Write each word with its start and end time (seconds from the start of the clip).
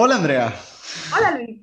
Hola 0.00 0.14
Andrea. 0.14 0.54
Hola 1.12 1.32
Luis. 1.32 1.60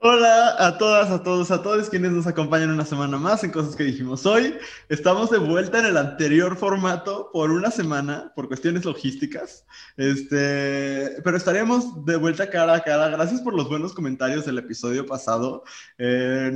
Hola 0.00 0.56
a 0.58 0.76
todas, 0.76 1.08
a 1.08 1.22
todos, 1.22 1.50
a 1.50 1.62
todos 1.62 1.88
quienes 1.88 2.12
nos 2.12 2.26
acompañan 2.26 2.70
una 2.70 2.84
semana 2.84 3.16
más 3.16 3.44
en 3.44 3.50
Cosas 3.50 3.74
que 3.74 3.84
dijimos 3.84 4.26
hoy. 4.26 4.58
Estamos 4.90 5.30
de 5.30 5.38
vuelta 5.38 5.78
en 5.78 5.86
el 5.86 5.96
anterior 5.96 6.58
formato 6.58 7.30
por 7.32 7.50
una 7.50 7.70
semana, 7.70 8.30
por 8.36 8.48
cuestiones 8.48 8.84
logísticas. 8.84 9.64
Este, 9.96 11.16
pero 11.24 11.38
estaremos 11.38 12.04
de 12.04 12.16
vuelta 12.16 12.50
cara 12.50 12.74
a 12.74 12.82
cara. 12.82 13.08
Gracias 13.08 13.40
por 13.40 13.54
los 13.54 13.70
buenos 13.70 13.94
comentarios 13.94 14.44
del 14.44 14.58
episodio 14.58 15.06
pasado. 15.06 15.64
Eh, 15.96 16.54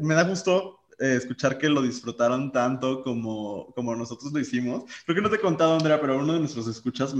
me 0.00 0.14
da 0.14 0.22
gusto 0.22 0.79
eh, 1.00 1.16
escuchar 1.16 1.56
que 1.56 1.68
lo 1.70 1.80
disfrutaron 1.80 2.52
tanto 2.52 3.02
como, 3.02 3.72
como 3.74 3.96
nosotros 3.96 4.32
lo 4.32 4.38
hicimos. 4.38 4.84
Creo 5.06 5.16
que 5.16 5.22
no 5.22 5.30
te 5.30 5.36
he 5.36 5.40
contado, 5.40 5.74
Andrea, 5.74 5.98
pero 5.98 6.18
uno 6.18 6.34
de 6.34 6.40
nuestros 6.40 6.68
escuchas, 6.68 7.14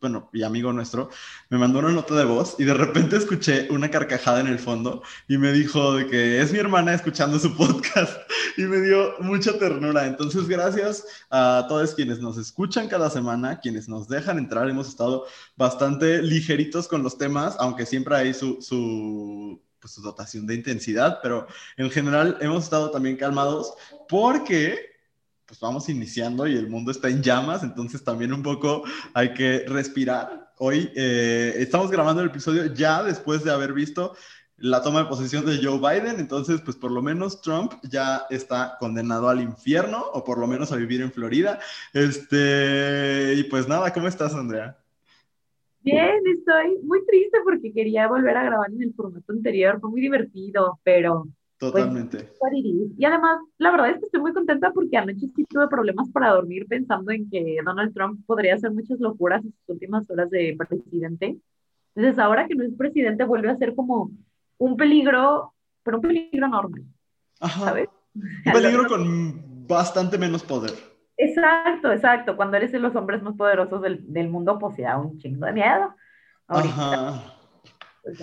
bueno, 0.00 0.28
y 0.34 0.42
amigo 0.42 0.70
nuestro, 0.72 1.08
me 1.48 1.56
mandó 1.56 1.78
una 1.78 1.92
nota 1.92 2.14
de 2.14 2.24
voz 2.24 2.56
y 2.58 2.64
de 2.64 2.74
repente 2.74 3.16
escuché 3.16 3.68
una 3.70 3.90
carcajada 3.90 4.40
en 4.40 4.48
el 4.48 4.58
fondo 4.58 5.02
y 5.28 5.38
me 5.38 5.50
dijo 5.52 5.94
de 5.94 6.06
que 6.06 6.42
es 6.42 6.52
mi 6.52 6.58
hermana 6.58 6.92
escuchando 6.92 7.38
su 7.38 7.56
podcast 7.56 8.12
y 8.58 8.62
me 8.62 8.80
dio 8.80 9.14
mucha 9.20 9.58
ternura. 9.58 10.06
Entonces, 10.06 10.46
gracias 10.46 11.04
a 11.30 11.64
todos 11.68 11.94
quienes 11.94 12.20
nos 12.20 12.36
escuchan 12.36 12.86
cada 12.86 13.08
semana, 13.08 13.60
quienes 13.60 13.88
nos 13.88 14.08
dejan 14.08 14.38
entrar. 14.38 14.68
Hemos 14.68 14.88
estado 14.88 15.24
bastante 15.56 16.22
ligeritos 16.22 16.86
con 16.86 17.02
los 17.02 17.16
temas, 17.16 17.56
aunque 17.58 17.86
siempre 17.86 18.14
hay 18.14 18.34
su, 18.34 18.60
su 18.60 19.58
pues, 19.82 19.92
su 19.92 20.00
dotación 20.00 20.46
de 20.46 20.54
intensidad, 20.54 21.18
pero 21.22 21.46
en 21.76 21.90
general 21.90 22.38
hemos 22.40 22.64
estado 22.64 22.90
también 22.90 23.16
calmados 23.16 23.74
porque 24.08 24.92
pues 25.44 25.60
vamos 25.60 25.88
iniciando 25.90 26.46
y 26.46 26.56
el 26.56 26.70
mundo 26.70 26.92
está 26.92 27.08
en 27.08 27.22
llamas, 27.22 27.62
entonces 27.62 28.02
también 28.02 28.32
un 28.32 28.42
poco 28.42 28.84
hay 29.12 29.34
que 29.34 29.64
respirar. 29.66 30.52
Hoy 30.56 30.90
eh, 30.94 31.56
estamos 31.58 31.90
grabando 31.90 32.22
el 32.22 32.30
episodio 32.30 32.72
ya 32.72 33.02
después 33.02 33.44
de 33.44 33.50
haber 33.50 33.74
visto 33.74 34.14
la 34.56 34.80
toma 34.80 35.00
de 35.00 35.06
posesión 35.06 35.44
de 35.44 35.58
Joe 35.62 35.78
Biden, 35.78 36.20
entonces 36.20 36.60
pues 36.60 36.76
por 36.76 36.92
lo 36.92 37.02
menos 37.02 37.42
Trump 37.42 37.74
ya 37.82 38.26
está 38.30 38.76
condenado 38.78 39.28
al 39.28 39.42
infierno 39.42 40.02
o 40.14 40.22
por 40.22 40.38
lo 40.38 40.46
menos 40.46 40.70
a 40.70 40.76
vivir 40.76 41.02
en 41.02 41.12
Florida. 41.12 41.58
Este, 41.92 43.34
y 43.36 43.42
pues 43.44 43.66
nada, 43.66 43.92
¿cómo 43.92 44.06
estás, 44.06 44.34
Andrea? 44.34 44.81
Bien, 45.82 46.20
estoy 46.26 46.78
muy 46.84 47.04
triste 47.06 47.38
porque 47.44 47.72
quería 47.72 48.06
volver 48.06 48.36
a 48.36 48.44
grabar 48.44 48.70
en 48.70 48.82
el 48.82 48.94
formato 48.94 49.32
anterior, 49.32 49.80
fue 49.80 49.90
muy 49.90 50.00
divertido, 50.00 50.78
pero... 50.82 51.28
Pues, 51.58 51.74
Totalmente. 51.74 52.28
y 52.98 53.04
además, 53.04 53.38
la 53.58 53.70
verdad 53.70 53.90
es 53.90 53.98
que 54.00 54.06
estoy 54.06 54.20
muy 54.20 54.32
contenta 54.32 54.72
porque 54.72 54.96
anoche 54.96 55.28
sí 55.36 55.44
tuve 55.44 55.68
problemas 55.68 56.10
para 56.10 56.30
dormir 56.30 56.66
pensando 56.66 57.12
en 57.12 57.30
que 57.30 57.58
Donald 57.64 57.94
Trump 57.94 58.26
podría 58.26 58.56
hacer 58.56 58.72
muchas 58.72 58.98
locuras 58.98 59.44
en 59.44 59.52
sus 59.52 59.68
últimas 59.68 60.10
horas 60.10 60.28
de 60.30 60.56
presidente. 60.58 61.36
Entonces, 61.94 62.18
ahora 62.18 62.48
que 62.48 62.56
no 62.56 62.64
es 62.64 62.74
presidente, 62.74 63.22
vuelve 63.22 63.48
a 63.48 63.56
ser 63.58 63.76
como 63.76 64.10
un 64.58 64.76
peligro, 64.76 65.54
pero 65.84 65.98
un 65.98 66.02
peligro 66.02 66.46
enorme. 66.46 66.82
Ajá. 67.38 67.66
¿Sabes? 67.66 67.88
Un 68.14 68.52
peligro 68.52 68.88
con 68.88 69.66
bastante 69.68 70.18
menos 70.18 70.42
poder. 70.42 70.91
Exacto, 71.16 71.92
exacto. 71.92 72.36
Cuando 72.36 72.56
eres 72.56 72.72
de 72.72 72.78
los 72.78 72.94
hombres 72.96 73.22
más 73.22 73.36
poderosos 73.36 73.82
del, 73.82 74.00
del 74.12 74.28
mundo, 74.28 74.58
pues 74.58 74.76
da 74.78 74.98
un 74.98 75.18
chingo 75.18 75.46
de 75.46 75.52
miedo. 75.52 75.94
Ajá. 76.48 77.22
Pues 78.02 78.18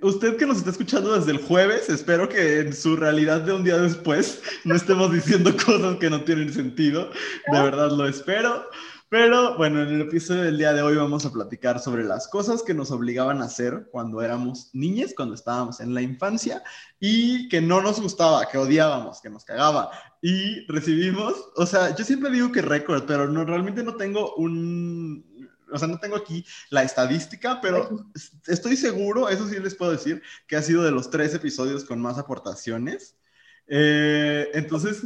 Usted 0.00 0.38
que 0.38 0.46
nos 0.46 0.58
está 0.58 0.70
escuchando 0.70 1.14
desde 1.14 1.32
el 1.32 1.42
jueves, 1.44 1.90
espero 1.90 2.26
que 2.26 2.60
en 2.60 2.72
su 2.72 2.96
realidad 2.96 3.42
de 3.42 3.52
un 3.52 3.64
día 3.64 3.76
después 3.76 4.42
no 4.64 4.74
estemos 4.74 5.12
diciendo 5.12 5.54
cosas 5.66 5.96
que 5.96 6.08
no 6.08 6.22
tienen 6.22 6.50
sentido. 6.52 7.10
De 7.52 7.60
verdad 7.60 7.90
lo 7.90 8.06
espero. 8.06 8.64
Pero 9.14 9.56
bueno, 9.56 9.80
en 9.80 9.90
el 9.90 10.00
episodio 10.00 10.42
del 10.42 10.58
día 10.58 10.72
de 10.72 10.82
hoy 10.82 10.96
vamos 10.96 11.24
a 11.24 11.30
platicar 11.30 11.78
sobre 11.78 12.02
las 12.02 12.26
cosas 12.26 12.64
que 12.64 12.74
nos 12.74 12.90
obligaban 12.90 13.42
a 13.42 13.44
hacer 13.44 13.86
cuando 13.92 14.20
éramos 14.22 14.70
niñas, 14.72 15.14
cuando 15.16 15.36
estábamos 15.36 15.78
en 15.78 15.94
la 15.94 16.02
infancia 16.02 16.64
y 16.98 17.48
que 17.48 17.60
no 17.60 17.80
nos 17.80 18.00
gustaba, 18.00 18.48
que 18.48 18.58
odiábamos, 18.58 19.20
que 19.20 19.30
nos 19.30 19.44
cagaba. 19.44 19.92
Y 20.20 20.66
recibimos, 20.66 21.32
o 21.54 21.64
sea, 21.64 21.94
yo 21.94 22.04
siempre 22.04 22.28
digo 22.28 22.50
que 22.50 22.60
récord, 22.60 23.04
pero 23.06 23.28
no, 23.28 23.44
realmente 23.44 23.84
no 23.84 23.94
tengo 23.94 24.34
un, 24.34 25.48
o 25.72 25.78
sea, 25.78 25.86
no 25.86 26.00
tengo 26.00 26.16
aquí 26.16 26.44
la 26.70 26.82
estadística, 26.82 27.60
pero 27.60 28.10
estoy 28.48 28.76
seguro, 28.76 29.28
eso 29.28 29.46
sí 29.46 29.60
les 29.60 29.76
puedo 29.76 29.92
decir, 29.92 30.24
que 30.48 30.56
ha 30.56 30.62
sido 30.62 30.82
de 30.82 30.90
los 30.90 31.08
tres 31.10 31.32
episodios 31.34 31.84
con 31.84 32.00
más 32.00 32.18
aportaciones. 32.18 33.16
Eh, 33.68 34.50
entonces, 34.54 35.04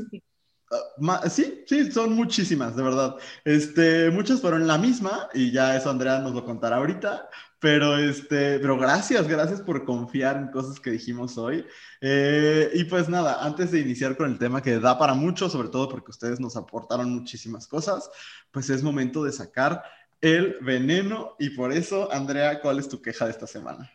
Ah, 0.71 1.29
sí, 1.31 1.65
sí, 1.67 1.91
son 1.91 2.15
muchísimas, 2.15 2.77
de 2.77 2.83
verdad. 2.83 3.17
Este, 3.45 4.11
muchas 4.11 4.41
fueron 4.41 4.67
la 4.67 4.77
misma 4.77 5.29
y 5.33 5.51
ya 5.51 5.75
eso 5.77 5.89
Andrea 5.89 6.19
nos 6.19 6.35
lo 6.35 6.45
contará 6.45 6.77
ahorita, 6.77 7.31
pero 7.59 7.97
este, 7.97 8.59
pero 8.59 8.77
gracias, 8.77 9.27
gracias 9.27 9.63
por 9.63 9.85
confiar 9.87 10.37
en 10.37 10.49
cosas 10.49 10.79
que 10.79 10.91
dijimos 10.91 11.39
hoy. 11.39 11.65
Eh, 12.03 12.71
y 12.75 12.85
pues 12.85 13.09
nada, 13.09 13.45
antes 13.45 13.71
de 13.71 13.81
iniciar 13.81 14.17
con 14.17 14.31
el 14.31 14.39
tema 14.39 14.61
que 14.61 14.79
da 14.79 14.99
para 14.99 15.15
mucho, 15.15 15.49
sobre 15.49 15.69
todo 15.69 15.89
porque 15.89 16.11
ustedes 16.11 16.39
nos 16.39 16.55
aportaron 16.57 17.11
muchísimas 17.11 17.67
cosas, 17.67 18.11
pues 18.51 18.69
es 18.69 18.83
momento 18.83 19.25
de 19.25 19.33
sacar 19.33 19.83
el 20.21 20.59
veneno 20.61 21.35
y 21.39 21.51
por 21.51 21.73
eso, 21.73 22.13
Andrea, 22.13 22.61
¿cuál 22.61 22.79
es 22.79 22.89
tu 22.89 23.01
queja 23.01 23.25
de 23.25 23.31
esta 23.31 23.47
semana? 23.47 23.91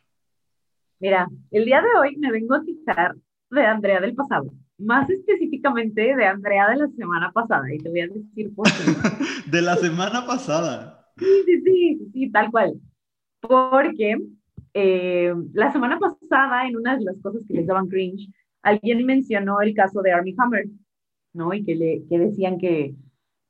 Mira, 0.99 1.27
el 1.51 1.65
día 1.65 1.81
de 1.81 1.99
hoy 1.99 2.15
me 2.17 2.31
vengo 2.31 2.55
a 2.55 2.63
quitar 2.63 3.15
de 3.51 3.65
Andrea 3.65 3.99
del 3.99 4.15
pasado 4.15 4.51
más 4.77 5.09
específicamente 5.09 6.15
de 6.15 6.25
Andrea 6.25 6.69
de 6.69 6.77
la 6.77 6.87
semana 6.89 7.31
pasada, 7.31 7.73
y 7.73 7.77
te 7.77 7.89
voy 7.89 8.01
a 8.01 8.07
decir 8.07 8.53
por 8.55 8.67
qué. 8.67 8.71
de 9.51 9.61
la 9.61 9.75
semana 9.75 10.25
pasada. 10.25 11.11
Sí, 11.17 11.25
sí, 11.45 11.61
sí, 11.61 12.09
sí, 12.11 12.31
tal 12.31 12.51
cual. 12.51 12.73
Porque 13.39 14.17
eh, 14.73 15.33
la 15.53 15.71
semana 15.71 15.99
pasada, 15.99 16.67
en 16.67 16.75
una 16.75 16.97
de 16.97 17.03
las 17.03 17.21
cosas 17.21 17.43
que 17.47 17.53
les 17.53 17.67
daban 17.67 17.87
cringe, 17.87 18.29
alguien 18.63 19.05
mencionó 19.05 19.61
el 19.61 19.73
caso 19.73 20.01
de 20.01 20.11
Army 20.11 20.33
Hammer, 20.37 20.65
¿no? 21.33 21.53
Y 21.53 21.63
que, 21.63 21.75
le, 21.75 22.03
que 22.09 22.17
decían 22.17 22.57
que, 22.57 22.95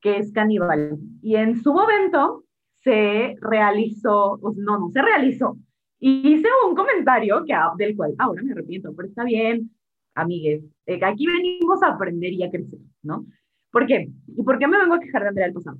que 0.01 0.17
es 0.17 0.31
caníbal. 0.31 0.97
Y 1.21 1.35
en 1.35 1.61
su 1.61 1.73
momento 1.73 2.43
se 2.83 3.35
realizó, 3.39 4.37
pues 4.41 4.57
no, 4.57 4.77
no 4.77 4.89
se 4.89 5.01
realizó. 5.01 5.57
Hice 5.99 6.47
un 6.67 6.75
comentario 6.75 7.45
que, 7.45 7.55
del 7.77 7.95
cual 7.95 8.13
ahora 8.17 8.43
me 8.43 8.51
arrepiento, 8.51 8.93
pero 8.93 9.07
está 9.07 9.23
bien, 9.23 9.71
amigues, 10.15 10.63
eh, 10.85 10.99
aquí 11.03 11.25
venimos 11.25 11.81
a 11.83 11.89
aprender 11.89 12.31
y 12.33 12.43
a 12.43 12.49
crecer, 12.49 12.79
¿no? 13.01 13.25
¿Por 13.71 13.87
qué? 13.87 14.09
¿Y 14.27 14.43
por 14.43 14.59
qué 14.59 14.67
me 14.67 14.77
vengo 14.77 14.93
a 14.93 14.99
quejar 14.99 15.23
de 15.23 15.29
Andrea 15.29 15.47
del 15.47 15.55
pasado? 15.55 15.77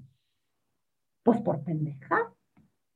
Pues 1.24 1.40
por 1.42 1.64
pendeja, 1.64 2.34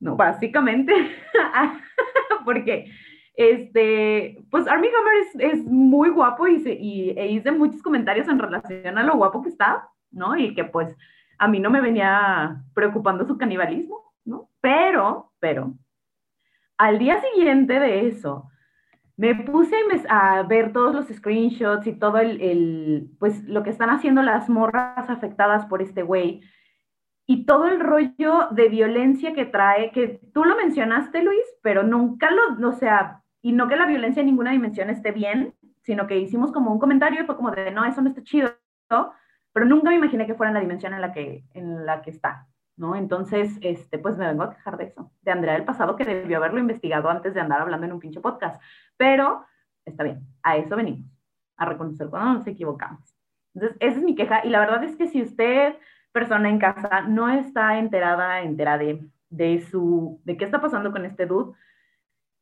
¿no? 0.00 0.16
Básicamente, 0.16 0.92
porque, 2.44 2.90
este, 3.34 4.44
pues 4.50 4.66
Armie 4.66 4.90
Hammer 4.90 5.14
es, 5.22 5.58
es 5.58 5.64
muy 5.64 6.10
guapo 6.10 6.46
y, 6.48 6.58
se, 6.60 6.74
y 6.74 7.10
e 7.10 7.28
hice 7.28 7.52
muchos 7.52 7.82
comentarios 7.82 8.28
en 8.28 8.38
relación 8.38 8.98
a 8.98 9.04
lo 9.04 9.16
guapo 9.16 9.42
que 9.42 9.50
está, 9.50 9.88
¿no? 10.10 10.36
Y 10.36 10.54
que 10.54 10.64
pues 10.64 10.96
a 11.38 11.46
mí 11.46 11.60
no 11.60 11.70
me 11.70 11.80
venía 11.80 12.62
preocupando 12.74 13.24
su 13.24 13.38
canibalismo, 13.38 14.12
¿no? 14.24 14.50
Pero, 14.60 15.32
pero, 15.38 15.74
al 16.76 16.98
día 16.98 17.20
siguiente 17.20 17.78
de 17.78 18.08
eso, 18.08 18.50
me 19.18 19.34
puse 19.34 19.74
a 20.08 20.44
ver 20.44 20.72
todos 20.72 20.94
los 20.94 21.08
screenshots 21.08 21.88
y 21.88 21.92
todo 21.92 22.18
el, 22.18 23.10
pues 23.18 23.42
lo 23.44 23.64
que 23.64 23.70
están 23.70 23.90
haciendo 23.90 24.22
las 24.22 24.48
morras 24.48 25.10
afectadas 25.10 25.66
por 25.66 25.82
este 25.82 26.04
güey 26.04 26.40
y 27.26 27.44
todo 27.44 27.66
el 27.66 27.80
rollo 27.80 28.46
de 28.52 28.68
violencia 28.68 29.34
que 29.34 29.44
trae, 29.44 29.90
que 29.90 30.20
tú 30.32 30.44
lo 30.44 30.56
mencionaste, 30.56 31.20
Luis, 31.24 31.42
pero 31.62 31.82
nunca 31.82 32.30
lo, 32.30 32.68
o 32.68 32.72
sea, 32.72 33.24
y 33.42 33.50
no 33.50 33.66
que 33.66 33.74
la 33.74 33.86
violencia 33.86 34.20
en 34.20 34.26
ninguna 34.26 34.52
dimensión 34.52 34.88
esté 34.88 35.10
bien, 35.10 35.52
sino 35.82 36.06
que 36.06 36.20
hicimos 36.20 36.52
como 36.52 36.70
un 36.72 36.78
comentario 36.78 37.20
y 37.20 37.26
fue 37.26 37.36
como 37.36 37.50
de, 37.50 37.72
no, 37.72 37.84
eso 37.84 38.00
no 38.00 38.10
está 38.10 38.22
chido, 38.22 38.52
pero 39.52 39.66
nunca 39.66 39.90
me 39.90 39.96
imaginé 39.96 40.28
que 40.28 40.36
fuera 40.36 40.50
en 40.50 40.54
la 40.54 40.60
dimensión 40.60 40.94
en 40.94 41.00
la 41.00 41.12
que, 41.12 41.44
en 41.54 41.84
la 41.84 42.02
que 42.02 42.10
está. 42.10 42.46
¿no? 42.78 42.94
Entonces, 42.94 43.58
este, 43.60 43.98
pues 43.98 44.16
me 44.16 44.26
vengo 44.26 44.44
a 44.44 44.54
quejar 44.54 44.76
de 44.76 44.84
eso, 44.84 45.10
de 45.22 45.32
Andrea 45.32 45.54
del 45.54 45.64
pasado 45.64 45.96
que 45.96 46.04
debió 46.04 46.38
haberlo 46.38 46.60
investigado 46.60 47.10
antes 47.10 47.34
de 47.34 47.40
andar 47.40 47.60
hablando 47.60 47.84
en 47.86 47.92
un 47.92 47.98
pinche 47.98 48.20
podcast. 48.20 48.62
Pero 48.98 49.46
está 49.86 50.04
bien, 50.04 50.20
a 50.42 50.58
eso 50.58 50.76
venimos, 50.76 51.10
a 51.56 51.64
reconocer 51.64 52.08
cuando 52.08 52.34
nos 52.34 52.46
equivocamos. 52.46 53.16
Entonces, 53.54 53.78
esa 53.80 53.96
es 53.96 54.04
mi 54.04 54.14
queja. 54.14 54.44
Y 54.44 54.50
la 54.50 54.60
verdad 54.60 54.84
es 54.84 54.94
que 54.96 55.06
si 55.06 55.22
usted, 55.22 55.76
persona 56.12 56.50
en 56.50 56.58
casa, 56.58 57.00
no 57.08 57.30
está 57.30 57.78
enterada, 57.78 58.42
enterada 58.42 58.78
de, 58.78 59.08
de, 59.30 59.62
su, 59.62 60.20
de 60.24 60.36
qué 60.36 60.44
está 60.44 60.60
pasando 60.60 60.92
con 60.92 61.06
este 61.06 61.24
dude, 61.24 61.56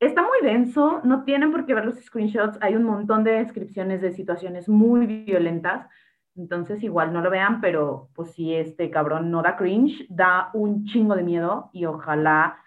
está 0.00 0.23
muy 0.23 0.43
denso, 0.43 1.00
no 1.05 1.23
tienen 1.23 1.53
por 1.53 1.67
qué 1.67 1.75
ver 1.75 1.85
los 1.85 2.03
screenshots, 2.03 2.59
hay 2.61 2.75
un 2.75 2.82
montón 2.82 3.23
de 3.23 3.32
descripciones 3.32 4.02
de 4.02 4.11
situaciones 4.11 4.69
muy 4.69 5.06
violentas 5.06 5.87
entonces 6.37 6.82
igual 6.82 7.12
no 7.12 7.23
lo 7.23 7.31
vean, 7.31 7.61
pero 7.61 8.11
pues 8.14 8.32
si 8.32 8.55
este 8.55 8.91
cabrón 8.91 9.31
no 9.31 9.43
da 9.43 9.56
cringe, 9.56 10.06
da 10.09 10.50
un 10.52 10.85
chingo 10.85 11.17
de 11.17 11.23
miedo 11.23 11.70
y 11.73 11.87
ojalá 11.87 12.59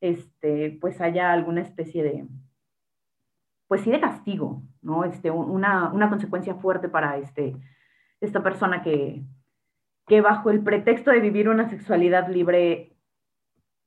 este, 0.00 0.76
pues 0.80 1.00
haya 1.00 1.32
alguna 1.32 1.60
especie 1.60 2.02
de, 2.02 2.26
pues 3.72 3.84
sí 3.84 3.90
de 3.90 4.00
castigo, 4.00 4.62
¿no? 4.82 5.02
Este, 5.06 5.30
una, 5.30 5.90
una 5.94 6.10
consecuencia 6.10 6.54
fuerte 6.56 6.90
para 6.90 7.16
este, 7.16 7.56
esta 8.20 8.42
persona 8.42 8.82
que, 8.82 9.24
que 10.06 10.20
bajo 10.20 10.50
el 10.50 10.62
pretexto 10.62 11.10
de 11.10 11.20
vivir 11.20 11.48
una 11.48 11.70
sexualidad 11.70 12.28
libre 12.28 12.98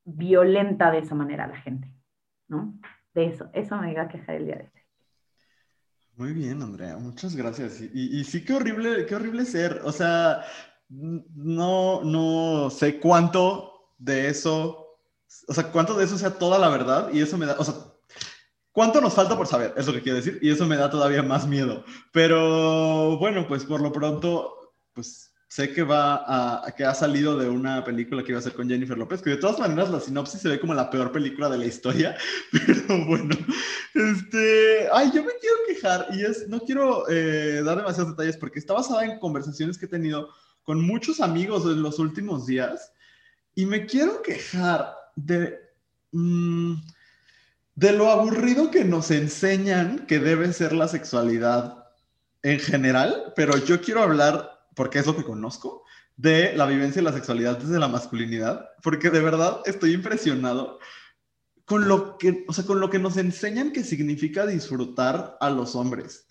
violenta 0.03 0.89
de 0.89 0.97
esa 0.97 1.13
manera 1.13 1.43
a 1.43 1.49
la 1.49 1.57
gente. 1.57 1.87
¿no? 2.47 2.79
De 3.13 3.27
eso, 3.27 3.47
eso 3.53 3.77
me 3.77 3.91
iba 3.91 4.01
a 4.01 4.07
quejar 4.07 4.37
el 4.37 4.47
día 4.47 4.55
de 4.55 4.63
hoy. 4.63 4.81
Muy 6.15 6.33
bien, 6.33 6.63
Andrea, 6.63 6.97
muchas 6.97 7.35
gracias. 7.35 7.79
Y, 7.79 8.19
y, 8.19 8.23
sí, 8.23 8.43
qué 8.43 8.53
horrible, 8.53 9.05
qué 9.05 9.15
horrible 9.15 9.45
ser. 9.45 9.81
O 9.83 9.91
sea, 9.91 10.41
no, 10.89 12.03
no 12.03 12.71
sé 12.71 12.99
cuánto 12.99 13.91
de 13.99 14.29
eso, 14.29 14.97
o 15.47 15.53
sea, 15.53 15.71
cuánto 15.71 15.95
de 15.95 16.05
eso 16.05 16.17
sea 16.17 16.39
toda 16.39 16.57
la 16.57 16.69
verdad 16.69 17.11
y 17.13 17.21
eso 17.21 17.37
me 17.37 17.45
da, 17.45 17.55
o 17.59 17.63
sea, 17.63 17.75
cuánto 18.75 18.99
nos 18.99 19.13
falta 19.13 19.37
por 19.37 19.47
saber, 19.47 19.73
es 19.77 19.87
lo 19.87 19.93
que 19.93 20.01
quiero 20.01 20.17
decir, 20.17 20.37
y 20.41 20.49
eso 20.51 20.67
me 20.67 20.75
da 20.75 20.89
todavía 20.89 21.23
más 21.23 21.47
miedo. 21.47 21.85
Pero 22.11 23.17
bueno, 23.17 23.47
pues 23.47 23.63
por 23.63 23.79
lo 23.79 23.93
pronto, 23.93 24.73
pues 24.93 25.31
sé 25.47 25.71
que 25.71 25.81
va 25.83 26.25
a, 26.27 26.69
que 26.73 26.83
ha 26.83 26.93
salido 26.93 27.37
de 27.37 27.47
una 27.47 27.85
película 27.85 28.21
que 28.21 28.33
iba 28.33 28.37
a 28.37 28.41
hacer 28.41 28.53
con 28.53 28.67
Jennifer 28.67 28.97
López, 28.97 29.21
que 29.21 29.29
de 29.29 29.37
todas 29.37 29.59
maneras 29.59 29.89
la 29.89 30.01
sinopsis 30.01 30.41
se 30.41 30.49
ve 30.49 30.59
como 30.59 30.73
la 30.73 30.89
peor 30.89 31.13
película 31.13 31.47
de 31.47 31.57
la 31.57 31.65
historia, 31.65 32.17
pero 32.51 33.05
bueno, 33.05 33.33
este, 33.93 34.89
ay, 34.91 35.09
yo 35.15 35.23
me 35.23 35.31
quiero 35.39 35.55
quejar 35.69 36.07
y 36.11 36.25
es, 36.25 36.49
no 36.49 36.59
quiero 36.59 37.09
eh, 37.09 37.61
dar 37.63 37.77
demasiados 37.77 38.11
detalles 38.11 38.35
porque 38.35 38.59
está 38.59 38.73
basada 38.73 39.05
en 39.05 39.19
conversaciones 39.19 39.77
que 39.77 39.85
he 39.85 39.89
tenido 39.89 40.27
con 40.63 40.85
muchos 40.85 41.21
amigos 41.21 41.63
en 41.63 41.81
los 41.81 41.97
últimos 41.97 42.45
días 42.45 42.91
y 43.55 43.65
me 43.65 43.85
quiero 43.85 44.21
quejar 44.21 44.93
de, 45.15 45.57
mm, 46.11 46.73
de 47.75 47.91
lo 47.91 48.09
aburrido 48.09 48.71
que 48.71 48.85
nos 48.85 49.11
enseñan 49.11 50.05
que 50.07 50.19
debe 50.19 50.51
ser 50.53 50.73
la 50.73 50.87
sexualidad 50.87 51.85
en 52.41 52.59
general, 52.59 53.33
pero 53.35 53.57
yo 53.57 53.81
quiero 53.81 54.01
hablar 54.01 54.55
porque 54.75 54.99
es 54.99 55.05
lo 55.05 55.15
que 55.15 55.23
conozco, 55.23 55.83
de 56.17 56.55
la 56.55 56.65
vivencia 56.65 57.01
de 57.01 57.09
la 57.09 57.13
sexualidad 57.13 57.57
desde 57.57 57.79
la 57.79 57.87
masculinidad, 57.87 58.69
porque 58.81 59.09
de 59.09 59.21
verdad 59.21 59.61
estoy 59.65 59.93
impresionado 59.93 60.79
con 61.65 61.87
lo 61.87 62.17
que, 62.17 62.45
o 62.47 62.53
sea, 62.53 62.65
con 62.65 62.79
lo 62.79 62.89
que 62.89 62.99
nos 62.99 63.17
enseñan 63.17 63.71
que 63.71 63.83
significa 63.83 64.45
disfrutar 64.45 65.37
a 65.39 65.49
los 65.49 65.75
hombres, 65.75 66.27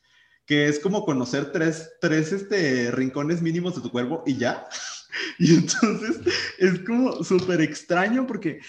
que 0.46 0.68
es 0.68 0.78
como 0.78 1.04
conocer 1.04 1.52
tres, 1.52 1.90
tres 2.00 2.32
este, 2.32 2.90
rincones 2.92 3.42
mínimos 3.42 3.74
de 3.74 3.82
tu 3.82 3.90
cuerpo 3.90 4.22
y 4.26 4.36
ya. 4.36 4.66
Y 5.38 5.54
entonces 5.54 6.20
es 6.58 6.80
como 6.80 7.22
súper 7.22 7.60
extraño 7.60 8.26
porque 8.26 8.60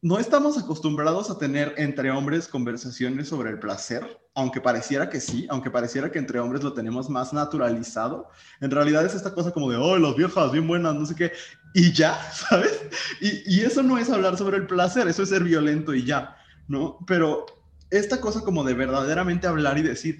no 0.00 0.18
estamos 0.18 0.56
acostumbrados 0.56 1.28
a 1.28 1.38
tener 1.38 1.74
entre 1.76 2.12
hombres 2.12 2.46
conversaciones 2.46 3.28
sobre 3.28 3.50
el 3.50 3.58
placer, 3.58 4.20
aunque 4.34 4.60
pareciera 4.60 5.10
que 5.10 5.20
sí, 5.20 5.48
aunque 5.50 5.70
pareciera 5.70 6.12
que 6.12 6.20
entre 6.20 6.38
hombres 6.38 6.62
lo 6.62 6.72
tenemos 6.72 7.10
más 7.10 7.32
naturalizado. 7.32 8.28
En 8.60 8.70
realidad 8.70 9.04
es 9.04 9.14
esta 9.14 9.34
cosa 9.34 9.50
como 9.50 9.70
de, 9.70 9.76
oh, 9.76 9.98
los 9.98 10.16
viejas, 10.16 10.52
bien 10.52 10.68
buenas, 10.68 10.94
no 10.94 11.04
sé 11.04 11.16
qué, 11.16 11.32
y 11.74 11.92
ya, 11.92 12.14
¿sabes? 12.32 12.80
Y, 13.20 13.56
y 13.56 13.60
eso 13.62 13.82
no 13.82 13.98
es 13.98 14.08
hablar 14.08 14.36
sobre 14.36 14.58
el 14.58 14.66
placer, 14.66 15.08
eso 15.08 15.24
es 15.24 15.30
ser 15.30 15.42
violento 15.42 15.92
y 15.92 16.04
ya, 16.04 16.36
¿no? 16.68 16.98
Pero 17.06 17.46
esta 17.90 18.20
cosa 18.20 18.42
como 18.42 18.62
de 18.62 18.74
verdaderamente 18.74 19.48
hablar 19.48 19.78
y 19.78 19.82
decir, 19.82 20.18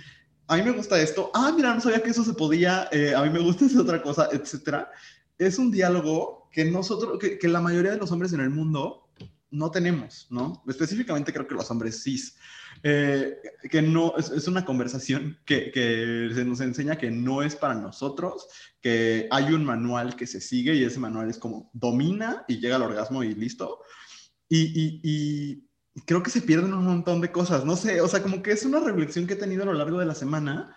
a 0.49 0.57
mí 0.57 0.63
me 0.63 0.73
gusta 0.73 1.01
esto, 1.01 1.31
ah, 1.35 1.53
mira, 1.55 1.73
no 1.73 1.81
sabía 1.81 2.03
que 2.03 2.11
eso 2.11 2.25
se 2.25 2.35
podía, 2.35 2.89
eh, 2.91 3.15
a 3.15 3.23
mí 3.23 3.31
me 3.31 3.39
gusta 3.39 3.65
esa 3.67 3.83
otra 3.83 4.03
cosa, 4.03 4.29
etcétera. 4.33 4.91
Es 5.39 5.57
un 5.57 5.71
diálogo 5.71 6.49
que 6.51 6.65
nosotros, 6.65 7.19
que, 7.21 7.39
que 7.39 7.47
la 7.47 7.61
mayoría 7.61 7.93
de 7.93 7.99
los 7.99 8.11
hombres 8.11 8.33
en 8.33 8.41
el 8.41 8.51
mundo 8.51 9.08
no 9.51 9.71
tenemos, 9.71 10.27
¿no? 10.31 10.63
Específicamente 10.69 11.33
creo 11.33 11.47
que 11.47 11.55
los 11.55 11.71
hombres 11.71 12.03
cis, 12.03 12.37
eh, 12.83 13.37
que 13.71 13.83
no, 13.83 14.15
es, 14.17 14.47
una 14.47 14.65
conversación 14.65 15.39
que, 15.45 15.71
que, 15.71 16.31
se 16.35 16.45
nos 16.45 16.61
enseña 16.61 16.99
que 16.99 17.11
no 17.11 17.43
es 17.43 17.57
para 17.57 17.75
nosotros, 17.75 18.47
que 18.81 19.27
hay 19.31 19.53
un 19.53 19.65
manual 19.65 20.17
que 20.17 20.27
se 20.27 20.41
sigue 20.41 20.75
y 20.75 20.85
ese 20.85 21.01
manual 21.01 21.31
es 21.31 21.39
como 21.39 21.71
domina 21.73 22.45
y 22.47 22.59
llega 22.59 22.77
al 22.77 22.83
orgasmo 22.83 23.23
y 23.25 23.35
listo. 23.35 23.81
Y, 24.49 25.01
y, 25.03 25.65
creo 26.07 26.23
que 26.23 26.31
se 26.31 26.43
pierden 26.43 26.75
un 26.75 26.85
montón 26.85 27.21
de 27.21 27.33
cosas, 27.33 27.65
no 27.65 27.75
sé, 27.75 28.01
o 28.01 28.07
sea, 28.07 28.23
como 28.23 28.41
que 28.41 28.53
es 28.53 28.65
una 28.65 28.79
reflexión 28.79 29.27
que 29.27 29.35
he 29.35 29.37
tenido 29.37 29.65
a 29.65 29.67
lo 29.67 29.75
largo 29.75 29.99
de 29.99 30.07
la 30.07 30.15
semana, 30.15 30.77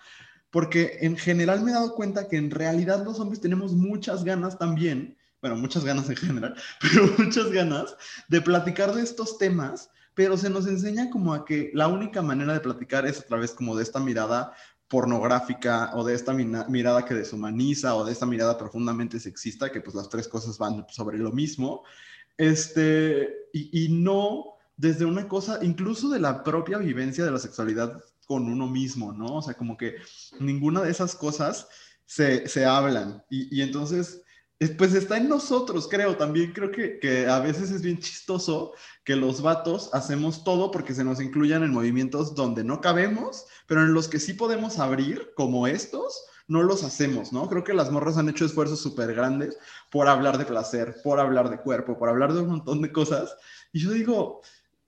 porque 0.50 0.98
en 1.02 1.16
general 1.16 1.62
me 1.62 1.70
he 1.70 1.74
dado 1.74 1.94
cuenta 1.94 2.28
que 2.28 2.36
en 2.36 2.50
realidad 2.50 3.04
los 3.04 3.20
hombres 3.20 3.40
tenemos 3.40 3.72
muchas 3.72 4.24
ganas 4.24 4.58
también 4.58 5.16
bueno, 5.42 5.56
muchas 5.56 5.84
ganas 5.84 6.08
en 6.08 6.16
general, 6.16 6.54
pero 6.80 7.12
muchas 7.18 7.50
ganas 7.50 7.96
de 8.28 8.40
platicar 8.40 8.94
de 8.94 9.02
estos 9.02 9.36
temas, 9.36 9.90
pero 10.14 10.36
se 10.36 10.48
nos 10.48 10.66
enseña 10.66 11.10
como 11.10 11.34
a 11.34 11.44
que 11.44 11.70
la 11.74 11.88
única 11.88 12.22
manera 12.22 12.54
de 12.54 12.60
platicar 12.60 13.06
es 13.06 13.18
a 13.18 13.24
través 13.24 13.52
como 13.52 13.76
de 13.76 13.82
esta 13.82 13.98
mirada 13.98 14.54
pornográfica 14.88 15.90
o 15.94 16.04
de 16.04 16.14
esta 16.14 16.32
mirada 16.32 17.04
que 17.04 17.14
deshumaniza 17.14 17.94
o 17.96 18.04
de 18.04 18.12
esta 18.12 18.26
mirada 18.26 18.56
profundamente 18.56 19.18
sexista, 19.18 19.72
que 19.72 19.80
pues 19.80 19.96
las 19.96 20.08
tres 20.08 20.28
cosas 20.28 20.58
van 20.58 20.86
sobre 20.90 21.18
lo 21.18 21.32
mismo, 21.32 21.82
este, 22.36 23.48
y, 23.52 23.86
y 23.86 23.88
no 23.88 24.44
desde 24.76 25.06
una 25.06 25.28
cosa, 25.28 25.58
incluso 25.62 26.08
de 26.08 26.20
la 26.20 26.44
propia 26.44 26.78
vivencia 26.78 27.24
de 27.24 27.30
la 27.30 27.38
sexualidad 27.38 28.00
con 28.26 28.44
uno 28.44 28.68
mismo, 28.68 29.12
¿no? 29.12 29.36
O 29.36 29.42
sea, 29.42 29.54
como 29.54 29.76
que 29.76 29.96
ninguna 30.38 30.82
de 30.82 30.90
esas 30.90 31.16
cosas 31.16 31.68
se, 32.04 32.46
se 32.48 32.64
hablan. 32.64 33.24
Y, 33.30 33.56
y 33.56 33.62
entonces 33.62 34.22
pues 34.70 34.94
está 34.94 35.16
en 35.16 35.28
nosotros, 35.28 35.88
creo. 35.88 36.16
También 36.16 36.52
creo 36.52 36.70
que, 36.70 36.98
que, 36.98 37.26
a 37.26 37.40
veces 37.40 37.70
es 37.70 37.82
bien 37.82 37.98
chistoso 37.98 38.72
que 39.04 39.16
los 39.16 39.42
vatos 39.42 39.90
hacemos 39.92 40.44
todo 40.44 40.70
porque 40.70 40.94
se 40.94 41.04
nos 41.04 41.20
incluyan 41.20 41.62
en 41.62 41.72
movimientos 41.72 42.34
donde 42.34 42.64
no 42.64 42.80
cabemos, 42.80 43.46
pero 43.66 43.82
en 43.82 43.94
los 43.94 44.08
que 44.08 44.20
sí 44.20 44.34
podemos 44.34 44.78
abrir, 44.78 45.32
como 45.36 45.66
estos, 45.66 46.26
no 46.48 46.62
los 46.62 46.84
hacemos, 46.84 47.32
¿no? 47.32 47.48
Creo 47.48 47.64
que 47.64 47.74
las 47.74 47.90
morras 47.90 48.18
han 48.18 48.28
hecho 48.28 48.44
esfuerzos 48.44 48.80
súper 48.80 49.14
grandes 49.14 49.58
por 49.90 50.08
hablar 50.08 50.38
de 50.38 50.44
placer, 50.44 50.96
por 51.02 51.18
hablar 51.18 51.50
de 51.50 51.60
cuerpo, 51.60 51.98
por 51.98 52.08
hablar 52.08 52.32
de 52.34 52.42
un 52.42 52.48
montón 52.48 52.82
de 52.82 52.92
cosas. 52.92 53.34
Y 53.72 53.80
yo 53.80 53.90
digo, 53.90 54.42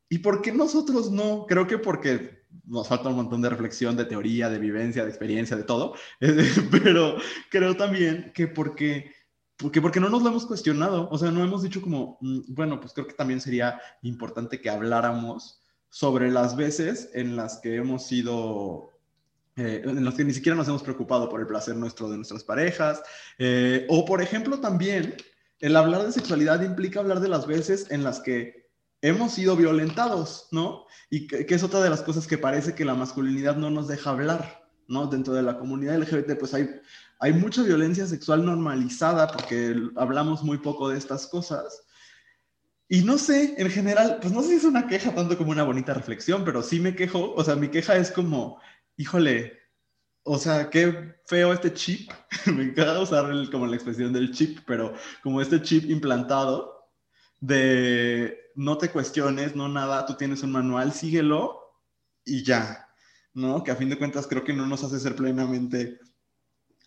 ¿y 0.09 0.19
por 0.19 0.43
qué 0.43 0.53
nosotros 0.53 1.11
no? 1.11 1.47
Creo 1.47 1.67
que 1.67 1.79
porque 1.79 2.45
nos 2.67 2.89
falta 2.89 3.09
un 3.09 3.17
montón 3.17 3.43
de 3.43 3.49
reflexión, 3.49 3.97
de 3.97 4.05
teoría, 4.05 4.49
de 4.49 4.59
vivencia, 4.59 5.05
de 5.05 5.11
experiencia, 5.11 5.57
de 5.57 5.65
todo, 5.65 5.95
pero 6.71 7.17
creo 7.51 7.77
también 7.77 8.33
que 8.35 8.47
porque 8.47 9.14
porque, 9.57 9.81
porque 9.81 10.01
no 10.01 10.09
nos 10.09 10.23
lo 10.23 10.31
hemos 10.31 10.47
cuestionado, 10.47 11.09
o 11.11 11.19
sea, 11.19 11.31
no 11.31 11.43
hemos 11.43 11.63
dicho 11.63 11.81
como, 11.81 12.19
mm, 12.21 12.41
bueno, 12.49 12.81
pues 12.81 12.93
creo 12.93 13.07
que 13.07 13.15
también 13.15 13.41
sería 13.41 13.81
importante 14.03 14.61
que 14.61 14.71
habláramos 14.71 15.61
sobre 15.91 16.31
las 16.31 16.57
veces 16.57 17.11
en 17.15 17.37
las 17.37 17.59
que 17.59 17.77
hemos 17.77 18.05
sido, 18.07 18.91
eh, 19.57 19.83
en 19.85 20.05
las 20.05 20.15
que 20.15 20.25
ni 20.25 20.33
siquiera 20.33 20.57
nos 20.57 20.67
hemos 20.67 20.83
preocupado 20.83 21.29
por 21.29 21.41
el 21.41 21.47
placer 21.47 21.77
nuestro 21.77 22.11
de 22.11 22.17
nuestras 22.17 22.43
parejas, 22.43 23.01
eh, 23.39 23.87
o 23.89 24.05
por 24.05 24.21
ejemplo 24.21 24.59
también, 24.59 25.15
el 25.61 25.77
hablar 25.77 26.05
de 26.05 26.13
sexualidad 26.13 26.63
implica 26.63 26.99
hablar 26.99 27.21
de 27.21 27.29
las 27.29 27.47
veces 27.47 27.91
en 27.91 28.03
las 28.03 28.21
que 28.21 28.71
hemos 29.03 29.35
sido 29.35 29.55
violentados, 29.55 30.49
¿no? 30.51 30.87
Y 31.11 31.29
que, 31.29 31.47
que 31.47 31.55
es 31.55 31.63
otra 31.63 31.81
de 31.81 31.91
las 31.91 32.03
cosas 32.03 32.27
que 32.27 32.39
parece 32.39 32.75
que 32.75 32.85
la 32.85 32.95
masculinidad 32.95 33.57
no 33.57 33.71
nos 33.71 33.87
deja 33.87 34.11
hablar, 34.11 34.67
¿no? 34.89 35.07
Dentro 35.07 35.33
de 35.33 35.43
la 35.43 35.59
comunidad 35.59 35.97
LGBT, 35.97 36.39
pues 36.39 36.55
hay 36.55 36.69
hay 37.25 37.33
mucha 37.33 37.63
violencia 37.63 38.07
sexual 38.07 38.45
normalizada 38.45 39.29
porque 39.29 39.75
hablamos 39.97 40.43
muy 40.43 40.59
poco 40.59 40.91
de 40.91 40.99
estas 40.99 41.27
cosas. 41.27 41.87
Y 42.87 43.01
no 43.03 43.17
sé, 43.17 43.55
en 43.57 43.71
general, 43.71 44.19
pues 44.21 44.31
no 44.31 44.43
sé 44.43 44.49
si 44.49 44.55
es 44.57 44.65
una 44.65 44.87
queja 44.87 45.15
tanto 45.15 45.39
como 45.39 45.51
una 45.51 45.63
bonita 45.63 45.95
reflexión, 45.95 46.45
pero 46.45 46.63
sí 46.63 46.81
me 46.81 46.95
quejo, 46.95 47.33
o 47.33 47.43
sea, 47.43 47.57
mi 47.57 47.69
queja 47.69 47.97
es 47.97 48.11
como, 48.11 48.61
híjole, 48.99 49.59
o 50.23 50.37
sea, 50.37 50.69
qué 50.69 51.15
feo 51.25 51.55
este 51.55 51.73
chip, 51.73 52.11
me 52.45 52.65
encanta 52.65 53.01
usar 53.01 53.33
como 53.51 53.67
la 53.67 53.77
expresión 53.77 54.13
del 54.13 54.31
chip, 54.31 54.59
pero 54.67 54.93
como 55.23 55.41
este 55.41 55.63
chip 55.63 55.89
implantado 55.89 56.91
de 57.41 58.39
no 58.55 58.77
te 58.77 58.91
cuestiones, 58.91 59.57
no 59.57 59.71
nada, 59.71 60.05
tú 60.05 60.13
tienes 60.13 60.43
un 60.43 60.53
manual, 60.53 60.93
síguelo 60.93 61.59
y 62.23 62.45
ya, 62.45 62.87
¿no? 63.33 63.65
Que 63.65 63.71
a 63.71 63.77
fin 63.77 63.89
de 63.89 63.97
cuentas 63.97 64.27
creo 64.27 64.45
que 64.45 64.53
no 64.53 64.67
nos 64.67 64.85
hace 64.85 65.01
ser 65.01 65.17
plenamente 65.17 66.01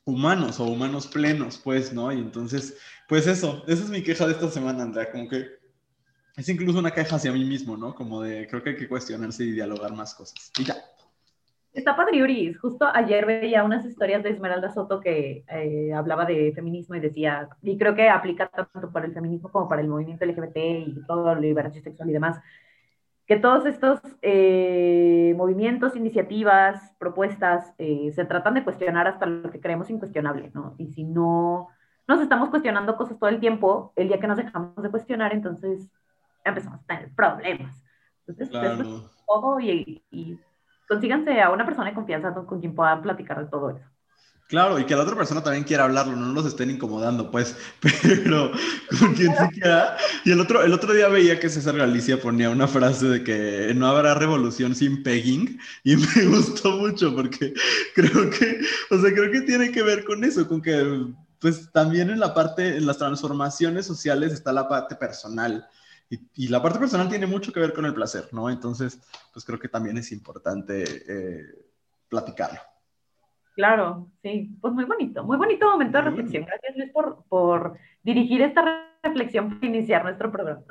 humanos 0.08 0.60
o 0.60 0.64
humanos 0.64 1.06
plenos, 1.06 1.60
pues, 1.62 1.94
¿no? 1.94 2.12
Y 2.12 2.18
entonces, 2.18 2.78
pues 3.10 3.28
eso, 3.28 3.64
esa 3.68 3.84
es 3.84 3.90
mi 3.90 4.02
queja 4.02 4.26
de 4.26 4.32
esta 4.32 4.50
semana, 4.50 4.84
Andrea, 4.84 5.12
como 5.12 5.28
que 5.28 5.46
es 6.38 6.48
incluso 6.48 6.80
una 6.80 6.92
queja 6.92 7.18
hacia 7.18 7.34
mí 7.34 7.44
mismo, 7.44 7.76
¿no? 7.76 7.94
Como 7.94 8.22
de, 8.22 8.48
creo 8.48 8.64
que 8.64 8.70
hay 8.70 8.78
que 8.78 8.88
cuestionarse 8.88 9.44
y 9.44 9.52
dialogar 9.52 9.94
más 9.94 10.16
cosas. 10.16 10.52
Y 10.58 10.64
ya. 10.64 10.76
Está 11.74 11.96
padriuris. 11.96 12.58
Justo 12.58 12.88
ayer 12.92 13.26
veía 13.26 13.64
unas 13.66 13.86
historias 13.86 14.24
de 14.24 14.30
Esmeralda 14.30 14.74
Soto 14.74 15.02
que 15.02 15.44
eh, 15.50 15.94
hablaba 15.94 16.26
de 16.26 16.54
feminismo 16.56 16.96
y 16.96 17.02
decía, 17.02 17.50
y 17.62 17.78
creo 17.78 17.94
que 17.94 18.08
aplica 18.08 18.48
tanto 18.48 18.90
para 18.92 19.08
el 19.08 19.14
feminismo 19.14 19.52
como 19.52 19.68
para 19.68 19.82
el 19.82 19.90
movimiento 19.90 20.26
LGBT 20.26 20.56
y 20.56 21.04
todo, 21.06 21.36
liberación 21.36 21.84
sexual 21.84 22.10
y 22.10 22.14
demás, 22.14 22.40
que 23.28 23.38
todos 23.38 23.66
estos 23.66 24.00
eh, 24.22 25.34
movimientos, 25.36 25.98
iniciativas, 25.98 26.96
propuestas 26.98 27.74
eh, 27.78 28.12
se 28.16 28.24
tratan 28.24 28.54
de 28.54 28.64
cuestionar 28.64 29.06
hasta 29.06 29.26
lo 29.26 29.52
que 29.52 29.60
creemos 29.60 29.90
incuestionable, 29.90 30.50
¿no? 30.54 30.76
Y 30.78 30.88
si 30.88 31.04
no 31.04 31.68
nos 32.08 32.22
estamos 32.22 32.50
cuestionando 32.50 32.96
cosas 32.96 33.20
todo 33.20 33.30
el 33.30 33.42
tiempo, 33.42 33.92
el 33.98 34.08
día 34.08 34.22
que 34.22 34.28
nos 34.28 34.38
dejamos 34.38 34.82
de 34.82 34.90
cuestionar, 34.90 35.34
entonces 35.34 35.90
empezamos 36.46 36.80
a 36.80 36.86
tener 36.86 37.14
problemas. 37.14 37.84
Entonces, 38.26 38.50
claro. 38.50 39.10
todo 39.28 39.60
y, 39.60 40.02
y, 40.10 40.40
consíganse 40.88 41.42
a 41.42 41.52
una 41.52 41.66
persona 41.66 41.90
de 41.90 41.96
confianza 41.96 42.34
con 42.34 42.62
quien 42.62 42.76
puedan 42.76 43.02
platicar 43.02 43.44
de 43.44 43.52
todo 43.52 43.72
eso. 43.72 43.86
Claro, 44.48 44.80
y 44.80 44.86
que 44.86 44.96
la 44.96 45.04
otra 45.04 45.18
persona 45.18 45.44
también 45.44 45.66
quiera 45.66 45.84
hablarlo, 45.84 46.16
no 46.16 46.32
los 46.32 46.46
estén 46.46 46.70
incomodando, 46.70 47.30
pues, 47.32 47.54
pero 47.82 48.52
con 48.98 49.14
quien 49.14 49.36
se 49.36 49.50
quiera. 49.50 49.98
Y 50.24 50.32
el 50.32 50.40
otro, 50.40 50.64
el 50.64 50.72
otro 50.72 50.94
día 50.94 51.10
veía 51.10 51.38
que 51.38 51.50
César 51.50 51.76
Galicia 51.76 52.22
ponía 52.22 52.50
una 52.50 52.66
frase 52.66 53.08
de 53.08 53.24
que 53.26 53.74
no 53.76 53.88
habrá 53.88 54.14
revolución 54.14 54.74
sin 54.74 55.04
pegging, 55.04 55.60
y 55.84 55.96
me 56.16 56.26
gustó 56.28 56.78
mucho 56.78 57.14
porque 57.14 57.54
creo 57.94 58.30
que, 58.30 58.62
o 58.90 59.02
sea, 59.02 59.14
creo 59.14 59.32
que 59.32 59.42
tiene 59.42 59.70
que 59.70 59.84
ver 59.84 60.06
con 60.06 60.24
eso, 60.24 60.48
con 60.48 60.62
que, 60.62 61.06
pues, 61.40 61.70
también 61.74 62.10
en 62.10 62.22
la 62.22 62.34
parte, 62.34 62.78
en 62.78 62.86
las 62.86 62.98
transformaciones 62.98 63.86
sociales 63.86 64.32
está 64.32 64.54
la 64.54 64.70
parte 64.70 64.96
personal. 64.96 65.68
Y, 66.10 66.48
la 66.48 66.62
parte 66.64 66.80
personal 66.80 67.10
tiene 67.10 67.28
mucho 67.28 67.52
que 67.52 67.60
ver 67.60 67.74
con 67.74 67.86
el 67.86 67.94
placer, 67.94 68.30
¿no? 68.32 68.50
Entonces, 68.50 68.98
pues 69.34 69.44
creo 69.44 69.60
que 69.60 69.68
también 69.68 69.98
es 69.98 70.14
importante 70.14 70.86
eh, 71.06 71.66
platicarlo. 72.08 72.62
Claro, 73.58 74.12
sí, 74.22 74.56
pues 74.62 74.72
muy 74.72 74.86
bonito, 74.86 75.24
muy 75.24 75.36
bonito 75.36 75.68
momento 75.68 75.98
de 75.98 76.04
reflexión. 76.04 76.46
Gracias 76.46 76.78
Luis 76.78 76.92
por, 76.92 77.24
por 77.28 77.76
dirigir 78.04 78.44
esta 78.44 78.86
reflexión 79.02 79.50
para 79.50 79.66
iniciar 79.66 80.04
nuestro 80.04 80.32
programa. 80.32 80.62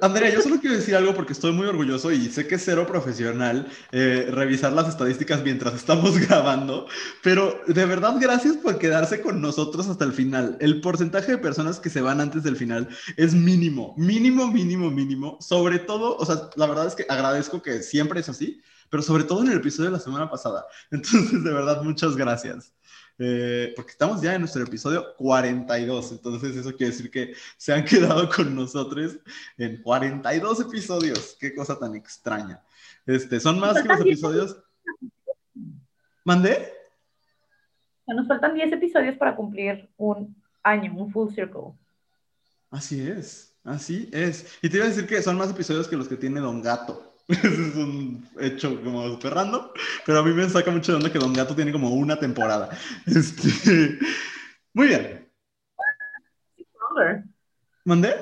Andrea, 0.00 0.28
yo 0.28 0.42
solo 0.42 0.58
quiero 0.58 0.74
decir 0.74 0.96
algo 0.96 1.14
porque 1.14 1.34
estoy 1.34 1.52
muy 1.52 1.68
orgulloso 1.68 2.10
y 2.10 2.18
sé 2.30 2.48
que 2.48 2.56
es 2.56 2.64
cero 2.64 2.84
profesional 2.84 3.68
eh, 3.92 4.26
revisar 4.28 4.72
las 4.72 4.88
estadísticas 4.88 5.44
mientras 5.44 5.74
estamos 5.74 6.18
grabando, 6.28 6.88
pero 7.22 7.60
de 7.68 7.86
verdad 7.86 8.16
gracias 8.20 8.56
por 8.56 8.76
quedarse 8.76 9.20
con 9.20 9.40
nosotros 9.40 9.88
hasta 9.88 10.04
el 10.04 10.12
final. 10.12 10.56
El 10.58 10.80
porcentaje 10.80 11.30
de 11.30 11.38
personas 11.38 11.78
que 11.78 11.90
se 11.90 12.00
van 12.00 12.20
antes 12.20 12.42
del 12.42 12.56
final 12.56 12.88
es 13.16 13.34
mínimo, 13.34 13.94
mínimo, 13.96 14.48
mínimo, 14.48 14.90
mínimo. 14.90 15.38
Sobre 15.40 15.78
todo, 15.78 16.16
o 16.16 16.26
sea, 16.26 16.50
la 16.56 16.66
verdad 16.66 16.88
es 16.88 16.96
que 16.96 17.06
agradezco 17.08 17.62
que 17.62 17.84
siempre 17.84 18.18
es 18.18 18.28
así, 18.28 18.60
pero 18.92 19.02
sobre 19.02 19.24
todo 19.24 19.40
en 19.40 19.50
el 19.50 19.56
episodio 19.56 19.88
de 19.88 19.96
la 19.96 20.02
semana 20.02 20.28
pasada. 20.28 20.66
Entonces, 20.90 21.42
de 21.42 21.50
verdad, 21.50 21.82
muchas 21.82 22.14
gracias. 22.14 22.74
Eh, 23.18 23.72
porque 23.74 23.92
estamos 23.92 24.20
ya 24.20 24.34
en 24.34 24.42
nuestro 24.42 24.62
episodio 24.62 25.14
42, 25.16 26.12
entonces 26.12 26.56
eso 26.56 26.74
quiere 26.74 26.92
decir 26.92 27.10
que 27.10 27.34
se 27.56 27.72
han 27.72 27.84
quedado 27.86 28.28
con 28.28 28.54
nosotros 28.54 29.16
en 29.56 29.80
42 29.80 30.60
episodios. 30.60 31.36
Qué 31.40 31.54
cosa 31.54 31.78
tan 31.78 31.94
extraña. 31.94 32.60
Este, 33.06 33.40
son 33.40 33.58
más 33.60 33.80
que 33.80 33.88
los 33.88 34.00
episodios. 34.00 34.56
¿Mandé? 36.24 36.72
Nos 38.06 38.28
faltan 38.28 38.54
10 38.54 38.72
episodios 38.72 39.16
para 39.16 39.34
cumplir 39.34 39.88
un 39.96 40.36
año, 40.62 40.92
un 40.96 41.10
full 41.10 41.32
circle. 41.32 41.72
Así 42.70 43.08
es, 43.08 43.54
así 43.64 44.10
es. 44.12 44.58
Y 44.60 44.68
te 44.68 44.76
iba 44.76 44.84
a 44.84 44.88
decir 44.88 45.06
que 45.06 45.22
son 45.22 45.38
más 45.38 45.50
episodios 45.50 45.88
que 45.88 45.96
los 45.96 46.08
que 46.08 46.16
tiene 46.16 46.40
Don 46.40 46.60
Gato. 46.60 47.11
Ese 47.28 47.46
es 47.46 47.76
un 47.76 48.28
hecho 48.40 48.82
como 48.82 49.08
super 49.08 49.34
random, 49.34 49.68
pero 50.04 50.18
a 50.18 50.22
mí 50.22 50.32
me 50.32 50.48
saca 50.48 50.70
mucho 50.70 50.92
de 50.92 50.98
onda 50.98 51.12
que 51.12 51.18
Don 51.18 51.32
Gato 51.32 51.54
tiene 51.54 51.72
como 51.72 51.90
una 51.90 52.18
temporada. 52.18 52.70
Este... 53.06 53.98
Muy 54.74 54.88
bien. 54.88 55.28
¿Mandé? 57.84 58.14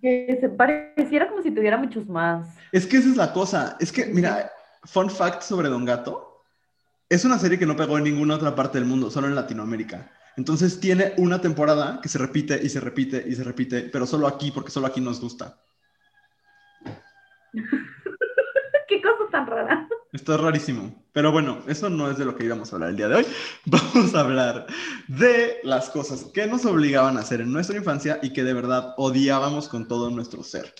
Que 0.00 0.38
se 0.40 0.48
pareciera 0.48 1.28
como 1.28 1.42
si 1.42 1.50
tuviera 1.50 1.76
muchos 1.76 2.08
más. 2.08 2.56
Es 2.72 2.86
que 2.86 2.96
esa 2.98 3.08
es 3.08 3.16
la 3.16 3.32
cosa. 3.32 3.76
Es 3.80 3.92
que, 3.92 4.06
mira, 4.06 4.50
fun 4.84 5.10
fact 5.10 5.42
sobre 5.42 5.68
Don 5.68 5.84
Gato. 5.84 6.44
Es 7.08 7.24
una 7.24 7.38
serie 7.38 7.58
que 7.58 7.66
no 7.66 7.76
pegó 7.76 7.98
en 7.98 8.04
ninguna 8.04 8.36
otra 8.36 8.54
parte 8.54 8.78
del 8.78 8.86
mundo, 8.86 9.10
solo 9.10 9.28
en 9.28 9.34
Latinoamérica. 9.34 10.10
Entonces 10.36 10.80
tiene 10.80 11.12
una 11.18 11.40
temporada 11.40 12.00
que 12.02 12.08
se 12.08 12.18
repite 12.18 12.58
y 12.62 12.68
se 12.68 12.80
repite 12.80 13.22
y 13.26 13.34
se 13.34 13.44
repite, 13.44 13.82
pero 13.82 14.06
solo 14.06 14.26
aquí, 14.26 14.50
porque 14.50 14.70
solo 14.70 14.86
aquí 14.86 15.00
nos 15.00 15.20
gusta. 15.20 15.58
Qué 18.88 19.00
cosa 19.00 19.30
tan 19.30 19.46
rara. 19.46 19.88
Esto 20.12 20.34
es 20.34 20.40
rarísimo. 20.40 21.02
Pero 21.12 21.32
bueno, 21.32 21.62
eso 21.66 21.90
no 21.90 22.10
es 22.10 22.18
de 22.18 22.24
lo 22.24 22.36
que 22.36 22.44
íbamos 22.44 22.72
a 22.72 22.76
hablar 22.76 22.90
el 22.90 22.96
día 22.96 23.08
de 23.08 23.16
hoy. 23.16 23.26
Vamos 23.66 24.14
a 24.14 24.20
hablar 24.20 24.66
de 25.08 25.60
las 25.62 25.90
cosas 25.90 26.24
que 26.32 26.46
nos 26.46 26.64
obligaban 26.66 27.16
a 27.16 27.20
hacer 27.20 27.40
en 27.40 27.52
nuestra 27.52 27.76
infancia 27.76 28.18
y 28.22 28.32
que 28.32 28.44
de 28.44 28.54
verdad 28.54 28.94
odiábamos 28.96 29.68
con 29.68 29.88
todo 29.88 30.10
nuestro 30.10 30.42
ser. 30.42 30.74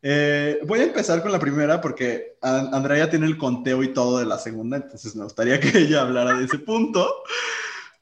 Eh, 0.00 0.60
voy 0.66 0.80
a 0.80 0.84
empezar 0.84 1.22
con 1.22 1.32
la 1.32 1.40
primera 1.40 1.80
porque 1.80 2.38
Andrea 2.40 3.10
tiene 3.10 3.26
el 3.26 3.36
conteo 3.36 3.82
y 3.82 3.92
todo 3.92 4.20
de 4.20 4.26
la 4.26 4.38
segunda, 4.38 4.76
entonces 4.76 5.16
me 5.16 5.24
gustaría 5.24 5.58
que 5.58 5.76
ella 5.76 6.02
hablara 6.02 6.38
de 6.38 6.44
ese 6.44 6.58
punto. 6.58 7.24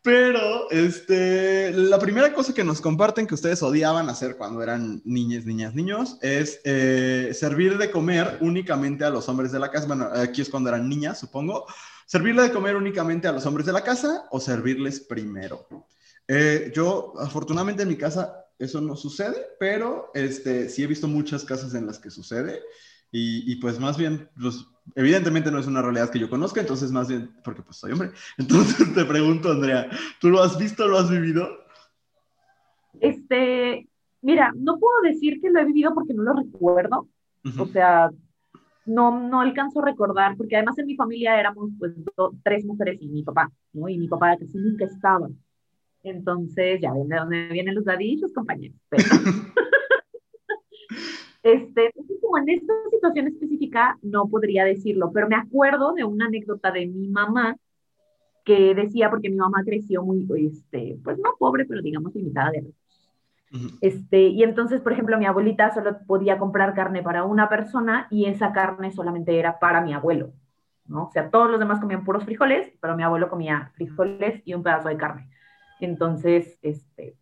Pero, 0.06 0.70
este, 0.70 1.72
la 1.72 1.98
primera 1.98 2.32
cosa 2.32 2.54
que 2.54 2.62
nos 2.62 2.80
comparten 2.80 3.26
que 3.26 3.34
ustedes 3.34 3.60
odiaban 3.60 4.08
hacer 4.08 4.36
cuando 4.36 4.62
eran 4.62 5.02
niñas, 5.04 5.44
niñas, 5.44 5.74
niños, 5.74 6.16
es 6.22 6.60
eh, 6.62 7.32
servir 7.34 7.76
de 7.76 7.90
comer 7.90 8.38
únicamente 8.40 9.04
a 9.04 9.10
los 9.10 9.28
hombres 9.28 9.50
de 9.50 9.58
la 9.58 9.68
casa. 9.72 9.88
Bueno, 9.88 10.08
aquí 10.14 10.42
es 10.42 10.48
cuando 10.48 10.68
eran 10.68 10.88
niñas, 10.88 11.18
supongo. 11.18 11.66
Servirle 12.06 12.42
de 12.42 12.52
comer 12.52 12.76
únicamente 12.76 13.26
a 13.26 13.32
los 13.32 13.44
hombres 13.46 13.66
de 13.66 13.72
la 13.72 13.82
casa 13.82 14.28
o 14.30 14.38
servirles 14.38 15.00
primero. 15.00 15.66
Eh, 16.28 16.70
yo, 16.72 17.14
afortunadamente 17.18 17.82
en 17.82 17.88
mi 17.88 17.96
casa 17.96 18.46
eso 18.60 18.80
no 18.80 18.94
sucede, 18.94 19.44
pero 19.58 20.12
este, 20.14 20.68
sí 20.68 20.84
he 20.84 20.86
visto 20.86 21.08
muchas 21.08 21.44
casas 21.44 21.74
en 21.74 21.84
las 21.84 21.98
que 21.98 22.12
sucede. 22.12 22.62
Y, 23.18 23.50
y 23.50 23.56
pues 23.56 23.80
más 23.80 23.96
bien, 23.96 24.28
los, 24.36 24.70
evidentemente 24.94 25.50
no 25.50 25.58
es 25.58 25.66
una 25.66 25.80
realidad 25.80 26.10
que 26.10 26.18
yo 26.18 26.28
conozca, 26.28 26.60
entonces 26.60 26.92
más 26.92 27.08
bien, 27.08 27.30
porque 27.42 27.62
pues 27.62 27.78
soy 27.78 27.92
hombre. 27.92 28.10
Entonces 28.36 28.92
te 28.94 29.04
pregunto, 29.06 29.50
Andrea, 29.50 29.88
¿tú 30.20 30.28
lo 30.28 30.42
has 30.42 30.58
visto, 30.58 30.86
lo 30.86 30.98
has 30.98 31.10
vivido? 31.10 31.48
Este, 33.00 33.88
mira, 34.20 34.52
no 34.54 34.78
puedo 34.78 35.00
decir 35.00 35.40
que 35.40 35.48
lo 35.48 35.60
he 35.60 35.64
vivido 35.64 35.94
porque 35.94 36.12
no 36.12 36.24
lo 36.24 36.34
recuerdo. 36.34 37.08
O 37.58 37.66
sea, 37.66 38.10
no, 38.84 39.26
no 39.26 39.40
alcanzo 39.40 39.80
a 39.80 39.86
recordar, 39.86 40.36
porque 40.36 40.56
además 40.56 40.78
en 40.78 40.86
mi 40.86 40.96
familia 40.96 41.40
éramos 41.40 41.70
pues 41.78 41.94
tres 42.42 42.66
mujeres 42.66 42.98
y 43.00 43.08
mi 43.08 43.22
papá, 43.22 43.50
¿no? 43.72 43.88
Y 43.88 43.96
mi 43.96 44.08
papá 44.08 44.36
casi 44.36 44.58
nunca 44.58 44.84
estaba. 44.84 45.30
Entonces, 46.02 46.82
ya 46.82 46.92
ven 46.92 47.08
de 47.08 47.16
dónde 47.16 47.48
vienen 47.48 47.76
los 47.76 47.86
ladillos, 47.86 48.32
compañeros. 48.34 48.76
Pero... 48.90 49.04
Este, 51.46 51.92
como 52.20 52.38
en 52.38 52.48
esta 52.48 52.72
situación 52.90 53.28
específica 53.28 53.96
no 54.02 54.26
podría 54.26 54.64
decirlo, 54.64 55.12
pero 55.12 55.28
me 55.28 55.36
acuerdo 55.36 55.92
de 55.92 56.02
una 56.02 56.26
anécdota 56.26 56.72
de 56.72 56.88
mi 56.88 57.06
mamá 57.06 57.56
que 58.44 58.74
decía, 58.74 59.10
porque 59.10 59.30
mi 59.30 59.36
mamá 59.36 59.62
creció 59.64 60.02
muy, 60.02 60.26
este, 60.44 60.98
pues 61.04 61.18
no 61.18 61.36
pobre, 61.38 61.64
pero 61.64 61.82
digamos 61.82 62.12
limitada 62.16 62.50
de 62.50 62.62
recursos. 62.62 63.12
Este, 63.80 64.22
y 64.22 64.42
entonces, 64.42 64.80
por 64.80 64.92
ejemplo, 64.92 65.16
mi 65.18 65.26
abuelita 65.26 65.72
solo 65.72 65.96
podía 66.04 66.36
comprar 66.36 66.74
carne 66.74 67.04
para 67.04 67.22
una 67.22 67.48
persona 67.48 68.08
y 68.10 68.24
esa 68.24 68.52
carne 68.52 68.90
solamente 68.90 69.38
era 69.38 69.60
para 69.60 69.80
mi 69.80 69.94
abuelo, 69.94 70.32
¿no? 70.86 71.04
O 71.04 71.10
sea, 71.12 71.30
todos 71.30 71.48
los 71.48 71.60
demás 71.60 71.78
comían 71.78 72.04
puros 72.04 72.24
frijoles, 72.24 72.72
pero 72.80 72.96
mi 72.96 73.04
abuelo 73.04 73.30
comía 73.30 73.70
frijoles 73.76 74.42
y 74.44 74.54
un 74.54 74.64
pedazo 74.64 74.88
de 74.88 74.96
carne. 74.96 75.30
Entonces, 75.78 76.58
este, 76.60 77.14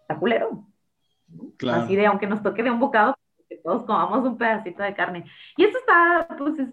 está 0.00 0.18
culero. 0.18 0.71
Así 1.70 1.96
de, 1.96 2.06
aunque 2.06 2.26
nos 2.26 2.42
toque 2.42 2.62
de 2.62 2.70
un 2.70 2.80
bocado, 2.80 3.16
que 3.48 3.56
todos 3.56 3.84
comamos 3.84 4.26
un 4.26 4.38
pedacito 4.38 4.82
de 4.82 4.94
carne. 4.94 5.24
Y 5.56 5.64
eso 5.64 5.78
está, 5.78 6.28
pues, 6.36 6.58
es, 6.58 6.68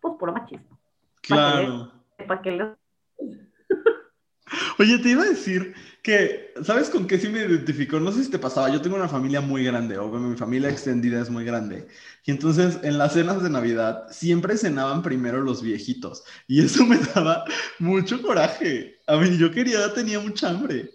pues, 0.00 0.14
puro 0.18 0.32
machismo. 0.32 0.78
Claro. 1.20 1.92
Para 2.26 2.42
que, 2.42 2.74
Oye, 4.78 4.98
te 4.98 5.10
iba 5.10 5.22
a 5.22 5.28
decir 5.28 5.74
que, 6.02 6.52
¿sabes 6.62 6.90
con 6.90 7.06
qué 7.06 7.18
sí 7.18 7.28
me 7.28 7.40
identificó? 7.40 8.00
No 8.00 8.12
sé 8.12 8.24
si 8.24 8.30
te 8.30 8.38
pasaba, 8.38 8.70
yo 8.70 8.82
tengo 8.82 8.96
una 8.96 9.08
familia 9.08 9.40
muy 9.40 9.64
grande, 9.64 9.98
o 9.98 10.08
mi 10.08 10.36
familia 10.36 10.68
extendida 10.68 11.20
es 11.20 11.30
muy 11.30 11.44
grande. 11.44 11.86
Y 12.24 12.32
entonces 12.32 12.78
en 12.82 12.98
las 12.98 13.14
cenas 13.14 13.42
de 13.42 13.50
Navidad 13.50 14.08
siempre 14.10 14.56
cenaban 14.56 15.02
primero 15.02 15.40
los 15.40 15.62
viejitos. 15.62 16.24
Y 16.46 16.64
eso 16.64 16.84
me 16.86 16.98
daba 16.98 17.44
mucho 17.78 18.20
coraje. 18.22 19.00
A 19.06 19.16
mí 19.16 19.36
yo 19.38 19.50
quería, 19.50 19.92
tenía 19.94 20.20
mucha 20.20 20.50
hambre. 20.50 20.90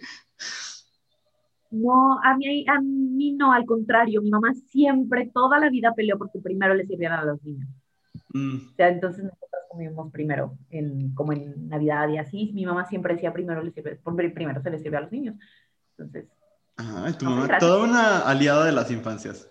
No, 1.69 2.19
a 2.24 2.36
mí, 2.38 2.65
a 2.67 2.79
mí 2.79 3.33
no, 3.33 3.51
al 3.51 3.65
contrario, 3.65 4.21
mi 4.21 4.29
mamá 4.29 4.53
siempre, 4.69 5.29
toda 5.33 5.59
la 5.59 5.69
vida 5.69 5.93
peleó 5.95 6.17
porque 6.17 6.39
primero 6.39 6.74
le 6.74 6.86
sirvieran 6.86 7.19
a 7.19 7.25
los 7.25 7.43
niños. 7.43 7.67
Mm. 8.33 8.55
O 8.55 8.75
sea, 8.75 8.89
entonces 8.89 9.24
nosotros 9.24 9.62
comimos 9.69 10.12
primero, 10.12 10.57
en, 10.69 11.13
como 11.13 11.33
en 11.33 11.67
Navidad 11.67 12.07
y 12.09 12.17
así, 12.17 12.51
mi 12.53 12.65
mamá 12.65 12.86
siempre 12.86 13.15
decía 13.15 13.33
primero, 13.33 13.62
le 13.62 13.71
sirve, 13.71 14.00
primero 14.29 14.62
se 14.62 14.69
le 14.69 14.79
sirve 14.79 14.97
a 14.97 15.01
los 15.01 15.12
niños. 15.12 15.36
Entonces. 15.97 16.25
Ah, 16.77 17.12
tu 17.17 17.25
mamá, 17.25 17.57
toda 17.57 17.83
una 17.83 18.19
aliada 18.19 18.65
de 18.65 18.71
las 18.71 18.89
infancias. 18.91 19.50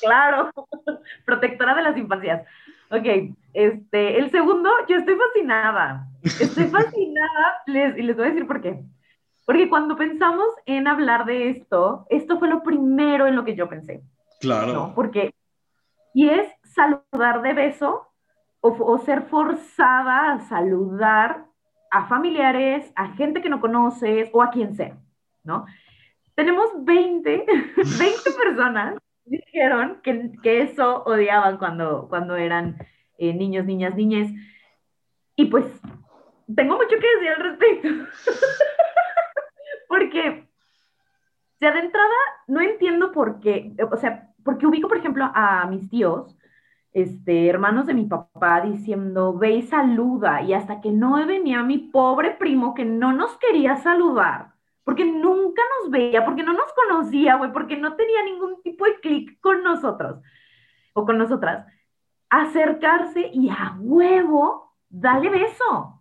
Claro, 0.00 0.50
protectora 1.24 1.74
de 1.74 1.82
las 1.82 1.96
infancias. 1.96 2.46
Ok, 2.90 3.36
este, 3.52 4.18
el 4.18 4.30
segundo, 4.30 4.70
yo 4.88 4.96
estoy 4.96 5.14
fascinada. 5.16 6.08
Estoy 6.22 6.64
fascinada, 6.68 7.62
les, 7.66 7.98
y 7.98 8.02
les 8.02 8.16
voy 8.16 8.26
a 8.26 8.30
decir 8.30 8.46
por 8.46 8.60
qué. 8.62 8.82
Porque 9.48 9.70
cuando 9.70 9.96
pensamos 9.96 10.46
en 10.66 10.86
hablar 10.86 11.24
de 11.24 11.48
esto, 11.48 12.06
esto 12.10 12.38
fue 12.38 12.48
lo 12.48 12.62
primero 12.62 13.26
en 13.26 13.34
lo 13.34 13.46
que 13.46 13.56
yo 13.56 13.66
pensé. 13.66 14.02
Claro. 14.40 14.74
¿no? 14.74 14.94
Porque, 14.94 15.34
y 16.12 16.28
es 16.28 16.46
saludar 16.64 17.40
de 17.40 17.54
beso 17.54 18.08
o, 18.60 18.98
ser 18.98 19.22
forzada 19.22 20.34
a 20.34 20.40
saludar 20.40 21.46
a 21.90 22.06
familiares, 22.08 22.92
a 22.94 23.14
gente 23.14 23.40
que 23.40 23.48
no 23.48 23.62
conoces 23.62 24.28
o 24.34 24.42
a 24.42 24.50
quien 24.50 24.74
sea, 24.74 24.98
¿no? 25.44 25.64
Tenemos 26.34 26.68
20, 26.84 27.46
20 27.76 28.30
personas 28.44 28.98
que 29.24 29.38
dijeron 29.46 30.00
que, 30.02 30.30
que, 30.42 30.60
eso 30.60 31.04
odiaban 31.04 31.56
cuando, 31.56 32.06
cuando 32.10 32.36
eran 32.36 32.76
eh, 33.16 33.32
niños, 33.32 33.64
niñas, 33.64 33.94
niñas. 33.94 34.30
Y 35.36 35.46
pues 35.46 35.64
tengo 36.54 36.76
mucho 36.76 36.96
que 37.00 37.16
decir 37.16 37.30
al 37.30 37.44
respecto. 37.44 37.88
porque, 39.88 40.48
o 41.54 41.58
sea, 41.58 41.72
de 41.72 41.80
entrada, 41.80 42.14
no 42.46 42.60
entiendo 42.60 43.10
por 43.10 43.40
qué, 43.40 43.74
o 43.90 43.96
sea, 43.96 44.28
porque 44.44 44.66
ubico, 44.66 44.88
por 44.88 44.98
ejemplo, 44.98 45.30
a 45.34 45.66
mis 45.66 45.90
tíos, 45.90 46.36
este, 46.92 47.48
hermanos 47.48 47.86
de 47.86 47.94
mi 47.94 48.04
papá, 48.04 48.60
diciendo, 48.60 49.36
ve 49.36 49.56
y 49.56 49.62
saluda, 49.62 50.42
y 50.42 50.52
hasta 50.52 50.80
que 50.80 50.90
no 50.90 51.14
venía 51.26 51.62
mi 51.62 51.78
pobre 51.78 52.30
primo 52.32 52.74
que 52.74 52.84
no 52.84 53.12
nos 53.12 53.36
quería 53.38 53.76
saludar, 53.76 54.52
porque 54.84 55.04
nunca 55.04 55.62
nos 55.80 55.90
veía, 55.90 56.24
porque 56.24 56.42
no 56.42 56.52
nos 56.52 56.72
conocía, 56.72 57.36
güey, 57.36 57.52
porque 57.52 57.76
no 57.76 57.94
tenía 57.96 58.22
ningún 58.24 58.62
tipo 58.62 58.84
de 58.84 59.00
clic 59.00 59.40
con 59.40 59.62
nosotros 59.62 60.22
o 60.94 61.04
con 61.04 61.18
nosotras, 61.18 61.66
acercarse 62.30 63.30
y 63.32 63.48
a 63.50 63.76
huevo, 63.78 64.74
dale 64.88 65.28
beso. 65.28 66.00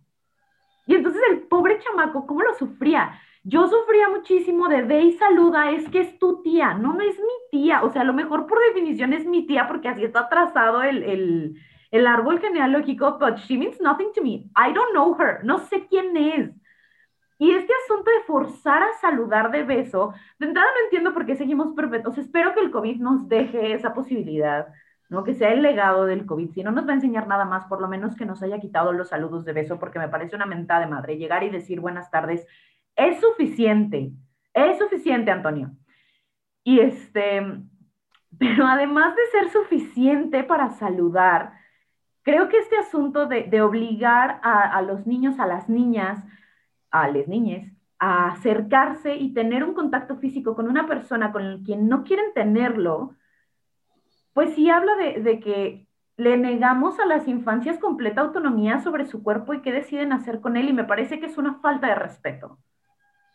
Y 0.86 0.96
entonces 0.96 1.22
el 1.30 1.42
pobre 1.42 1.80
chamaco, 1.80 2.26
¿cómo 2.26 2.42
lo 2.42 2.54
sufría? 2.56 3.20
Yo 3.50 3.66
sufría 3.70 4.10
muchísimo 4.10 4.68
de 4.68 4.82
ve 4.82 5.04
y 5.04 5.14
saluda, 5.14 5.72
es 5.72 5.88
que 5.88 6.02
es 6.02 6.20
tu 6.20 6.42
tía, 6.42 6.74
no, 6.74 6.94
no 6.94 7.02
es 7.02 7.18
mi 7.18 7.34
tía, 7.50 7.82
o 7.82 7.90
sea, 7.90 8.02
a 8.02 8.04
lo 8.06 8.14
mejor 8.14 8.46
por 8.46 8.60
definición 8.60 9.14
es 9.14 9.26
mi 9.26 9.48
tía 9.48 9.70
porque 9.70 9.88
así 9.88 10.04
está 10.04 10.28
trazado 10.28 10.84
el, 10.84 11.02
el, 11.02 11.56
el 11.92 12.08
árbol 12.08 12.42
genealógico, 12.42 13.18
but 13.18 13.38
she 13.38 13.58
means 13.58 13.80
nothing 13.80 14.12
to 14.14 14.22
me. 14.22 14.50
I 14.54 14.74
don't 14.74 14.92
know 14.92 15.16
her, 15.18 15.46
no 15.46 15.60
sé 15.60 15.88
quién 15.88 16.18
es. 16.18 16.52
Y 17.40 17.52
este 17.52 17.72
asunto 17.86 18.12
de 18.12 18.26
forzar 18.26 18.84
a 18.84 18.92
saludar 19.00 19.50
de 19.50 19.64
beso, 19.64 20.14
de 20.40 20.48
entrada 20.48 20.68
no 20.68 20.84
entiendo 20.84 21.14
por 21.14 21.26
qué 21.26 21.38
seguimos 21.38 21.74
perpetuos. 21.74 22.18
Espero 22.18 22.54
que 22.54 22.60
el 22.60 22.70
COVID 22.70 22.98
nos 22.98 23.30
deje 23.30 23.72
esa 23.72 23.94
posibilidad, 23.94 24.68
¿no? 25.08 25.24
Que 25.24 25.34
sea 25.34 25.54
el 25.54 25.62
legado 25.62 26.06
del 26.06 26.26
COVID. 26.26 26.52
Si 26.52 26.64
no 26.64 26.72
nos 26.72 26.86
va 26.86 26.92
a 26.92 26.96
enseñar 26.96 27.28
nada 27.28 27.46
más, 27.46 27.66
por 27.68 27.80
lo 27.80 27.88
menos 27.88 28.18
que 28.18 28.26
nos 28.26 28.44
haya 28.44 28.60
quitado 28.60 28.92
los 28.92 29.08
saludos 29.08 29.46
de 29.46 29.54
beso, 29.54 29.80
porque 29.80 30.00
me 30.00 30.10
parece 30.10 30.36
una 30.36 30.46
mentada 30.46 30.82
de 30.82 30.88
madre. 30.88 31.18
Llegar 31.18 31.44
y 31.46 31.50
decir 31.50 31.80
buenas 31.80 32.12
tardes 32.12 32.46
es 32.98 33.22
suficiente, 33.22 34.12
es 34.54 34.78
suficiente, 34.80 35.32
Antonio. 35.32 35.72
Y 36.64 36.80
este, 36.80 37.42
pero 38.38 38.66
además 38.66 39.16
de 39.16 39.26
ser 39.32 39.50
suficiente 39.52 40.44
para 40.44 40.72
saludar, 40.72 41.54
creo 42.24 42.50
que 42.50 42.58
este 42.58 42.78
asunto 42.78 43.28
de, 43.28 43.62
obligar 43.62 44.42
a, 44.44 44.82
los 44.82 45.08
niños, 45.08 45.40
a 45.40 45.46
las 45.46 45.70
niñas, 45.70 46.26
a 46.92 47.08
las 47.08 47.28
niñas, 47.28 47.72
a 48.00 48.28
acercarse 48.32 49.16
y 49.16 49.34
tener 49.34 49.64
un 49.64 49.74
contacto 49.74 50.18
físico 50.18 50.56
con 50.56 50.68
una 50.68 50.88
persona 50.88 51.32
con 51.32 51.64
quien 51.64 51.88
no 51.88 52.04
quieren 52.04 52.34
tenerlo, 52.34 53.16
pues 54.34 54.54
sí 54.56 54.70
habla 54.70 54.96
de, 54.96 55.22
de, 55.22 55.40
que 55.40 55.88
le 56.18 56.38
negamos 56.38 57.00
a 57.00 57.06
las 57.06 57.28
infancias 57.28 57.80
completa 57.80 58.22
autonomía 58.22 58.80
sobre 58.82 59.06
su 59.06 59.24
cuerpo 59.24 59.54
y 59.54 59.62
qué 59.62 59.72
deciden 59.72 60.12
hacer 60.14 60.42
con 60.42 60.58
él 60.58 60.70
y 60.70 60.74
me 60.74 60.84
parece 60.84 61.20
que 61.20 61.28
es 61.28 61.38
una 61.38 61.56
falta 61.60 61.88
de 61.88 61.96
respeto. 61.96 62.60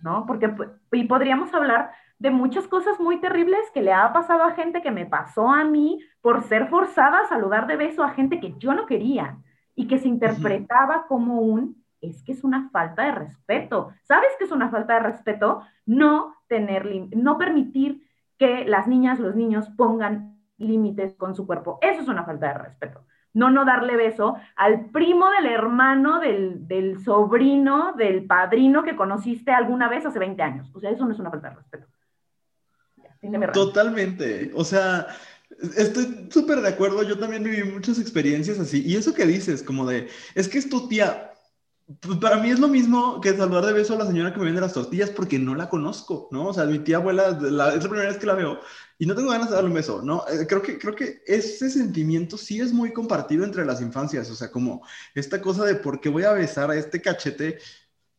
¿No? 0.03 0.27
Porque, 0.27 0.53
y 0.93 1.05
podríamos 1.05 1.53
hablar 1.55 1.93
de 2.19 2.31
muchas 2.31 2.69
cosas 2.69 3.01
muy 3.01 3.21
terribles 3.21 3.61
que 3.75 3.83
le 3.83 3.93
ha 3.93 4.13
pasado 4.13 4.45
a 4.45 4.53
gente 4.53 4.83
que 4.83 4.91
me 4.91 5.07
pasó 5.07 5.51
a 5.51 5.65
mí 5.65 6.01
por 6.21 6.43
ser 6.45 6.69
forzada 6.69 7.21
a 7.21 7.29
saludar 7.29 7.67
de 7.67 7.77
beso 7.77 8.05
a 8.05 8.11
gente 8.11 8.39
que 8.39 8.55
yo 8.59 8.75
no 8.75 8.87
quería 8.87 9.39
y 9.75 9.89
que 9.89 9.99
se 9.99 10.09
interpretaba 10.09 11.07
como 11.09 11.41
un, 11.41 11.83
es 12.01 12.23
que 12.23 12.33
es 12.33 12.45
una 12.45 12.71
falta 12.71 13.05
de 13.05 13.13
respeto. 13.13 13.93
¿Sabes 14.03 14.31
que 14.39 14.45
es 14.45 14.53
una 14.53 14.71
falta 14.71 14.95
de 14.95 15.01
respeto? 15.01 15.63
No 15.87 16.37
tener, 16.47 17.09
no 17.17 17.39
permitir 17.39 18.07
que 18.39 18.65
las 18.65 18.87
niñas, 18.87 19.19
los 19.19 19.35
niños 19.35 19.71
pongan 19.71 20.39
límites 20.59 21.17
con 21.17 21.35
su 21.35 21.47
cuerpo. 21.47 21.79
Eso 21.81 22.03
es 22.03 22.09
una 22.09 22.25
falta 22.25 22.49
de 22.49 22.55
respeto 22.55 23.05
no 23.35 23.51
no 23.51 23.65
darle 23.65 23.97
beso 23.97 24.37
al 24.57 24.91
primo 24.91 25.31
del 25.31 25.47
hermano, 25.47 26.21
del, 26.21 26.99
sobrino, 27.05 27.95
del 27.97 28.27
padrino 28.27 28.83
que 28.83 28.97
conociste 28.97 29.53
alguna 29.53 29.89
vez 29.89 30.05
hace 30.05 30.19
20 30.19 30.43
años. 30.43 30.71
O 30.75 30.81
sea, 30.81 30.91
eso 30.91 31.05
no 31.05 31.13
es 31.13 31.19
una 31.19 31.31
falta 31.31 31.51
de 31.51 31.57
respeto. 31.57 31.87
Totalmente. 33.53 34.51
O 34.55 34.65
sea, 34.65 35.07
estoy 35.77 36.29
súper 36.31 36.61
de 36.61 36.69
acuerdo. 36.69 37.03
Yo 37.05 37.19
también 37.19 37.45
viví 37.45 37.63
muchas 37.65 37.99
experiencias 37.99 38.59
así. 38.59 38.83
Y 38.85 38.97
eso 38.97 39.15
que 39.15 39.27
dices, 39.27 39.63
como 39.63 39.87
de, 39.87 40.09
es 40.35 40.49
que 40.49 40.59
es 40.59 40.69
tu 40.69 40.89
tía. 40.89 41.29
Pues 42.01 42.19
para 42.19 42.39
mí 42.39 42.51
es 42.51 42.59
lo 42.59 42.69
mismo 42.69 43.21
que 43.21 43.37
saludar 43.37 43.67
de 43.67 43.73
beso 43.73 43.95
a 43.95 43.99
la 43.99 44.07
señora 44.07 44.33
que 44.33 44.39
me 44.39 44.47
vende 44.47 44.61
las 44.61 44.73
tortillas 44.73 45.11
porque 45.11 45.39
no 45.39 45.55
la 45.55 45.69
conozco, 45.69 46.29
¿no? 46.31 46.47
O 46.47 46.55
sea, 46.55 46.65
mi 46.65 46.79
tía 46.79 46.97
abuela, 46.97 47.29
es 47.29 47.43
la 47.43 47.79
primera 47.81 48.09
vez 48.09 48.17
que 48.17 48.27
la 48.27 48.35
veo 48.35 48.61
y 49.03 49.07
no 49.07 49.17
tengo 49.17 49.33
ganas 49.33 49.49
de 49.51 49.57
darle 49.57 49.69
un 49.71 49.75
beso, 49.75 50.01
¿no? 50.01 50.25
Eh, 50.29 50.47
creo, 50.47 50.63
que, 50.63 50.79
creo 50.79 50.95
que 50.95 51.25
ese 51.27 51.69
sentimiento 51.69 52.39
sí 52.39 52.61
es 52.61 52.73
muy 52.73 52.93
compartido 52.93 53.43
entre 53.43 53.65
las 53.65 53.81
infancias, 53.81 54.31
o 54.31 54.37
sea, 54.37 54.49
como 54.49 54.87
esta 55.13 55.43
cosa 55.43 55.65
de 55.65 55.75
por 55.75 56.01
qué 56.01 56.09
voy 56.09 56.23
a 56.23 56.31
besar 56.31 56.71
a 56.71 56.77
este 56.77 57.03
cachete 57.03 57.59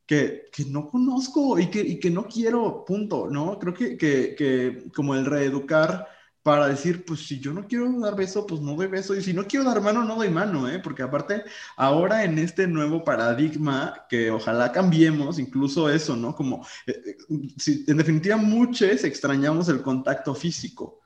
que, 0.05 0.43
que 0.51 0.65
no 0.65 0.89
conozco 0.89 1.57
y 1.57 1.69
que, 1.69 1.79
y 1.79 2.01
que 2.01 2.09
no 2.09 2.27
quiero, 2.27 2.83
punto, 2.83 3.29
¿no? 3.29 3.57
Creo 3.59 3.73
que, 3.73 3.95
que, 3.95 4.35
que 4.35 4.91
como 4.93 5.15
el 5.15 5.25
reeducar 5.25 6.05
para 6.43 6.67
decir, 6.67 7.05
pues 7.05 7.21
si 7.25 7.39
yo 7.39 7.53
no 7.53 7.65
quiero 7.67 7.89
dar 8.01 8.15
beso, 8.17 8.45
pues 8.45 8.59
no 8.59 8.75
doy 8.75 8.87
beso, 8.87 9.15
y 9.15 9.23
si 9.23 9.33
no 9.33 9.47
quiero 9.47 9.65
dar 9.65 9.81
mano, 9.81 10.03
no 10.03 10.17
doy 10.17 10.29
mano, 10.29 10.69
¿eh? 10.69 10.79
Porque 10.79 11.01
aparte, 11.01 11.43
ahora 11.77 12.25
en 12.25 12.37
este 12.37 12.67
nuevo 12.67 13.03
paradigma, 13.03 14.05
que 14.09 14.29
ojalá 14.29 14.71
cambiemos, 14.73 15.39
incluso 15.39 15.89
eso, 15.89 16.17
¿no? 16.17 16.35
Como, 16.35 16.67
eh, 16.85 17.01
eh, 17.05 17.83
en 17.87 17.97
definitiva, 17.97 18.35
muchos 18.35 19.05
extrañamos 19.05 19.69
el 19.69 19.81
contacto 19.81 20.35
físico, 20.35 20.99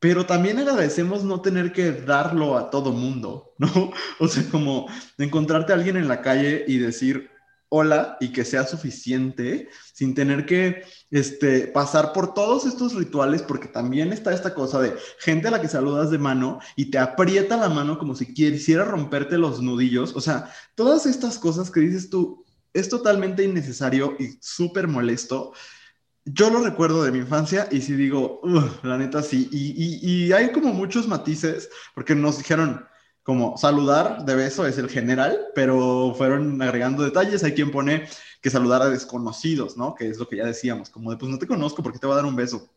pero 0.00 0.26
también 0.26 0.58
agradecemos 0.58 1.22
no 1.22 1.40
tener 1.40 1.72
que 1.72 1.92
darlo 1.92 2.58
a 2.58 2.68
todo 2.70 2.92
mundo, 2.92 3.54
¿no? 3.58 3.68
O 4.18 4.26
sea, 4.28 4.42
como 4.50 4.88
encontrarte 5.18 5.72
a 5.72 5.76
alguien 5.76 5.96
en 5.96 6.08
la 6.08 6.20
calle 6.20 6.64
y 6.66 6.78
decir, 6.78 7.30
hola 7.68 8.16
y 8.20 8.28
que 8.28 8.44
sea 8.44 8.66
suficiente 8.66 9.68
sin 9.92 10.14
tener 10.14 10.46
que 10.46 10.84
este, 11.10 11.66
pasar 11.66 12.12
por 12.12 12.34
todos 12.34 12.66
estos 12.66 12.94
rituales, 12.94 13.42
porque 13.42 13.68
también 13.68 14.12
está 14.12 14.32
esta 14.32 14.54
cosa 14.54 14.80
de 14.80 14.94
gente 15.18 15.48
a 15.48 15.50
la 15.50 15.60
que 15.60 15.68
saludas 15.68 16.10
de 16.10 16.18
mano 16.18 16.60
y 16.76 16.90
te 16.90 16.98
aprieta 16.98 17.56
la 17.56 17.68
mano 17.68 17.98
como 17.98 18.14
si 18.14 18.32
quisiera 18.32 18.84
romperte 18.84 19.38
los 19.38 19.60
nudillos. 19.60 20.14
O 20.14 20.20
sea, 20.20 20.50
todas 20.74 21.06
estas 21.06 21.38
cosas 21.38 21.70
que 21.70 21.80
dices 21.80 22.10
tú 22.10 22.44
es 22.72 22.88
totalmente 22.88 23.44
innecesario 23.44 24.16
y 24.18 24.36
súper 24.40 24.88
molesto. 24.88 25.52
Yo 26.24 26.50
lo 26.50 26.62
recuerdo 26.62 27.04
de 27.04 27.12
mi 27.12 27.18
infancia 27.18 27.68
y 27.70 27.80
sí 27.80 27.94
digo, 27.94 28.40
la 28.82 28.98
neta 28.98 29.22
sí. 29.22 29.48
y 29.52 30.32
hay 30.32 30.52
como 30.52 30.72
muchos 30.72 31.06
matices, 31.06 31.68
porque 31.94 32.14
nos 32.14 32.38
dijeron, 32.38 32.84
como 33.24 33.56
saludar 33.56 34.24
de 34.26 34.36
beso 34.36 34.66
es 34.66 34.76
el 34.76 34.90
general, 34.90 35.46
pero 35.54 36.14
fueron 36.16 36.60
agregando 36.60 37.02
detalles. 37.02 37.42
Hay 37.42 37.54
quien 37.54 37.70
pone 37.70 38.06
que 38.42 38.50
saludar 38.50 38.82
a 38.82 38.90
desconocidos, 38.90 39.78
¿no? 39.78 39.94
Que 39.94 40.10
es 40.10 40.18
lo 40.18 40.28
que 40.28 40.36
ya 40.36 40.44
decíamos, 40.44 40.90
como 40.90 41.10
de, 41.10 41.16
pues 41.16 41.32
no 41.32 41.38
te 41.38 41.46
conozco, 41.46 41.82
porque 41.82 41.98
te 41.98 42.06
voy 42.06 42.12
a 42.12 42.16
dar 42.16 42.26
un 42.26 42.36
beso? 42.36 42.68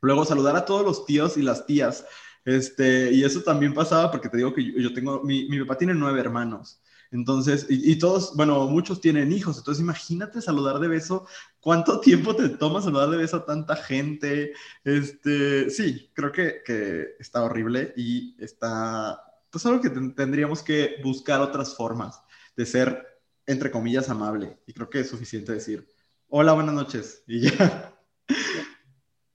Luego 0.00 0.24
saludar 0.24 0.54
a 0.54 0.64
todos 0.64 0.84
los 0.84 1.04
tíos 1.04 1.36
y 1.36 1.42
las 1.42 1.66
tías. 1.66 2.04
Este, 2.44 3.12
y 3.12 3.24
eso 3.24 3.42
también 3.42 3.74
pasaba 3.74 4.10
porque 4.12 4.28
te 4.28 4.36
digo 4.36 4.54
que 4.54 4.72
yo, 4.80 4.94
tengo, 4.94 5.22
mi, 5.24 5.48
mi, 5.48 5.58
papá 5.60 5.76
tiene 5.76 5.94
nueve 5.94 6.20
hermanos. 6.20 6.80
Entonces, 7.10 7.66
y, 7.68 7.96
todos, 7.96 8.36
bueno, 8.36 8.68
muchos 8.68 9.00
tienen 9.00 9.32
hijos. 9.32 9.58
Entonces, 9.58 9.82
imagínate 9.82 10.40
saludar 10.40 10.78
de 10.78 10.88
beso. 10.88 11.26
¿Cuánto 11.60 11.98
tiempo 12.00 12.36
te 12.36 12.48
toma 12.50 12.80
saludar 12.80 13.10
de 13.10 13.16
beso 13.16 13.38
a 13.38 13.44
tanta 13.44 13.74
gente? 13.74 14.52
Este, 14.84 15.68
sí, 15.70 16.08
creo 16.14 16.30
que, 16.30 16.62
que 16.64 17.16
está 17.18 17.42
horrible 17.42 17.92
y 17.96 18.36
está 18.42 19.20
pues 19.52 19.66
algo 19.66 19.82
que 19.82 19.90
tendríamos 19.90 20.62
que 20.62 20.96
buscar 21.04 21.40
otras 21.42 21.76
formas 21.76 22.20
de 22.56 22.64
ser, 22.64 23.06
entre 23.46 23.70
comillas, 23.70 24.08
amable. 24.08 24.58
Y 24.66 24.72
creo 24.72 24.88
que 24.88 25.00
es 25.00 25.10
suficiente 25.10 25.52
decir, 25.52 25.86
hola, 26.28 26.54
buenas 26.54 26.74
noches, 26.74 27.22
y 27.26 27.42
ya. 27.42 27.94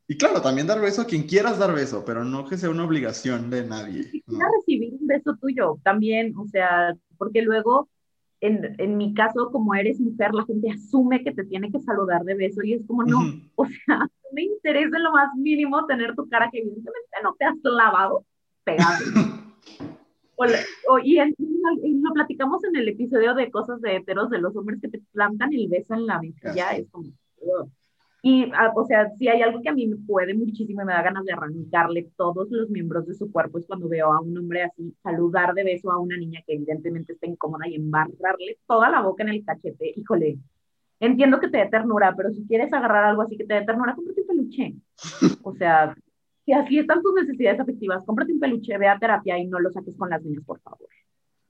y 0.08 0.18
claro, 0.18 0.42
también 0.42 0.66
dar 0.66 0.82
beso 0.82 1.04
a 1.04 1.06
quien 1.06 1.28
quieras 1.28 1.60
dar 1.60 1.74
beso, 1.74 2.04
pero 2.04 2.26
no 2.26 2.46
que 2.46 2.58
sea 2.58 2.72
una 2.72 2.84
obligación 2.84 3.52
de 3.52 3.64
nadie. 3.64 4.24
¿no? 4.26 4.40
recibir 4.58 4.96
un 5.00 5.06
beso 5.06 5.36
tuyo 5.40 5.80
también, 5.84 6.36
o 6.36 6.48
sea, 6.48 6.96
porque 7.20 7.44
luego, 7.44 7.88
en, 8.42 8.76
en, 8.80 8.98
mi 8.98 9.14
caso, 9.14 9.52
como 9.52 9.76
eres 9.76 10.00
mujer, 10.00 10.34
la 10.34 10.46
gente 10.46 10.72
asume 10.72 11.24
que 11.24 11.32
te 11.32 11.44
tiene 11.44 11.72
que 11.72 11.80
saludar 11.80 12.24
de 12.24 12.34
beso 12.34 12.64
y 12.64 12.74
es 12.74 12.82
como, 12.88 13.04
no, 13.04 13.20
o 13.56 13.66
sea, 13.68 13.98
no 14.00 14.30
me 14.34 14.42
interesa 14.42 14.98
en 14.98 15.04
lo 15.04 15.12
más 15.12 15.30
mínimo 15.36 15.86
tener 15.86 16.16
tu 16.16 16.28
cara 16.28 16.50
que 16.52 16.58
evidentemente 16.58 17.18
no 17.22 17.36
te 17.38 17.46
has 17.46 17.56
lavado 17.62 18.26
pegado. 18.64 18.98
O, 20.38 21.00
y, 21.00 21.18
lo 21.18 22.14
platicamos 22.14 22.64
en 22.64 22.76
el 22.76 22.88
episodio 22.90 23.34
de 23.34 23.50
cosas 23.50 23.82
de 23.82 23.98
heteros 23.98 24.30
de 24.30 24.40
los 24.40 24.56
hombres 24.56 24.80
que 24.80 24.88
te 24.88 25.02
plantan 25.12 25.52
el 25.54 25.68
beso 25.68 25.96
en 25.96 26.06
la 26.06 26.22
mejilla, 26.22 26.72
es 26.78 26.90
como... 26.92 27.10
Y, 28.24 28.52
ah, 28.54 28.72
o 28.76 28.84
sea, 28.86 29.10
si 29.18 29.28
hay 29.28 29.42
algo 29.42 29.62
que 29.62 29.70
a 29.70 29.74
mí 29.74 29.88
me 29.88 29.96
puede 29.96 30.34
muchísimo 30.34 30.82
y 30.82 30.86
me 30.86 30.94
da 30.94 31.02
ganas 31.02 31.24
de 31.24 31.34
arrancarle 31.34 32.12
todos 32.18 32.50
los 32.52 32.70
miembros 32.70 33.06
de 33.08 33.14
su 33.14 33.32
cuerpo 33.32 33.58
es 33.58 33.66
cuando 33.68 33.88
veo 33.88 34.12
a 34.12 34.20
un 34.20 34.38
hombre 34.38 34.64
así 34.64 34.94
saludar 35.04 35.54
de 35.54 35.64
beso 35.64 35.92
a 35.92 36.00
una 36.00 36.18
niña 36.18 36.42
que 36.46 36.56
evidentemente 36.56 37.14
está 37.14 37.28
incómoda 37.28 37.68
y 37.68 37.76
embarrarle 37.76 38.58
toda 38.68 38.90
la 38.90 39.02
boca 39.02 39.24
en 39.24 39.30
el 39.30 39.46
cachete. 39.46 39.94
Híjole, 39.96 40.40
entiendo 41.00 41.40
que 41.40 41.48
te 41.48 41.60
dé 41.60 41.68
ternura, 41.68 42.14
pero 42.18 42.32
si 42.32 42.46
quieres 42.48 42.74
agarrar 42.74 43.06
algo 43.06 43.22
así 43.22 43.38
que 43.38 43.46
te 43.46 43.54
dé 43.54 43.66
ternura, 43.66 43.96
cómprate 43.96 44.22
un 44.22 44.28
peluche. 44.28 44.76
O 45.44 45.54
sea, 45.54 45.96
si 46.48 46.54
así 46.54 46.80
están 46.80 47.04
tus 47.04 47.14
necesidades 47.14 47.60
afectivas, 47.60 48.02
cómprate 48.06 48.32
un 48.32 48.40
peluche, 48.40 48.78
ve 48.78 48.88
a 48.88 48.98
terapia 48.98 49.38
y 49.38 49.46
no 49.48 49.60
lo 49.60 49.70
saques 49.70 49.94
con 49.98 50.10
las 50.10 50.24
niñas, 50.24 50.46
por 50.46 50.62
favor. 50.62 50.88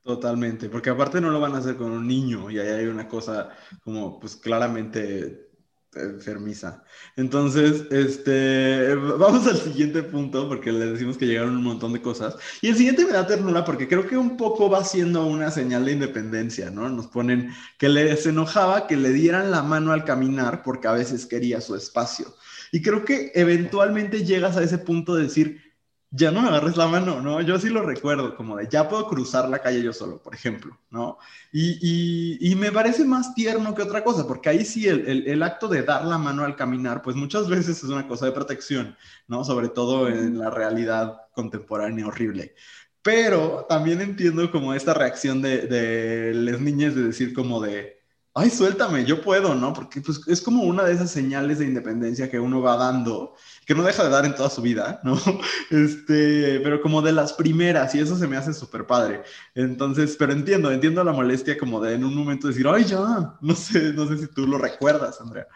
Totalmente, 0.01 0.69
porque 0.69 0.89
aparte 0.89 1.21
no 1.21 1.29
lo 1.29 1.39
van 1.39 1.53
a 1.53 1.59
hacer 1.59 1.75
con 1.75 1.91
un 1.91 2.07
niño 2.07 2.49
y 2.49 2.57
ahí 2.57 2.67
hay 2.67 2.85
una 2.87 3.07
cosa 3.07 3.51
como 3.83 4.19
pues 4.19 4.35
claramente 4.35 5.49
enfermiza. 5.93 6.83
Entonces, 7.15 7.85
este, 7.91 8.95
vamos 8.95 9.45
al 9.45 9.57
siguiente 9.57 10.01
punto 10.01 10.47
porque 10.47 10.71
le 10.71 10.93
decimos 10.93 11.15
que 11.15 11.27
llegaron 11.27 11.57
un 11.57 11.63
montón 11.63 11.93
de 11.93 12.01
cosas. 12.01 12.35
Y 12.63 12.69
el 12.69 12.75
siguiente 12.75 13.05
me 13.05 13.11
da 13.11 13.27
ternura 13.27 13.63
porque 13.65 13.87
creo 13.87 14.07
que 14.07 14.17
un 14.17 14.35
poco 14.35 14.67
va 14.67 14.83
siendo 14.83 15.27
una 15.27 15.51
señal 15.51 15.85
de 15.85 15.91
independencia, 15.91 16.71
¿no? 16.71 16.89
Nos 16.89 17.05
ponen 17.05 17.51
que 17.77 17.89
les 17.89 18.25
enojaba 18.25 18.87
que 18.87 18.97
le 18.97 19.11
dieran 19.11 19.51
la 19.51 19.61
mano 19.61 19.91
al 19.91 20.05
caminar 20.05 20.63
porque 20.63 20.87
a 20.87 20.93
veces 20.93 21.27
quería 21.27 21.61
su 21.61 21.75
espacio. 21.75 22.33
Y 22.71 22.81
creo 22.81 23.05
que 23.05 23.31
eventualmente 23.35 24.25
llegas 24.25 24.57
a 24.57 24.63
ese 24.63 24.77
punto 24.77 25.15
de 25.15 25.23
decir, 25.23 25.67
ya 26.09 26.31
no 26.31 26.41
me 26.41 26.47
agarres 26.47 26.77
la 26.77 26.87
mano, 26.87 27.21
¿no? 27.21 27.41
Yo 27.41 27.59
sí 27.59 27.69
lo 27.69 27.81
recuerdo, 27.81 28.35
como 28.35 28.55
de 28.55 28.67
ya 28.69 28.87
puedo 28.87 29.07
cruzar 29.07 29.49
la 29.49 29.59
calle 29.59 29.83
yo 29.83 29.91
solo, 29.91 30.21
por 30.21 30.33
ejemplo, 30.33 30.77
¿no? 30.89 31.17
Y, 31.51 32.55
me 32.57 32.71
parece 32.71 33.05
más 33.05 33.35
tierno 33.35 33.75
que 33.75 33.81
otra 33.81 34.03
cosa, 34.03 34.25
porque 34.27 34.49
ahí 34.49 34.65
sí 34.65 34.87
el, 34.87 35.43
acto 35.43 35.67
de 35.67 35.83
dar 35.83 36.05
la 36.05 36.17
mano 36.17 36.43
al 36.43 36.55
caminar, 36.55 37.01
pues 37.01 37.15
muchas 37.15 37.47
veces 37.49 37.83
es 37.83 37.89
una 37.89 38.07
cosa 38.07 38.25
de 38.25 38.31
protección, 38.31 38.95
¿no? 39.27 39.43
Sobre 39.43 39.69
todo 39.69 40.07
en 40.07 40.39
la 40.39 40.49
realidad 40.49 41.17
contemporánea 41.33 42.07
horrible. 42.07 42.55
Pero 43.01 43.65
también 43.69 44.01
entiendo 44.01 44.49
como 44.51 44.73
esta 44.73 44.93
reacción 44.93 45.41
de, 45.41 45.67
de 45.67 46.33
las 46.33 46.59
niñas 46.59 46.95
de 46.95 47.03
decir 47.03 47.33
como 47.33 47.61
de, 47.61 47.96
ay, 48.37 48.51
suéltame, 48.51 49.03
yo 49.03 49.21
puedo, 49.21 49.55
¿no? 49.55 49.73
Porque 49.73 49.99
pues, 49.99 50.21
es 50.27 50.41
como 50.41 50.63
una 50.63 50.83
de 50.83 50.93
esas 50.93 51.09
señales 51.09 51.57
de 51.57 51.65
independencia 51.65 52.29
que 52.29 52.39
uno 52.39 52.61
va 52.61 52.77
dando, 52.77 53.33
que 53.65 53.73
no 53.73 53.83
deja 53.83 54.03
de 54.03 54.09
dar 54.11 54.25
en 54.25 54.35
toda 54.35 54.49
su 54.49 54.61
vida, 54.61 54.99
¿no? 55.03 55.15
Este, 55.71 56.59
pero 56.61 56.79
como 56.81 57.01
de 57.01 57.13
las 57.13 57.33
primeras, 57.33 57.95
y 57.95 57.99
eso 57.99 58.15
se 58.15 58.27
me 58.27 58.37
hace 58.37 58.53
súper 58.53 58.85
padre. 58.85 59.23
Entonces, 59.55 60.15
pero 60.17 60.33
entiendo, 60.33 60.71
entiendo 60.71 61.03
la 61.03 61.13
molestia 61.13 61.57
como 61.57 61.81
de 61.81 61.95
en 61.95 62.03
un 62.03 62.15
momento 62.15 62.47
decir, 62.47 62.67
ay, 62.67 62.83
ya, 62.83 63.37
no 63.41 63.55
sé, 63.55 63.91
no 63.93 64.05
sé 64.07 64.17
si 64.19 64.27
tú 64.27 64.45
lo 64.45 64.57
recuerdas, 64.59 65.19
Andrea. 65.19 65.47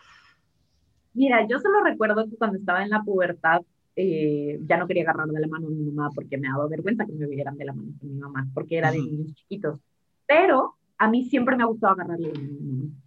Mira, 1.14 1.48
yo 1.48 1.60
solo 1.60 1.84
recuerdo 1.84 2.26
que 2.28 2.36
cuando 2.36 2.58
estaba 2.58 2.84
en 2.84 2.90
la 2.90 3.04
pubertad, 3.04 3.62
eh, 3.96 4.60
ya 4.66 4.78
no 4.78 4.88
quería 4.88 5.04
agarrar 5.04 5.28
de 5.28 5.40
la 5.40 5.48
mano 5.48 5.68
a 5.68 5.70
mi 5.70 5.84
mamá 5.92 6.10
porque 6.16 6.38
me 6.38 6.48
daba 6.48 6.68
vergüenza 6.68 7.06
que 7.06 7.12
me 7.14 7.28
vieran 7.28 7.58
de 7.58 7.66
la 7.66 7.74
mano 7.74 7.92
con 8.00 8.10
mi 8.10 8.20
mamá, 8.20 8.48
porque 8.54 8.78
era 8.78 8.92
de 8.92 8.98
niños 8.98 9.36
chiquitos. 9.36 9.80
Pero 10.26 10.78
a 11.02 11.08
mí 11.08 11.28
siempre 11.28 11.56
me 11.58 11.64
ha 11.64 11.66
gustado 11.66 11.94
agarrarle 11.94 12.32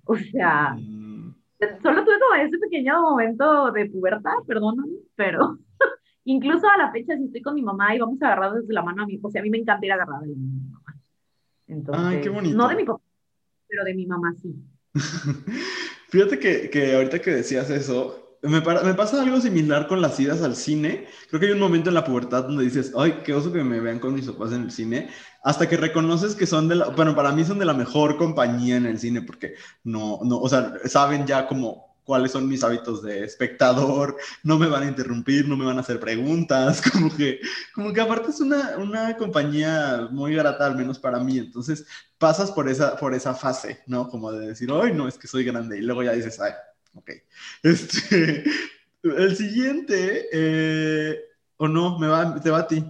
O 0.05 0.17
sea, 0.17 0.75
mm. 0.75 1.35
solo 1.81 2.05
tuve 2.05 2.19
como 2.19 2.43
ese 2.43 2.59
pequeño 2.59 3.01
momento 3.01 3.71
de 3.71 3.87
pubertad, 3.89 4.33
perdóname, 4.49 4.95
pero 5.15 5.59
incluso 6.25 6.69
a 6.69 6.77
la 6.77 6.91
fecha, 6.91 7.17
si 7.17 7.27
estoy 7.27 7.41
con 7.41 7.55
mi 7.55 7.63
mamá 7.63 7.95
y 7.95 8.01
vamos 8.01 8.21
a 8.21 8.27
agarrar 8.27 8.55
desde 8.55 8.75
la 8.75 8.83
mano 8.83 9.05
a 9.05 9.07
mi, 9.07 9.21
o 9.23 9.31
sea, 9.31 9.41
a 9.41 9.45
mí 9.45 9.51
me 9.51 9.59
encanta 9.59 9.87
ir 9.87 9.93
a 9.93 9.95
agarrar 9.95 10.23
de 10.23 10.35
mi 10.35 10.61
mamá. 10.73 11.01
Entonces, 11.69 12.05
Ay, 12.05 12.21
qué 12.21 12.31
bonito. 12.31 12.57
No 12.57 12.69
de 12.69 12.75
mi 12.75 12.85
papá, 12.85 13.03
pero 13.69 13.85
de 13.85 13.95
mi 13.95 14.07
mamá 14.07 14.35
sí. 14.43 14.57
Fíjate 16.09 16.41
que, 16.41 16.71
que 16.71 16.97
ahorita 16.97 17.21
que 17.21 17.31
decías 17.31 17.71
eso, 17.71 18.24
me, 18.49 18.61
pasa 18.95 19.23
algo 19.23 19.41
similar 19.41 19.89
con 19.89 20.03
las 20.03 20.19
idas 20.21 20.43
al 20.43 20.55
cine. 20.55 21.07
Creo 21.29 21.41
que 21.41 21.47
hay 21.47 21.53
un 21.53 21.61
momento 21.61 21.89
en 21.89 21.95
la 21.95 22.05
pubertad 22.05 22.45
donde 22.45 22.65
dices, 22.65 22.93
ay, 22.97 23.21
qué 23.25 23.33
oso 23.35 23.53
que 23.53 23.65
me 23.65 23.81
vean 23.81 23.99
con 23.99 24.15
mis 24.15 24.27
papás 24.27 24.53
en 24.53 24.65
el 24.65 24.71
cine. 24.71 25.09
Hasta 25.43 25.69
que 25.69 25.77
reconoces 25.77 26.35
que 26.35 26.47
son 26.47 26.69
de 26.69 26.77
la, 26.77 26.89
bueno, 26.89 27.15
para 27.17 27.33
mí 27.33 27.45
son 27.45 27.59
de 27.59 27.65
la 27.65 27.75
mejor 27.75 28.17
compañía 28.17 28.77
en 28.77 28.87
el 28.87 28.99
cine 28.99 29.23
porque 29.23 29.55
no, 29.83 30.21
no, 30.25 30.39
o 30.39 30.49
sea, 30.49 30.75
saben 30.85 31.27
ya 31.27 31.47
como 31.47 31.95
cuáles 32.05 32.33
son 32.33 32.47
mis 32.47 32.63
hábitos 32.63 33.03
de 33.03 33.25
espectador, 33.25 34.17
no 34.43 34.59
me 34.59 34.67
van 34.67 34.83
a 34.83 34.89
interrumpir, 34.89 35.49
no 35.49 35.57
me 35.57 35.65
van 35.65 35.79
a 35.79 35.81
hacer 35.81 35.99
preguntas, 35.99 36.83
como 36.93 37.15
que, 37.17 37.41
como 37.75 37.93
que 37.95 38.01
aparte 38.01 38.31
es 38.31 38.41
una, 38.41 38.77
una 38.77 39.17
compañía 39.17 40.09
muy 40.11 40.35
grata, 40.35 40.67
al 40.67 40.77
menos 40.77 40.99
para 40.99 41.19
mí. 41.19 41.39
Entonces 41.39 41.87
pasas 42.19 42.53
por 42.53 42.69
esa, 42.69 42.97
por 42.97 43.15
esa 43.15 43.35
fase, 43.35 43.83
¿no? 43.87 44.09
Como 44.09 44.31
de 44.33 44.49
decir, 44.49 44.69
ay, 44.71 44.93
no, 44.93 45.09
es 45.09 45.17
que 45.19 45.29
soy 45.29 45.45
grande. 45.45 45.79
Y 45.79 45.83
luego 45.83 46.03
ya 46.03 46.13
dices, 46.13 46.39
ay, 46.41 46.53
Ok. 46.95 47.11
Este, 47.63 48.45
el 49.03 49.37
siguiente, 49.37 50.27
eh, 50.33 51.19
o 51.57 51.69
no, 51.69 51.99
me 51.99 52.07
va, 52.07 52.41
te 52.41 52.51
va 52.51 52.61
a 52.61 52.67
ti. 52.67 52.85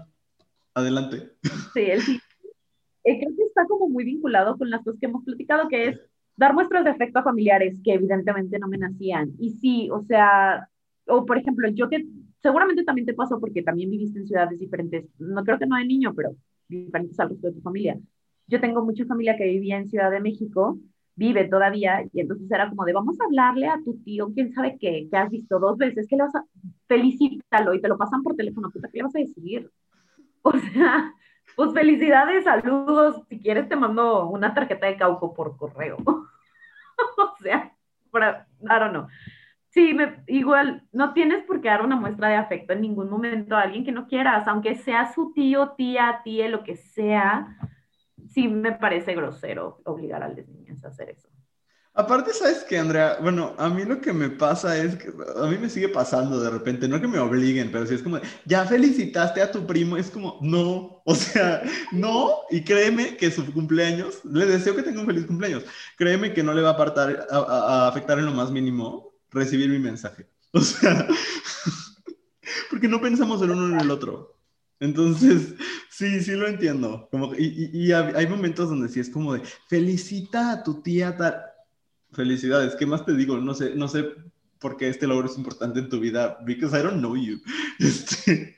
Adelante. 0.75 1.33
Sí, 1.73 1.81
el 1.81 2.01
siguiente. 2.01 2.25
Eh, 3.05 3.19
creo 3.19 3.37
que 3.37 3.43
está 3.43 3.67
como 3.67 3.89
muy 3.89 4.05
vinculado 4.05 4.57
con 4.57 4.71
las 4.71 4.83
cosas 4.83 4.99
que 4.99 5.07
hemos 5.07 5.25
platicado, 5.25 5.69
que 5.69 5.89
es 5.89 6.01
dar 6.37 6.55
muestras 6.55 6.85
de 6.85 6.91
afecto 6.91 7.19
a 7.19 7.23
familiares 7.23 7.77
que 7.85 7.95
evidentemente 7.95 8.59
no 8.59 8.69
me 8.69 8.79
nacían. 8.79 9.33
Y 9.39 9.51
sí, 9.51 9.89
o 9.91 10.01
sea, 10.01 10.69
o 11.07 11.27
por 11.27 11.39
ejemplo, 11.39 11.69
yo 11.69 11.89
que 11.89 12.07
seguramente 12.43 12.85
también 12.85 13.07
te 13.07 13.15
pasó 13.15 13.39
porque 13.41 13.63
también 13.63 13.91
viviste 13.91 14.19
en 14.19 14.27
ciudades 14.27 14.59
diferentes, 14.59 15.07
no 15.19 15.45
creo 15.45 15.59
que 15.59 15.67
no 15.67 15.77
de 15.77 15.85
niño, 15.85 16.15
pero 16.15 16.35
diferentes 16.69 17.19
al 17.21 17.31
resto 17.31 17.49
de 17.49 17.55
tu 17.55 17.61
familia. 17.61 17.99
Yo 18.47 18.61
tengo 18.61 18.85
mucha 18.85 19.05
familia 19.07 19.37
que 19.37 19.45
vivía 19.45 19.79
en 19.79 19.89
Ciudad 19.89 20.11
de 20.11 20.21
México 20.21 20.79
vive 21.17 21.49
todavía, 21.49 22.05
y 22.13 22.21
entonces 22.21 22.51
era 22.51 22.69
como 22.69 22.85
de, 22.85 22.93
vamos 22.93 23.21
a 23.21 23.25
hablarle 23.25 23.69
a 23.69 23.81
tu 23.85 23.97
tío, 24.03 24.33
quién 24.35 24.53
sabe 24.53 24.77
qué, 24.81 25.09
que 25.11 25.17
has 25.17 25.31
visto 25.31 25.59
dos 25.59 25.79
veces, 25.79 26.07
que 26.09 26.17
le 26.17 26.25
vas 26.25 26.35
a, 26.35 26.45
felicítalo, 26.89 27.75
y 27.75 27.81
te 27.81 27.89
lo 27.89 27.97
pasan 27.97 28.23
por 28.23 28.35
teléfono, 28.35 28.71
puta, 28.71 28.89
¿qué 28.89 28.99
le 28.99 29.05
vas 29.05 29.17
a 29.17 29.21
decir? 29.21 29.71
O 30.47 30.53
sea, 30.53 31.15
pues 31.57 31.73
felicidades, 31.73 32.45
saludos, 32.45 33.23
si 33.31 33.41
quieres 33.41 33.67
te 33.67 33.77
mando 33.77 34.29
una 34.29 34.53
tarjeta 34.53 34.87
de 34.87 34.99
cauco 34.99 35.33
por 35.33 35.57
correo. 35.57 35.97
o 36.07 37.35
sea, 37.41 37.73
para, 38.11 38.47
I 38.61 38.79
don't 38.79 38.91
know. 38.91 39.07
Sí, 39.71 39.95
me, 39.95 40.23
igual, 40.27 40.83
no 40.93 41.15
tienes 41.15 41.43
por 41.45 41.61
qué 41.61 41.69
dar 41.69 41.83
una 41.83 41.97
muestra 41.97 42.29
de 42.29 42.37
afecto 42.37 42.75
en 42.75 42.83
ningún 42.83 43.09
momento 43.09 43.57
a 43.57 43.63
alguien 43.63 43.85
que 43.85 43.91
no 43.91 44.07
quieras, 44.07 44.47
aunque 44.47 44.75
sea 44.75 45.13
su 45.13 45.33
tío, 45.33 45.71
tía, 45.71 46.21
tía, 46.23 46.49
lo 46.49 46.63
que 46.63 46.77
sea, 46.77 47.57
sí 48.35 48.49
me 48.49 48.73
parece 48.73 49.15
grosero 49.15 49.81
obligar 49.85 50.23
a 50.23 50.29
las 50.29 50.47
niñas 50.49 50.85
a 50.85 50.89
hacer 50.89 51.11
eso. 51.11 51.29
Aparte, 51.97 52.33
¿sabes 52.33 52.65
qué, 52.69 52.77
Andrea? 52.77 53.19
Bueno, 53.23 53.55
a 53.57 53.69
mí 53.69 53.85
lo 53.85 54.01
que 54.01 54.13
me 54.13 54.29
pasa 54.29 54.77
es 54.77 54.97
que 54.97 55.13
a 55.37 55.47
mí 55.47 55.57
me 55.59 55.71
sigue 55.71 55.89
pasando 55.89 56.41
de 56.41 56.51
repente, 56.51 56.89
no 56.89 57.01
que 57.01 57.07
me 57.07 57.21
obliguen, 57.21 57.71
pero 57.71 57.87
si 57.87 57.95
es 57.95 58.03
como, 58.03 58.19
ya 58.45 58.65
felicitaste 58.65 59.41
a 59.41 59.53
tu 59.53 59.65
primo, 59.65 59.97
es 59.97 60.11
como, 60.11 60.39
no, 60.43 61.03
o 61.05 61.15
sea, 61.15 61.63
no, 61.93 62.33
y 62.51 62.65
créeme 62.65 63.17
que 63.17 63.31
su 63.31 63.47
cumpleaños, 63.53 64.25
le 64.25 64.45
deseo 64.45 64.75
que 64.75 64.83
tenga 64.83 65.01
un 65.01 65.07
feliz 65.07 65.25
cumpleaños, 65.25 65.63
créeme 65.97 66.35
que 66.35 66.43
no 66.43 66.53
le 66.53 66.63
va 66.63 66.71
a, 66.71 66.73
apartar, 66.73 67.29
a 67.31 67.87
afectar 67.87 68.19
en 68.19 68.27
lo 68.27 68.33
más 68.33 68.51
mínimo 68.51 69.13
recibir 69.31 69.71
mi 69.71 69.79
mensaje. 69.79 70.27
O 70.51 70.61
sea, 70.61 71.07
porque 72.71 72.89
no 72.89 73.01
pensamos 73.01 73.41
el 73.43 73.53
uno 73.53 73.73
en 73.73 73.81
el 73.81 73.91
otro. 73.93 74.35
Entonces, 74.81 75.55
sí, 75.97 76.21
sí 76.23 76.33
lo 76.33 76.47
entiendo. 76.47 77.09
Como, 77.11 77.35
y, 77.35 77.71
y, 77.73 77.93
hay 77.93 78.27
momentos 78.27 78.69
donde 78.69 78.89
sí 78.89 79.01
es 79.01 79.11
como 79.11 79.35
de, 79.35 79.43
felicita 79.69 80.53
a 80.53 80.63
tu 80.63 80.83
tía 80.83 81.17
tal. 81.17 81.37
Felicidades, 82.13 82.77
¿qué 82.77 82.87
más 82.87 83.05
te 83.05 83.15
digo? 83.15 83.39
No 83.39 83.55
sé, 83.55 83.75
no 83.75 83.89
sé 83.89 84.09
por 84.59 84.77
qué 84.77 84.89
este 84.89 85.07
logro 85.07 85.27
es 85.29 85.37
importante 85.37 85.81
en 85.81 85.89
tu 85.89 86.01
vida, 86.01 86.39
because 86.45 86.79
I 86.79 86.83
don't 86.83 86.99
know 86.99 87.17
you. 87.17 87.39
Este, 87.79 88.57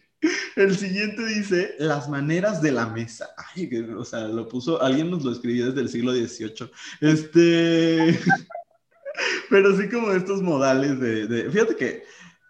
el 0.57 0.77
siguiente 0.77 1.25
dice, 1.27 1.75
las 1.79 2.09
maneras 2.09 2.63
de 2.63 2.73
la 2.73 2.87
mesa. 2.87 3.29
Ay, 3.37 3.69
o 3.97 4.05
sea, 4.05 4.21
lo 4.21 4.49
puso, 4.49 4.81
alguien 4.83 5.11
nos 5.11 5.25
lo 5.25 5.33
escribió 5.33 5.67
desde 5.67 5.81
el 5.81 5.89
siglo 5.89 6.13
XVIII. 6.13 6.71
Este, 7.01 8.19
pero 9.51 9.77
sí 9.77 9.89
como 9.89 10.13
estos 10.13 10.43
modales 10.43 10.99
de, 11.01 11.51
fíjate 11.51 11.77
que 11.77 12.05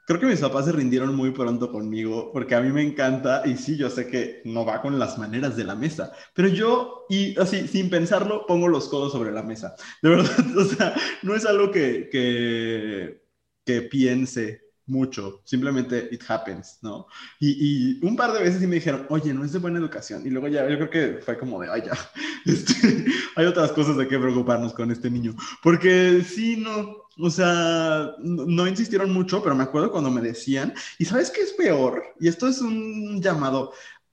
Creo 0.07 0.21
que 0.21 0.27
mis 0.27 0.41
papás 0.41 0.67
se 0.67 0.73
rindieron 0.73 1.17
muy 1.17 1.33
pronto 1.33 1.73
conmigo 1.73 2.31
porque 2.33 2.55
a 2.55 2.61
mí 2.61 2.71
me 2.71 2.83
encanta 2.83 3.43
y 3.45 3.57
sí, 3.57 3.77
yo 3.77 3.91
sé 3.91 4.07
que 4.07 4.41
no 4.45 4.65
va 4.65 4.81
con 4.81 5.01
las 5.01 5.19
maneras 5.19 5.57
de 5.57 5.65
la 5.65 5.75
mesa, 5.75 6.13
pero 6.33 6.47
yo, 6.47 7.07
y 7.09 7.37
así, 7.41 7.67
sin 7.67 7.91
pensarlo, 7.91 8.47
pongo 8.47 8.69
los 8.69 8.89
codos 8.89 9.11
sobre 9.11 9.33
la 9.33 9.43
mesa. 9.43 9.75
De 10.03 10.11
verdad, 10.11 10.31
o 10.57 10.65
sea, 10.65 10.95
no 11.23 11.35
es 11.35 11.45
algo 11.45 11.73
que, 11.73 12.09
que, 12.11 13.21
que 13.65 13.83
piense 13.83 14.67
mucho, 14.87 15.43
simplemente 15.45 16.09
it 16.13 16.23
happens, 16.29 16.79
¿no? 16.83 17.07
Y, 17.41 17.99
y, 18.01 18.07
un 18.07 18.17
par 18.17 18.33
de 18.33 18.41
veces 18.41 18.61
sí 18.61 18.67
me 18.67 18.77
dijeron, 18.77 19.07
oye, 19.11 19.35
no 19.35 19.45
es 19.45 19.53
de 19.53 19.59
buena 19.59 19.79
educación. 19.79 20.25
Y 20.25 20.31
luego 20.31 20.49
ya, 20.49 20.69
yo 20.69 20.77
creo 20.77 20.91
que 20.91 21.21
fue 21.23 21.37
como 21.37 21.61
de, 21.61 21.69
ay, 21.71 21.83
ya, 21.85 21.99
este, 22.47 23.07
hay 23.37 23.47
otras 23.47 23.71
cosas 23.73 23.97
de 23.97 24.09
qué 24.09 24.19
preocuparnos 24.19 24.73
con 24.73 24.91
este 24.91 25.11
niño. 25.11 25.35
Porque 25.63 26.25
sí, 26.27 26.57
no, 26.57 26.97
o 27.19 27.31
sea, 27.31 28.15
no, 28.19 28.67
insistieron 28.67 29.13
mucho, 29.13 29.43
pero 29.43 29.55
me 29.55 29.63
acuerdo 29.63 29.93
cuando 29.93 30.11
me 30.11 30.23
decían, 30.23 30.75
y 30.99 31.05
¿sabes 31.05 31.31
qué 31.31 31.43
es 31.43 31.53
peor? 31.53 32.03
Y 32.19 32.29
esto 32.29 32.49
es 32.49 32.61
un 32.61 33.21
llamado, 33.23 33.73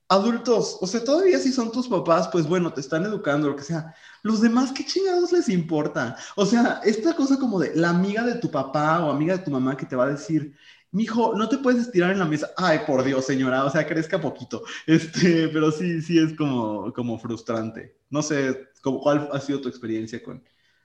adultos, 0.10 0.78
o 0.82 0.88
sea, 0.88 1.04
todavía 1.04 1.40
si 1.40 1.52
son 1.52 1.72
tus 1.72 1.88
papás, 1.88 2.28
pues 2.32 2.46
bueno, 2.48 2.72
te 2.72 2.82
están 2.82 3.06
educando, 3.06 3.50
lo 3.50 3.56
que 3.56 3.64
sea. 3.64 3.96
Los 4.22 4.42
demás, 4.42 4.72
¿qué 4.72 4.86
chingados 4.86 5.32
les 5.32 5.50
importa? 5.50 6.18
O 6.36 6.46
sea, 6.46 6.82
esta 6.84 7.16
cosa 7.16 7.40
como 7.40 7.60
de 7.60 7.74
la 7.76 7.90
amiga 7.90 8.24
de 8.24 8.36
tu 8.36 8.52
papá 8.52 9.04
o 9.04 9.10
amiga 9.10 9.38
de 9.38 9.44
tu 9.44 9.52
mamá 9.52 9.76
que 9.76 9.86
te 9.86 9.96
va 9.96 10.06
a 10.06 10.10
decir, 10.10 10.54
mijo, 10.94 11.36
no 11.36 11.50
te 11.50 11.58
puedes 11.58 11.82
estirar 11.82 12.12
en 12.12 12.20
la 12.20 12.26
mesa. 12.26 12.52
Ay, 12.56 12.80
por 12.88 13.04
Dios, 13.04 13.26
señora, 13.26 13.66
o 13.66 13.70
sea, 13.70 13.86
crezca 13.86 14.22
poquito. 14.22 14.64
Este, 14.88 15.50
pero 15.50 15.72
sí, 15.72 16.02
sí 16.02 16.18
es 16.18 16.34
como, 16.38 16.94
como 16.94 17.20
frustrante. 17.20 17.98
No 18.10 18.22
sé, 18.22 18.70
¿cuál 18.82 19.30
ha 19.34 19.40
sido 19.40 19.60
tu 19.60 19.68
experiencia 19.68 20.24
con, 20.24 20.42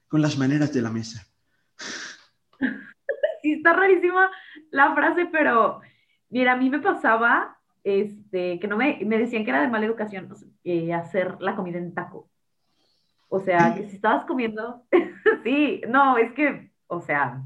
con 0.09 0.21
las 0.21 0.37
maneras 0.37 0.73
de 0.73 0.83
la 0.83 0.91
mesa? 0.91 1.25
Sí, 3.41 3.53
está 3.53 3.73
rarísima 3.73 4.29
la 4.73 4.97
frase, 4.97 5.27
pero 5.31 5.81
mira, 6.29 6.55
a 6.55 6.57
mí 6.57 6.69
me 6.69 6.81
pasaba 6.81 7.57
este, 7.85 8.59
que 8.59 8.67
no 8.67 8.77
me, 8.77 8.99
me 9.07 9.17
decían 9.17 9.45
que 9.45 9.51
era 9.51 9.63
de 9.63 9.69
mala 9.69 9.87
educación 9.87 10.29
eh, 10.65 10.93
hacer 10.93 11.37
la 11.41 11.55
comida 11.55 11.79
en 11.79 11.95
taco. 11.95 12.29
O 13.29 13.39
sea, 13.39 13.75
que 13.77 13.89
si 13.89 13.97
estabas 13.97 14.25
comiendo, 14.25 14.83
sí, 15.45 15.83
no, 15.89 16.19
es 16.19 16.33
que, 16.33 16.73
o 16.89 17.01
sea, 17.01 17.45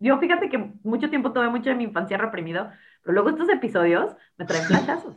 yo 0.00 0.18
fíjate 0.18 0.48
que 0.48 0.58
mucho 0.82 1.10
tiempo 1.10 1.32
tuve 1.32 1.48
mucho 1.48 1.70
de 1.70 1.76
mi 1.76 1.84
infancia 1.84 2.16
reprimido, 2.16 2.70
pero 3.02 3.14
luego 3.14 3.30
estos 3.30 3.48
episodios 3.48 4.16
me 4.36 4.44
traen 4.44 4.64
flashazos. 4.64 5.16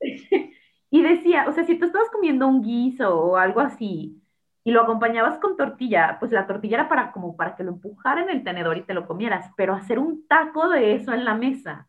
y 0.90 1.02
decía, 1.02 1.46
o 1.48 1.52
sea, 1.52 1.64
si 1.64 1.78
tú 1.78 1.86
estabas 1.86 2.10
comiendo 2.10 2.46
un 2.46 2.62
guiso 2.62 3.18
o 3.18 3.36
algo 3.36 3.60
así 3.60 4.22
y 4.64 4.70
lo 4.70 4.82
acompañabas 4.82 5.38
con 5.38 5.56
tortilla, 5.56 6.16
pues 6.20 6.32
la 6.32 6.46
tortilla 6.46 6.76
era 6.76 6.88
para 6.88 7.12
como 7.12 7.36
para 7.36 7.56
que 7.56 7.64
lo 7.64 7.72
empujara 7.72 8.22
en 8.22 8.30
el 8.30 8.44
tenedor 8.44 8.76
y 8.78 8.82
te 8.82 8.94
lo 8.94 9.06
comieras, 9.06 9.50
pero 9.56 9.74
hacer 9.74 9.98
un 9.98 10.26
taco 10.26 10.68
de 10.68 10.94
eso 10.94 11.12
en 11.12 11.24
la 11.24 11.34
mesa 11.34 11.88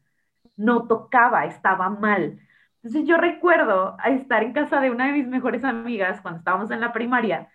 no 0.56 0.88
tocaba, 0.88 1.46
estaba 1.46 1.90
mal. 1.90 2.40
Entonces 2.84 3.08
yo 3.08 3.18
recuerdo 3.18 3.98
estar 4.06 4.44
en 4.44 4.54
casa 4.54 4.80
de 4.82 4.92
una 4.92 5.08
de 5.08 5.14
mis 5.14 5.28
mejores 5.28 5.64
amigas 5.64 6.22
cuando 6.22 6.40
estábamos 6.40 6.72
en 6.72 6.82
la 6.82 6.94
primaria, 6.94 7.50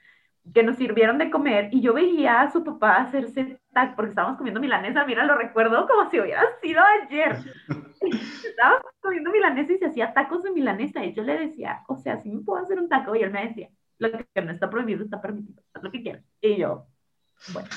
que 0.53 0.63
nos 0.63 0.77
sirvieron 0.77 1.19
de 1.19 1.31
comer 1.31 1.69
y 1.73 1.81
yo 1.81 1.95
veía 1.95 2.41
a 2.41 2.51
su 2.51 2.65
papá 2.65 2.97
hacerse 2.97 3.61
tac, 3.73 3.95
porque 3.95 4.11
estábamos 4.11 4.39
comiendo 4.39 4.61
milanesa, 4.61 5.05
mira, 5.05 5.25
lo 5.25 5.37
recuerdo 5.37 5.87
como 5.87 6.09
si 6.11 6.21
hubiera 6.21 6.43
sido 6.61 6.81
ayer. 7.03 7.37
estábamos 8.49 8.93
comiendo 9.01 9.31
milanesa 9.31 9.73
y 9.73 9.79
se 9.79 9.87
hacía 9.87 10.13
tacos 10.13 10.43
de 10.43 10.51
milanesa 10.51 11.05
y 11.05 11.15
yo 11.15 11.23
le 11.23 11.39
decía, 11.39 11.83
o 11.89 11.97
sea, 11.97 12.19
si 12.19 12.31
me 12.31 12.43
puedo 12.43 12.63
hacer 12.63 12.79
un 12.79 12.89
taco 12.89 13.15
y 13.15 13.23
él 13.23 13.31
me 13.31 13.49
decía, 13.49 13.69
lo 13.99 14.11
que 14.11 14.43
no 14.43 14.53
está 14.53 14.71
prohibido 14.71 15.05
está 15.05 15.21
permitido, 15.21 15.63
haz 15.75 15.83
lo 15.83 15.91
que 15.91 16.03
quieras. 16.03 16.25
Y 16.41 16.57
yo, 16.57 16.87
bueno. 17.53 17.69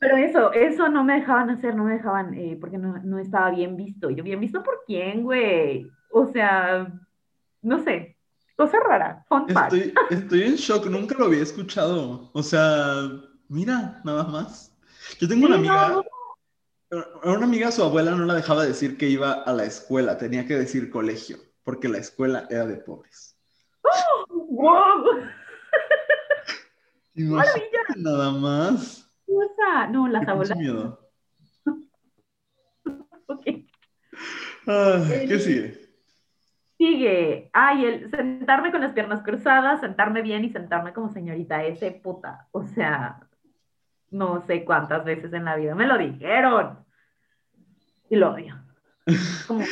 Pero 0.00 0.16
eso, 0.16 0.52
eso 0.52 0.88
no 0.88 1.04
me 1.04 1.14
dejaban 1.14 1.50
hacer, 1.50 1.76
no 1.76 1.84
me 1.84 1.92
dejaban, 1.92 2.32
eh, 2.34 2.56
porque 2.58 2.78
no, 2.78 2.98
no, 3.04 3.18
estaba 3.18 3.50
bien 3.50 3.76
visto. 3.76 4.10
Y 4.10 4.14
yo, 4.14 4.24
¿bien 4.24 4.40
visto 4.40 4.62
por 4.62 4.82
quién, 4.86 5.22
güey? 5.22 5.86
O 6.10 6.26
sea, 6.26 6.90
no 7.60 7.78
sé, 7.80 8.16
cosa 8.60 8.78
rara. 8.80 9.26
Estoy, 9.48 9.94
estoy 10.10 10.42
en 10.42 10.56
shock, 10.56 10.86
nunca 10.86 11.16
lo 11.18 11.26
había 11.26 11.42
escuchado. 11.42 12.30
O 12.34 12.42
sea, 12.42 13.10
mira, 13.48 14.02
nada 14.04 14.24
más. 14.24 14.76
Yo 15.18 15.26
tengo 15.26 15.46
una 15.46 15.56
amiga, 15.56 16.02
una 17.24 17.44
amiga, 17.44 17.72
su 17.72 17.82
abuela 17.82 18.10
no 18.10 18.26
la 18.26 18.34
dejaba 18.34 18.66
decir 18.66 18.98
que 18.98 19.08
iba 19.08 19.32
a 19.32 19.52
la 19.54 19.64
escuela, 19.64 20.18
tenía 20.18 20.46
que 20.46 20.58
decir 20.58 20.90
colegio, 20.90 21.38
porque 21.64 21.88
la 21.88 21.98
escuela 21.98 22.46
era 22.50 22.66
de 22.66 22.76
pobres. 22.76 23.34
¡Oh! 23.82 24.46
¡Wow! 24.50 25.04
nada 27.96 28.30
más. 28.32 29.10
No, 29.90 30.06
las 30.06 30.28
abuelas. 30.28 30.58
Ah, 34.66 35.02
¿Qué 35.08 35.38
sigue? 35.38 35.79
Sigue. 36.80 37.50
Ay, 37.52 37.84
el 37.84 38.10
sentarme 38.10 38.72
con 38.72 38.80
las 38.80 38.94
piernas 38.94 39.22
cruzadas, 39.22 39.82
sentarme 39.82 40.22
bien 40.22 40.46
y 40.46 40.48
sentarme 40.48 40.94
como 40.94 41.12
señorita 41.12 41.62
ese 41.62 41.90
puta. 41.90 42.48
O 42.52 42.64
sea, 42.64 43.20
no 44.08 44.42
sé 44.46 44.64
cuántas 44.64 45.04
veces 45.04 45.30
en 45.34 45.44
la 45.44 45.56
vida 45.56 45.74
me 45.74 45.86
lo 45.86 45.98
dijeron. 45.98 46.78
Y 48.08 48.16
lo 48.16 48.32
odio. 48.32 48.58
Como 49.46 49.62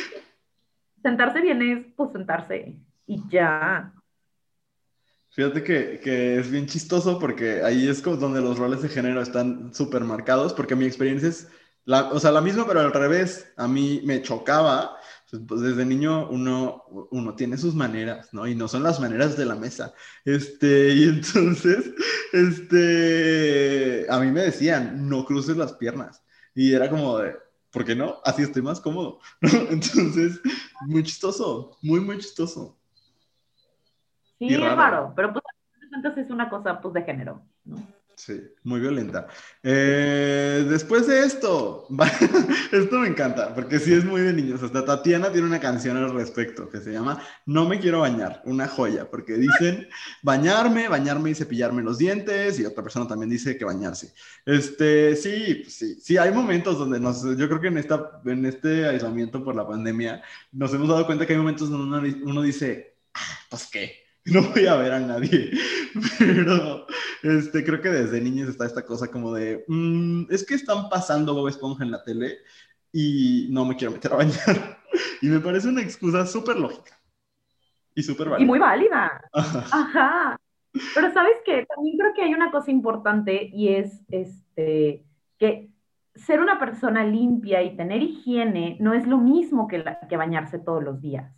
sentarse 1.01 1.41
bien 1.41 1.61
es 1.63 1.85
pues 1.95 2.11
sentarse 2.11 2.75
y 3.07 3.27
ya. 3.27 3.91
Fíjate 5.31 5.63
que, 5.63 6.37
es 6.37 6.51
bien 6.51 6.67
chistoso 6.67 7.17
porque 7.17 7.63
ahí 7.63 7.87
es 7.87 8.03
como 8.03 8.17
donde 8.17 8.41
los 8.41 8.59
roles 8.59 8.83
de 8.83 8.89
género 8.89 9.21
están 9.21 9.73
súper 9.73 10.03
marcados, 10.03 10.53
porque 10.53 10.75
mi 10.75 10.85
experiencia 10.85 11.29
es, 11.29 11.51
la, 11.85 12.09
o 12.09 12.19
sea, 12.19 12.31
la 12.31 12.41
misma, 12.41 12.65
pero 12.67 12.81
al 12.81 12.93
revés. 12.93 13.51
A 13.57 13.67
mí 13.67 14.01
me 14.05 14.21
chocaba, 14.21 14.97
pues, 15.47 15.61
desde 15.61 15.85
niño 15.85 16.29
uno, 16.29 16.83
uno 17.11 17.35
tiene 17.35 17.57
sus 17.57 17.75
maneras, 17.75 18.33
¿no? 18.33 18.47
Y 18.47 18.55
no 18.55 18.67
son 18.67 18.83
las 18.83 18.99
maneras 18.99 19.37
de 19.37 19.45
la 19.45 19.55
mesa. 19.55 19.93
Este, 20.25 20.89
y 20.93 21.03
entonces, 21.03 21.93
este, 22.33 24.05
a 24.09 24.19
mí 24.19 24.31
me 24.31 24.41
decían, 24.41 25.07
no 25.07 25.25
cruces 25.25 25.57
las 25.57 25.73
piernas. 25.73 26.23
Y 26.55 26.73
era 26.73 26.89
como 26.89 27.19
de, 27.19 27.35
¿por 27.71 27.85
qué 27.85 27.95
no? 27.95 28.17
Así 28.23 28.41
estoy 28.41 28.61
más 28.61 28.79
cómodo. 28.79 29.19
Entonces, 29.41 30.41
muy 30.87 31.03
chistoso, 31.03 31.77
muy, 31.81 31.99
muy 31.99 32.17
chistoso. 32.17 32.77
Sí, 34.39 34.47
es 34.53 34.59
raro. 34.59 35.13
pero 35.15 35.33
pues 35.33 35.43
entonces 35.91 36.25
es 36.25 36.31
una 36.31 36.49
cosa 36.49 36.79
pues 36.79 36.93
de 36.93 37.03
género, 37.03 37.41
¿no? 37.65 37.77
Sí, 38.19 38.37
muy 38.63 38.81
violenta. 38.81 39.27
Eh, 39.63 40.65
después 40.69 41.07
de 41.07 41.23
esto, 41.23 41.87
esto 42.73 42.99
me 42.99 43.07
encanta, 43.07 43.55
porque 43.55 43.79
sí 43.79 43.93
es 43.93 44.03
muy 44.03 44.19
de 44.19 44.33
niños. 44.33 44.61
Hasta 44.61 44.83
Tatiana 44.83 45.31
tiene 45.31 45.47
una 45.47 45.61
canción 45.61 45.95
al 45.95 46.13
respecto 46.13 46.67
que 46.67 46.81
se 46.81 46.91
llama 46.91 47.23
No 47.45 47.65
me 47.65 47.79
quiero 47.79 48.01
bañar, 48.01 48.41
una 48.43 48.67
joya, 48.67 49.09
porque 49.09 49.35
dicen 49.35 49.87
bañarme, 50.21 50.89
bañarme 50.89 51.29
y 51.29 51.35
cepillarme 51.35 51.81
los 51.81 51.97
dientes, 51.97 52.59
y 52.59 52.65
otra 52.65 52.83
persona 52.83 53.07
también 53.07 53.29
dice 53.29 53.57
que 53.57 53.63
bañarse. 53.63 54.13
Este, 54.45 55.15
sí, 55.15 55.63
sí, 55.69 55.95
sí, 56.01 56.17
hay 56.17 56.33
momentos 56.33 56.77
donde 56.77 56.99
nos, 56.99 57.23
yo 57.23 57.47
creo 57.47 57.61
que 57.61 57.67
en, 57.67 57.77
esta, 57.77 58.19
en 58.25 58.45
este 58.45 58.85
aislamiento 58.85 59.41
por 59.41 59.55
la 59.55 59.65
pandemia 59.65 60.21
nos 60.51 60.73
hemos 60.73 60.89
dado 60.89 61.05
cuenta 61.05 61.25
que 61.25 61.31
hay 61.31 61.39
momentos 61.39 61.69
donde 61.69 62.09
uno, 62.09 62.29
uno 62.29 62.41
dice, 62.41 62.97
ah, 63.13 63.39
pues 63.49 63.69
qué 63.71 64.09
no 64.25 64.41
voy 64.43 64.65
a 64.67 64.75
ver 64.75 64.91
a 64.93 64.99
nadie, 64.99 65.51
pero 66.19 66.85
este, 67.23 67.63
creo 67.63 67.81
que 67.81 67.89
desde 67.89 68.21
niños 68.21 68.49
está 68.49 68.65
esta 68.65 68.85
cosa 68.85 69.09
como 69.09 69.33
de, 69.33 69.63
mm, 69.67 70.25
es 70.29 70.45
que 70.45 70.55
están 70.55 70.89
pasando 70.89 71.33
Bob 71.33 71.47
Esponja 71.47 71.83
en 71.83 71.91
la 71.91 72.03
tele 72.03 72.39
y 72.91 73.47
no 73.51 73.65
me 73.65 73.75
quiero 73.75 73.93
meter 73.93 74.13
a 74.13 74.17
bañar. 74.17 74.35
Y 75.21 75.27
me 75.27 75.39
parece 75.39 75.67
una 75.67 75.81
excusa 75.81 76.25
súper 76.25 76.57
lógica 76.57 76.97
y 77.93 78.01
súper 78.01 78.29
válida. 78.29 78.43
Y 78.43 78.47
muy 78.47 78.57
válida. 78.57 79.21
Ajá. 79.33 80.39
Pero 80.95 81.13
sabes 81.13 81.35
que 81.45 81.65
también 81.65 81.97
creo 81.97 82.13
que 82.13 82.21
hay 82.23 82.33
una 82.33 82.51
cosa 82.51 82.71
importante 82.71 83.49
y 83.51 83.69
es 83.69 84.01
este, 84.09 85.05
que 85.37 85.69
ser 86.15 86.39
una 86.39 86.57
persona 86.57 87.03
limpia 87.03 87.61
y 87.63 87.75
tener 87.75 88.01
higiene 88.01 88.77
no 88.79 88.93
es 88.93 89.05
lo 89.07 89.17
mismo 89.17 89.67
que, 89.67 89.83
que 90.09 90.17
bañarse 90.17 90.57
todos 90.57 90.83
los 90.83 91.01
días. 91.01 91.33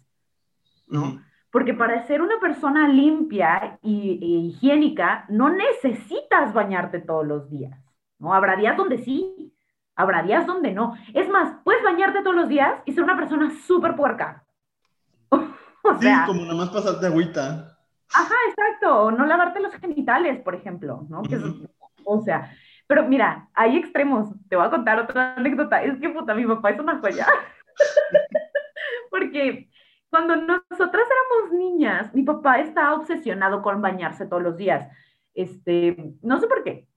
¿no? 0.92 1.24
Porque 1.52 1.74
para 1.74 2.06
ser 2.08 2.22
una 2.22 2.40
persona 2.40 2.88
limpia 2.88 3.78
y, 3.82 4.48
higiénica, 4.50 5.26
no 5.30 5.50
necesitas 5.50 6.54
bañarte 6.54 7.00
todos 7.00 7.28
los 7.28 7.50
días. 7.50 7.78
¿no? 8.20 8.34
Habrá 8.34 8.56
días 8.56 8.78
donde 8.78 9.00
sí, 9.00 9.54
habrá 9.96 10.24
días 10.24 10.48
donde 10.48 10.72
no. 10.72 10.96
Es 11.14 11.28
más, 11.30 11.58
puedes 11.64 11.84
bañarte 11.84 12.22
todos 12.22 12.36
los 12.36 12.48
días 12.48 12.82
y 12.86 12.94
ser 12.94 13.04
una 13.04 13.18
persona 13.18 13.52
súper 13.68 13.96
puerca. 13.96 14.46
o 15.30 15.96
sí, 16.00 16.10
como 16.26 16.42
nada 16.44 16.56
más 16.56 16.70
pasarte 16.70 17.08
agüita. 17.08 17.78
Ajá, 18.14 18.36
exacto. 18.50 19.04
O 19.04 19.12
no 19.12 19.26
lavarte 19.26 19.60
los 19.60 19.74
genitales, 19.76 20.42
por 20.42 20.56
ejemplo, 20.56 21.06
¿no? 21.10 21.22
o 22.06 22.22
sea, 22.22 22.52
pero 22.88 23.08
mira, 23.08 23.48
hay 23.54 23.78
extremos. 23.78 24.30
Te 24.50 24.56
voy 24.56 24.66
a 24.66 24.70
contar 24.70 25.00
otra 25.00 25.36
anécdota. 25.36 25.82
Es 25.82 25.98
que 26.00 26.10
puta, 26.10 26.34
mi 26.34 26.46
papá 26.46 26.72
es 26.72 26.80
una 26.80 27.00
joya. 27.00 27.26
Porque 29.10 29.70
cuando 30.12 30.36
nosotras 30.36 31.08
éramos 31.08 31.54
niñas, 31.58 32.14
mi 32.14 32.24
papá 32.24 32.60
estaba 32.60 32.96
obsesionado 32.96 33.62
con 33.62 33.82
bañarse 33.82 34.28
todos 34.28 34.44
los 34.44 34.58
días. 34.58 34.88
Este, 35.34 36.14
no 36.22 36.40
sé 36.40 36.48
por 36.48 36.64
qué, 36.64 36.88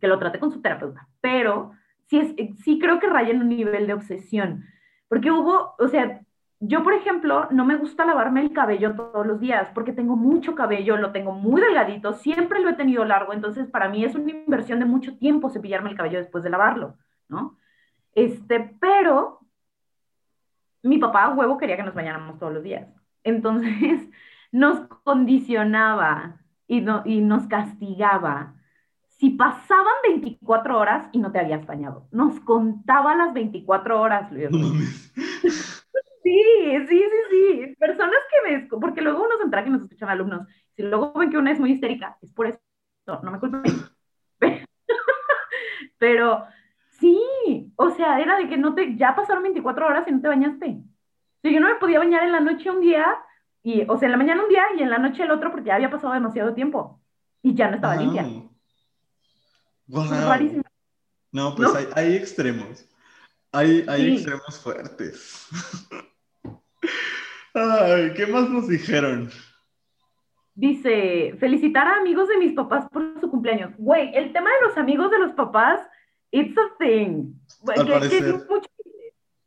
que 0.00 0.06
lo 0.06 0.18
trate 0.20 0.38
con 0.38 0.52
su 0.52 0.62
terapeuta, 0.62 1.08
pero 1.20 1.72
sí, 2.06 2.18
es, 2.18 2.58
sí 2.62 2.78
creo 2.78 3.00
que 3.00 3.08
raya 3.08 3.30
en 3.30 3.42
un 3.42 3.48
nivel 3.48 3.88
de 3.88 3.94
obsesión. 3.94 4.64
Porque 5.08 5.32
hubo, 5.32 5.74
o 5.78 5.88
sea, 5.88 6.20
yo, 6.60 6.84
por 6.84 6.94
ejemplo, 6.94 7.48
no 7.50 7.64
me 7.66 7.76
gusta 7.76 8.06
lavarme 8.06 8.40
el 8.40 8.52
cabello 8.52 8.94
todos 8.94 9.26
los 9.26 9.40
días 9.40 9.68
porque 9.74 9.92
tengo 9.92 10.16
mucho 10.16 10.54
cabello, 10.54 10.96
lo 10.96 11.10
tengo 11.10 11.32
muy 11.32 11.60
delgadito, 11.60 12.12
siempre 12.14 12.60
lo 12.60 12.70
he 12.70 12.74
tenido 12.74 13.04
largo, 13.04 13.32
entonces 13.32 13.68
para 13.68 13.88
mí 13.88 14.04
es 14.04 14.14
una 14.14 14.30
inversión 14.30 14.78
de 14.78 14.84
mucho 14.84 15.18
tiempo 15.18 15.50
cepillarme 15.50 15.90
el 15.90 15.96
cabello 15.96 16.18
después 16.18 16.44
de 16.44 16.50
lavarlo, 16.50 16.96
¿no? 17.28 17.58
Este, 18.14 18.76
pero 18.80 19.40
mi 20.84 20.98
papá 20.98 21.24
a 21.24 21.34
huevo 21.34 21.58
quería 21.58 21.76
que 21.76 21.82
nos 21.82 21.94
bañáramos 21.94 22.38
todos 22.38 22.52
los 22.52 22.62
días. 22.62 22.86
Entonces 23.24 24.08
nos 24.52 24.86
condicionaba 25.04 26.40
y, 26.66 26.80
no, 26.80 27.02
y 27.04 27.20
nos 27.20 27.46
castigaba. 27.46 28.54
Si 29.08 29.30
pasaban 29.30 29.94
24 30.04 30.78
horas 30.78 31.08
y 31.12 31.18
no 31.18 31.32
te 31.32 31.38
habías 31.38 31.64
bañado, 31.66 32.08
nos 32.10 32.40
contaba 32.40 33.14
las 33.14 33.32
24 33.32 34.00
horas, 34.00 34.30
Luis. 34.30 34.50
Sí, 36.24 36.40
sí, 36.88 36.98
sí, 36.98 37.20
sí. 37.30 37.76
Personas 37.78 38.16
que 38.30 38.50
me... 38.50 38.66
Porque 38.66 39.02
luego 39.02 39.24
uno 39.24 39.36
se 39.36 39.44
entera 39.44 39.62
que 39.62 39.70
nos 39.70 39.82
escuchan 39.82 40.08
alumnos. 40.08 40.48
Si 40.74 40.82
luego 40.82 41.12
ven 41.12 41.30
que 41.30 41.36
una 41.36 41.52
es 41.52 41.60
muy 41.60 41.72
histérica, 41.72 42.16
es 42.22 42.32
por 42.32 42.46
eso. 42.46 42.58
No, 43.06 43.20
no 43.20 43.30
me 43.30 43.38
culpen. 43.38 43.62
Pero 45.98 46.46
Sí, 46.98 47.72
o 47.76 47.90
sea, 47.90 48.20
era 48.20 48.36
de 48.36 48.48
que 48.48 48.56
no 48.56 48.74
te, 48.74 48.96
ya 48.96 49.14
pasaron 49.14 49.42
24 49.42 49.86
horas 49.86 50.06
y 50.06 50.12
no 50.12 50.20
te 50.20 50.28
bañaste. 50.28 50.78
O 51.42 51.48
yo 51.48 51.60
no 51.60 51.68
me 51.68 51.74
podía 51.76 51.98
bañar 51.98 52.22
en 52.22 52.32
la 52.32 52.40
noche 52.40 52.70
un 52.70 52.80
día, 52.80 53.06
y, 53.62 53.84
o 53.88 53.98
sea, 53.98 54.06
en 54.06 54.12
la 54.12 54.18
mañana 54.18 54.42
un 54.42 54.48
día 54.48 54.64
y 54.78 54.82
en 54.82 54.90
la 54.90 54.98
noche 54.98 55.22
el 55.22 55.30
otro 55.30 55.50
porque 55.50 55.68
ya 55.68 55.76
había 55.76 55.90
pasado 55.90 56.12
demasiado 56.12 56.54
tiempo 56.54 57.00
y 57.42 57.54
ya 57.54 57.68
no 57.68 57.76
estaba 57.76 57.96
limpia. 57.96 58.26
No, 61.32 61.54
pues 61.54 61.70
Hay, 61.94 62.16
extremos. 62.16 62.88
Hay, 63.52 63.84
hay 63.88 64.14
extremos 64.14 64.58
fuertes. 64.60 65.48
Ay, 67.54 68.12
¿qué 68.14 68.26
más 68.26 68.48
nos 68.50 68.68
dijeron? 68.68 69.30
Dice, 70.54 71.34
felicitar 71.38 71.86
a 71.86 71.96
amigos 71.96 72.28
de 72.28 72.38
mis 72.38 72.52
papás 72.52 72.86
por 72.90 73.20
su 73.20 73.30
cumpleaños. 73.30 73.72
Güey, 73.76 74.14
el 74.14 74.32
tema 74.32 74.50
de 74.50 74.66
los 74.66 74.76
amigos 74.76 75.10
de 75.10 75.18
los 75.18 75.32
papás, 75.32 75.80
it's 76.34 76.56
a 76.58 76.76
thing. 76.78 77.34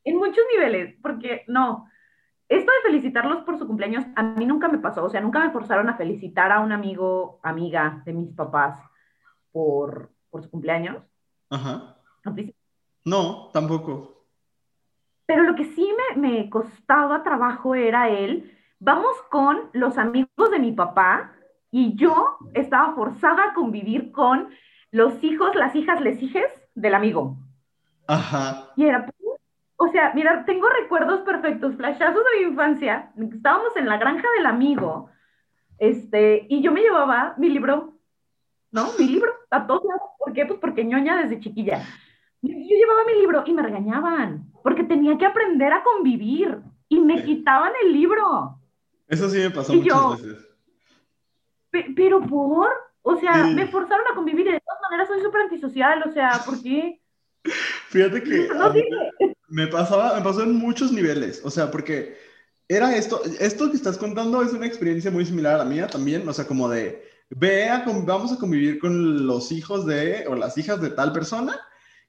en, 0.03 0.17
muchos, 0.17 0.45
niveles, 0.53 0.95
porque 1.01 1.43
no, 1.47 1.89
esto 2.47 2.71
de 2.71 2.89
felicitarlos 2.89 3.43
por 3.43 3.57
su 3.57 3.67
cumpleaños 3.67 4.05
a 4.15 4.23
mí 4.23 4.45
nunca 4.45 4.69
me 4.69 4.77
pasó, 4.77 5.03
o 5.03 5.09
sea, 5.09 5.19
nunca 5.19 5.39
me 5.39 5.51
forzaron 5.51 5.89
a 5.89 5.97
felicitar 5.97 6.51
a 6.51 6.61
un 6.61 6.71
amigo, 6.71 7.39
amiga 7.43 8.01
de 8.05 8.13
mis 8.13 8.33
papás 8.33 8.79
por, 9.51 10.11
por 10.29 10.43
su 10.43 10.49
cumpleaños. 10.49 11.03
Ajá. 11.49 11.97
No, 13.03 13.49
tampoco. 13.53 14.25
Pero 15.25 15.43
lo 15.43 15.55
que 15.55 15.65
sí 15.65 15.93
me, 16.15 16.21
me 16.21 16.49
costaba 16.49 17.23
trabajo 17.23 17.75
era 17.75 18.09
él 18.09 18.53
vamos 18.79 19.15
con 19.29 19.69
los 19.73 19.97
amigos 19.97 20.51
de 20.51 20.59
mi 20.59 20.71
papá 20.71 21.33
y 21.71 21.95
yo 21.95 22.37
estaba 22.53 22.95
forzada 22.95 23.49
a 23.49 23.53
convivir 23.53 24.11
con 24.11 24.49
los 24.91 25.21
hijos, 25.23 25.55
las 25.55 25.75
hijas, 25.75 25.99
les 26.01 26.21
hijes 26.21 26.45
del 26.77 26.95
amigo. 26.95 27.37
Ajá. 28.07 28.71
Y 28.75 28.85
era, 28.85 29.09
o 29.77 29.87
sea, 29.89 30.13
mira, 30.13 30.45
tengo 30.45 30.67
recuerdos 30.69 31.21
perfectos, 31.21 31.75
flashazos 31.75 32.23
de 32.23 32.39
mi 32.39 32.51
infancia. 32.51 33.11
Estábamos 33.17 33.75
en 33.75 33.87
la 33.87 33.97
granja 33.97 34.27
del 34.37 34.45
amigo, 34.45 35.09
este, 35.79 36.45
y 36.49 36.61
yo 36.61 36.71
me 36.71 36.81
llevaba 36.81 37.35
mi 37.37 37.49
libro, 37.49 37.93
¿no? 38.71 38.87
Mi 38.97 39.07
libro 39.07 39.31
a 39.49 39.65
todos 39.67 39.83
lados. 39.83 40.09
¿Por 40.19 40.33
qué? 40.33 40.45
Pues 40.45 40.59
porque 40.59 40.85
ñoña 40.85 41.21
desde 41.21 41.39
chiquilla. 41.39 41.83
Yo 42.41 42.53
llevaba 42.53 43.05
mi 43.05 43.19
libro 43.19 43.43
y 43.45 43.53
me 43.53 43.63
regañaban, 43.63 44.51
porque 44.63 44.83
tenía 44.83 45.17
que 45.17 45.25
aprender 45.25 45.73
a 45.73 45.83
convivir 45.83 46.59
y 46.87 46.99
me 46.99 47.23
quitaban 47.23 47.73
el 47.83 47.93
libro. 47.93 48.59
Eso 49.07 49.29
sí 49.29 49.39
me 49.39 49.49
pasó 49.49 49.73
muchas 49.73 50.21
veces. 50.21 50.47
Pero 51.95 52.21
por, 52.21 52.69
o 53.07 53.17
sea, 53.21 53.45
me 53.45 53.67
forzaron 53.67 54.05
a 54.11 54.15
convivir 54.15 54.47
y 54.47 54.51
de 54.51 54.59
todas 54.59 54.81
maneras 54.81 55.07
soy 55.07 55.21
súper 55.21 55.41
antisocial, 55.41 56.03
o 56.05 56.11
sea, 56.11 56.41
¿por 56.45 56.61
qué? 56.61 57.01
Fíjate 57.89 58.21
que 58.21 58.49
me 59.47 59.67
pasaba, 59.67 60.17
me 60.17 60.21
pasó 60.21 60.43
en 60.43 60.55
muchos 60.55 60.91
niveles, 60.91 61.41
o 61.45 61.49
sea, 61.49 61.71
porque 61.71 62.17
era 62.67 62.93
esto, 62.97 63.21
esto 63.39 63.69
que 63.69 63.77
estás 63.77 63.97
contando 63.97 64.41
es 64.41 64.51
una 64.51 64.65
experiencia 64.65 65.09
muy 65.09 65.25
similar 65.25 65.55
a 65.55 65.59
la 65.59 65.65
mía 65.65 65.87
también, 65.87 66.27
o 66.27 66.33
sea, 66.33 66.45
como 66.45 66.67
de, 66.67 67.01
ve 67.29 67.69
vamos 68.05 68.33
a 68.33 68.37
convivir 68.37 68.77
con 68.77 69.25
los 69.25 69.53
hijos 69.53 69.85
de, 69.85 70.25
o 70.27 70.35
las 70.35 70.57
hijas 70.57 70.81
de 70.81 70.89
tal 70.89 71.13
persona, 71.13 71.57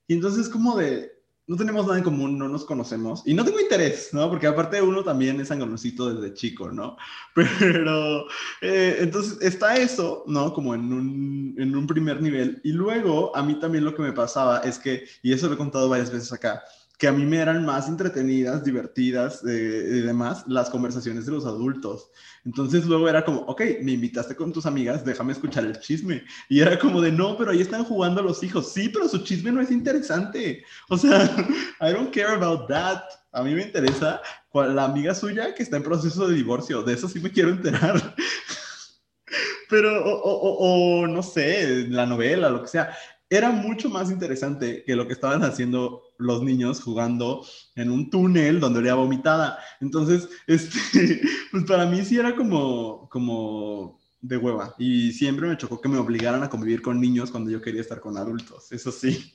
y 0.08 0.14
entonces 0.14 0.48
como 0.48 0.76
de, 0.76 1.12
no 1.48 1.56
tenemos 1.56 1.86
nada 1.86 1.96
en 1.96 2.04
común, 2.04 2.38
no 2.38 2.46
nos 2.46 2.66
conocemos 2.66 3.22
y 3.24 3.32
no 3.32 3.42
tengo 3.42 3.58
interés, 3.58 4.10
¿no? 4.12 4.28
Porque 4.28 4.46
aparte 4.46 4.82
uno 4.82 5.02
también 5.02 5.40
es 5.40 5.50
angonosito 5.50 6.14
desde 6.14 6.34
chico, 6.34 6.70
¿no? 6.70 6.98
Pero 7.34 8.26
eh, 8.60 8.98
entonces 9.00 9.38
está 9.40 9.76
eso, 9.76 10.24
¿no? 10.26 10.52
Como 10.52 10.74
en 10.74 10.92
un, 10.92 11.54
en 11.58 11.74
un 11.74 11.86
primer 11.86 12.20
nivel. 12.20 12.60
Y 12.64 12.72
luego 12.72 13.34
a 13.34 13.42
mí 13.42 13.58
también 13.58 13.84
lo 13.84 13.94
que 13.94 14.02
me 14.02 14.12
pasaba 14.12 14.58
es 14.58 14.78
que, 14.78 15.04
y 15.22 15.32
eso 15.32 15.48
lo 15.48 15.54
he 15.54 15.58
contado 15.58 15.88
varias 15.88 16.12
veces 16.12 16.30
acá, 16.34 16.62
que 16.98 17.06
a 17.06 17.12
mí 17.12 17.24
me 17.24 17.38
eran 17.38 17.64
más 17.64 17.88
entretenidas, 17.88 18.64
divertidas 18.64 19.44
eh, 19.46 19.84
y 19.88 20.00
demás 20.00 20.44
las 20.48 20.68
conversaciones 20.68 21.26
de 21.26 21.32
los 21.32 21.46
adultos. 21.46 22.10
Entonces 22.44 22.86
luego 22.86 23.08
era 23.08 23.24
como, 23.24 23.42
ok, 23.42 23.62
me 23.82 23.92
invitaste 23.92 24.34
con 24.34 24.52
tus 24.52 24.66
amigas, 24.66 25.04
déjame 25.04 25.32
escuchar 25.32 25.64
el 25.64 25.78
chisme. 25.78 26.24
Y 26.48 26.60
era 26.60 26.76
como 26.76 27.00
de, 27.00 27.12
no, 27.12 27.38
pero 27.38 27.52
ahí 27.52 27.60
están 27.60 27.84
jugando 27.84 28.20
los 28.20 28.42
hijos. 28.42 28.72
Sí, 28.72 28.88
pero 28.88 29.08
su 29.08 29.18
chisme 29.18 29.52
no 29.52 29.60
es 29.60 29.70
interesante. 29.70 30.64
O 30.88 30.98
sea, 30.98 31.22
I 31.80 31.92
don't 31.92 32.12
care 32.12 32.34
about 32.34 32.66
that. 32.66 33.02
A 33.30 33.44
mí 33.44 33.54
me 33.54 33.62
interesa 33.62 34.20
la 34.52 34.84
amiga 34.84 35.14
suya 35.14 35.54
que 35.54 35.62
está 35.62 35.76
en 35.76 35.84
proceso 35.84 36.26
de 36.26 36.34
divorcio. 36.34 36.82
De 36.82 36.94
eso 36.94 37.08
sí 37.08 37.20
me 37.20 37.30
quiero 37.30 37.50
enterar. 37.50 38.16
pero, 39.70 40.04
o, 40.04 40.20
o, 40.20 41.02
o 41.02 41.06
no 41.06 41.22
sé, 41.22 41.86
la 41.88 42.06
novela, 42.06 42.50
lo 42.50 42.62
que 42.62 42.68
sea 42.68 42.90
era 43.30 43.50
mucho 43.50 43.90
más 43.90 44.10
interesante 44.10 44.82
que 44.84 44.96
lo 44.96 45.06
que 45.06 45.12
estaban 45.12 45.42
haciendo 45.42 46.02
los 46.16 46.42
niños 46.42 46.82
jugando 46.82 47.44
en 47.74 47.90
un 47.90 48.08
túnel 48.10 48.58
donde 48.58 48.78
olía 48.80 48.94
vomitada. 48.94 49.58
Entonces, 49.80 50.28
este, 50.46 51.20
pues 51.50 51.64
para 51.64 51.86
mí 51.86 52.02
sí 52.04 52.18
era 52.18 52.34
como, 52.34 53.08
como 53.10 53.98
de 54.20 54.36
hueva. 54.36 54.74
Y 54.78 55.12
siempre 55.12 55.46
me 55.46 55.56
chocó 55.56 55.80
que 55.80 55.88
me 55.88 55.98
obligaran 55.98 56.42
a 56.42 56.50
convivir 56.50 56.80
con 56.82 57.00
niños 57.00 57.30
cuando 57.30 57.50
yo 57.50 57.60
quería 57.60 57.82
estar 57.82 58.00
con 58.00 58.16
adultos. 58.16 58.72
Eso 58.72 58.90
sí. 58.90 59.34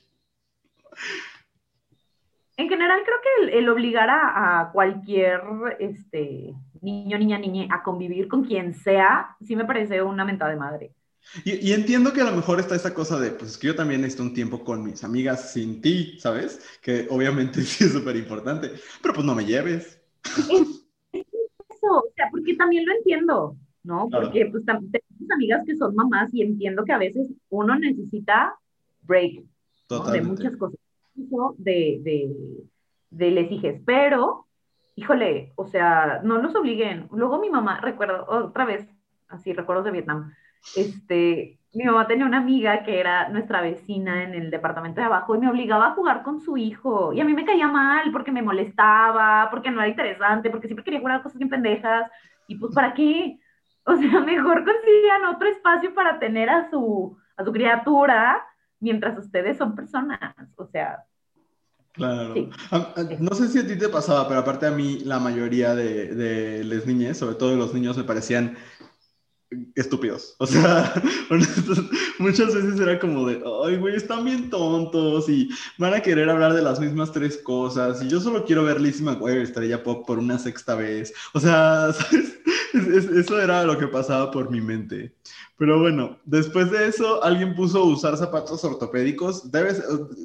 En 2.56 2.68
general, 2.68 3.00
creo 3.04 3.16
que 3.22 3.58
el, 3.58 3.68
obligar 3.68 4.08
a, 4.10 4.70
cualquier 4.72 5.40
este, 5.80 6.54
niño, 6.80 7.18
niña, 7.18 7.38
niña 7.38 7.68
a 7.70 7.82
convivir 7.82 8.28
con 8.28 8.44
quien 8.44 8.74
sea, 8.74 9.36
sí 9.44 9.56
me 9.56 9.64
parece 9.64 10.02
una 10.02 10.24
mentada 10.24 10.52
de 10.52 10.56
madre. 10.56 10.94
Y, 11.44 11.72
entiendo 11.72 12.12
que 12.12 12.20
a 12.20 12.30
lo 12.30 12.36
mejor 12.36 12.60
está 12.60 12.74
esa 12.74 12.94
cosa 12.94 13.18
de, 13.18 13.30
pues 13.30 13.52
es 13.52 13.58
que 13.58 13.68
yo 13.68 13.74
también 13.74 14.00
necesito 14.00 14.22
un 14.22 14.34
tiempo 14.34 14.62
con 14.62 14.84
mis 14.84 15.02
amigas 15.02 15.52
sin 15.52 15.80
ti, 15.80 16.16
¿sabes? 16.18 16.60
Que 16.80 17.06
obviamente 17.10 17.60
sí 17.62 17.84
es 17.84 17.92
súper 17.92 18.16
importante, 18.16 18.70
pero 19.02 19.14
pues 19.14 19.26
no 19.26 19.34
me 19.34 19.44
lleves. 19.44 20.00
Eso, 20.22 21.18
o 21.82 22.12
sea, 22.14 22.28
porque 22.30 22.54
también 22.56 22.86
lo 22.86 22.94
entiendo, 22.94 23.56
¿no? 23.82 24.08
Porque 24.10 24.46
pues 24.46 24.64
tengo 24.64 24.86
amigas 25.34 25.64
que 25.66 25.76
son 25.76 25.94
mamás 25.94 26.32
y 26.32 26.42
entiendo 26.42 26.84
que 26.84 26.92
a 26.92 26.98
veces 26.98 27.28
uno 27.48 27.76
necesita 27.76 28.56
break 29.02 29.42
de 30.12 30.22
muchas 30.22 30.56
cosas, 30.56 30.78
de, 31.58 32.00
de, 32.02 32.36
de 33.10 33.30
les 33.30 33.50
dije, 33.50 33.82
pero, 33.84 34.46
híjole, 34.96 35.52
o 35.56 35.66
sea, 35.66 36.20
no 36.22 36.38
los 36.38 36.54
obliguen. 36.54 37.08
Luego 37.12 37.38
mi 37.38 37.50
mamá, 37.50 37.80
recuerdo, 37.80 38.24
otra 38.28 38.64
vez, 38.64 38.88
así, 39.28 39.52
recuerdos 39.52 39.84
de 39.84 39.92
Vietnam, 39.92 40.32
este, 40.76 41.58
mi 41.74 41.84
mamá 41.84 42.06
tenía 42.06 42.24
una 42.24 42.38
amiga 42.38 42.84
que 42.84 43.00
era 43.00 43.28
nuestra 43.28 43.60
vecina 43.60 44.22
en 44.22 44.34
el 44.34 44.50
departamento 44.50 45.00
de 45.00 45.06
abajo 45.06 45.34
y 45.34 45.38
me 45.38 45.50
obligaba 45.50 45.88
a 45.88 45.94
jugar 45.94 46.22
con 46.22 46.40
su 46.40 46.56
hijo. 46.56 47.12
Y 47.12 47.20
a 47.20 47.24
mí 47.24 47.34
me 47.34 47.44
caía 47.44 47.66
mal 47.68 48.12
porque 48.12 48.30
me 48.30 48.42
molestaba, 48.42 49.48
porque 49.50 49.70
no 49.70 49.80
era 49.80 49.88
interesante, 49.88 50.50
porque 50.50 50.68
siempre 50.68 50.84
quería 50.84 51.00
jugar 51.00 51.22
cosas 51.22 51.38
bien 51.38 51.50
pendejas. 51.50 52.10
Y 52.46 52.56
pues, 52.56 52.72
¿para 52.74 52.94
qué? 52.94 53.38
O 53.84 53.96
sea, 53.96 54.20
mejor 54.20 54.64
consigan 54.64 55.24
otro 55.34 55.48
espacio 55.48 55.92
para 55.94 56.18
tener 56.18 56.48
a 56.48 56.70
su, 56.70 57.16
a 57.36 57.44
su 57.44 57.52
criatura 57.52 58.40
mientras 58.78 59.18
ustedes 59.18 59.58
son 59.58 59.74
personas. 59.74 60.18
O 60.56 60.66
sea, 60.66 61.04
Claro. 61.94 62.34
No 63.20 63.34
sé 63.36 63.46
si 63.46 63.60
a 63.60 63.66
ti 63.66 63.78
te 63.78 63.88
pasaba, 63.88 64.26
pero 64.26 64.40
aparte 64.40 64.66
a 64.66 64.72
mí 64.72 64.98
la 65.04 65.20
mayoría 65.20 65.76
de, 65.76 66.12
de 66.12 66.64
las 66.64 66.86
niñas, 66.86 67.16
sobre 67.18 67.36
todo 67.36 67.54
los 67.54 67.72
niños, 67.72 67.96
me 67.96 68.02
parecían 68.02 68.56
estúpidos. 69.74 70.36
O 70.38 70.46
sea, 70.46 70.92
muchas 72.18 72.54
veces 72.54 72.80
era 72.80 72.98
como 72.98 73.26
de, 73.26 73.42
ay, 73.64 73.76
güey, 73.76 73.96
están 73.96 74.24
bien 74.24 74.50
tontos 74.50 75.28
y 75.28 75.48
van 75.78 75.94
a 75.94 76.00
querer 76.00 76.28
hablar 76.28 76.54
de 76.54 76.62
las 76.62 76.80
mismas 76.80 77.12
tres 77.12 77.38
cosas 77.38 78.02
y 78.02 78.08
yo 78.08 78.20
solo 78.20 78.44
quiero 78.44 78.64
ver 78.64 78.80
Lizzie 78.80 79.04
McGuire 79.04 79.42
Estrella 79.42 79.82
Pop 79.82 80.06
por 80.06 80.18
una 80.18 80.38
sexta 80.38 80.74
vez. 80.74 81.12
O 81.32 81.40
sea, 81.40 81.92
¿sabes? 81.92 82.33
Eso 82.74 83.40
era 83.40 83.64
lo 83.64 83.78
que 83.78 83.86
pasaba 83.86 84.30
por 84.30 84.50
mi 84.50 84.60
mente. 84.60 85.14
Pero 85.56 85.78
bueno, 85.80 86.18
después 86.24 86.70
de 86.70 86.88
eso, 86.88 87.22
alguien 87.22 87.54
puso 87.54 87.84
usar 87.84 88.16
zapatos 88.16 88.64
ortopédicos. 88.64 89.50
Debe, 89.52 89.74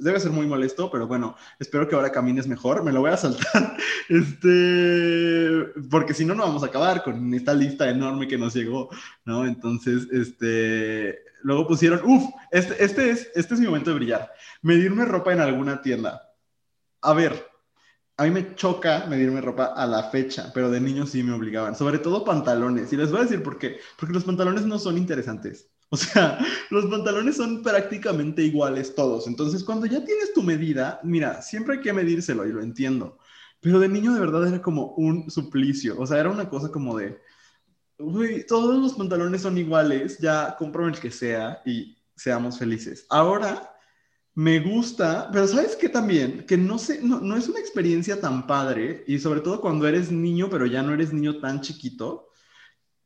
debe 0.01 0.19
ser 0.19 0.31
muy 0.31 0.47
molesto, 0.47 0.89
pero 0.89 1.07
bueno, 1.07 1.35
espero 1.59 1.87
que 1.87 1.95
ahora 1.95 2.11
camines 2.11 2.47
mejor. 2.47 2.83
Me 2.83 2.91
lo 2.91 3.01
voy 3.01 3.11
a 3.11 3.17
saltar. 3.17 3.77
Este, 4.09 5.67
porque 5.91 6.15
si 6.15 6.25
no, 6.25 6.33
no 6.33 6.41
vamos 6.41 6.63
a 6.63 6.65
acabar 6.65 7.03
con 7.03 7.31
esta 7.35 7.53
lista 7.53 7.87
enorme 7.87 8.27
que 8.27 8.39
nos 8.39 8.55
llegó, 8.55 8.89
¿no? 9.23 9.45
Entonces, 9.45 10.07
este, 10.11 11.19
luego 11.43 11.67
pusieron, 11.67 12.01
uff, 12.03 12.23
este, 12.49 12.83
este, 12.83 13.11
es, 13.11 13.29
este 13.35 13.53
es 13.53 13.59
mi 13.59 13.67
momento 13.67 13.91
de 13.91 13.97
brillar. 13.97 14.31
Medirme 14.63 15.05
ropa 15.05 15.31
en 15.31 15.41
alguna 15.41 15.83
tienda. 15.83 16.23
A 17.01 17.13
ver, 17.13 17.45
a 18.19 18.23
mí 18.23 18.31
me 18.31 18.53
choca 18.53 19.05
medirme 19.07 19.39
ropa 19.39 19.67
a 19.67 19.87
la 19.87 20.03
fecha, 20.09 20.51
pero 20.53 20.69
de 20.69 20.81
niño 20.81 21.05
sí 21.05 21.23
me 21.23 21.31
obligaban, 21.31 21.73
sobre 21.73 21.99
todo 21.99 22.25
pantalones. 22.25 22.91
Y 22.91 22.97
les 22.97 23.11
voy 23.11 23.21
a 23.21 23.23
decir 23.23 23.41
por 23.41 23.57
qué, 23.57 23.79
porque 23.97 24.13
los 24.13 24.25
pantalones 24.25 24.65
no 24.65 24.77
son 24.77 24.97
interesantes. 24.97 25.69
O 25.87 25.95
sea, 25.95 26.37
los 26.69 26.87
pantalones 26.87 27.37
son 27.37 27.63
prácticamente 27.63 28.43
iguales 28.43 28.93
todos. 28.93 29.25
Entonces, 29.25 29.63
cuando 29.63 29.85
ya 29.85 30.03
tienes 30.03 30.33
tu 30.33 30.43
medida, 30.43 30.99
mira, 31.01 31.41
siempre 31.41 31.75
hay 31.75 31.81
que 31.81 31.93
medírselo 31.93 32.45
y 32.45 32.51
lo 32.51 32.61
entiendo. 32.61 33.17
Pero 33.61 33.79
de 33.79 33.87
niño 33.87 34.13
de 34.13 34.19
verdad 34.19 34.45
era 34.45 34.61
como 34.61 34.87
un 34.95 35.31
suplicio. 35.31 35.95
O 35.97 36.05
sea, 36.05 36.19
era 36.19 36.29
una 36.29 36.49
cosa 36.49 36.69
como 36.69 36.97
de, 36.97 37.21
uy, 37.99 38.45
todos 38.45 38.77
los 38.81 38.95
pantalones 38.95 39.43
son 39.43 39.57
iguales, 39.57 40.17
ya 40.19 40.57
compro 40.59 40.89
el 40.89 40.99
que 40.99 41.09
sea 41.09 41.61
y 41.65 41.95
seamos 42.17 42.59
felices. 42.59 43.05
Ahora 43.09 43.78
me 44.39 44.61
gusta, 44.61 45.29
pero 45.33 45.45
sabes 45.49 45.75
qué 45.75 45.89
también, 45.89 46.45
que 46.47 46.55
no 46.55 46.77
sé, 46.77 47.01
no, 47.03 47.35
es 47.35 47.49
una 47.49 47.59
experiencia 47.59 48.21
tan 48.21 48.47
padre 48.47 49.03
y 49.05 49.19
sobre 49.19 49.41
todo 49.41 49.59
cuando 49.59 49.85
eres 49.85 50.13
niño, 50.13 50.49
pero 50.49 50.65
ya 50.65 50.81
no 50.81 50.93
eres 50.93 51.11
niño 51.11 51.41
tan 51.41 51.59
chiquito, 51.59 52.29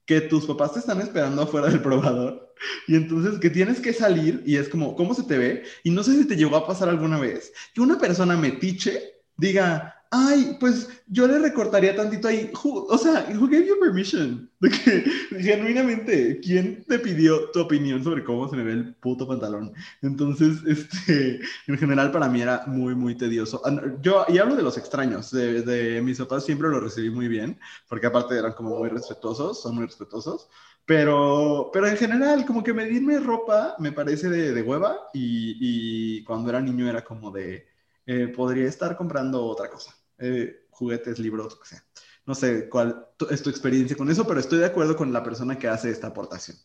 que 0.05 0.21
tus 0.21 0.45
papás 0.45 0.73
te 0.73 0.79
están 0.79 1.01
esperando 1.01 1.41
afuera 1.41 1.69
del 1.69 1.81
probador 1.81 2.53
y 2.87 2.95
entonces 2.95 3.39
que 3.39 3.49
tienes 3.49 3.79
que 3.79 3.93
salir 3.93 4.43
y 4.45 4.57
es 4.57 4.69
como, 4.69 4.95
¿cómo 4.95 5.15
se 5.15 5.23
te 5.23 5.39
ve? 5.39 5.63
Y 5.83 5.89
no 5.89 6.03
sé 6.03 6.15
si 6.15 6.27
te 6.27 6.35
llegó 6.35 6.55
a 6.55 6.67
pasar 6.67 6.87
alguna 6.87 7.19
vez 7.19 7.51
que 7.73 7.81
una 7.81 7.97
persona 7.97 8.37
metiche 8.37 9.23
diga, 9.35 10.02
ay, 10.15 10.57
pues 10.59 10.89
yo 11.07 11.27
le 11.27 11.39
recortaría 11.39 11.95
tantito 11.95 12.27
ahí. 12.27 12.51
o 12.53 12.97
sea, 12.97 13.25
who 13.33 13.47
gave 13.47 13.65
you 13.67 13.79
permission? 13.79 14.49
De 14.59 14.69
que, 14.69 15.03
genuinamente, 15.41 16.39
¿quién 16.39 16.85
te 16.85 16.99
pidió 16.99 17.49
tu 17.51 17.61
opinión 17.61 18.03
sobre 18.03 18.23
cómo 18.23 18.47
se 18.47 18.55
me 18.55 18.63
ve 18.63 18.73
el 18.73 18.95
puto 18.95 19.27
pantalón? 19.27 19.73
Entonces, 20.01 20.59
este, 20.67 21.39
en 21.67 21.77
general 21.77 22.11
para 22.11 22.29
mí 22.29 22.41
era 22.41 22.63
muy, 22.67 22.95
muy 22.95 23.15
tedioso. 23.17 23.61
Ah, 23.65 23.81
yo, 24.01 24.25
y 24.29 24.37
hablo 24.37 24.55
de 24.55 24.61
los 24.63 24.77
extraños, 24.77 25.31
de, 25.31 25.63
de 25.63 26.01
mis 26.01 26.19
papás 26.19 26.45
siempre 26.45 26.69
lo 26.69 26.79
recibí 26.79 27.09
muy 27.09 27.27
bien, 27.27 27.59
porque 27.89 28.07
aparte 28.07 28.37
eran 28.37 28.53
como 28.53 28.77
muy 28.77 28.89
respetuosos, 28.89 29.61
son 29.61 29.75
muy 29.75 29.85
respetuosos. 29.85 30.47
Pero, 30.85 31.69
pero 31.73 31.87
en 31.87 31.97
general, 31.97 32.45
como 32.45 32.63
que 32.63 32.73
medirme 32.73 33.19
ropa 33.19 33.75
me 33.79 33.91
parece 33.93 34.29
de, 34.29 34.51
de 34.53 34.61
hueva 34.61 35.09
y, 35.13 36.17
y, 36.19 36.23
cuando 36.25 36.49
era 36.49 36.61
niño 36.61 36.87
era 36.89 37.03
como 37.03 37.31
de, 37.31 37.67
eh, 38.05 38.27
podría 38.27 38.67
estar 38.67 38.95
comprando 38.97 39.45
otra 39.45 39.69
cosa. 39.69 39.93
Eh, 40.17 40.65
juguetes, 40.69 41.19
libros, 41.19 41.53
lo 41.53 41.59
que 41.59 41.67
sea. 41.67 41.83
No 42.25 42.35
sé 42.35 42.69
cuál 42.69 43.07
es 43.29 43.43
tu 43.43 43.49
experiencia 43.49 43.97
con 43.97 44.09
eso, 44.09 44.25
pero 44.25 44.39
estoy 44.39 44.59
de 44.59 44.65
acuerdo 44.65 44.95
con 44.95 45.11
la 45.11 45.23
persona 45.23 45.57
que 45.57 45.67
hace 45.67 45.89
esta 45.89 46.07
aportación. 46.07 46.57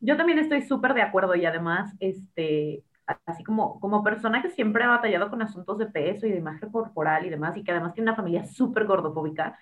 Yo 0.00 0.16
también 0.16 0.38
estoy 0.38 0.62
súper 0.62 0.94
de 0.94 1.02
acuerdo 1.02 1.34
y 1.34 1.44
además, 1.44 1.94
este, 2.00 2.84
así 3.26 3.44
como, 3.44 3.78
como 3.78 4.02
persona 4.02 4.42
que 4.42 4.50
siempre 4.50 4.82
ha 4.82 4.88
batallado 4.88 5.30
con 5.30 5.42
asuntos 5.42 5.78
de 5.78 5.86
peso 5.86 6.26
y 6.26 6.32
de 6.32 6.38
imagen 6.38 6.70
corporal 6.70 7.24
y 7.24 7.30
demás, 7.30 7.56
y 7.56 7.62
que 7.62 7.70
además 7.70 7.94
tiene 7.94 8.10
una 8.10 8.16
familia 8.16 8.44
súper 8.44 8.86
gordofóbica, 8.86 9.58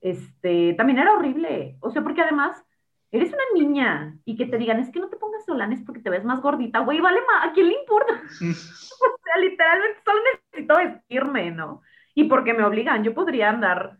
este, 0.00 0.74
también 0.74 0.98
era 0.98 1.14
horrible. 1.14 1.76
O 1.80 1.90
sea, 1.90 2.02
porque 2.02 2.22
además 2.22 2.62
eres 3.10 3.32
una 3.32 3.42
niña 3.60 4.18
y 4.24 4.36
que 4.36 4.46
te 4.46 4.58
digan, 4.58 4.78
es 4.78 4.90
que 4.90 5.00
no 5.00 5.08
te 5.08 5.16
pongas 5.16 5.44
solanes 5.44 5.80
porque 5.84 6.00
te 6.00 6.10
ves 6.10 6.24
más 6.24 6.40
gordita, 6.40 6.80
güey, 6.80 7.00
vale 7.00 7.20
más, 7.26 7.48
¿a 7.48 7.52
quién 7.52 7.68
le 7.68 7.80
importa? 7.80 8.12
o 8.40 9.18
sea, 9.24 9.38
literalmente 9.40 10.00
solo 10.04 10.20
necesito 10.52 10.76
vestirme, 10.76 11.50
¿no? 11.50 11.82
Y 12.18 12.24
porque 12.24 12.52
me 12.52 12.64
obligan. 12.64 13.04
Yo 13.04 13.14
podría 13.14 13.50
andar 13.50 13.96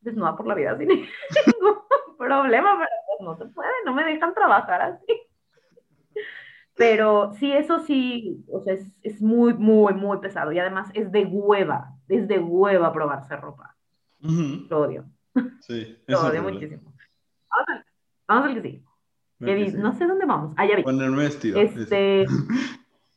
desnuda 0.00 0.36
por 0.36 0.46
la 0.46 0.54
vida 0.54 0.76
sin 0.76 0.88
ningún 0.88 1.78
problema, 2.18 2.76
pero 2.76 2.90
pues 3.06 3.20
no 3.26 3.36
se 3.38 3.46
puede, 3.54 3.70
no 3.86 3.94
me 3.94 4.04
dejan 4.04 4.34
trabajar 4.34 4.82
así. 4.82 5.22
Pero 6.76 7.32
sí, 7.38 7.50
eso 7.52 7.78
sí, 7.78 8.44
o 8.52 8.60
sea, 8.60 8.74
es, 8.74 8.86
es 9.00 9.22
muy, 9.22 9.54
muy, 9.54 9.94
muy 9.94 10.18
pesado. 10.18 10.52
Y 10.52 10.58
además 10.58 10.90
es 10.92 11.10
de 11.10 11.24
hueva, 11.24 11.94
es 12.08 12.28
de 12.28 12.38
hueva 12.38 12.92
probarse 12.92 13.34
ropa. 13.34 13.74
Lo 14.18 14.80
odio. 14.80 15.06
Sí, 15.60 16.02
Lo 16.06 16.20
odio 16.20 16.42
muchísimo. 16.42 16.92
Vamos 17.48 17.68
al, 17.68 17.86
vamos 18.28 18.44
al 18.44 18.62
que 18.62 19.70
sí. 19.70 19.76
no 19.78 19.94
sé 19.94 20.06
dónde 20.06 20.26
vamos. 20.26 20.52
Allá 20.58 20.76
vi. 20.76 20.82
Ponerme 20.82 21.22
vestido. 21.22 21.58
Este, 21.58 22.26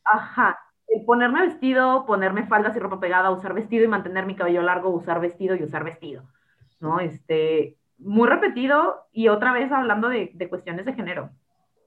ajá 0.06 0.58
ponerme 1.06 1.42
vestido, 1.42 2.06
ponerme 2.06 2.48
faldas 2.48 2.76
y 2.76 2.80
ropa 2.80 3.00
pegada, 3.00 3.32
usar 3.32 3.54
vestido 3.54 3.84
y 3.84 3.88
mantener 3.88 4.26
mi 4.26 4.36
cabello 4.36 4.62
largo, 4.62 4.90
usar 4.90 5.20
vestido 5.20 5.56
y 5.56 5.64
usar 5.64 5.84
vestido, 5.84 6.24
¿no? 6.80 7.00
Este, 7.00 7.78
muy 7.98 8.28
repetido 8.28 9.08
y 9.12 9.28
otra 9.28 9.52
vez 9.54 9.72
hablando 9.72 10.10
de, 10.10 10.32
de 10.34 10.50
cuestiones 10.50 10.86
de 10.86 10.94
género. 10.94 11.32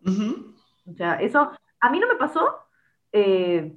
O 0.07 0.95
sea, 0.95 1.15
eso 1.15 1.53
a 1.81 1.91
mí 1.91 1.99
no 1.99 2.09
me 2.09 2.17
pasó, 2.17 2.59
eh, 3.13 3.77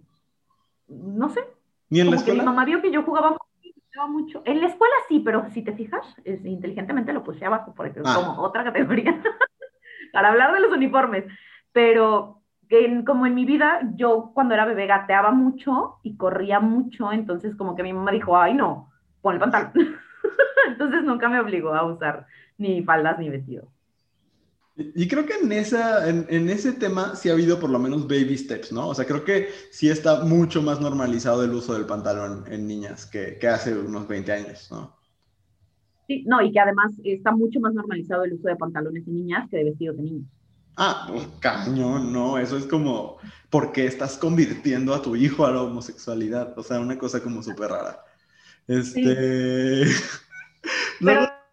no 0.87 1.29
sé. 1.29 1.41
¿Ni 1.89 1.99
en 1.99 2.09
la 2.09 2.15
escuela? 2.17 2.43
mi 2.43 2.45
mamá 2.45 2.65
vio 2.65 2.81
que 2.81 2.91
yo 2.91 3.03
jugaba 3.03 3.37
mucho. 4.09 4.41
En 4.45 4.59
la 4.59 4.67
escuela 4.67 4.95
sí, 5.07 5.19
pero 5.19 5.49
si 5.51 5.61
te 5.61 5.73
fijas, 5.73 6.15
inteligentemente 6.25 7.13
lo 7.13 7.23
puse 7.23 7.45
abajo, 7.45 7.73
por 7.73 7.87
ejemplo, 7.87 8.11
ah. 8.11 8.15
como 8.15 8.41
otra 8.41 8.63
categoría, 8.63 9.21
para 10.13 10.29
hablar 10.29 10.53
de 10.53 10.61
los 10.61 10.71
uniformes. 10.71 11.25
Pero 11.71 12.42
como 13.05 13.25
en 13.25 13.35
mi 13.35 13.45
vida, 13.45 13.81
yo 13.95 14.31
cuando 14.33 14.53
era 14.53 14.65
bebé 14.65 14.87
gateaba 14.87 15.31
mucho 15.31 15.99
y 16.03 16.15
corría 16.15 16.59
mucho, 16.59 17.11
entonces 17.11 17.55
como 17.55 17.75
que 17.75 17.83
mi 17.83 17.93
mamá 17.93 18.11
dijo, 18.11 18.37
ay 18.37 18.53
no, 18.53 18.91
pon 19.21 19.35
el 19.35 19.39
pantalón. 19.39 19.71
entonces 20.67 21.03
nunca 21.03 21.29
me 21.29 21.39
obligó 21.39 21.73
a 21.73 21.85
usar 21.85 22.25
ni 22.57 22.83
faldas 22.83 23.19
ni 23.19 23.29
vestido. 23.29 23.67
Y 24.75 25.07
creo 25.07 25.25
que 25.27 25.33
en, 25.35 25.51
esa, 25.51 26.09
en, 26.09 26.49
ese 26.49 26.71
tema 26.71 27.15
sí 27.15 27.29
ha 27.29 27.33
habido 27.33 27.59
por 27.59 27.69
lo 27.69 27.77
menos 27.77 28.07
baby 28.07 28.35
steps, 28.35 28.71
¿no? 28.71 28.87
O 28.87 28.95
sea, 28.95 29.05
creo 29.05 29.23
que 29.23 29.49
sí 29.69 29.87
está 29.87 30.23
mucho 30.23 30.63
más 30.63 30.81
normalizado 30.81 31.43
el 31.43 31.51
uso 31.51 31.73
del 31.73 31.85
pantalón 31.85 32.43
en 32.47 32.65
niñas 32.65 33.05
que, 33.05 33.37
que 33.39 33.47
hace 33.47 33.77
unos 33.77 34.07
20 34.07 34.31
años, 34.31 34.71
¿no? 34.71 34.95
Sí, 36.07 36.23
no, 36.25 36.41
y 36.41 36.51
que 36.51 36.59
además 36.59 36.91
está 37.03 37.31
mucho 37.31 37.59
más 37.59 37.75
normalizado 37.75 38.23
el 38.23 38.33
uso 38.33 38.47
de 38.47 38.55
pantalones 38.55 39.07
en 39.07 39.13
niñas 39.13 39.47
que 39.47 39.57
de 39.57 39.63
vestidos 39.65 39.97
de 39.97 40.03
niños. 40.03 40.27
Ah, 40.75 41.05
pues 41.07 41.27
cañón, 41.39 42.11
no, 42.11 42.37
eso 42.37 42.57
es 42.57 42.65
como, 42.65 43.17
¿por 43.49 43.71
qué 43.71 43.85
estás 43.85 44.17
convirtiendo 44.17 44.93
a 44.93 45.01
tu 45.01 45.15
hijo 45.15 45.45
a 45.45 45.51
la 45.51 45.61
homosexualidad? 45.61 46.57
O 46.57 46.63
sea, 46.63 46.79
una 46.79 46.97
cosa 46.97 47.21
como 47.21 47.43
súper 47.43 47.69
rara. 47.69 47.99
Este... 48.67 49.83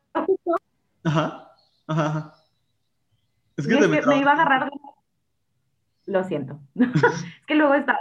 Ajá, 1.03 1.51
ajá, 1.87 2.35
Es 3.57 3.67
que, 3.67 3.89
me, 3.89 3.99
iba 3.99 4.31
a 4.31 4.35
agarrar 4.35 4.67
de... 4.67 4.71
Lo 6.07 6.25
siento. 6.25 6.61
es 6.75 7.47
que 7.47 7.55
luego 7.55 7.75
está... 7.75 7.99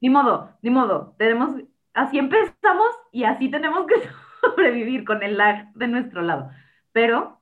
Ni 0.00 0.10
modo, 0.10 0.56
ni 0.62 0.70
modo. 0.70 1.14
Tenemos... 1.18 1.56
Así 1.92 2.18
empezamos 2.18 2.88
y 3.10 3.24
así 3.24 3.50
tenemos 3.50 3.86
que 3.86 3.94
sobrevivir 4.40 5.04
con 5.04 5.22
el 5.22 5.38
lag 5.38 5.72
de 5.74 5.88
nuestro 5.88 6.22
lado. 6.22 6.50
Pero 6.92 7.35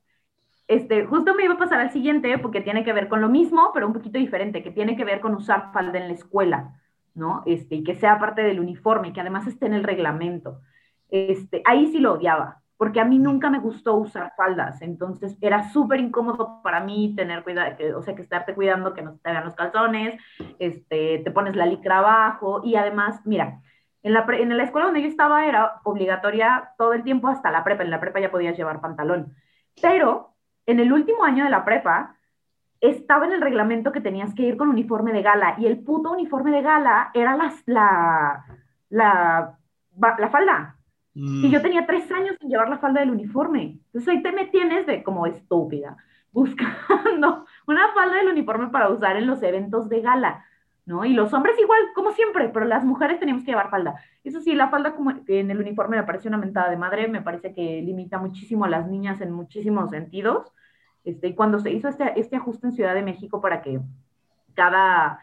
este, 0.75 1.07
justo 1.07 1.35
me 1.35 1.45
iba 1.45 1.55
a 1.55 1.59
pasar 1.59 1.81
al 1.81 1.91
siguiente 1.91 2.39
porque 2.39 2.61
tiene 2.61 2.85
que 2.85 2.93
ver 2.93 3.09
con 3.09 3.21
lo 3.21 3.29
mismo, 3.29 3.71
pero 3.73 3.87
un 3.87 3.93
poquito 3.93 4.19
diferente, 4.19 4.63
que 4.63 4.71
tiene 4.71 4.97
que 4.97 5.05
ver 5.05 5.21
con 5.21 5.35
usar 5.35 5.73
falda 5.73 5.99
en 5.99 6.09
la 6.09 6.15
escuela, 6.15 6.81
¿no? 7.15 7.43
Este, 7.47 7.77
y 7.77 7.85
que 7.85 7.95
sea 7.95 8.19
parte 8.19 8.43
del 8.43 8.61
uniforme, 8.61 9.13
que 9.13 9.21
además 9.21 9.47
esté 9.47 9.67
en 9.67 9.75
el 9.75 9.85
reglamento. 9.85 10.61
Este, 11.09 11.63
ahí 11.65 11.87
sí 11.87 11.99
lo 11.99 12.15
odiaba, 12.15 12.63
porque 12.77 13.01
a 13.01 13.05
mí 13.05 13.19
nunca 13.19 13.51
me 13.51 13.61
gustó 13.61 13.95
usar 13.95 14.33
faldas, 14.37 14.83
entonces 14.83 15.39
era 15.41 15.71
súper 15.71 16.01
incómodo 16.01 16.61
para 16.63 16.81
mí 16.81 17.15
tener 17.15 17.45
cuidado, 17.45 17.77
o 17.97 18.03
sea, 18.03 18.15
que 18.15 18.23
estarte 18.23 18.55
cuidando 18.55 18.95
que 18.95 19.03
no 19.03 19.19
te 19.19 19.31
hagan 19.31 19.45
los 19.45 19.55
calzones, 19.55 20.21
este, 20.59 21.21
te 21.25 21.31
pones 21.31 21.55
la 21.57 21.67
licra 21.67 21.99
abajo, 21.99 22.63
y 22.65 22.75
además, 22.75 23.21
mira, 23.25 23.61
en 24.03 24.13
la, 24.13 24.27
en 24.29 24.57
la 24.57 24.65
escuela 24.65 24.87
donde 24.87 25.03
yo 25.03 25.09
estaba 25.09 25.47
era 25.47 25.81
obligatoria 25.85 26.73
todo 26.77 26.93
el 26.93 27.05
tiempo 27.05 27.29
hasta 27.29 27.51
la 27.51 27.65
prepa, 27.65 27.85
en 27.85 27.91
la 27.91 28.01
prepa 28.01 28.21
ya 28.21 28.31
podías 28.31 28.57
llevar 28.57 28.81
pantalón, 28.81 29.35
pero 29.81 30.34
en 30.67 30.81
el 30.81 30.93
último 30.93 31.25
año 31.25 31.45
de 31.45 31.51
la 31.51 31.65
prepa, 31.65 32.17
estaba 32.81 33.27
en 33.27 33.33
el 33.33 33.41
reglamento 33.41 33.93
que 33.93 34.01
tenías 34.01 34.35
que 34.35 34.43
ir 34.43 34.57
con 34.57 34.69
uniforme 34.69 35.13
de 35.13 35.23
gala 35.23 35.55
y 35.59 35.67
el 35.67 35.79
puto 35.79 36.13
uniforme 36.13 36.51
de 36.51 36.63
gala 36.63 37.11
era 37.15 37.37
la, 37.37 37.53
la, 38.91 39.59
la, 39.99 40.29
falda. 40.31 40.77
Y 41.15 41.49
yo 41.49 41.61
mm. 41.61 41.63
tenía 41.63 41.87
tres 41.87 42.11
años 42.13 42.37
sin 42.41 42.51
llevar 42.51 42.69
la 42.69 42.79
falda 42.79 43.01
del 43.01 43.11
uniforme. 43.11 43.79
Entonces 43.87 44.09
ahí 44.09 44.23
te 44.23 44.33
me 44.33 44.47
tienes 44.47 44.87
de 44.87 45.03
como 45.03 45.27
estúpida, 45.27 45.97
buscando 46.33 47.47
una 47.67 47.93
falda 47.95 48.17
del 48.17 48.29
uniforme 48.29 48.69
para 48.69 48.91
usar 48.91 49.17
en 49.17 49.27
los 49.27 49.43
eventos 49.43 49.89
de 49.89 50.01
gala. 50.01 50.45
¿No? 50.87 51.05
Y 51.05 51.15
los 51.15 51.33
hombres 51.33 51.59
igual, 51.59 51.81
como 51.95 52.13
siempre, 52.13 52.49
pero 52.51 52.67
las 52.67 52.85
mujeres 52.85 53.19
teníamos 53.19 53.45
que 53.45 53.53
llevar 53.53 53.71
falda. 53.71 53.95
Eso 54.23 54.41
sí, 54.41 54.55
la 54.55 54.69
falda 54.69 54.95
como 54.95 55.13
en 55.27 55.51
el 55.51 55.59
uniforme 55.59 55.97
me 55.97 56.03
parece 56.05 56.29
una 56.29 56.39
mentada 56.39 56.71
de 56.71 56.77
madre, 56.77 57.09
me 57.09 57.23
parece 57.23 57.55
que 57.55 57.83
limita 57.83 58.19
muchísimo 58.19 58.65
a 58.65 58.69
las 58.69 58.89
niñas 58.89 59.21
en 59.21 59.33
muchísimos 59.33 59.91
sentidos. 59.91 60.53
Este, 61.05 61.29
y 61.29 61.35
cuando 61.35 61.59
se 61.59 61.71
hizo 61.71 61.89
este, 61.89 62.19
este 62.19 62.37
ajuste 62.37 62.67
en 62.67 62.73
Ciudad 62.73 62.95
de 62.95 63.03
México 63.03 63.41
para 63.41 63.63
que 63.63 63.81
cada, 64.55 65.21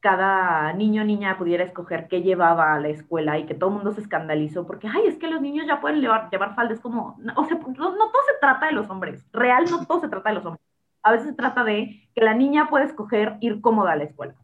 cada 0.00 0.72
niño 0.74 1.02
o 1.02 1.04
niña 1.04 1.38
pudiera 1.38 1.64
escoger 1.64 2.08
qué 2.08 2.22
llevaba 2.22 2.74
a 2.74 2.80
la 2.80 2.88
escuela 2.88 3.38
y 3.38 3.46
que 3.46 3.54
todo 3.54 3.70
el 3.70 3.76
mundo 3.76 3.92
se 3.92 4.00
escandalizó 4.00 4.66
porque, 4.66 4.88
ay, 4.88 5.06
es 5.06 5.16
que 5.18 5.28
los 5.28 5.40
niños 5.40 5.66
ya 5.66 5.80
pueden 5.80 6.00
llevar, 6.00 6.30
llevar 6.30 6.54
falda, 6.54 6.74
es 6.74 6.80
como, 6.80 7.16
o 7.36 7.44
sea, 7.44 7.58
no, 7.58 7.72
no 7.72 8.10
todo 8.10 8.22
se 8.26 8.38
trata 8.40 8.66
de 8.66 8.72
los 8.72 8.88
hombres, 8.90 9.24
real 9.32 9.64
no 9.70 9.86
todo 9.86 10.00
se 10.00 10.08
trata 10.08 10.30
de 10.30 10.36
los 10.36 10.46
hombres. 10.46 10.64
A 11.02 11.12
veces 11.12 11.28
se 11.28 11.34
trata 11.34 11.64
de 11.64 12.08
que 12.14 12.24
la 12.24 12.34
niña 12.34 12.68
puede 12.68 12.84
escoger 12.84 13.36
ir 13.40 13.60
cómoda 13.60 13.92
a 13.92 13.96
la 13.96 14.04
escuela. 14.04 14.34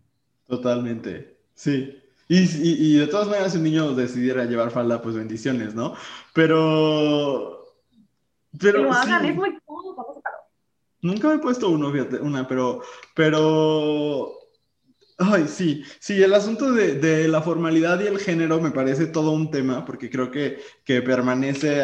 Totalmente, 0.49 1.38
sí. 1.55 2.03
Y, 2.26 2.38
y, 2.40 2.99
de 2.99 3.07
todas 3.07 3.26
maneras, 3.28 3.53
si 3.53 3.59
un 3.59 3.64
niño 3.64 3.94
decidiera 3.94 4.44
llevar 4.44 4.70
falda, 4.70 5.01
pues 5.01 5.14
bendiciones, 5.14 5.74
¿no? 5.74 5.94
Pero. 6.34 7.64
Pero. 8.59 8.92
hagan, 8.92 9.24
es 9.24 9.34
muy 9.34 9.59
cómodo, 9.64 10.22
Nunca 11.01 11.28
me 11.28 11.34
he 11.34 11.38
puesto 11.38 11.70
uno, 11.70 11.90
fíjate, 11.90 12.20
una, 12.20 12.46
pero. 12.46 12.82
Pero. 13.14 14.38
Ay, 15.21 15.49
sí, 15.49 15.83
sí, 15.99 16.23
el 16.23 16.33
asunto 16.33 16.71
de, 16.71 16.95
de, 16.95 17.27
la 17.27 17.43
formalidad 17.43 18.01
y 18.01 18.07
el 18.07 18.21
género 18.21 18.61
me 18.61 18.71
parece 18.71 19.07
todo 19.07 19.33
un 19.33 19.51
tema, 19.51 19.85
porque 19.85 20.09
creo 20.09 20.31
que, 20.31 20.61
que 20.85 21.03
permanece 21.03 21.83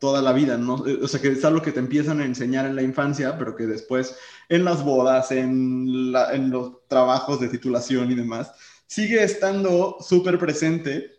toda 0.00 0.22
la 0.22 0.32
vida, 0.32 0.56
¿no? 0.56 0.74
O 1.02 1.08
sea, 1.08 1.20
que 1.20 1.28
es 1.32 1.44
algo 1.44 1.62
que 1.62 1.72
te 1.72 1.80
empiezan 1.80 2.20
a 2.20 2.24
enseñar 2.24 2.66
en 2.66 2.76
la 2.76 2.82
infancia, 2.82 3.36
pero 3.36 3.56
que 3.56 3.66
después 3.66 4.16
en 4.48 4.64
las 4.64 4.84
bodas, 4.84 5.32
en, 5.32 6.14
en 6.32 6.50
los 6.50 6.86
trabajos 6.86 7.40
de 7.40 7.48
titulación 7.48 8.12
y 8.12 8.14
demás, 8.14 8.52
sigue 8.86 9.20
estando 9.24 9.96
súper 9.98 10.38
presente 10.38 11.18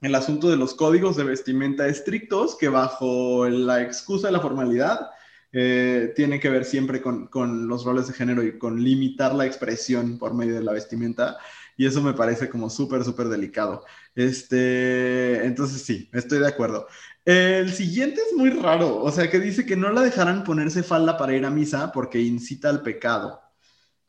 el 0.00 0.14
asunto 0.16 0.50
de 0.50 0.56
los 0.56 0.74
códigos 0.74 1.16
de 1.16 1.22
vestimenta 1.22 1.86
estrictos 1.86 2.56
que 2.56 2.68
bajo 2.68 3.48
la 3.48 3.80
excusa 3.80 4.26
de 4.26 4.32
la 4.32 4.40
formalidad 4.40 5.08
eh, 5.54 6.12
tiene 6.16 6.40
que 6.40 6.50
ver 6.50 6.64
siempre 6.64 7.00
con, 7.00 7.28
con, 7.28 7.68
los 7.68 7.84
roles 7.84 8.08
de 8.08 8.12
género 8.12 8.42
y 8.42 8.58
con 8.58 8.82
limitar 8.82 9.34
la 9.34 9.46
expresión 9.46 10.18
por 10.18 10.34
medio 10.34 10.54
de 10.56 10.64
la 10.64 10.72
vestimenta. 10.72 11.38
y 11.76 11.86
eso 11.86 12.02
me 12.02 12.12
parece 12.12 12.48
como 12.50 12.68
súper, 12.68 13.04
súper 13.04 13.28
delicado. 13.28 13.84
Este, 14.16 15.44
entonces 15.44 15.82
sí, 15.82 16.10
estoy 16.12 16.40
de 16.40 16.48
acuerdo. 16.48 16.88
El 17.24 17.72
siguiente 17.72 18.20
es 18.20 18.36
muy 18.36 18.50
raro, 18.50 19.00
o 19.02 19.10
sea, 19.12 19.30
que 19.30 19.38
dice 19.38 19.64
que 19.64 19.76
no 19.76 19.90
la 19.92 20.02
dejarán 20.02 20.44
ponerse 20.44 20.82
falda 20.82 21.16
para 21.16 21.34
ir 21.34 21.44
a 21.46 21.50
misa 21.50 21.92
porque 21.92 22.20
incita 22.20 22.68
al 22.68 22.82
pecado. 22.82 23.40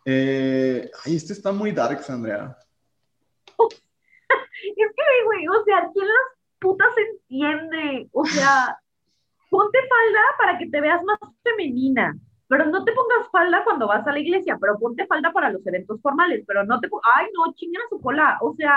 Eh, 0.04 0.90
ay, 1.06 1.16
este 1.16 1.34
está 1.34 1.52
muy 1.52 1.72
dark, 1.72 2.02
Andrea. 2.10 2.58
Es 4.66 4.88
que, 4.96 5.26
güey, 5.26 5.48
o 5.48 5.64
sea, 5.64 5.90
¿quién 5.94 6.08
las 6.08 6.40
putas 6.60 6.90
entiende? 6.98 8.10
O 8.12 8.26
sea, 8.26 8.78
ponte 9.56 9.80
falda 9.88 10.22
para 10.38 10.58
que 10.58 10.68
te 10.68 10.82
veas 10.82 11.02
más 11.04 11.18
femenina, 11.42 12.14
pero 12.50 12.66
no 12.66 12.84
te 12.84 12.92
pongas 12.92 13.30
falda 13.32 13.64
cuando 13.64 13.88
vas 13.88 14.06
a 14.06 14.12
la 14.12 14.20
iglesia, 14.20 14.58
pero 14.60 14.78
ponte 14.78 15.08
falda 15.08 15.32
para 15.32 15.50
los 15.50 15.66
eventos 15.66 16.02
formales, 16.02 16.44
pero 16.46 16.66
no 16.66 16.78
te 16.82 16.90
pongas, 16.90 17.10
ay, 17.16 17.28
no, 17.34 17.54
chingan 17.54 17.84
a 17.84 17.90
su 17.90 18.02
cola, 18.02 18.38
o 18.42 18.54
sea... 18.56 18.76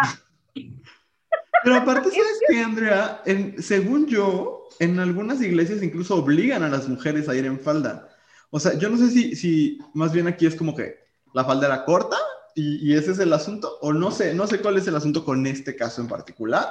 Pero 1.65 1.75
aparte, 1.75 2.11
¿sabes 2.11 2.41
qué, 2.49 2.61
Andrea? 2.61 3.23
En, 3.27 3.61
según 3.61 4.07
yo, 4.07 4.69
en 4.79 5.01
algunas 5.01 5.43
iglesias 5.43 5.83
incluso 5.83 6.15
obligan 6.15 6.63
a 6.63 6.69
las 6.69 6.89
mujeres 6.89 7.29
a 7.29 7.35
ir 7.35 7.47
en 7.47 7.59
falda. 7.59 8.09
O 8.51 8.61
sea, 8.61 8.79
yo 8.79 8.89
no 8.89 8.97
sé 8.97 9.09
si, 9.11 9.35
si 9.35 9.81
más 9.95 10.13
bien 10.13 10.29
aquí 10.29 10.47
es 10.47 10.55
como 10.55 10.77
que 10.77 10.95
la 11.35 11.45
falda 11.45 11.67
era 11.67 11.85
corta 11.85 12.17
y, 12.55 12.89
y, 12.89 12.95
ese 12.95 13.11
es 13.11 13.19
el 13.19 13.33
asunto, 13.33 13.79
o 13.81 13.93
no 13.93 14.13
sé, 14.13 14.33
no 14.33 14.47
sé 14.47 14.61
cuál 14.61 14.77
es 14.77 14.87
el 14.87 14.95
asunto 14.95 15.25
con 15.25 15.45
este 15.49 15.75
caso 15.75 16.01
en 16.01 16.09
particular, 16.09 16.67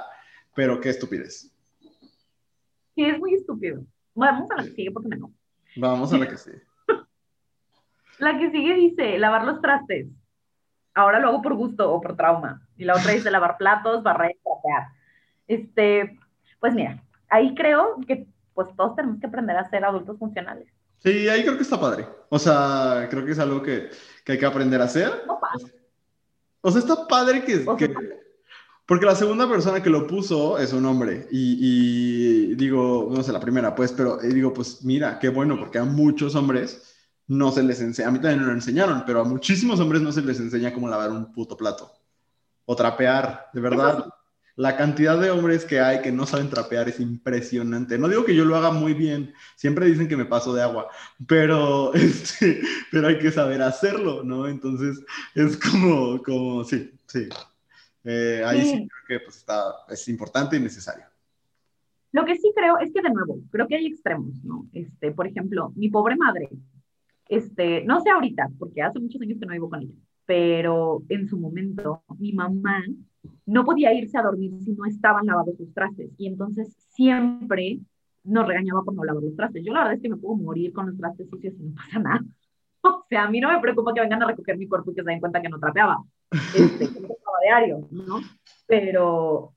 pero 0.55 0.79
qué 0.79 0.89
estupidez. 0.89 1.51
Sí, 2.95 3.05
es 3.05 3.19
muy 3.19 3.35
estúpido. 3.35 3.85
Vamos 4.17 4.49
a 4.49 4.55
la 4.55 4.63
que 4.63 4.71
sigue 4.71 4.91
porque 4.91 5.09
me 5.09 5.15
no. 5.15 5.31
Vamos 5.75 6.11
a 6.11 6.17
la 6.17 6.27
que 6.27 6.37
sigue. 6.37 6.63
la 8.17 8.39
que 8.39 8.49
sigue 8.49 8.73
dice, 8.73 9.19
lavar 9.19 9.45
los 9.45 9.61
trastes. 9.61 10.07
Ahora 10.95 11.19
lo 11.19 11.27
hago 11.27 11.43
por 11.43 11.53
gusto 11.53 11.93
o 11.93 12.01
por 12.01 12.17
trauma. 12.17 12.67
Y 12.77 12.85
la 12.85 12.95
otra 12.95 13.11
dice 13.11 13.29
lavar 13.29 13.57
platos, 13.57 14.01
barrer, 14.01 14.35
trapear. 14.43 14.87
Este, 15.47 16.19
pues 16.59 16.73
mira, 16.73 17.03
ahí 17.29 17.53
creo 17.53 17.97
que 18.07 18.25
pues 18.55 18.75
todos 18.75 18.95
tenemos 18.95 19.19
que 19.19 19.27
aprender 19.27 19.55
a 19.55 19.69
ser 19.69 19.85
adultos 19.85 20.17
funcionales. 20.17 20.67
Sí, 20.97 21.29
ahí 21.29 21.43
creo 21.43 21.55
que 21.55 21.61
está 21.61 21.79
padre. 21.79 22.07
O 22.29 22.39
sea, 22.39 23.05
creo 23.11 23.23
que 23.23 23.33
es 23.33 23.39
algo 23.39 23.61
que, 23.61 23.91
que 24.25 24.31
hay 24.31 24.39
que 24.39 24.45
aprender 24.47 24.81
a 24.81 24.85
hacer. 24.85 25.11
No 25.27 25.39
pasa. 25.39 25.67
O 26.61 26.71
sea, 26.71 26.81
está 26.81 27.07
padre 27.07 27.43
que, 27.43 27.57
O 27.67 27.77
sea, 27.77 27.87
que, 27.87 27.93
porque 28.87 29.05
la 29.05 29.15
segunda 29.15 29.49
persona 29.49 29.83
que 29.83 29.89
lo 29.89 30.07
puso 30.07 30.57
es 30.57 30.71
un 30.71 30.85
hombre. 30.85 31.27
Y, 31.29 31.57
y 32.51 32.55
digo, 32.55 33.09
no 33.11 33.21
sé, 33.21 33.33
la 33.33 33.39
primera, 33.39 33.75
pues, 33.75 33.91
pero 33.91 34.21
eh, 34.21 34.29
digo, 34.29 34.53
pues 34.53 34.83
mira, 34.85 35.19
qué 35.19 35.27
bueno, 35.27 35.59
porque 35.59 35.77
a 35.77 35.83
muchos 35.83 36.35
hombres 36.35 36.95
no 37.27 37.51
se 37.51 37.63
les 37.63 37.81
enseña. 37.81 38.07
A 38.07 38.11
mí 38.11 38.19
también 38.19 38.39
me 38.39 38.47
lo 38.47 38.53
enseñaron, 38.53 39.03
pero 39.05 39.19
a 39.19 39.23
muchísimos 39.25 39.81
hombres 39.81 40.01
no 40.01 40.13
se 40.13 40.21
les 40.21 40.39
enseña 40.39 40.73
cómo 40.73 40.87
lavar 40.87 41.11
un 41.11 41.33
puto 41.33 41.57
plato. 41.57 41.91
O 42.65 42.77
trapear, 42.77 43.49
de 43.53 43.59
verdad. 43.59 44.05
La 44.55 44.77
cantidad 44.77 45.19
de 45.19 45.31
hombres 45.31 45.65
que 45.65 45.81
hay 45.81 46.01
que 46.01 46.11
no 46.11 46.25
saben 46.25 46.49
trapear 46.49 46.87
es 46.87 47.01
impresionante. 47.01 47.97
No 47.97 48.07
digo 48.07 48.23
que 48.23 48.35
yo 48.35 48.45
lo 48.45 48.55
haga 48.55 48.71
muy 48.71 48.93
bien, 48.93 49.33
siempre 49.55 49.85
dicen 49.85 50.07
que 50.07 50.17
me 50.17 50.25
paso 50.25 50.53
de 50.53 50.63
agua, 50.63 50.87
pero, 51.27 51.93
este, 51.93 52.61
pero 52.89 53.09
hay 53.09 53.19
que 53.19 53.31
saber 53.31 53.61
hacerlo, 53.61 54.23
¿no? 54.23 54.47
Entonces 54.47 55.03
es 55.35 55.57
como, 55.57 56.23
como 56.23 56.63
sí, 56.63 56.91
sí. 57.05 57.27
Eh, 58.09 58.41
ahí 58.45 58.61
sí. 58.61 58.71
Sí. 58.71 58.87
creo 58.87 59.19
que 59.19 59.25
pues, 59.25 59.37
está, 59.37 59.75
es 59.89 60.07
importante 60.07 60.55
y 60.55 60.61
necesario. 60.61 61.03
Lo 62.13 62.23
que 62.23 62.37
sí 62.37 62.53
creo 62.55 62.79
es 62.79 62.93
que, 62.93 63.01
de 63.01 63.09
nuevo, 63.09 63.39
creo 63.51 63.67
que 63.67 63.75
hay 63.75 63.85
extremos, 63.85 64.41
¿no? 64.45 64.65
Este, 64.71 65.11
por 65.11 65.27
ejemplo, 65.27 65.73
mi 65.75 65.89
pobre 65.89 66.15
madre, 66.15 66.49
este, 67.27 67.83
no 67.83 67.99
sé 67.99 68.09
ahorita, 68.09 68.49
porque 68.57 68.81
hace 68.81 68.99
muchos 68.99 69.21
años 69.21 69.37
que 69.37 69.45
no 69.45 69.51
vivo 69.51 69.69
con 69.69 69.81
ella, 69.81 69.93
pero 70.25 71.03
en 71.09 71.27
su 71.27 71.37
momento, 71.37 72.01
mi 72.17 72.31
mamá 72.31 72.81
no 73.45 73.65
podía 73.65 73.93
irse 73.93 74.17
a 74.17 74.23
dormir 74.23 74.53
si 74.63 74.71
no 74.71 74.85
estaban 74.85 75.25
lavados 75.25 75.57
sus 75.57 75.73
trastes, 75.73 76.09
y 76.17 76.27
entonces 76.27 76.73
siempre 76.93 77.79
nos 78.23 78.47
regañaba 78.47 78.83
por 78.83 78.93
no 78.93 79.03
lavar 79.03 79.23
los 79.23 79.35
trastes. 79.35 79.63
Yo 79.65 79.73
la 79.73 79.79
verdad 79.79 79.95
es 79.95 80.01
que 80.01 80.09
me 80.09 80.15
puedo 80.15 80.37
morir 80.37 80.71
con 80.71 80.87
los 80.87 80.97
trastes 80.97 81.29
sucios 81.29 81.53
y 81.59 81.63
no 81.63 81.75
pasa 81.75 81.99
nada. 81.99 82.21
O 82.83 83.05
sea, 83.09 83.25
a 83.25 83.29
mí 83.29 83.41
no 83.41 83.51
me 83.51 83.59
preocupa 83.59 83.93
que 83.93 83.99
vengan 83.99 84.23
a 84.23 84.27
recoger 84.27 84.57
mi 84.57 84.67
cuerpo 84.67 84.91
y 84.91 84.95
que 84.95 85.03
se 85.03 85.09
den 85.09 85.19
cuenta 85.19 85.41
que 85.41 85.49
no 85.49 85.59
trapeaba, 85.59 85.97
este, 86.31 86.89
que 86.89 87.07
diario, 87.43 87.87
¿no? 87.91 88.21
Pero, 88.65 89.53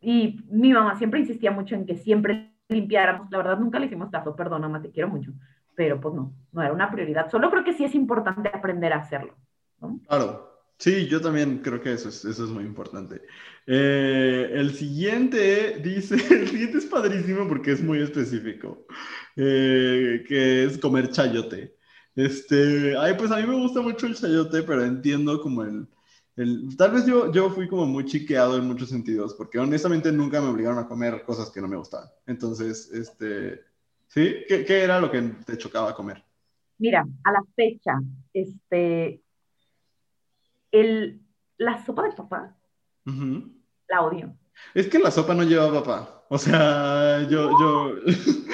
y 0.00 0.40
mi 0.50 0.72
mamá 0.72 0.96
siempre 0.96 1.20
insistía 1.20 1.50
mucho 1.50 1.74
en 1.74 1.86
que 1.86 1.96
siempre 1.96 2.54
limpiáramos. 2.68 3.30
La 3.30 3.38
verdad, 3.38 3.58
nunca 3.58 3.78
le 3.78 3.86
hicimos 3.86 4.10
caso, 4.10 4.34
perdón, 4.36 4.62
mamá, 4.62 4.82
te 4.82 4.90
quiero 4.90 5.08
mucho. 5.08 5.32
Pero 5.74 6.00
pues 6.00 6.14
no, 6.14 6.32
no 6.52 6.62
era 6.62 6.72
una 6.72 6.90
prioridad. 6.90 7.30
Solo 7.30 7.50
creo 7.50 7.64
que 7.64 7.72
sí 7.72 7.84
es 7.84 7.94
importante 7.94 8.50
aprender 8.52 8.92
a 8.92 8.98
hacerlo. 8.98 9.36
¿no? 9.80 10.00
Claro. 10.06 10.50
Sí, 10.76 11.06
yo 11.06 11.20
también 11.20 11.58
creo 11.58 11.80
que 11.80 11.92
eso 11.92 12.08
es, 12.08 12.24
eso 12.24 12.44
es 12.44 12.50
muy 12.50 12.64
importante. 12.64 13.22
Eh, 13.66 14.50
el 14.52 14.74
siguiente 14.74 15.78
dice, 15.82 16.14
el 16.34 16.48
siguiente 16.48 16.78
es 16.78 16.86
padrísimo 16.86 17.48
porque 17.48 17.72
es 17.72 17.82
muy 17.82 18.00
específico, 18.00 18.86
eh, 19.36 20.24
que 20.26 20.64
es 20.64 20.78
comer 20.78 21.10
chayote. 21.10 21.76
Este, 22.16 22.96
ay, 22.96 23.14
pues 23.18 23.30
a 23.30 23.36
mí 23.36 23.46
me 23.46 23.56
gusta 23.56 23.80
mucho 23.80 24.06
el 24.06 24.14
chayote, 24.14 24.62
pero 24.62 24.84
entiendo 24.84 25.40
como 25.40 25.62
el, 25.62 25.88
el, 26.36 26.76
tal 26.76 26.92
vez 26.92 27.06
yo, 27.06 27.32
yo 27.32 27.50
fui 27.50 27.68
como 27.68 27.86
muy 27.86 28.04
chiqueado 28.04 28.56
en 28.56 28.66
muchos 28.66 28.88
sentidos, 28.88 29.34
porque 29.34 29.58
honestamente 29.58 30.12
nunca 30.12 30.40
me 30.40 30.48
obligaron 30.48 30.78
a 30.78 30.86
comer 30.86 31.24
cosas 31.24 31.50
que 31.50 31.60
no 31.60 31.68
me 31.68 31.76
gustaban. 31.76 32.08
Entonces, 32.26 32.90
este, 32.92 33.60
¿sí? 34.06 34.44
¿Qué, 34.48 34.64
qué 34.64 34.82
era 34.82 35.00
lo 35.00 35.10
que 35.10 35.20
te 35.44 35.58
chocaba 35.58 35.94
comer? 35.94 36.24
Mira, 36.78 37.06
a 37.24 37.32
la 37.32 37.42
fecha, 37.54 38.00
este, 38.32 39.22
el, 40.70 41.20
la 41.58 41.84
sopa 41.84 42.02
de 42.04 42.12
papá, 42.12 42.56
Ujú. 43.06 43.52
la 43.88 44.02
odio. 44.02 44.36
Es 44.72 44.88
que 44.88 44.98
la 44.98 45.10
sopa 45.10 45.34
no 45.34 45.42
lleva 45.42 45.72
papá. 45.72 46.24
O 46.28 46.38
sea, 46.38 47.26
yo, 47.28 47.50
yo... 47.60 47.94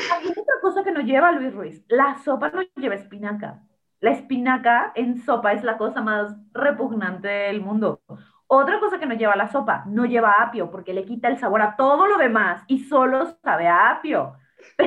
Cosa 0.71 0.85
que 0.85 0.93
no 0.93 1.01
lleva 1.01 1.33
Luis 1.33 1.53
Ruiz. 1.53 1.85
La 1.89 2.17
sopa 2.23 2.49
no 2.51 2.63
lleva 2.77 2.95
espinaca. 2.95 3.61
La 3.99 4.13
espinaca 4.13 4.93
en 4.95 5.21
sopa 5.21 5.53
es 5.53 5.65
la 5.65 5.77
cosa 5.77 6.01
más 6.01 6.33
repugnante 6.53 7.27
del 7.27 7.61
mundo. 7.61 8.03
Otra 8.47 8.79
cosa 8.79 9.01
que 9.01 9.07
no 9.07 9.17
lleva 9.17 9.35
la 9.35 9.51
sopa, 9.51 9.83
no 9.89 10.05
lleva 10.05 10.41
apio, 10.41 10.71
porque 10.71 10.95
le 10.95 11.05
quita 11.05 11.27
el 11.27 11.41
sabor 11.41 11.61
a 11.61 11.75
todo 11.75 12.07
lo 12.07 12.19
demás 12.19 12.63
y 12.69 12.85
solo 12.85 13.37
sabe 13.43 13.67
a 13.67 13.91
apio. 13.91 14.35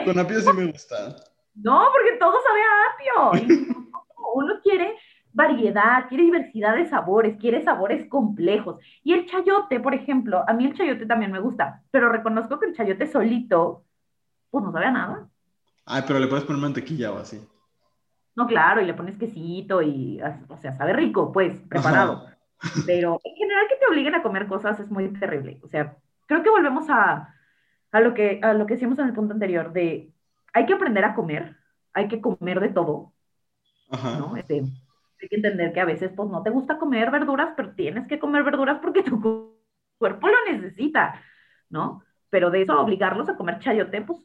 Con 0.06 0.18
apio 0.18 0.40
sí 0.40 0.54
me 0.54 0.72
gusta. 0.72 0.96
No, 1.56 1.86
porque 1.92 2.18
todo 2.18 2.34
sabe 2.48 2.62
a 2.64 3.34
apio. 3.36 3.56
Uno 4.36 4.54
quiere 4.64 4.96
variedad, 5.34 6.08
quiere 6.08 6.24
diversidad 6.24 6.76
de 6.78 6.88
sabores, 6.88 7.38
quiere 7.38 7.62
sabores 7.62 8.08
complejos. 8.08 8.80
Y 9.04 9.12
el 9.12 9.26
chayote, 9.26 9.82
por 9.82 9.94
ejemplo, 9.94 10.46
a 10.48 10.54
mí 10.54 10.66
el 10.66 10.76
chayote 10.76 11.06
también 11.06 11.34
me 11.34 11.42
gusta, 11.42 11.84
pero 11.92 12.10
reconozco 12.10 12.58
que 12.58 12.68
el 12.68 12.74
chayote 12.74 13.06
solito, 13.06 13.84
pues 14.50 14.64
no 14.64 14.72
sabe 14.72 14.86
a 14.86 14.92
nada. 14.92 15.30
Ay, 15.86 16.04
pero 16.08 16.20
le 16.20 16.28
puedes 16.28 16.46
poner 16.46 16.62
mantequilla 16.62 17.12
o 17.12 17.18
así. 17.20 17.40
No, 18.36 18.48
claro, 18.48 18.82
y 18.82 18.86
le 18.86 18.94
pones 18.96 19.18
quesito 19.18 19.82
y, 19.82 20.20
o 20.50 20.58
sea, 20.58 20.74
sabe 20.74 20.94
rico, 20.94 21.32
pues, 21.32 21.56
preparado. 21.70 22.26
Ajá. 22.26 22.38
Pero 22.88 23.20
en 23.24 23.36
general 23.36 23.66
que 23.68 23.76
te 23.76 23.86
obliguen 23.88 24.16
a 24.16 24.24
comer 24.24 24.48
cosas 24.48 24.80
es 24.80 24.90
muy 24.90 25.12
terrible. 25.14 25.60
O 25.64 25.68
sea, 25.68 25.98
creo 26.28 26.42
que 26.42 26.50
volvemos 26.50 26.90
a, 26.90 27.36
a 27.92 28.00
lo 28.00 28.14
que, 28.14 28.40
a 28.42 28.54
lo 28.54 28.66
que 28.66 28.74
decíamos 28.76 28.98
en 29.00 29.08
el 29.08 29.14
punto 29.14 29.34
anterior, 29.34 29.74
de 29.74 30.14
hay 30.54 30.66
que 30.66 30.74
aprender 30.74 31.04
a 31.06 31.14
comer, 31.14 31.58
hay 31.94 32.08
que 32.08 32.22
comer 32.22 32.60
de 32.62 32.70
todo, 32.70 33.14
Ajá. 33.92 34.18
¿no? 34.18 34.36
Este, 34.38 34.62
hay 35.22 35.28
que 35.30 35.36
entender 35.36 35.74
que 35.74 35.82
a 35.82 35.86
veces, 35.86 36.12
pues, 36.16 36.30
no 36.30 36.42
te 36.42 36.50
gusta 36.50 36.78
comer 36.80 37.12
verduras, 37.12 37.54
pero 37.56 37.76
tienes 37.76 38.08
que 38.08 38.20
comer 38.20 38.44
verduras 38.44 38.80
porque 38.82 39.04
tu 39.04 39.22
cu- 39.22 39.58
cuerpo 40.00 40.28
lo 40.28 40.36
necesita, 40.52 41.22
¿no? 41.70 42.04
Pero 42.30 42.50
de 42.50 42.64
eso 42.64 42.80
obligarlos 42.80 43.30
a 43.30 43.36
comer 43.38 43.60
chayote, 43.60 44.02
pues. 44.02 44.20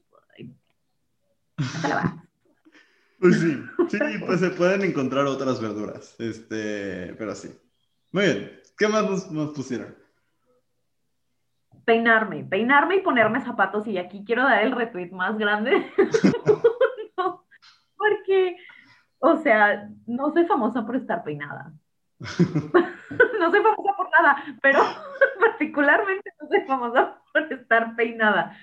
Pues 3.21 3.41
sí, 3.41 3.65
sí, 3.89 3.99
pues 4.25 4.41
se 4.41 4.51
pueden 4.51 4.83
encontrar 4.83 5.27
otras 5.27 5.61
verduras. 5.61 6.15
Este, 6.21 7.15
pero 7.19 7.35
sí. 7.35 7.51
Muy 8.13 8.25
bien. 8.25 8.61
¿Qué 8.77 8.87
más 8.87 9.03
nos, 9.11 9.31
nos 9.33 9.51
pusieron? 9.51 9.97
Peinarme, 11.85 12.45
peinarme 12.45 12.97
y 12.97 13.01
ponerme 13.01 13.41
zapatos. 13.41 13.87
Y 13.89 13.99
aquí 13.99 14.25
quiero 14.25 14.45
dar 14.45 14.63
el 14.63 14.73
retweet 14.73 15.11
más 15.11 15.37
grande. 15.37 15.93
No, 17.17 17.45
porque, 17.97 18.57
o 19.19 19.39
sea, 19.39 19.91
no 20.07 20.33
soy 20.33 20.47
famosa 20.47 20.87
por 20.87 20.95
estar 20.95 21.25
peinada. 21.25 21.73
No 23.41 23.51
soy 23.51 23.63
famosa 23.63 23.97
por 23.97 24.09
nada, 24.11 24.45
pero 24.61 24.81
particularmente 25.41 26.31
no 26.41 26.49
soy 26.49 26.61
famosa 26.67 27.19
por 27.33 27.53
estar 27.53 27.97
peinada. 27.97 28.57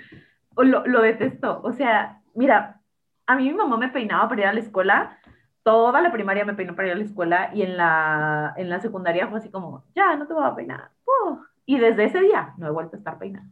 Lo, 0.56 0.86
lo 0.86 1.02
detesto. 1.02 1.62
O 1.64 1.74
sea, 1.74 2.22
mira, 2.36 2.82
a 3.28 3.36
mí 3.36 3.44
mi 3.46 3.54
mamá 3.54 3.78
me 3.78 3.90
peinaba 3.90 4.28
para 4.30 4.42
ir 4.42 4.48
a 4.48 4.54
la 4.54 4.60
escuela. 4.60 5.20
Toda 5.64 6.02
la 6.02 6.12
primaria 6.12 6.46
me 6.46 6.54
peinó 6.54 6.76
para 6.76 6.90
ir 6.90 6.94
a 6.94 6.98
la 6.98 7.04
escuela 7.04 7.52
y 7.54 7.64
en 7.64 7.76
la, 7.78 8.54
en 8.56 8.70
la 8.70 8.80
secundaria 8.80 9.28
fue 9.28 9.40
así 9.40 9.50
como, 9.50 9.84
ya, 9.96 10.16
no 10.16 10.28
te 10.28 10.34
voy 10.34 10.46
a 10.46 10.56
peinar. 10.56 10.92
Uh, 11.06 11.38
y 11.66 11.80
desde 11.80 12.06
ese 12.06 12.22
día 12.22 12.54
no 12.58 12.68
he 12.68 12.72
vuelto 12.72 12.96
a 12.96 13.00
estar 13.00 13.18
peinada. 13.18 13.48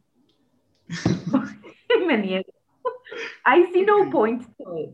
me 2.07 2.17
niego. 2.17 2.53
I 3.45 3.65
see 3.71 3.83
no 3.83 4.09
point 4.11 4.43
to 4.57 4.77
it. 4.77 4.91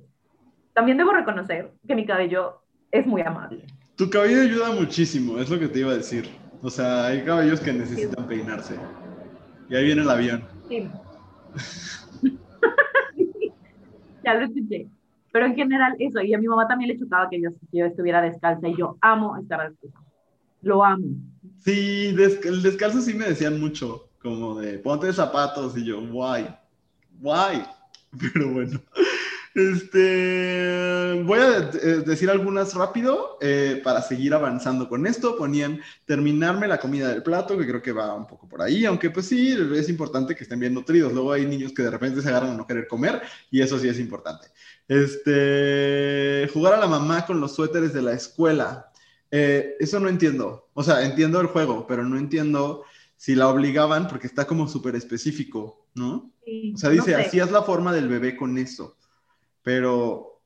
También 0.74 0.98
debo 0.98 1.12
reconocer 1.12 1.74
que 1.86 1.96
mi 1.96 2.06
cabello 2.06 2.62
es 2.92 3.06
muy 3.06 3.22
amable. 3.22 3.66
Tu 3.96 4.10
cabello 4.10 4.42
ayuda 4.42 4.72
muchísimo, 4.72 5.40
es 5.40 5.50
lo 5.50 5.60
que 5.60 5.68
te 5.68 5.80
iba 5.80 5.92
a 5.92 5.96
decir. 5.96 6.30
O 6.62 6.70
sea, 6.70 7.08
hay 7.08 7.24
caballos 7.24 7.60
que 7.60 7.74
necesitan 7.74 8.28
peinarse. 8.28 8.76
Y 9.70 9.76
ahí 9.76 9.86
viene 9.86 10.02
el 10.02 10.10
avión. 10.10 10.44
Sí. 10.70 10.90
ya 14.34 14.40
lo 14.40 14.46
escuché. 14.46 14.88
Pero 15.32 15.46
en 15.46 15.56
general, 15.56 15.96
eso. 16.00 16.22
Y 16.22 16.34
a 16.34 16.40
mi 16.40 16.48
mamá 16.48 16.68
también 16.68 16.90
le 16.90 17.00
chocaba 17.00 17.30
que 17.30 17.42
yo, 17.42 17.50
yo 17.72 17.86
estuviera 17.86 18.22
descalza. 18.22 18.68
Y 18.68 18.76
yo 18.76 18.98
amo 19.02 19.38
estar 19.38 19.70
descalza. 19.70 20.00
Lo 20.62 20.84
amo. 20.84 21.08
Sí, 21.60 22.08
el 22.08 22.62
descalzo 22.64 23.02
sí 23.02 23.14
me 23.14 23.26
decían 23.26 23.60
mucho. 23.60 24.08
Como 24.22 24.60
de 24.60 24.80
ponte 24.80 25.12
zapatos. 25.14 25.78
Y 25.78 25.86
yo, 25.86 26.02
guay. 26.08 26.48
Guay. 27.20 27.64
Pero 28.34 28.52
bueno. 28.52 28.80
Este, 29.56 31.24
voy 31.26 31.39
a 31.39 31.58
eh, 31.58 32.04
decir 32.06 32.30
algunas 32.30 32.76
rápido 32.76 33.38
eh, 33.41 33.82
para 33.84 34.02
seguir 34.02 34.34
avanzando 34.34 34.88
con 34.88 35.08
esto. 35.08 35.38
Ponían 35.38 35.82
terminarme 36.06 36.68
la 36.68 36.80
comida 36.80 37.10
del 37.10 37.24
plato, 37.24 37.58
que 37.58 37.68
creo 37.68 37.82
que 37.82 37.91
va 37.91 38.14
un 38.14 38.28
poco 38.28 38.47
por 38.47 38.62
ahí, 38.62 38.86
aunque 38.86 39.10
pues 39.10 39.28
sí, 39.28 39.58
es 39.76 39.89
importante 39.89 40.36
que 40.36 40.43
estén 40.43 40.60
bien 40.60 40.74
nutridos. 40.74 41.14
Luego 41.14 41.32
hay 41.34 41.45
niños 41.45 41.74
que 41.74 41.82
de 41.82 41.89
repente 41.89 42.22
se 42.22 42.30
agarran 42.30 42.52
a 42.52 42.58
no 42.58 42.68
querer 42.68 42.88
comer 42.88 43.22
y 43.50 43.62
eso 43.62 43.80
sí 43.80 43.88
es 43.88 44.00
importante. 44.00 44.47
Este, 44.88 46.50
jugar 46.54 46.76
a 46.76 46.80
la 46.80 46.88
mamá 46.88 47.26
con 47.26 47.39
los 47.39 47.56
suéteres 47.56 47.93
de 47.93 48.02
la 48.04 48.14
escuela. 48.14 48.91
Eh, 49.32 49.76
eso 49.80 50.00
no 50.00 50.10
entiendo. 50.10 50.70
O 50.74 50.84
sea, 50.84 51.04
entiendo 51.04 51.41
el 51.41 51.47
juego, 51.47 51.88
pero 51.88 52.04
no 52.04 52.18
entiendo 52.18 52.84
si 53.18 53.36
la 53.36 53.50
obligaban 53.50 54.08
porque 54.08 54.28
está 54.28 54.45
como 54.45 54.68
súper 54.68 54.95
específico, 54.95 55.88
¿no? 55.93 56.32
o 56.74 56.78
sea, 56.78 56.89
dice, 56.89 57.14
así 57.16 57.39
es 57.39 57.52
la 57.52 57.62
forma 57.62 57.93
del 57.93 58.08
bebé 58.08 58.36
con 58.36 58.58
eso 58.58 58.95
pero 59.62 60.41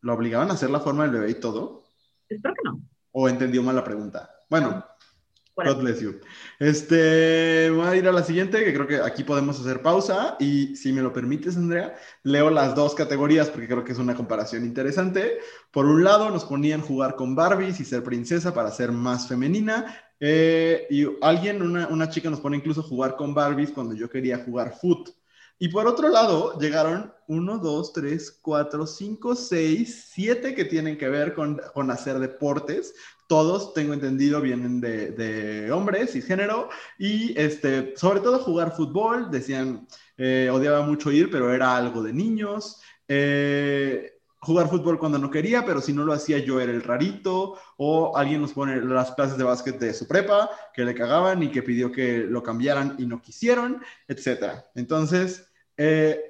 ¿lo 0.00 0.14
obligaban 0.14 0.50
a 0.50 0.54
hacer 0.54 0.70
la 0.70 0.80
forma 0.80 1.04
del 1.04 1.12
bebé 1.12 1.30
y 1.30 1.40
todo? 1.40 1.84
Espero 2.28 2.54
que 2.54 2.68
no. 2.68 2.80
¿O 3.12 3.28
entendió 3.28 3.62
mal 3.62 3.76
la 3.76 3.84
pregunta? 3.84 4.30
Bueno, 4.48 4.84
God 5.64 5.80
bless 5.80 6.00
you. 6.00 6.20
Este, 6.60 7.68
voy 7.70 7.86
a 7.86 7.96
ir 7.96 8.06
a 8.06 8.12
la 8.12 8.22
siguiente, 8.22 8.64
que 8.64 8.72
creo 8.72 8.86
que 8.86 9.00
aquí 9.00 9.24
podemos 9.24 9.58
hacer 9.58 9.82
pausa 9.82 10.36
y 10.38 10.76
si 10.76 10.92
me 10.92 11.02
lo 11.02 11.12
permites, 11.12 11.56
Andrea, 11.56 11.96
leo 12.22 12.48
las 12.48 12.76
dos 12.76 12.94
categorías 12.94 13.50
porque 13.50 13.66
creo 13.66 13.82
que 13.82 13.92
es 13.92 13.98
una 13.98 14.14
comparación 14.14 14.64
interesante. 14.64 15.38
Por 15.72 15.86
un 15.86 16.04
lado, 16.04 16.30
nos 16.30 16.44
ponían 16.44 16.80
jugar 16.80 17.16
con 17.16 17.34
Barbies 17.34 17.80
y 17.80 17.84
ser 17.84 18.04
princesa 18.04 18.54
para 18.54 18.70
ser 18.70 18.92
más 18.92 19.26
femenina. 19.26 19.96
Eh, 20.20 20.86
y 20.90 21.06
alguien, 21.22 21.62
una, 21.62 21.88
una, 21.88 22.08
chica 22.08 22.30
nos 22.30 22.40
pone 22.40 22.56
incluso 22.56 22.82
jugar 22.82 23.16
con 23.16 23.34
Barbies 23.34 23.72
cuando 23.72 23.94
yo 23.94 24.08
quería 24.08 24.38
jugar 24.38 24.76
foot. 24.80 25.10
Y 25.58 25.68
por 25.68 25.86
otro 25.86 26.08
lado, 26.08 26.56
llegaron 26.58 27.12
uno, 27.26 27.58
dos, 27.58 27.92
tres, 27.92 28.38
cuatro, 28.40 28.86
cinco, 28.86 29.34
seis, 29.34 30.08
siete 30.12 30.54
que 30.54 30.64
tienen 30.64 30.96
que 30.96 31.08
ver 31.08 31.34
con, 31.34 31.60
con 31.74 31.90
hacer 31.90 32.18
deportes. 32.20 32.94
Todos, 33.26 33.74
tengo 33.74 33.92
entendido, 33.92 34.40
vienen 34.40 34.80
de, 34.80 35.10
de, 35.10 35.72
hombres 35.72 36.14
y 36.14 36.22
género. 36.22 36.68
Y 36.98 37.38
este, 37.38 37.94
sobre 37.96 38.20
todo 38.20 38.38
jugar 38.38 38.74
fútbol. 38.76 39.30
Decían, 39.30 39.86
eh, 40.16 40.48
odiaba 40.52 40.82
mucho 40.82 41.10
ir, 41.10 41.28
pero 41.30 41.52
era 41.52 41.76
algo 41.76 42.02
de 42.02 42.12
niños. 42.12 42.80
Eh, 43.08 44.18
jugar 44.40 44.68
fútbol 44.68 44.98
cuando 44.98 45.18
no 45.18 45.30
quería, 45.30 45.64
pero 45.64 45.80
si 45.80 45.92
no 45.92 46.04
lo 46.04 46.12
hacía 46.12 46.38
yo 46.38 46.60
era 46.60 46.72
el 46.72 46.82
rarito, 46.82 47.58
o 47.76 48.16
alguien 48.16 48.40
nos 48.40 48.52
pone 48.52 48.80
las 48.80 49.12
clases 49.12 49.36
de 49.36 49.44
básquet 49.44 49.78
de 49.78 49.92
su 49.92 50.06
prepa, 50.06 50.50
que 50.72 50.84
le 50.84 50.94
cagaban 50.94 51.42
y 51.42 51.50
que 51.50 51.62
pidió 51.62 51.90
que 51.90 52.18
lo 52.18 52.42
cambiaran 52.42 52.94
y 52.98 53.06
no 53.06 53.20
quisieron, 53.20 53.82
etc. 54.06 54.64
Entonces, 54.74 55.47
eh, 55.78 56.20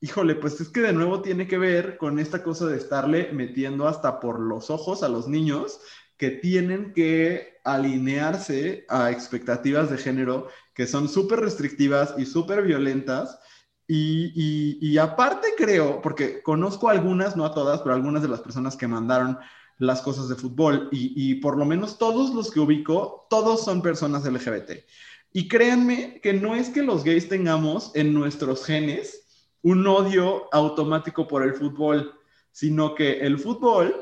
híjole, 0.00 0.34
pues 0.34 0.60
es 0.60 0.68
que 0.68 0.80
de 0.80 0.92
nuevo 0.92 1.22
tiene 1.22 1.46
que 1.46 1.58
ver 1.58 1.96
con 1.96 2.18
esta 2.18 2.42
cosa 2.42 2.66
de 2.66 2.76
estarle 2.76 3.32
metiendo 3.32 3.88
hasta 3.88 4.20
por 4.20 4.40
los 4.40 4.70
ojos 4.70 5.02
a 5.02 5.08
los 5.08 5.28
niños 5.28 5.80
que 6.16 6.30
tienen 6.30 6.92
que 6.92 7.60
alinearse 7.64 8.84
a 8.88 9.10
expectativas 9.10 9.88
de 9.88 9.98
género 9.98 10.48
que 10.74 10.86
son 10.86 11.08
súper 11.08 11.40
restrictivas 11.40 12.14
y 12.18 12.26
súper 12.26 12.62
violentas. 12.62 13.38
Y, 13.90 14.98
aparte 14.98 15.48
creo, 15.56 16.02
porque 16.02 16.42
conozco 16.42 16.90
algunas, 16.90 17.36
no 17.36 17.46
a 17.46 17.54
todas, 17.54 17.80
pero 17.80 17.94
algunas 17.94 18.20
de 18.20 18.28
las 18.28 18.40
personas 18.40 18.76
que 18.76 18.86
mandaron 18.86 19.38
las 19.78 20.02
cosas 20.02 20.28
de 20.28 20.34
fútbol 20.34 20.88
y, 20.92 21.12
y 21.14 21.36
por 21.36 21.56
lo 21.56 21.64
menos 21.64 21.98
todos 21.98 22.34
los 22.34 22.50
que 22.50 22.60
ubico, 22.60 23.26
todos 23.30 23.64
son 23.64 23.80
personas 23.80 24.26
LGBT. 24.26 24.84
Y 25.32 25.48
créanme 25.48 26.20
que 26.22 26.32
no 26.32 26.54
es 26.54 26.70
que 26.70 26.82
los 26.82 27.04
gays 27.04 27.28
tengamos 27.28 27.92
en 27.94 28.14
nuestros 28.14 28.64
genes 28.64 29.46
un 29.62 29.86
odio 29.86 30.52
automático 30.52 31.28
por 31.28 31.42
el 31.42 31.54
fútbol, 31.54 32.14
sino 32.52 32.94
que 32.94 33.20
el 33.20 33.38
fútbol 33.38 33.94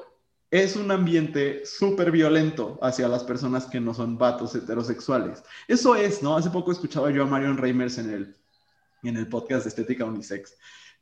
es 0.50 0.76
un 0.76 0.90
ambiente 0.90 1.66
súper 1.66 2.10
violento 2.10 2.78
hacia 2.80 3.08
las 3.08 3.24
personas 3.24 3.66
que 3.66 3.80
no 3.80 3.92
son 3.92 4.16
vatos 4.16 4.54
heterosexuales. 4.54 5.42
Eso 5.66 5.96
es, 5.96 6.22
¿no? 6.22 6.36
Hace 6.36 6.50
poco 6.50 6.72
escuchaba 6.72 7.10
yo 7.10 7.24
a 7.24 7.26
Marion 7.26 7.56
Reimers 7.56 7.98
en 7.98 8.10
el, 8.10 8.36
en 9.02 9.16
el 9.16 9.28
podcast 9.28 9.64
de 9.64 9.70
Estética 9.70 10.04
Unisex 10.04 10.56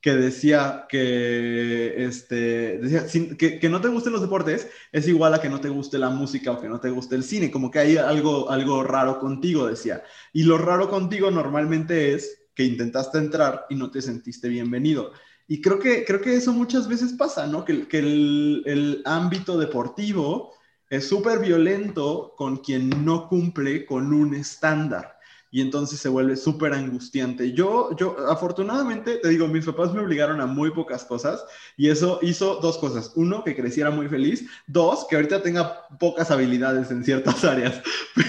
que 0.04 0.12
decía 0.12 0.84
que, 0.86 2.04
este, 2.04 2.76
decía, 2.76 3.06
que, 3.38 3.58
que, 3.58 3.68
no 3.70 3.80
te 3.80 3.88
gusten 3.88 4.12
los 4.12 4.20
deportes 4.20 4.68
es 4.92 5.08
igual 5.08 5.32
a 5.32 5.40
que 5.40 5.48
no 5.48 5.62
te 5.62 5.70
guste 5.70 5.96
la 5.96 6.10
música 6.10 6.52
o 6.52 6.60
que 6.60 6.68
no 6.68 6.78
te 6.78 6.90
guste 6.90 7.14
el 7.14 7.24
cine, 7.24 7.50
como 7.50 7.70
que 7.70 7.78
hay 7.78 7.96
algo, 7.96 8.50
algo 8.50 8.82
raro 8.82 9.18
contigo, 9.18 9.66
decía. 9.66 10.02
Y 10.34 10.42
lo 10.42 10.58
raro 10.58 10.90
contigo 10.90 11.30
normalmente 11.30 12.12
es 12.12 12.38
que 12.54 12.64
intentaste 12.64 13.16
entrar 13.16 13.64
y 13.70 13.76
no 13.76 13.90
te 13.90 14.02
sentiste 14.02 14.50
bienvenido. 14.50 15.12
Y 15.48 15.62
creo 15.62 15.78
que, 15.78 16.04
creo 16.04 16.20
que 16.20 16.36
eso 16.36 16.52
muchas 16.52 16.86
veces 16.86 17.14
pasa, 17.14 17.46
¿no? 17.46 17.64
Que, 17.64 17.88
que 17.88 18.00
el, 18.00 18.62
el 18.66 19.02
ámbito 19.06 19.56
deportivo 19.56 20.52
es 20.90 21.08
súper 21.08 21.38
violento 21.38 22.34
con 22.36 22.58
quien 22.58 23.06
no 23.06 23.26
cumple 23.26 23.86
con 23.86 24.12
un 24.12 24.34
estándar 24.34 25.14
y 25.54 25.60
entonces 25.60 26.00
se 26.00 26.08
vuelve 26.08 26.34
súper 26.34 26.72
angustiante. 26.72 27.52
Yo, 27.52 27.94
yo, 27.96 28.16
afortunadamente, 28.28 29.18
te 29.18 29.28
digo, 29.28 29.46
mis 29.46 29.64
papás 29.64 29.94
me 29.94 30.00
obligaron 30.00 30.40
a 30.40 30.46
muy 30.46 30.72
pocas 30.72 31.04
cosas 31.04 31.44
y 31.76 31.90
eso 31.90 32.18
hizo 32.22 32.56
dos 32.56 32.76
cosas. 32.76 33.12
Uno, 33.14 33.44
que 33.44 33.54
creciera 33.54 33.92
muy 33.92 34.08
feliz. 34.08 34.46
Dos, 34.66 35.06
que 35.08 35.14
ahorita 35.14 35.44
tenga 35.44 35.86
pocas 36.00 36.32
habilidades 36.32 36.90
en 36.90 37.04
ciertas 37.04 37.44
áreas. 37.44 37.80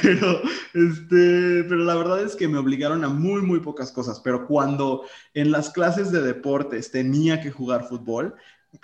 Pero, 0.03 0.39
este, 0.76 1.63
pero 1.63 1.78
la 1.78 1.95
verdad 1.95 2.21
es 2.21 2.36
que 2.36 2.47
me 2.47 2.59
obligaron 2.59 3.03
a 3.03 3.09
muy, 3.09 3.41
muy 3.41 3.59
pocas 3.59 3.91
cosas. 3.91 4.19
Pero 4.19 4.45
cuando 4.45 5.01
en 5.34 5.49
las 5.49 5.71
clases 5.71 6.11
de 6.11 6.21
deportes 6.21 6.91
tenía 6.91 7.41
que 7.41 7.49
jugar 7.49 7.88
fútbol, 7.89 8.36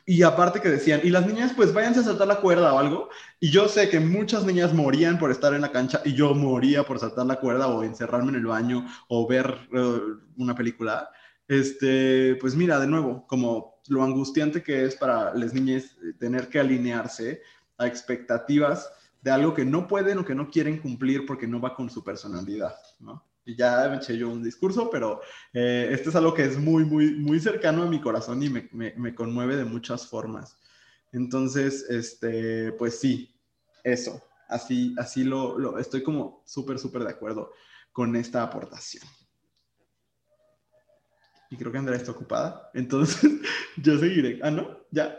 y 0.06 0.24
aparte 0.24 0.62
que 0.62 0.70
decían, 0.70 1.02
y 1.04 1.10
las 1.10 1.26
niñas 1.26 1.54
pues 1.56 1.74
váyanse 1.74 2.02
a 2.02 2.04
saltar 2.04 2.28
la 2.28 2.40
cuerda 2.40 2.74
o 2.74 2.80
algo, 2.80 3.10
y 3.40 3.50
yo 3.50 3.68
sé 3.68 3.90
que 3.90 4.00
muchas 4.00 4.46
niñas 4.46 4.74
morían 4.74 5.18
por 5.18 5.32
estar 5.32 5.54
en 5.54 5.62
la 5.62 5.72
cancha 5.72 6.02
y 6.06 6.14
yo 6.14 6.34
moría 6.34 6.84
por 6.84 7.00
saltar 7.00 7.26
la 7.26 7.40
cuerda 7.40 7.68
o 7.68 7.84
encerrarme 7.84 8.30
en 8.30 8.36
el 8.36 8.46
baño 8.46 8.86
o 9.08 9.28
ver 9.28 9.68
eh, 9.74 10.00
una 10.38 10.56
película, 10.56 11.10
este, 11.48 12.36
pues 12.40 12.56
mira, 12.56 12.80
de 12.80 12.88
nuevo, 12.88 13.26
como 13.28 13.82
lo 13.88 14.04
angustiante 14.04 14.64
que 14.64 14.86
es 14.86 14.96
para 14.96 15.34
las 15.34 15.54
niñas 15.54 15.98
tener 16.20 16.48
que 16.48 16.60
alinearse 16.60 17.42
a 17.78 17.88
expectativas 17.88 18.90
de 19.22 19.32
algo 19.32 19.54
que 19.54 19.66
no 19.66 19.88
pueden 19.88 20.20
o 20.20 20.26
que 20.26 20.36
no 20.36 20.50
quieren 20.50 20.80
cumplir 20.80 21.26
porque 21.26 21.48
no 21.48 21.60
va 21.60 21.76
con 21.76 21.90
su 21.90 22.04
personalidad, 22.04 22.76
¿no? 23.00 23.26
Y 23.46 23.56
ya 23.56 23.88
me 23.90 23.98
eché 23.98 24.18
yo 24.18 24.30
un 24.30 24.44
discurso, 24.44 24.90
pero 24.90 25.22
eh, 25.54 25.90
esto 25.92 26.10
es 26.10 26.16
algo 26.16 26.34
que 26.34 26.44
es 26.44 26.58
muy, 26.58 26.86
muy, 26.86 27.16
muy 27.16 27.40
cercano 27.40 27.84
a 27.84 27.90
mi 27.90 28.00
corazón 28.00 28.42
y 28.44 28.50
me, 28.50 28.70
me, 28.72 29.16
conmueve 29.16 29.56
de 29.56 29.66
muchas 29.66 30.08
formas. 30.08 30.60
Entonces, 31.12 31.90
este, 31.90 32.72
pues 32.74 33.00
sí, 33.00 33.36
eso, 33.84 34.22
así, 34.48 34.96
así 34.98 35.24
lo, 35.24 35.58
lo 35.58 35.78
estoy 35.80 36.04
como 36.04 36.44
súper, 36.46 36.78
súper 36.78 37.04
de 37.04 37.12
acuerdo 37.12 37.52
con 37.92 38.16
esta 38.16 38.44
aportación. 38.44 39.04
Y 41.50 41.58
creo 41.58 41.72
que 41.72 41.80
Andrea 41.80 41.98
está 41.98 42.12
ocupada, 42.12 42.70
entonces 42.74 43.30
yo 43.78 43.98
seguiré. 43.98 44.40
Ah, 44.44 44.52
¿no? 44.52 44.78
Ya. 44.92 45.18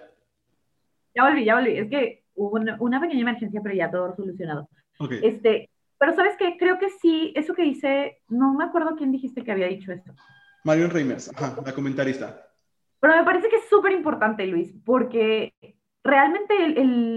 Ya 1.15 1.25
volví, 1.25 1.45
ya 1.45 1.57
volví. 1.57 1.77
Es 1.77 1.91
que 1.91 2.25
hubo 2.35 2.53
una, 2.53 2.77
una 2.81 3.01
pequeña 3.01 3.21
emergencia, 3.21 3.61
pero 3.63 3.75
ya 3.75 3.91
todo 3.91 4.15
solucionado. 4.17 4.69
Okay. 4.99 5.21
Este, 5.23 5.72
pero 6.03 6.17
sabes 6.17 6.35
qué, 6.37 6.57
creo 6.59 6.81
que 6.81 6.91
sí, 6.91 7.33
eso 7.37 7.55
que 7.55 7.63
dice, 7.63 8.19
no 8.29 8.55
me 8.55 8.65
acuerdo 8.65 8.97
quién 8.97 9.13
dijiste 9.13 9.45
que 9.45 9.53
había 9.53 9.69
dicho 9.69 9.93
esto. 9.93 10.13
Marion 10.65 10.91
Reimers, 10.91 11.31
ajá, 11.33 11.55
la 11.65 11.73
comentarista. 11.73 12.45
Pero 12.99 13.15
me 13.15 13.23
parece 13.23 13.49
que 13.49 13.55
es 13.55 13.69
súper 13.69 13.93
importante, 13.93 14.45
Luis, 14.49 14.75
porque 14.85 15.55
realmente 16.03 16.55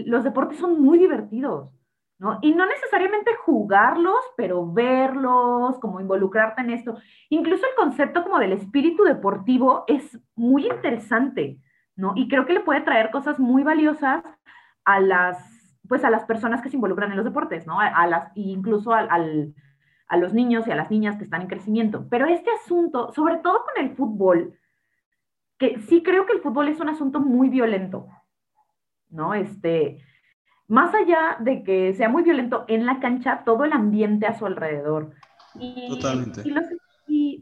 los 0.05 0.23
deportes 0.23 0.59
son 0.59 0.79
muy 0.83 0.99
divertidos, 0.99 1.75
¿no? 2.19 2.37
Y 2.43 2.53
no 2.53 2.67
necesariamente 2.67 3.31
jugarlos, 3.43 4.23
pero 4.37 4.71
verlos, 4.71 5.79
como 5.79 5.99
involucrarte 5.99 6.61
en 6.61 6.69
esto. 6.69 6.95
Incluso 7.29 7.65
el 7.65 7.73
concepto 7.75 8.21
como 8.21 8.37
del 8.37 8.53
espíritu 8.53 9.03
deportivo 9.03 9.85
es 9.87 10.19
muy 10.35 10.67
interesante, 10.67 11.57
¿no? 11.95 12.13
Y 12.15 12.27
creo 12.27 12.45
que 12.45 12.53
le 12.53 12.59
puede 12.59 12.81
traer 12.81 13.09
cosas 13.09 13.39
muy 13.39 13.63
valiosas 13.63 14.23
a 14.83 14.99
las 14.99 15.54
pues 15.87 16.03
a 16.03 16.09
las 16.09 16.25
personas 16.25 16.61
que 16.61 16.69
se 16.69 16.75
involucran 16.75 17.11
en 17.11 17.17
los 17.17 17.25
deportes, 17.25 17.65
¿no? 17.67 17.79
A, 17.79 18.07
las, 18.07 18.31
incluso 18.35 18.93
a 18.93 19.17
los 20.17 20.33
niños 20.33 20.67
y 20.67 20.71
a 20.71 20.75
las 20.75 20.91
niñas 20.91 21.17
que 21.17 21.23
están 21.23 21.41
en 21.41 21.47
crecimiento. 21.47 22.07
Pero 22.09 22.25
este 22.25 22.49
asunto, 22.51 23.11
sobre 23.13 23.37
todo 23.37 23.63
con 23.63 23.83
el 23.83 23.95
fútbol, 23.95 24.57
que 25.57 25.79
sí 25.79 26.03
creo 26.03 26.25
que 26.25 26.33
el 26.33 26.41
fútbol 26.41 26.67
es 26.67 26.79
un 26.79 26.89
asunto 26.89 27.19
muy 27.19 27.49
violento, 27.49 28.07
¿no? 29.09 29.33
Este, 29.33 29.99
más 30.67 30.93
allá 30.93 31.37
de 31.39 31.63
que 31.63 31.93
sea 31.93 32.09
muy 32.09 32.23
violento 32.23 32.65
en 32.67 32.85
la 32.85 32.99
cancha, 32.99 33.43
todo 33.45 33.63
el 33.63 33.73
ambiente 33.73 34.25
a 34.25 34.37
su 34.37 34.45
alrededor. 34.45 35.13
Totalmente. 35.89 36.41
Y, 36.43 36.53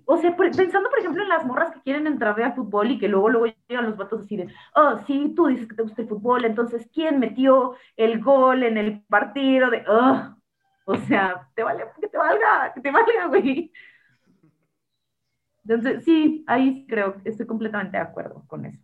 o 0.05 0.17
sea, 0.17 0.35
pensando, 0.35 0.89
por 0.89 0.99
ejemplo, 0.99 1.23
en 1.23 1.29
las 1.29 1.45
morras 1.45 1.71
que 1.71 1.81
quieren 1.81 2.07
entrar 2.07 2.39
al 2.41 2.55
fútbol 2.55 2.91
y 2.91 2.99
que 2.99 3.07
luego, 3.07 3.29
luego 3.29 3.55
llegan 3.67 3.85
los 3.85 3.97
vatos 3.97 4.21
así 4.21 4.37
de, 4.37 4.47
oh, 4.75 4.99
sí, 5.07 5.33
tú 5.35 5.47
dices 5.47 5.67
que 5.67 5.75
te 5.75 5.83
gusta 5.83 6.01
el 6.01 6.07
fútbol, 6.07 6.45
entonces, 6.45 6.87
¿quién 6.93 7.19
metió 7.19 7.75
el 7.97 8.21
gol 8.21 8.63
en 8.63 8.77
el 8.77 9.01
partido? 9.03 9.69
De, 9.69 9.83
oh, 9.87 10.35
o 10.85 10.97
sea, 10.97 11.49
te 11.55 11.63
vale, 11.63 11.85
que 11.99 12.07
te 12.07 12.17
valga, 12.17 12.71
que 12.73 12.81
te 12.81 12.91
valga, 12.91 13.27
güey. 13.27 13.71
Entonces, 15.65 16.03
sí, 16.03 16.43
ahí 16.47 16.85
creo 16.87 17.21
que 17.21 17.29
estoy 17.29 17.45
completamente 17.45 17.97
de 17.97 18.03
acuerdo 18.03 18.43
con 18.47 18.65
eso. 18.65 18.83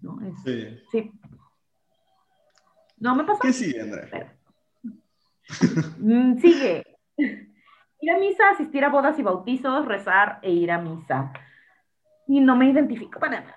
¿no? 0.00 0.18
sí. 0.44 0.78
Sí. 0.90 1.12
No 2.98 3.14
me 3.14 3.24
pasó. 3.24 3.40
¿Qué 3.40 3.52
sigue, 3.52 3.80
Andrea? 3.80 4.36
Mm, 5.98 6.38
sigue. 6.38 6.84
Ir 8.00 8.10
a 8.10 8.18
misa, 8.18 8.50
asistir 8.50 8.84
a 8.84 8.88
bodas 8.88 9.18
y 9.18 9.22
bautizos, 9.22 9.86
rezar 9.86 10.38
e 10.42 10.50
ir 10.50 10.70
a 10.70 10.78
misa. 10.78 11.32
Y 12.26 12.40
no 12.40 12.56
me 12.56 12.70
identifico 12.70 13.18
para 13.18 13.40
nada. 13.40 13.56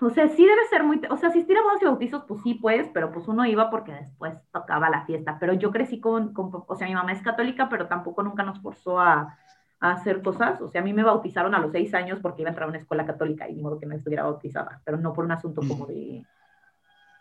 O 0.00 0.10
sea, 0.10 0.28
sí 0.28 0.44
debe 0.44 0.66
ser 0.68 0.82
muy... 0.82 1.00
O 1.10 1.16
sea, 1.16 1.28
asistir 1.28 1.56
a 1.56 1.62
bodas 1.62 1.82
y 1.82 1.84
bautizos, 1.84 2.24
pues 2.26 2.42
sí, 2.42 2.54
pues, 2.54 2.88
pero 2.92 3.12
pues 3.12 3.28
uno 3.28 3.44
iba 3.44 3.70
porque 3.70 3.92
después 3.92 4.34
tocaba 4.50 4.88
la 4.90 5.04
fiesta. 5.04 5.36
Pero 5.38 5.52
yo 5.52 5.70
crecí 5.70 6.00
con... 6.00 6.32
con 6.32 6.50
o 6.66 6.74
sea, 6.74 6.88
mi 6.88 6.94
mamá 6.94 7.12
es 7.12 7.22
católica, 7.22 7.68
pero 7.68 7.86
tampoco 7.86 8.22
nunca 8.22 8.42
nos 8.42 8.60
forzó 8.60 8.98
a, 8.98 9.36
a, 9.80 9.92
hacer 9.92 10.22
cosas. 10.22 10.60
O 10.60 10.68
sea, 10.68 10.80
a 10.80 10.84
mí 10.84 10.92
me 10.92 11.04
bautizaron 11.04 11.54
a 11.54 11.58
los 11.58 11.72
seis 11.72 11.94
años 11.94 12.18
porque 12.20 12.42
iba 12.42 12.48
a 12.48 12.52
entrar 12.52 12.66
a 12.66 12.70
una 12.70 12.78
escuela 12.78 13.04
católica 13.04 13.48
y 13.48 13.54
de 13.54 13.62
modo 13.62 13.78
que 13.78 13.86
no 13.86 13.94
estuviera 13.94 14.24
bautizada, 14.24 14.80
pero 14.84 14.96
no 14.96 15.12
por 15.12 15.24
un 15.24 15.32
asunto 15.32 15.60
como 15.68 15.86
de 15.86 16.24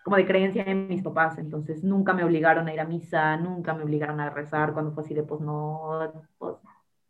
como 0.03 0.17
de 0.17 0.25
creencia 0.25 0.63
en 0.63 0.87
mis 0.87 1.01
papás, 1.01 1.37
entonces 1.37 1.83
nunca 1.83 2.13
me 2.13 2.23
obligaron 2.23 2.67
a 2.67 2.73
ir 2.73 2.79
a 2.79 2.85
misa, 2.85 3.37
nunca 3.37 3.73
me 3.73 3.83
obligaron 3.83 4.19
a 4.19 4.29
rezar 4.29 4.73
cuando 4.73 4.91
fue 4.91 5.03
así 5.03 5.13
de, 5.13 5.23
pues 5.23 5.41
no, 5.41 6.11
pues 6.37 6.55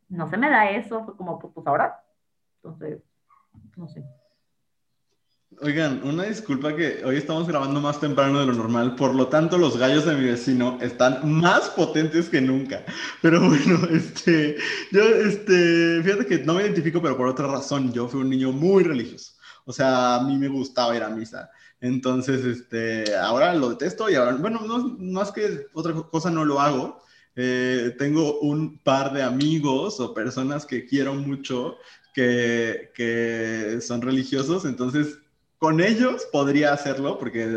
no 0.10 0.28
se 0.30 0.38
me 0.38 0.50
da 0.50 0.70
eso, 0.70 1.04
fue 1.04 1.18
como, 1.18 1.40
pues, 1.40 1.54
pues 1.54 1.66
ahora, 1.66 2.04
entonces, 2.58 3.02
no 3.76 3.88
sé. 3.88 4.04
Oigan, 5.62 6.02
una 6.04 6.24
disculpa 6.24 6.76
que 6.76 7.04
hoy 7.06 7.18
estamos 7.18 7.48
grabando 7.48 7.80
más 7.80 8.00
temprano 8.00 8.40
de 8.40 8.48
lo 8.48 8.54
normal, 8.54 8.96
por 8.96 9.14
lo 9.14 9.28
tanto 9.28 9.58
los 9.58 9.78
gallos 9.78 10.06
de 10.06 10.16
mi 10.16 10.26
vecino 10.26 10.78
están 10.82 11.20
más 11.30 11.70
potentes 11.70 12.30
que 12.30 12.42
nunca. 12.42 12.84
Pero 13.22 13.40
bueno, 13.40 13.88
este, 13.92 14.58
yo, 14.92 15.02
este, 15.04 16.02
fíjate 16.04 16.26
que 16.26 16.40
no 16.40 16.56
me 16.56 16.64
identifico, 16.64 17.02
pero 17.02 17.18
por 17.18 17.28
otra 17.28 17.48
razón, 17.48 17.92
yo 17.92 18.08
fui 18.08 18.22
un 18.22 18.30
niño 18.30 18.52
muy 18.52 18.84
religioso. 18.84 19.34
O 19.66 19.72
sea, 19.72 20.16
a 20.16 20.24
mí 20.24 20.38
me 20.38 20.48
gustaba 20.48 20.96
ir 20.96 21.04
a 21.04 21.10
misa. 21.10 21.50
Entonces, 21.84 22.46
este, 22.46 23.14
ahora 23.14 23.54
lo 23.54 23.72
detesto 23.72 24.10
y 24.10 24.16
ahora, 24.16 24.38
bueno, 24.38 24.62
no, 24.66 24.96
más 25.00 25.34
que 25.34 25.68
otra 25.74 25.94
cosa 25.94 26.32
no 26.32 26.46
lo 26.46 26.62
hago. 26.62 27.02
Eh, 27.36 27.94
tengo 27.98 28.40
un 28.40 28.78
par 28.80 29.12
de 29.12 29.22
amigos 29.22 30.00
o 30.00 30.14
personas 30.14 30.66
que 30.66 30.86
quiero 30.86 31.14
mucho 31.14 31.76
que, 32.14 32.92
que 32.96 33.80
son 33.82 34.02
religiosos, 34.02 34.64
entonces 34.64 35.18
con 35.58 35.82
ellos 35.82 36.26
podría 36.32 36.72
hacerlo 36.72 37.18
porque 37.20 37.50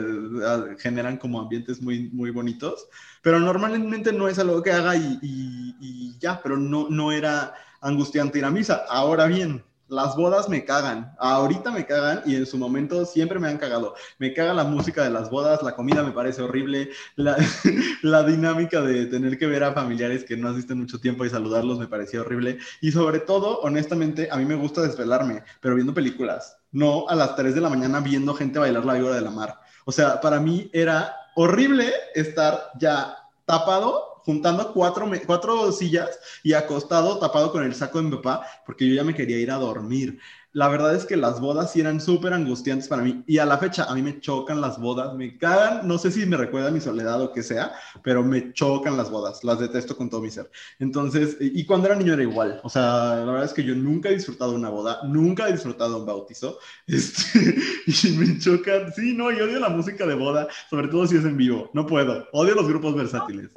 ah, 0.45 0.65
generan 0.79 1.19
como 1.19 1.41
ambientes 1.41 1.81
muy, 1.81 2.09
muy 2.11 2.31
bonitos, 2.31 2.89
pero 3.23 3.39
normalmente 3.39 4.13
no 4.13 4.27
es 4.27 4.41
algo 4.41 4.61
que 4.61 4.73
haga 4.73 4.97
y, 4.97 5.21
y, 5.23 5.77
y 5.81 6.19
ya, 6.19 6.41
pero 6.43 6.57
no, 6.57 6.89
no 6.91 7.13
era 7.13 7.55
angustiante 7.81 8.39
ir 8.39 8.45
a 8.45 8.51
misa. 8.51 8.87
Ahora 8.89 9.27
bien, 9.27 9.63
las 9.89 10.17
bodas 10.17 10.49
me 10.49 10.65
cagan, 10.65 11.15
ahorita 11.19 11.71
me 11.71 11.87
cagan 11.87 12.23
y 12.27 12.35
en 12.35 12.47
su 12.47 12.59
momento 12.59 13.05
siempre 13.05 13.39
me 13.39 13.49
han 13.49 13.59
cagado. 13.59 13.95
Me 14.19 14.33
caga 14.35 14.53
la 14.53 14.65
música 14.65 15.05
de 15.05 15.11
las 15.11 15.31
bodas, 15.31 15.63
la 15.63 15.77
comida 15.77 16.03
me 16.03 16.13
parece 16.13 16.43
horrible, 16.43 16.91
la, 17.17 18.23
dinámica 18.25 18.81
de 18.81 19.07
tener 19.07 19.39
que 19.39 19.47
ver 19.47 19.63
a 19.65 19.73
familiares 19.73 20.25
que 20.25 20.37
no 20.37 20.49
asisten 20.49 20.79
mucho 20.79 20.99
tiempo 20.99 21.25
y 21.25 21.31
saludarlos 21.31 21.79
me 21.79 21.87
parecía 21.87 22.21
horrible. 22.21 22.59
Y 22.81 22.93
sobre 22.93 23.21
todo, 23.21 23.61
honestamente, 23.61 24.29
a 24.31 24.37
mí 24.37 24.45
me 24.45 24.57
gusta 24.57 24.83
desvelarme, 24.83 25.45
pero 25.61 25.75
viendo 25.75 25.95
películas, 25.95 26.59
no 26.73 27.09
a 27.09 27.15
las 27.15 27.37
3 27.37 27.55
de 27.55 27.61
la 27.61 27.69
mañana 27.69 28.01
viendo 28.01 28.35
gente 28.35 28.59
bailar 28.59 28.85
la 28.85 28.95
víbora 28.95 29.15
de 29.15 29.23
la 29.23 29.31
mar. 29.31 29.61
O 29.85 29.93
sea, 29.93 30.21
para 30.21 30.41
mí 30.41 30.69
era 30.73 31.15
horrible 31.37 31.93
estar 32.15 32.71
ya 32.79 33.17
tapado 33.45 34.16
juntando 34.27 34.73
cuatro, 34.73 35.09
cuatro 35.25 35.71
sillas 35.71 36.19
y 36.43 36.53
acostado, 36.53 37.19
tapado 37.21 37.53
con 37.53 37.63
el 37.63 37.75
saco 37.77 37.99
de 37.99 38.09
mi 38.09 38.17
papá, 38.17 38.45
porque 38.67 38.87
yo 38.87 38.95
ya 38.95 39.05
me 39.05 39.15
quería 39.15 39.39
ir 39.39 39.53
a 39.53 39.55
dormir. 39.55 40.19
La 40.53 40.69
verdad 40.69 40.95
es 40.95 41.05
que 41.05 41.17
las 41.17 41.39
bodas 41.39 41.71
sí 41.71 41.81
eran 41.81 42.01
súper 42.01 42.33
angustiantes 42.33 42.89
para 42.89 43.03
mí. 43.03 43.23
Y 43.27 43.39
a 43.39 43.45
la 43.45 43.59
fecha, 43.59 43.85
a 43.85 43.95
mí 43.95 44.03
me 44.03 44.21
chocan 44.21 44.61
las 44.61 44.81
bodas, 44.81 45.15
me 45.15 45.37
cagan, 45.37 45.87
no 45.87 45.99
sé 45.99 46.11
si 46.11 46.25
me 46.27 46.37
recuerda 46.37 46.69
a 46.69 46.71
mi 46.73 46.81
soledad 46.81 47.21
o 47.21 47.31
que 47.31 47.43
sea, 47.43 47.73
pero 48.03 48.25
me 48.25 48.53
chocan 48.53 48.97
las 48.97 49.11
bodas, 49.11 49.45
las 49.45 49.61
detesto 49.61 49.97
con 49.97 50.11
todo 50.11 50.23
mi 50.23 50.31
ser. 50.31 50.51
Entonces, 50.81 51.37
y 51.39 51.65
cuando 51.65 51.87
era 51.87 51.95
niño 51.95 52.15
era 52.15 52.23
igual. 52.23 52.61
O 52.65 52.71
sea, 52.71 53.17
la 53.17 53.25
verdad 53.27 53.45
es 53.45 53.53
que 53.53 53.65
yo 53.65 53.75
nunca 53.77 54.09
he 54.09 54.15
disfrutado 54.15 54.55
una 54.55 54.71
boda, 54.71 55.01
nunca 55.05 55.49
he 55.49 55.53
disfrutado 55.53 55.99
un 55.99 56.07
bautizo. 56.07 56.59
Este, 56.89 57.55
y 57.87 58.17
me 58.17 58.39
chocan, 58.39 58.93
sí, 58.93 59.13
no, 59.15 59.31
y 59.31 59.41
odio 59.41 59.61
la 59.61 59.69
música 59.69 60.07
de 60.07 60.15
boda, 60.15 60.49
sobre 60.71 60.89
todo 60.89 61.07
si 61.07 61.17
es 61.17 61.25
en 61.25 61.37
vivo. 61.37 61.71
No 61.75 61.87
puedo, 61.87 62.27
odio 62.33 62.55
los 62.55 62.67
grupos 62.67 62.95
versátiles 62.97 63.51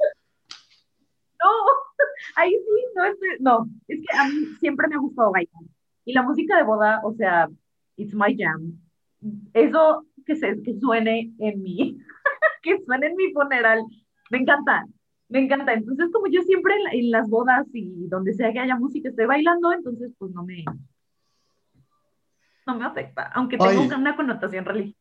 ahí 2.36 2.50
sí, 2.50 2.84
no 2.94 3.04
es, 3.04 3.16
no, 3.40 3.66
es 3.88 4.00
que 4.00 4.18
a 4.18 4.28
mí 4.28 4.46
siempre 4.58 4.88
me 4.88 4.96
ha 4.96 4.98
gustado 4.98 5.32
bailar. 5.32 5.62
Y 6.04 6.12
la 6.12 6.22
música 6.22 6.56
de 6.56 6.64
boda, 6.64 7.00
o 7.04 7.12
sea, 7.14 7.48
it's 7.96 8.14
my 8.14 8.36
jam. 8.36 8.78
Eso 9.52 10.06
que, 10.24 10.36
se, 10.36 10.62
que 10.62 10.74
suene 10.78 11.32
en 11.38 11.62
mi, 11.62 11.98
que 12.62 12.82
suene 12.84 13.08
en 13.08 13.16
mi 13.16 13.32
funeral, 13.32 13.82
me 14.30 14.38
encanta, 14.38 14.86
me 15.28 15.40
encanta. 15.40 15.72
Entonces, 15.72 16.10
como 16.12 16.26
yo 16.28 16.42
siempre 16.42 16.74
en, 16.92 17.10
las 17.10 17.28
bodas 17.28 17.66
y 17.72 18.06
donde 18.08 18.34
sea 18.34 18.52
que 18.52 18.60
haya 18.60 18.76
música 18.76 19.08
estoy 19.08 19.26
bailando, 19.26 19.72
entonces 19.72 20.12
pues 20.18 20.32
no 20.32 20.44
me, 20.44 20.64
no 22.66 22.74
me 22.76 22.84
afecta, 22.84 23.30
aunque 23.34 23.58
tenga 23.58 23.96
una 23.96 24.16
connotación 24.16 24.64
religiosa. 24.64 24.99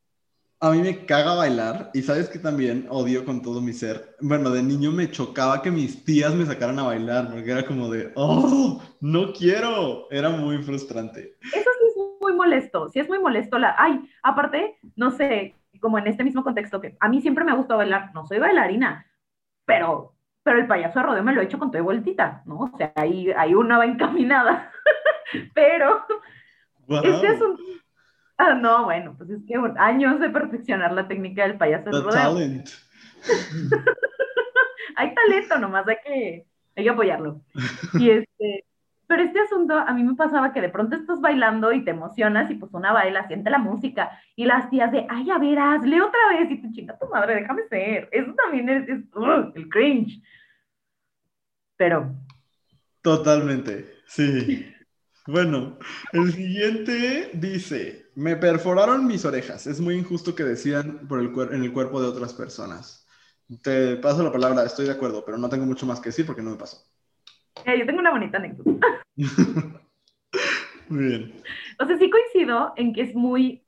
A 0.61 0.71
mí 0.71 0.79
me 0.79 1.05
caga 1.05 1.35
bailar 1.35 1.89
y 1.93 2.01
sabes 2.01 2.27
que 2.27 2.37
también 2.37 2.85
odio 2.89 3.23
con 3.23 3.41
todo 3.41 3.61
mi 3.61 3.71
ser. 3.71 4.17
Bueno, 4.19 4.49
de 4.49 4.61
niño 4.61 4.91
me 4.91 5.09
chocaba 5.09 5.61
que 5.61 5.71
mis 5.71 6.03
tías 6.03 6.35
me 6.35 6.45
sacaran 6.45 6.77
a 6.79 6.83
bailar 6.83 7.31
porque 7.31 7.49
era 7.49 7.65
como 7.65 7.89
de, 7.89 8.11
oh, 8.15 8.81
no 8.99 9.31
quiero. 9.31 10.11
Era 10.11 10.27
muy 10.29 10.61
frustrante. 10.61 11.37
Eso 11.41 11.69
sí 11.79 11.85
es 11.87 11.95
muy 12.19 12.33
molesto, 12.33 12.89
sí 12.89 12.99
es 12.99 13.07
muy 13.07 13.19
molesto. 13.19 13.57
La... 13.57 13.73
Ay, 13.77 14.01
aparte, 14.21 14.77
no 14.97 15.11
sé, 15.11 15.55
como 15.79 15.97
en 15.97 16.07
este 16.07 16.25
mismo 16.25 16.43
contexto, 16.43 16.81
que 16.81 16.97
a 16.99 17.07
mí 17.07 17.21
siempre 17.21 17.45
me 17.45 17.51
ha 17.51 17.55
gustado 17.55 17.77
bailar, 17.77 18.11
no 18.13 18.25
soy 18.25 18.39
bailarina, 18.39 19.05
pero, 19.63 20.13
pero 20.43 20.59
el 20.59 20.67
payaso 20.67 20.99
de 20.99 21.05
rodeo 21.05 21.23
me 21.23 21.31
lo 21.31 21.39
he 21.39 21.45
hecho 21.45 21.57
con 21.57 21.71
todo 21.71 21.85
vueltita, 21.85 22.43
¿no? 22.45 22.59
O 22.59 22.77
sea, 22.77 22.91
ahí, 22.95 23.31
ahí 23.31 23.55
una 23.55 23.77
va 23.77 23.85
encaminada. 23.85 24.73
pero 25.53 26.05
este 26.89 27.27
es 27.27 27.41
un 27.41 27.57
Ah, 28.41 28.53
no, 28.53 28.85
bueno, 28.85 29.15
pues 29.17 29.29
es 29.31 29.43
que 29.45 29.55
años 29.77 30.17
de 30.21 30.29
perfeccionar 30.29 30.93
la 30.93 31.09
técnica 31.09 31.43
del 31.43 31.57
payaso 31.57 31.89
del 31.89 32.03
rodeo. 32.05 32.63
hay 34.95 35.13
talento, 35.13 35.59
nomás 35.59 35.85
hay 35.89 35.97
que, 36.05 36.45
hay 36.77 36.83
que 36.85 36.89
apoyarlo. 36.89 37.41
Y 37.95 38.11
este, 38.11 38.65
pero 39.07 39.23
este 39.23 39.41
asunto 39.41 39.75
a 39.75 39.91
mí 39.93 40.03
me 40.03 40.15
pasaba 40.15 40.53
que 40.53 40.61
de 40.61 40.69
pronto 40.69 40.95
estás 40.95 41.19
bailando 41.19 41.73
y 41.73 41.83
te 41.83 41.91
emocionas 41.91 42.49
y 42.49 42.55
pues 42.55 42.73
una 42.73 42.93
baila, 42.93 43.27
siente 43.27 43.49
la 43.49 43.57
música 43.57 44.09
y 44.37 44.45
las 44.45 44.69
tías 44.69 44.89
de, 44.93 45.05
ay, 45.09 45.29
a 45.31 45.37
ver, 45.37 45.59
hazle 45.59 46.01
otra 46.01 46.29
vez 46.29 46.49
y 46.49 46.61
tu 46.61 46.71
chinga 46.71 46.97
tu 46.97 47.07
madre, 47.07 47.35
déjame 47.35 47.67
ser. 47.67 48.07
Eso 48.13 48.33
también 48.35 48.69
es, 48.69 48.87
el 48.87 49.67
cringe. 49.67 50.21
Pero. 51.75 52.15
Totalmente, 53.01 53.95
sí. 54.05 54.73
Bueno, 55.25 55.77
el 56.13 56.31
siguiente 56.31 57.31
dice, 57.33 58.08
me 58.19 58.35
perforaron 58.35 59.07
mis 59.07 59.23
orejas. 59.23 59.65
Es 59.65 59.79
muy 59.79 59.95
injusto 59.95 60.35
que 60.35 60.43
decidan 60.43 61.07
por 61.07 61.21
el 61.21 61.31
en 61.53 61.63
el 61.63 61.71
cuerpo 61.71 62.01
de 62.01 62.09
otras 62.09 62.33
personas. 62.33 63.07
Te 63.63 63.95
paso 63.95 64.21
la 64.23 64.31
palabra, 64.31 64.65
estoy 64.65 64.87
de 64.87 64.91
acuerdo, 64.91 65.23
pero 65.23 65.37
no 65.37 65.47
tengo 65.47 65.65
mucho 65.65 65.85
más 65.85 66.01
que 66.01 66.09
decir 66.09 66.25
porque 66.25 66.41
no 66.41 66.51
me 66.51 66.57
pasó. 66.57 66.85
Eh, 67.63 67.79
yo 67.79 67.85
tengo 67.85 67.99
una 67.99 68.11
bonita 68.11 68.37
anécdota. 68.37 68.87
muy 70.89 71.05
bien. 71.05 71.33
O 71.79 71.85
sea, 71.85 71.97
sí 71.97 72.09
coincido 72.09 72.73
en 72.75 72.93
que 72.93 73.03
es 73.03 73.15
muy, 73.15 73.65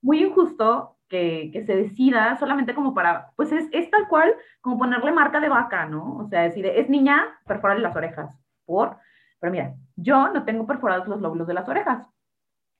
muy 0.00 0.24
injusto 0.24 0.96
que, 1.10 1.50
que, 1.52 1.66
se 1.66 1.76
decida 1.76 2.38
solamente 2.38 2.74
como 2.74 2.94
para, 2.94 3.32
pues 3.36 3.52
es, 3.52 3.66
es, 3.70 3.90
tal 3.90 4.08
cual 4.08 4.34
como 4.62 4.78
ponerle 4.78 5.12
marca 5.12 5.40
de 5.40 5.50
vaca, 5.50 5.84
¿no? 5.84 6.16
O 6.16 6.28
sea, 6.30 6.40
decir, 6.40 6.64
es 6.64 6.88
niña, 6.88 7.38
perforarle 7.46 7.82
las 7.82 7.94
orejas. 7.94 8.34
¿Por? 8.64 8.96
Pero 9.40 9.52
mira, 9.52 9.74
yo 9.94 10.32
no 10.32 10.46
tengo 10.46 10.66
perforados 10.66 11.06
los 11.06 11.20
lóbulos 11.20 11.46
de 11.46 11.54
las 11.54 11.68
orejas. 11.68 12.06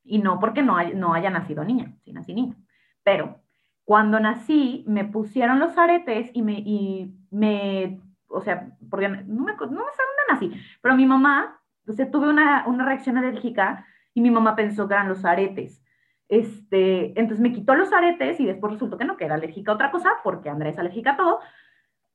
Y 0.04 0.18
no 0.18 0.38
porque 0.38 0.62
no, 0.62 0.82
no 0.94 1.14
haya 1.14 1.30
nacido 1.30 1.64
niña, 1.64 1.94
sí 2.04 2.12
nací 2.12 2.34
niña. 2.34 2.56
Pero 3.02 3.40
cuando 3.84 4.20
nací, 4.20 4.84
me 4.86 5.04
pusieron 5.04 5.58
los 5.58 5.76
aretes 5.76 6.30
y 6.32 6.42
me, 6.42 6.54
y 6.54 7.14
me 7.30 8.00
o 8.34 8.40
sea, 8.40 8.68
porque 8.90 9.08
no, 9.08 9.44
me, 9.44 9.52
no 9.52 9.58
sé 9.58 9.66
dónde 9.68 10.24
nací, 10.28 10.52
pero 10.82 10.96
mi 10.96 11.06
mamá, 11.06 11.60
sea, 11.88 12.10
tuve 12.10 12.28
una, 12.28 12.64
una 12.66 12.84
reacción 12.84 13.16
alérgica 13.16 13.86
y 14.12 14.20
mi 14.20 14.30
mamá 14.30 14.56
pensó 14.56 14.88
que 14.88 14.94
eran 14.94 15.08
los 15.08 15.24
aretes. 15.24 15.82
Este, 16.28 17.18
entonces 17.18 17.40
me 17.40 17.52
quitó 17.52 17.74
los 17.74 17.92
aretes 17.92 18.40
y 18.40 18.46
después 18.46 18.72
resultó 18.72 18.96
que 18.96 19.04
no, 19.04 19.16
que 19.16 19.24
era 19.24 19.34
alérgica 19.34 19.72
a 19.72 19.74
otra 19.74 19.90
cosa, 19.90 20.10
porque 20.22 20.48
Andrea 20.48 20.72
es 20.72 20.78
alérgica 20.78 21.12
a 21.12 21.16
todo. 21.16 21.40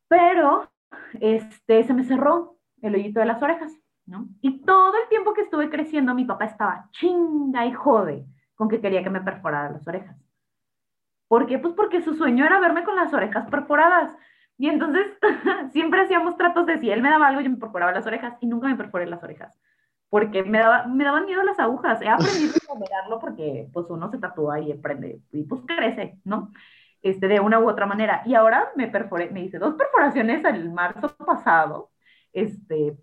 Pero 0.08 0.70
este, 1.22 1.84
se 1.84 1.94
me 1.94 2.04
cerró 2.04 2.58
el 2.82 2.96
hoyito 2.96 3.20
de 3.20 3.26
las 3.26 3.42
orejas, 3.42 3.72
¿no? 4.10 4.28
Y 4.42 4.62
todo 4.62 4.94
el 5.02 5.08
tiempo 5.08 5.34
que 5.34 5.42
estuve 5.42 5.70
creciendo, 5.70 6.16
mi 6.16 6.26
papá 6.26 6.46
estaba 6.46 6.90
chinga 6.92 7.66
y 7.66 7.74
jode 7.74 8.26
con 8.56 8.68
que 8.68 8.82
quería 8.82 9.04
que 9.04 9.10
me 9.10 9.22
perforara 9.22 9.72
las 9.72 9.88
orejas. 9.88 10.18
¿Por 11.28 11.46
qué? 11.46 11.60
Pues 11.60 11.74
porque 11.76 12.02
su 12.02 12.16
sueño 12.16 12.46
era 12.46 12.60
verme 12.60 12.84
con 12.84 12.96
las 12.96 13.14
orejas 13.14 13.48
perforadas. 13.50 14.12
Y 14.58 14.68
entonces 14.68 15.06
siempre 15.72 16.02
hacíamos 16.02 16.36
tratos 16.38 16.66
de 16.66 16.80
si 16.80 16.90
él 16.90 17.02
me 17.02 17.10
daba 17.10 17.28
algo, 17.28 17.42
yo 17.42 17.50
me 17.52 17.58
perforaba 17.58 17.92
las 17.92 18.08
orejas 18.08 18.36
y 18.42 18.48
nunca 18.48 18.68
me 18.68 18.76
perforé 18.76 19.06
las 19.06 19.24
orejas. 19.24 19.58
Porque 20.10 20.44
me, 20.44 20.58
daba, 20.58 20.88
me 20.88 21.04
daban 21.04 21.26
miedo 21.26 21.44
las 21.44 21.60
agujas. 21.60 22.02
He 22.02 22.10
aprendido 22.10 22.54
a 22.56 22.74
tolerarlo 22.74 23.20
porque 23.20 23.70
pues 23.72 23.86
uno 23.90 24.10
se 24.10 24.18
tatúa 24.18 24.60
y 24.60 24.72
aprende 24.72 25.22
y 25.32 25.44
pues 25.44 25.62
crece, 25.68 26.20
¿no? 26.24 26.52
Este, 27.04 27.28
de 27.28 27.40
una 27.40 27.60
u 27.60 27.70
otra 27.70 27.86
manera. 27.86 28.24
Y 28.26 28.34
ahora 28.34 28.72
me 28.76 28.88
perforé, 28.88 29.30
me 29.30 29.44
hice 29.44 29.60
dos 29.60 29.76
perforaciones 29.76 30.44
el 30.46 30.72
marzo 30.72 31.16
pasado, 31.16 31.92
este, 32.34 32.98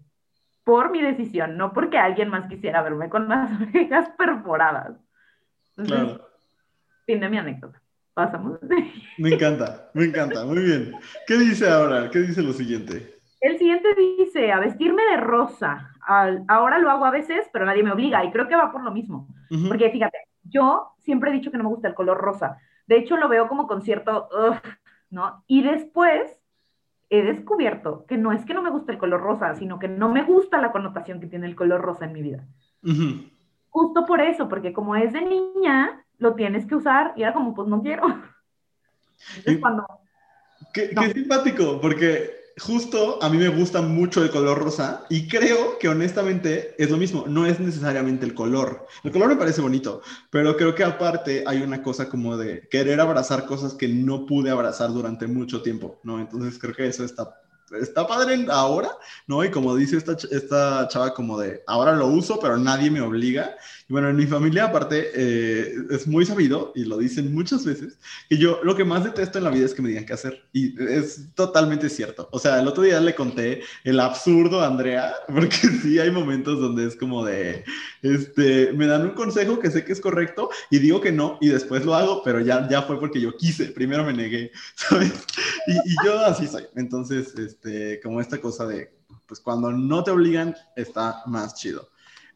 por 0.67 0.91
mi 0.91 1.01
decisión, 1.01 1.57
no 1.57 1.73
porque 1.73 1.97
alguien 1.97 2.29
más 2.29 2.49
quisiera 2.49 2.83
verme 2.83 3.09
con 3.09 3.29
las 3.29 3.49
orejas 3.69 4.09
perforadas. 4.19 4.99
claro. 5.77 6.27
Fin 7.07 7.21
de 7.21 7.29
mi 7.29 7.39
anécdota. 7.39 7.81
Pasamos. 8.13 8.59
Me 9.19 9.35
encanta, 9.35 9.91
me 9.95 10.07
encanta, 10.07 10.45
muy 10.45 10.59
bien. 10.59 10.93
¿Qué 11.27 11.37
dice 11.37 11.69
ahora? 11.69 12.11
¿Qué 12.11 12.19
dice 12.19 12.43
lo 12.43 12.53
siguiente? 12.53 13.15
El 13.41 13.59
siguiente 13.59 13.95
dice, 13.95 14.51
a 14.51 14.59
vestirme 14.59 15.03
de 15.05 15.19
rosa. 15.19 15.93
ahora 16.49 16.79
lo 16.79 16.91
hago 16.91 17.05
a 17.05 17.11
veces, 17.11 17.49
pero 17.53 17.65
nadie 17.65 17.85
me 17.85 17.93
obliga 17.93 18.25
y 18.25 18.33
creo 18.33 18.49
que 18.49 18.57
va 18.57 18.73
por 18.73 18.83
lo 18.83 18.91
mismo. 18.91 19.29
Porque 19.69 19.91
fíjate, 19.91 20.19
yo 20.43 20.95
siempre 20.99 21.31
he 21.31 21.35
dicho 21.35 21.53
que 21.53 21.59
no 21.59 21.65
me 21.65 21.71
gusta 21.71 21.89
el 21.89 21.95
color 21.95 22.19
rosa. 22.19 22.59
De 22.87 22.97
hecho, 22.97 23.17
lo 23.17 23.29
veo 23.29 23.47
como 23.49 23.69
con 23.69 23.83
cierto, 23.83 24.29
¿no? 25.11 25.45
Y 25.47 25.63
después 25.63 26.41
he 27.09 27.23
descubierto 27.23 28.05
que 28.07 28.17
no 28.17 28.33
es 28.33 28.45
que 28.45 28.55
no 28.55 28.63
me 28.63 28.71
guste 28.71 28.93
el 28.93 28.99
color 28.99 29.21
rosa, 29.21 29.55
sino 29.55 29.79
que 29.79 29.89
no 29.89 30.09
me 30.09 30.25
gusta 30.25 30.61
la 30.61 30.73
connotación 30.73 31.21
que 31.21 31.27
tiene 31.27 31.47
el 31.47 31.57
color 31.57 31.81
rosa 31.81 32.07
en 32.07 32.13
mi 32.13 32.23
vida. 32.23 32.45
Justo 33.71 34.07
por 34.07 34.21
eso, 34.21 34.49
porque 34.49 34.73
como 34.73 34.97
es 34.97 35.13
de 35.13 35.23
niña, 35.23 36.05
lo 36.19 36.35
tienes 36.35 36.67
que 36.67 36.75
usar 36.75 37.13
y 37.17 37.23
era 37.23 37.33
como, 37.33 37.55
pues 37.55 37.69
no 37.69 37.83
quiero. 37.83 38.07
Entonces, 39.37 39.59
cuando... 39.61 39.87
Qué, 40.73 40.91
qué 40.91 41.13
simpático, 41.13 41.81
porque 41.81 42.46
justo 42.59 43.23
a 43.23 43.29
mí 43.29 43.37
me 43.37 43.49
gusta 43.49 43.83
mucho 43.83 44.23
el 44.23 44.31
color 44.31 44.59
rosa 44.59 45.05
y 45.11 45.29
creo 45.29 45.79
que 45.79 45.89
honestamente 45.89 46.75
es 46.79 46.91
lo 46.91 46.97
mismo, 46.97 47.25
no 47.29 47.47
es 47.47 47.61
necesariamente 47.61 48.25
el 48.25 48.35
color. 48.35 48.87
El 49.05 49.13
color 49.13 49.29
me 49.29 49.37
parece 49.37 49.61
bonito, 49.61 50.01
pero 50.31 50.57
creo 50.57 50.75
que 50.75 50.85
aparte 50.85 51.45
hay 51.47 51.63
una 51.63 51.83
cosa 51.83 52.09
como 52.09 52.37
de 52.37 52.67
querer 52.71 53.01
abrazar 53.01 53.47
cosas 53.47 53.75
que 53.75 53.89
no 53.89 54.27
pude 54.27 54.51
abrazar 54.51 54.93
durante 54.93 55.27
mucho 55.27 55.63
tiempo, 55.63 56.01
¿no? 56.03 56.19
Entonces 56.19 56.59
creo 56.59 56.75
que 56.75 56.87
eso 56.87 57.05
está 57.05 57.43
está 57.81 58.07
padre 58.07 58.47
ahora, 58.51 58.91
¿no? 59.27 59.45
Y 59.45 59.51
como 59.51 59.75
dice 59.75 59.97
esta, 59.97 60.13
esta 60.31 60.87
chava, 60.89 61.15
como 61.15 61.39
de, 61.39 61.63
ahora 61.67 61.93
lo 61.93 62.07
uso, 62.07 62.39
pero 62.41 62.57
nadie 62.57 62.91
me 62.91 63.01
obliga. 63.01 63.57
Y 63.89 63.93
bueno, 63.93 64.09
en 64.09 64.17
mi 64.17 64.27
familia, 64.27 64.65
aparte, 64.65 65.11
eh, 65.15 65.75
es 65.91 66.09
muy 66.09 66.27
sabido, 66.27 66.73
y 66.75 66.85
lo 66.85 66.99
dicen 66.99 67.33
muchas 67.33 67.65
veces, 67.65 67.99
que 68.29 68.37
yo 68.37 68.59
lo 68.65 68.75
que 68.75 68.85
más 68.85 69.05
detesto 69.05 69.39
en 69.39 69.45
la 69.45 69.51
vida 69.51 69.65
es 69.65 69.75
que 69.75 69.83
me 69.83 69.91
digan 69.91 70.05
qué 70.05 70.13
hacer. 70.13 70.43
Y 70.53 70.75
es 70.83 71.33
totalmente 71.35 71.89
cierto. 71.89 72.29
O 72.33 72.41
sea, 72.41 72.59
el 72.61 72.67
otro 72.67 72.83
día 72.83 72.99
le 73.01 73.15
conté 73.15 73.63
el 73.85 74.01
absurdo 74.01 74.61
a 74.61 74.67
Andrea, 74.67 75.15
porque 75.29 75.57
sí 75.57 76.01
hay 76.01 76.11
momentos 76.11 76.61
donde 76.61 76.87
es 76.87 76.97
como 76.97 77.25
de, 77.25 77.65
este, 78.03 78.73
me 78.73 78.89
dan 78.89 79.03
un 79.03 79.11
consejo 79.11 79.61
que 79.61 79.71
sé 79.71 79.85
que 79.85 79.93
es 79.93 80.01
correcto 80.01 80.51
y 80.69 80.81
digo 80.81 81.01
que 81.01 81.13
no, 81.13 81.39
y 81.41 81.49
después 81.49 81.85
lo 81.85 81.95
hago, 81.95 82.23
pero 82.25 82.41
ya, 82.41 82.69
ya 82.69 82.83
fue 82.83 82.99
porque 82.99 83.21
yo 83.21 83.37
quise, 83.37 83.67
primero 83.67 84.05
me 84.05 84.13
negué, 84.13 84.51
¿sabes? 84.75 85.13
Y, 85.69 85.75
y 85.75 85.95
yo 86.05 86.19
así 86.21 86.49
soy. 86.49 86.65
Entonces, 86.75 87.35
este, 87.39 88.01
como 88.03 88.21
esta 88.21 88.39
cosa 88.41 88.67
de, 88.67 88.91
pues 89.27 89.39
cuando 89.39 89.71
no 89.71 90.03
te 90.03 90.11
obligan, 90.11 90.57
está 90.75 91.23
más 91.27 91.55
chido. 91.55 91.89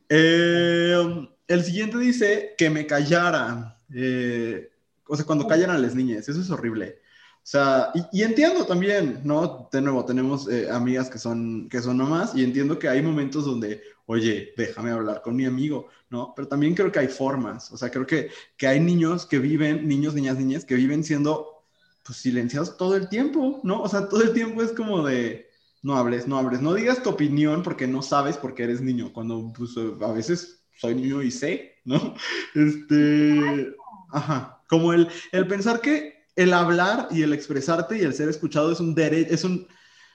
Eh, 0.09 1.29
el 1.51 1.65
siguiente 1.65 1.99
dice 1.99 2.55
que 2.57 2.71
me 2.71 2.87
callara. 2.87 3.77
Eh, 3.93 4.71
o 5.09 5.17
sea, 5.17 5.27
cuando 5.27 5.49
callan 5.49 5.71
a 5.71 5.79
las 5.79 5.97
niñas, 5.97 6.29
eso 6.29 6.41
es 6.41 6.49
horrible. 6.49 7.01
O 7.43 7.47
sea, 7.51 7.91
y, 8.13 8.23
entiendo 8.23 8.65
también, 8.67 9.21
¿no? 9.25 9.69
De 9.73 9.81
nuevo, 9.81 10.05
tenemos 10.05 10.49
eh, 10.49 10.71
amigas 10.71 11.11
que 11.11 11.19
son, 11.19 11.69
que 11.69 11.83
son 11.83 11.97
mamás 11.97 12.37
y 12.37 12.45
entiendo 12.45 12.79
que 12.79 12.89
hay 12.89 13.03
momentos 13.03 13.45
donde, 13.45 13.83
oye, 14.07 14.53
déjame 14.57 14.93
hablar 14.93 15.23
con 15.23 15.35
mi 15.35 15.45
amigo, 15.45 15.89
¿no? 16.09 16.33
Pero 16.37 16.47
también 16.47 16.75
creo 16.75 16.93
que 16.93 17.01
hay 17.01 17.09
formas, 17.09 17.73
o 17.73 17.77
sea, 17.77 17.91
creo 17.91 18.07
que, 18.07 18.31
que 18.57 18.69
hay 18.69 18.79
niños 18.79 19.27
que 19.27 19.41
viven, 19.41 19.89
niños, 19.89 20.15
niñas, 20.15 20.39
niñas, 20.39 20.65
que 20.65 20.77
viven 20.77 21.03
siendo 21.03 21.65
pues, 22.05 22.19
silenciados 22.19 22.77
todo 22.77 22.95
el 22.95 23.09
tiempo, 23.09 23.61
¿no? 23.65 23.83
O 23.83 23.89
sea, 23.89 24.09
todo 24.09 24.23
el 24.23 24.33
tiempo 24.33 24.63
es 24.63 24.71
como 24.71 25.05
de, 25.05 25.49
no 25.83 25.97
hables, 25.97 26.29
no 26.29 26.39
hables, 26.39 26.61
no 26.61 26.75
digas 26.75 27.03
tu 27.03 27.11
opinión 27.11 27.65
porque 27.65 27.89
no 27.89 28.03
sabes 28.03 28.37
porque 28.37 28.63
eres 28.63 28.81
niño, 28.81 29.13
cuando 29.13 29.53
pues, 29.57 29.71
a 29.77 30.13
veces 30.13 30.60
soy 30.81 30.95
niño 30.95 31.23
y 31.23 31.31
sé, 31.31 31.75
¿no? 31.85 32.15
Este, 32.55 33.75
ajá, 34.13 34.63
como 34.69 34.93
el, 34.93 35.09
el 35.33 35.47
pensar 35.47 35.81
que 35.81 36.25
el 36.37 36.55
hablar 36.55 37.09
y 37.11 37.23
el 37.23 37.35
expresarte 37.35 37.99
y 37.99 38.03
el 38.03 38.15
ser 38.15 38.29
escuchado 38.29 38.73
es 38.73 38.81
un 38.81 38.95
derecho, 38.95 39.35
es 39.35 39.45
un, 39.45 39.67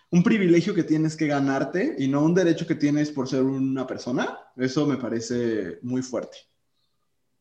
un 0.09 0.23
privilegio 0.23 0.73
que 0.73 0.83
tienes 0.83 1.15
que 1.15 1.27
ganarte 1.27 1.95
y 1.99 2.07
no 2.07 2.23
un 2.23 2.33
derecho 2.33 2.65
que 2.65 2.75
tienes 2.75 3.11
por 3.11 3.27
ser 3.27 3.43
una 3.43 3.85
persona, 3.85 4.39
eso 4.55 4.87
me 4.87 4.97
parece 4.97 5.77
muy 5.83 6.01
fuerte. 6.01 6.37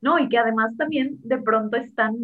No, 0.03 0.19
y 0.19 0.29
que 0.29 0.37
además 0.37 0.77
también 0.77 1.19
de 1.23 1.39
pronto 1.39 1.79
están 1.79 2.15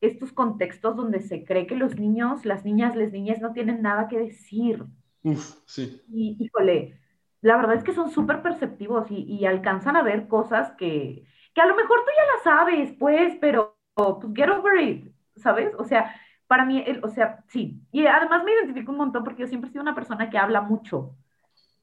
estos 0.00 0.32
contextos 0.32 0.96
donde 0.96 1.20
se 1.20 1.44
cree 1.44 1.68
que 1.68 1.76
los 1.76 1.96
niños, 1.96 2.44
las 2.44 2.64
niñas, 2.64 2.96
las 2.96 3.12
niñas 3.12 3.40
no 3.40 3.52
tienen 3.52 3.80
nada 3.80 4.08
que 4.08 4.18
decir. 4.18 4.84
Uf, 5.22 5.54
sí. 5.66 6.02
Y, 6.12 6.36
híjole, 6.40 6.98
la 7.46 7.56
verdad 7.56 7.76
es 7.76 7.84
que 7.84 7.94
son 7.94 8.10
súper 8.10 8.42
perceptivos 8.42 9.06
y, 9.08 9.46
alcanzan 9.46 9.94
a 9.94 10.02
ver 10.02 10.26
cosas 10.26 10.72
que, 10.72 11.24
que 11.54 11.60
a 11.60 11.66
lo 11.66 11.76
mejor 11.76 12.00
tú 12.00 12.10
ya 12.16 12.34
las 12.34 12.42
sabes, 12.42 12.92
pues, 12.98 13.36
pero 13.40 13.78
pues 13.94 14.34
get 14.34 14.50
over 14.50 14.80
it, 14.80 15.14
¿sabes? 15.36 15.72
O 15.78 15.84
sea, 15.84 16.12
para 16.48 16.64
mí, 16.64 16.84
o 17.04 17.08
sea, 17.08 17.44
sí. 17.46 17.80
Y 17.92 18.04
además 18.04 18.42
me 18.42 18.50
identifico 18.50 18.90
un 18.90 18.98
montón 18.98 19.22
porque 19.22 19.42
yo 19.42 19.46
siempre 19.46 19.68
he 19.68 19.72
sido 19.72 19.82
una 19.82 19.94
persona 19.94 20.28
que 20.28 20.38
habla 20.38 20.60
mucho. 20.60 21.14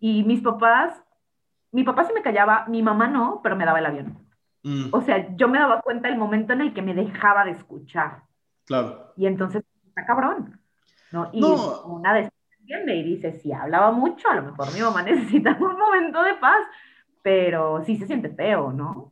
Y 0.01 0.26
mis 0.26 0.41
papás, 0.41 1.01
mi 1.72 1.86
papá 1.86 2.03
se 2.03 2.14
me 2.14 2.22
callaba, 2.22 2.66
mi 2.68 2.84
mamá 2.84 3.07
no, 3.07 3.39
pero 3.41 3.55
me 3.55 3.64
daba 3.64 3.80
el 3.80 3.86
avión. 3.86 4.18
Mm. 4.64 4.89
O 4.91 4.99
sea, 4.99 5.34
yo 5.38 5.47
me 5.47 5.59
daba 5.59 5.80
cuenta 5.80 6.09
el 6.09 6.18
momento 6.18 6.51
en 6.51 6.59
el 6.59 6.74
que 6.74 6.82
me 6.82 6.93
dejaba 6.93 7.45
de 7.45 7.51
escuchar. 7.51 8.24
Claro. 8.66 9.14
Y 9.16 9.28
entonces, 9.28 9.64
está 9.88 10.05
cabrón. 10.05 10.59
¿no? 11.14 11.30
Y 11.32 11.41
una 11.86 12.11
vez 12.11 12.30
entiende 12.64 12.95
y 12.95 13.03
dice, 13.03 13.39
si 13.41 13.51
hablaba 13.51 13.91
mucho, 13.91 14.30
a 14.30 14.36
lo 14.36 14.43
mejor 14.43 14.74
mi 14.74 14.80
mamá 14.80 15.03
necesita 15.03 15.57
un 15.59 15.78
momento 15.78 16.24
de 16.24 16.36
paz, 16.36 16.66
pero 17.22 17.84
sí 17.86 17.97
se 17.97 18.07
siente 18.07 18.30
feo, 18.30 18.72
¿no? 18.72 19.11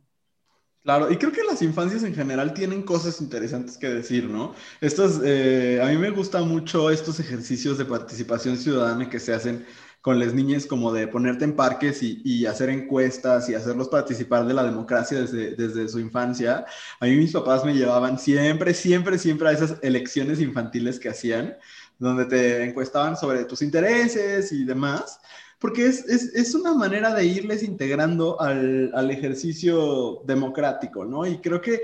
Claro, 0.82 1.12
y 1.12 1.16
creo 1.16 1.30
que 1.30 1.44
las 1.44 1.62
infancias 1.62 2.02
en 2.02 2.12
general 2.12 2.54
tienen 2.54 2.82
cosas 2.82 3.20
interesantes 3.20 3.78
que 3.78 3.88
decir, 3.88 4.24
¿no? 4.24 4.52
Estos, 4.80 5.20
eh, 5.24 5.80
a 5.80 5.86
mí 5.86 5.96
me 5.96 6.10
gustan 6.10 6.48
mucho 6.48 6.90
estos 6.90 7.20
ejercicios 7.20 7.78
de 7.78 7.84
participación 7.84 8.56
ciudadana 8.56 9.08
que 9.08 9.20
se 9.20 9.32
hacen 9.32 9.64
con 10.00 10.18
las 10.18 10.34
niñas 10.34 10.66
como 10.66 10.92
de 10.92 11.06
ponerte 11.06 11.44
en 11.44 11.54
parques 11.54 12.02
y, 12.02 12.44
hacer 12.46 12.70
encuestas 12.70 13.48
y 13.48 13.54
hacerlos 13.54 13.88
participar 13.88 14.44
de 14.44 14.54
la 14.54 14.64
democracia 14.64 15.20
desde, 15.20 15.54
desde 15.54 15.88
su 15.88 16.00
infancia. 16.00 16.66
A 16.98 17.06
mí 17.06 17.16
mis 17.16 17.32
papás 17.32 17.64
me 17.64 17.72
llevaban 17.72 18.18
siempre, 18.18 18.74
siempre, 18.74 19.16
siempre 19.16 19.48
a 19.48 19.52
esas 19.52 19.76
elecciones 19.80 20.40
infantiles 20.40 20.98
que 20.98 21.10
hacían, 21.10 21.56
donde 21.98 22.24
te 22.26 22.64
encuestaban 22.64 23.16
sobre 23.16 23.44
tus 23.44 23.62
intereses 23.62 24.52
y 24.52 24.64
demás, 24.64 25.20
porque 25.58 25.86
es, 25.86 26.04
es, 26.08 26.34
es 26.34 26.54
una 26.54 26.74
manera 26.74 27.14
de 27.14 27.24
irles 27.24 27.62
integrando 27.62 28.40
al, 28.40 28.90
al 28.94 29.10
ejercicio 29.10 30.22
democrático, 30.24 31.04
¿no? 31.04 31.24
Y 31.24 31.38
creo 31.38 31.60
que 31.60 31.82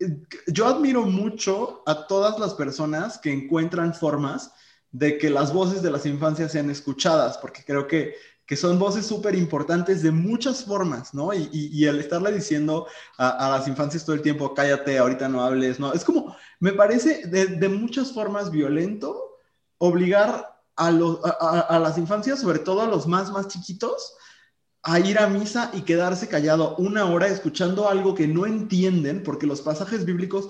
eh, 0.00 0.16
yo 0.46 0.66
admiro 0.66 1.02
mucho 1.02 1.82
a 1.86 2.06
todas 2.06 2.38
las 2.38 2.54
personas 2.54 3.18
que 3.18 3.30
encuentran 3.30 3.92
formas 3.92 4.52
de 4.90 5.18
que 5.18 5.30
las 5.30 5.52
voces 5.52 5.82
de 5.82 5.90
las 5.90 6.06
infancias 6.06 6.52
sean 6.52 6.70
escuchadas, 6.70 7.38
porque 7.38 7.62
creo 7.64 7.86
que, 7.86 8.14
que 8.46 8.56
son 8.56 8.78
voces 8.78 9.06
súper 9.06 9.34
importantes 9.34 10.02
de 10.02 10.10
muchas 10.10 10.64
formas, 10.64 11.14
¿no? 11.14 11.32
Y, 11.32 11.48
y, 11.52 11.84
el 11.84 12.00
estarle 12.00 12.32
diciendo 12.32 12.86
a, 13.18 13.50
las 13.50 13.68
infancias 13.68 14.04
todo 14.04 14.16
el 14.16 14.22
tiempo, 14.22 14.54
cállate, 14.54 14.98
ahorita 14.98 15.28
no 15.28 15.42
hables, 15.44 15.78
¿no? 15.78 15.92
Es 15.92 16.04
como, 16.04 16.34
me 16.58 16.72
parece 16.72 17.26
de, 17.26 17.46
de 17.46 17.68
muchas 17.68 18.12
formas 18.12 18.50
violento 18.50 19.29
obligar 19.80 20.62
a, 20.76 20.88
a, 20.88 21.78
las 21.78 21.98
infancias, 21.98 22.40
sobre 22.40 22.58
todo 22.58 22.82
a 22.82 22.86
los 22.86 23.06
más, 23.06 23.30
más 23.32 23.48
chiquitos, 23.48 24.14
a 24.82 25.00
ir 25.00 25.18
a 25.18 25.26
misa 25.26 25.70
y 25.74 25.82
quedarse 25.82 26.28
callado 26.28 26.76
una 26.76 27.06
hora 27.06 27.26
escuchando 27.26 27.88
algo 27.88 28.14
que 28.14 28.28
no 28.28 28.46
entienden, 28.46 29.22
porque 29.22 29.46
los 29.46 29.62
pasajes 29.62 30.04
bíblicos 30.04 30.48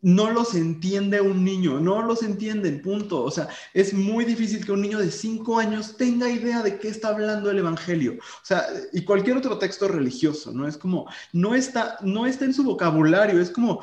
no 0.00 0.30
los 0.30 0.54
entiende 0.54 1.20
un 1.20 1.44
niño, 1.44 1.80
no 1.80 2.02
los 2.02 2.22
entienden, 2.22 2.80
punto. 2.82 3.22
O 3.22 3.30
sea, 3.30 3.48
es 3.74 3.92
muy 3.92 4.24
difícil 4.24 4.64
que 4.64 4.72
un 4.72 4.82
niño 4.82 4.98
de 4.98 5.10
cinco 5.10 5.58
años 5.58 5.96
tenga 5.96 6.30
idea 6.30 6.62
de 6.62 6.78
qué 6.78 6.88
está 6.88 7.08
hablando 7.08 7.50
el 7.50 7.58
Evangelio. 7.58 8.14
O 8.14 8.44
sea, 8.44 8.64
y 8.92 9.02
cualquier 9.02 9.36
otro 9.36 9.58
texto 9.58 9.88
religioso, 9.88 10.52
¿no? 10.52 10.68
Es 10.68 10.76
como, 10.76 11.08
no 11.32 11.54
está, 11.54 11.98
no 12.02 12.26
está 12.26 12.44
en 12.44 12.54
su 12.54 12.62
vocabulario, 12.62 13.40
es 13.40 13.50
como, 13.50 13.80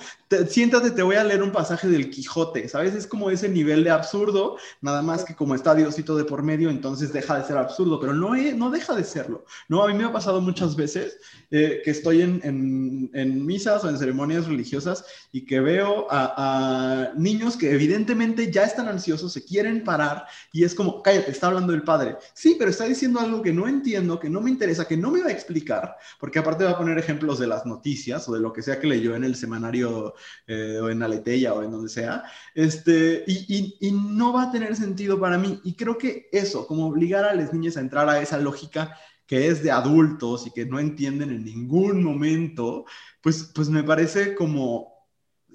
siéntate, 0.47 0.91
te 0.91 1.03
voy 1.03 1.18
a 1.18 1.24
leer 1.24 1.43
un 1.43 1.51
pasaje 1.51 1.88
del 1.88 2.09
Quijote, 2.09 2.70
¿sabes? 2.70 2.95
Es 2.95 3.07
como 3.07 3.30
ese 3.30 3.49
nivel 3.49 3.84
de 3.84 3.89
absurdo, 3.89 4.57
nada 4.82 5.01
más 5.01 5.26
que 5.26 5.36
como 5.36 5.53
está 5.53 5.76
Diosito 5.76 6.16
de 6.16 6.24
por 6.24 6.43
medio, 6.43 6.70
entonces 6.70 7.11
deja 7.11 7.38
de 7.38 7.45
ser 7.45 7.57
absurdo, 7.57 7.99
pero 7.99 8.13
no, 8.13 8.36
no 8.36 8.70
deja 8.70 8.95
de 8.95 9.03
serlo, 9.03 9.45
¿no? 9.68 9.84
A 9.84 9.88
mí 9.88 9.93
me 9.93 10.05
ha 10.05 10.13
pasado 10.13 10.39
muchas 10.39 10.76
veces 10.76 11.18
eh, 11.51 11.82
que 11.84 11.91
estoy 11.91 12.22
en, 12.22 12.39
en, 12.43 13.09
en 13.13 13.45
misas 13.45 13.84
o 13.84 13.89
en 13.89 13.97
ceremonias 13.97 14.47
religiosas 14.47 15.05
y 15.32 15.45
que 15.45 15.59
veo 15.59 16.05
a, 16.10 17.12
niños 17.16 17.58
que 17.58 17.72
evidentemente 17.72 18.51
ya 18.51 18.64
están 18.64 18.88
ansiosos, 18.88 19.34
se 19.34 19.43
quieren 19.43 19.84
parar 19.84 20.26
y 20.51 20.64
es 20.64 20.76
como, 20.76 21.01
cállate, 21.01 21.32
está 21.32 21.47
hablando 21.47 21.74
el 21.74 21.84
padre. 21.84 22.18
Sí, 22.34 22.56
pero 22.58 22.72
está 22.72 22.86
diciendo 22.86 23.20
algo 23.20 23.41
que 23.41 23.53
no 23.53 23.68
entiendo, 23.68 24.20
que 24.20 24.30
no 24.30 24.41
me 24.41 24.49
interesa, 24.49 24.88
que 24.88 24.97
no 24.97 25.12
me 25.12 25.22
va 25.22 25.28
a 25.28 25.32
explicar, 25.32 25.95
porque 26.20 26.39
aparte 26.39 26.64
va 26.64 26.72
a 26.72 26.78
poner 26.78 26.97
ejemplos 26.97 27.39
de 27.39 27.47
las 27.47 27.66
noticias 27.66 28.28
o 28.28 28.34
de 28.34 28.39
lo 28.39 28.53
que 28.53 28.62
sea 28.62 28.80
que 28.80 28.88
leyó 28.88 29.16
en 29.16 29.24
el 29.24 29.36
semanario 29.36 30.14
eh, 30.47 30.80
o 30.82 30.89
en 30.89 31.03
Aleteya 31.03 31.53
o 31.53 31.64
en 31.64 31.72
donde 31.72 31.89
sea, 31.89 32.24
este, 32.53 33.24
y, 33.28 33.76
no 34.16 34.34
va 34.34 34.43
a 34.43 34.51
tener 34.51 34.76
sentido 34.76 35.20
para 35.20 35.38
mí. 35.38 35.60
Y 35.64 35.76
creo 35.76 35.97
que 35.97 36.30
eso, 36.32 36.68
como 36.68 36.88
obligar 36.88 37.26
a 37.26 37.34
las 37.34 37.53
niñas 37.53 37.78
a 37.78 37.82
entrar 37.82 38.08
a 38.10 38.22
esa 38.22 38.38
lógica 38.38 38.97
que 39.26 39.47
es 39.47 39.64
de 39.64 39.72
adultos 39.72 40.45
y 40.47 40.51
que 40.51 40.66
no 40.66 40.80
entienden 40.80 41.32
en 41.32 41.45
ningún 41.45 42.03
momento, 42.03 42.86
pues, 43.22 43.51
pues 43.56 43.70
me 43.70 43.84
parece 43.84 44.36
como 44.36 44.95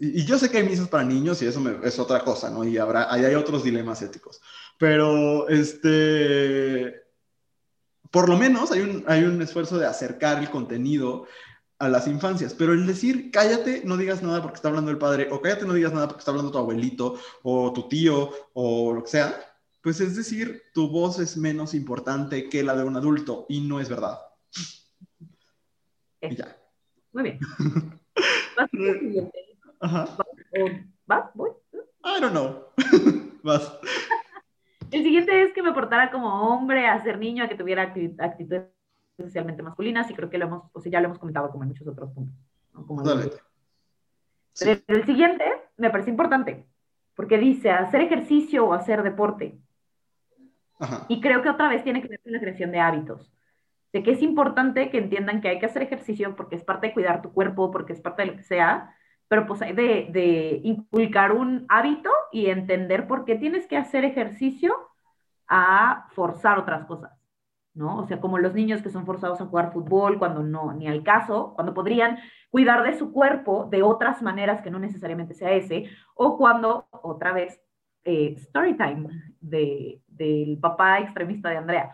y, 0.00 0.24
yo 0.24 0.38
sé 0.38 0.50
que 0.50 0.58
hay 0.58 0.68
misas 0.68 0.88
para 0.88 1.04
niños 1.04 1.42
y 1.42 1.46
eso 1.46 1.62
es 1.84 1.98
otra 1.98 2.20
cosa, 2.24 2.50
¿no? 2.50 2.64
Y 2.64 2.78
habrá, 2.78 3.12
hay 3.12 3.34
otros 3.34 3.62
dilemas 3.62 4.00
éticos. 4.00 4.40
Pero, 4.78 5.46
este, 5.48 7.02
por 8.10 8.28
lo 8.28 8.38
menos 8.38 8.72
hay 8.72 8.80
un, 8.80 9.04
hay 9.06 9.24
un 9.24 9.42
esfuerzo 9.42 9.78
de 9.78 9.86
acercar 9.86 10.38
el 10.38 10.50
contenido 10.50 11.26
a 11.78 11.88
las 11.88 12.06
infancias, 12.06 12.54
pero 12.54 12.72
el 12.72 12.86
decir 12.86 13.30
cállate, 13.30 13.82
no 13.84 13.96
digas 13.96 14.22
nada 14.22 14.42
porque 14.42 14.56
está 14.56 14.68
hablando 14.68 14.90
el 14.90 14.98
padre, 14.98 15.28
o 15.30 15.40
cállate, 15.40 15.66
no 15.66 15.74
digas 15.74 15.92
nada 15.92 16.08
porque 16.08 16.20
está 16.20 16.30
hablando 16.30 16.50
tu 16.50 16.58
abuelito, 16.58 17.18
o 17.42 17.72
tu 17.72 17.88
tío, 17.88 18.30
o 18.54 18.92
lo 18.92 19.02
que 19.02 19.10
sea, 19.10 19.38
pues 19.82 20.00
es 20.00 20.16
decir, 20.16 20.62
tu 20.74 20.88
voz 20.88 21.18
es 21.18 21.36
menos 21.36 21.74
importante 21.74 22.48
que 22.48 22.62
la 22.62 22.76
de 22.76 22.84
un 22.84 22.96
adulto 22.96 23.46
y 23.48 23.60
no 23.60 23.80
es 23.80 23.88
verdad. 23.88 24.18
Y 26.20 26.36
ya. 26.36 26.56
Muy 27.12 27.22
bien. 27.22 27.38
Ajá. 29.80 30.06
¿Vas? 31.06 31.30
¿Voy? 31.34 31.50
I 32.04 32.20
don't 32.20 32.32
know. 32.32 32.66
Vas. 33.42 33.78
El 34.90 35.02
siguiente 35.02 35.42
es 35.42 35.52
que 35.52 35.62
me 35.62 35.72
portara 35.72 36.10
como 36.10 36.28
hombre, 36.48 36.86
a 36.86 37.02
ser 37.02 37.18
niño, 37.18 37.44
a 37.44 37.48
que 37.48 37.54
tuviera 37.54 37.94
actitudes 38.18 38.66
socialmente 39.18 39.62
masculinas, 39.62 40.10
y 40.10 40.14
creo 40.14 40.30
que 40.30 40.38
lo 40.38 40.46
hemos, 40.46 40.70
o 40.72 40.80
sea, 40.80 40.92
ya 40.92 41.00
lo 41.00 41.06
hemos 41.06 41.18
comentado 41.18 41.50
como 41.50 41.62
en 41.64 41.68
muchos 41.68 41.86
otros 41.86 42.10
puntos. 42.12 42.34
Pero 44.58 44.80
el 44.88 45.06
siguiente 45.06 45.44
me 45.76 45.90
parece 45.90 46.10
importante, 46.10 46.66
porque 47.14 47.38
dice 47.38 47.70
hacer 47.70 48.00
ejercicio 48.00 48.66
o 48.66 48.72
hacer 48.72 49.02
deporte. 49.02 49.58
Ajá. 50.78 51.04
Y 51.08 51.20
creo 51.20 51.42
que 51.42 51.50
otra 51.50 51.68
vez 51.68 51.84
tiene 51.84 52.02
que 52.02 52.08
ver 52.08 52.20
con 52.20 52.32
la 52.32 52.40
creación 52.40 52.72
de 52.72 52.80
hábitos. 52.80 53.32
De 53.92 54.02
que 54.02 54.12
es 54.12 54.22
importante 54.22 54.90
que 54.90 54.98
entiendan 54.98 55.40
que 55.40 55.48
hay 55.48 55.58
que 55.58 55.66
hacer 55.66 55.82
ejercicio 55.82 56.34
porque 56.36 56.56
es 56.56 56.64
parte 56.64 56.88
de 56.88 56.94
cuidar 56.94 57.22
tu 57.22 57.32
cuerpo, 57.32 57.70
porque 57.70 57.92
es 57.92 58.00
parte 58.00 58.22
de 58.22 58.28
lo 58.28 58.36
que 58.36 58.44
sea, 58.44 58.94
pero 59.30 59.46
pues 59.46 59.62
hay 59.62 59.72
de, 59.74 60.60
inculcar 60.64 61.30
un 61.30 61.64
hábito 61.68 62.10
y 62.32 62.46
entender 62.46 63.06
por 63.06 63.24
qué 63.24 63.36
tienes 63.36 63.68
que 63.68 63.76
hacer 63.76 64.04
ejercicio 64.04 64.74
a 65.46 66.08
forzar 66.16 66.58
otras 66.58 66.84
cosas, 66.86 67.12
¿no? 67.72 67.98
O 67.98 68.06
sea, 68.08 68.20
como 68.20 68.38
los 68.38 68.54
niños 68.54 68.82
que 68.82 68.90
son 68.90 69.06
forzados 69.06 69.40
a 69.40 69.46
jugar 69.46 69.72
fútbol 69.72 70.18
cuando 70.18 70.42
no, 70.42 70.72
ni 70.72 70.88
al 70.88 71.04
caso, 71.04 71.52
cuando 71.54 71.74
podrían 71.74 72.18
cuidar 72.50 72.82
de 72.82 72.98
su 72.98 73.12
cuerpo 73.12 73.68
de 73.70 73.84
otras 73.84 74.20
maneras 74.20 74.62
que 74.62 74.70
no 74.72 74.80
necesariamente 74.80 75.34
sea 75.34 75.52
ese, 75.52 75.88
o 76.16 76.36
cuando, 76.36 76.88
otra 76.90 77.32
vez, 77.32 77.62
eh, 78.02 78.34
story 78.36 78.76
time 78.76 79.10
de, 79.40 80.02
del 80.08 80.58
papá 80.60 80.98
extremista 80.98 81.50
de 81.50 81.56
Andrea. 81.58 81.92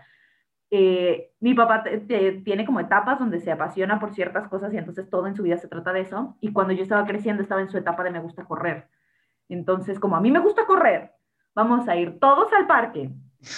Eh, 0.71 1.33
mi 1.41 1.55
papá 1.55 1.85
tiene 1.85 2.67
como 2.67 2.81
etapas 2.81 3.19
donde 3.19 3.41
se 3.41 3.53
apasiona 3.53 4.01
por 4.01 4.13
ciertas 4.15 4.49
cosas 4.49 4.73
y 4.73 4.79
entonces 4.79 5.09
todo 5.09 5.27
en 5.29 5.37
su 5.37 5.43
vida 5.43 5.57
se 5.59 5.69
trata 5.69 5.93
de 5.93 6.01
eso. 6.01 6.37
Y 6.41 6.53
cuando 6.53 6.73
yo 6.73 6.83
estaba 6.83 7.07
creciendo 7.07 7.43
estaba 7.43 7.61
en 7.61 7.71
su 7.71 7.79
etapa 7.79 8.03
de 8.03 8.11
me 8.11 8.21
gusta 8.21 8.45
correr. 8.45 8.89
Entonces, 9.49 10.01
como 10.01 10.17
a 10.17 10.21
mí 10.21 10.31
me 10.31 10.41
gusta 10.41 10.67
correr, 10.67 11.13
vamos 11.55 11.89
a 11.89 11.97
ir 11.97 12.19
todos 12.19 12.53
al 12.53 12.67
parque 12.67 13.11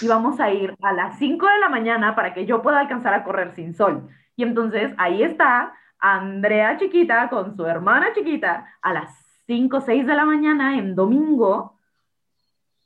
y 0.03 0.09
vamos 0.09 0.39
a 0.41 0.51
ir 0.51 0.77
a 0.83 0.93
las 0.93 1.19
5 1.19 1.47
de 1.47 1.59
la 1.59 1.69
mañana 1.69 2.15
para 2.15 2.35
que 2.35 2.47
yo 2.47 2.63
pueda 2.63 2.81
alcanzar 2.81 3.15
a 3.15 3.25
correr 3.25 3.53
sin 3.55 3.75
sol. 3.75 4.09
Y 4.37 4.43
entonces 4.43 4.93
ahí 4.99 5.23
está 5.23 5.73
Andrea 5.99 6.77
chiquita 6.77 7.29
con 7.29 7.57
su 7.57 7.67
hermana 7.67 8.13
chiquita 8.13 8.67
a 8.83 8.93
las 8.93 9.43
5 9.47 9.77
o 9.77 9.81
6 9.81 10.07
de 10.07 10.15
la 10.15 10.25
mañana 10.25 10.79
en 10.79 10.95
domingo 10.95 11.79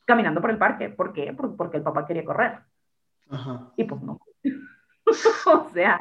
caminando 0.05 0.41
por 0.41 0.51
el 0.51 0.59
parque. 0.59 0.89
¿Por 0.89 1.13
qué? 1.13 1.35
Porque 1.35 1.77
el 1.77 1.83
papá 1.83 2.07
quería 2.07 2.25
correr. 2.25 2.61
Y 3.77 3.85
pues 3.85 4.03
no. 4.03 4.21
o 5.47 5.71
sea, 5.73 6.01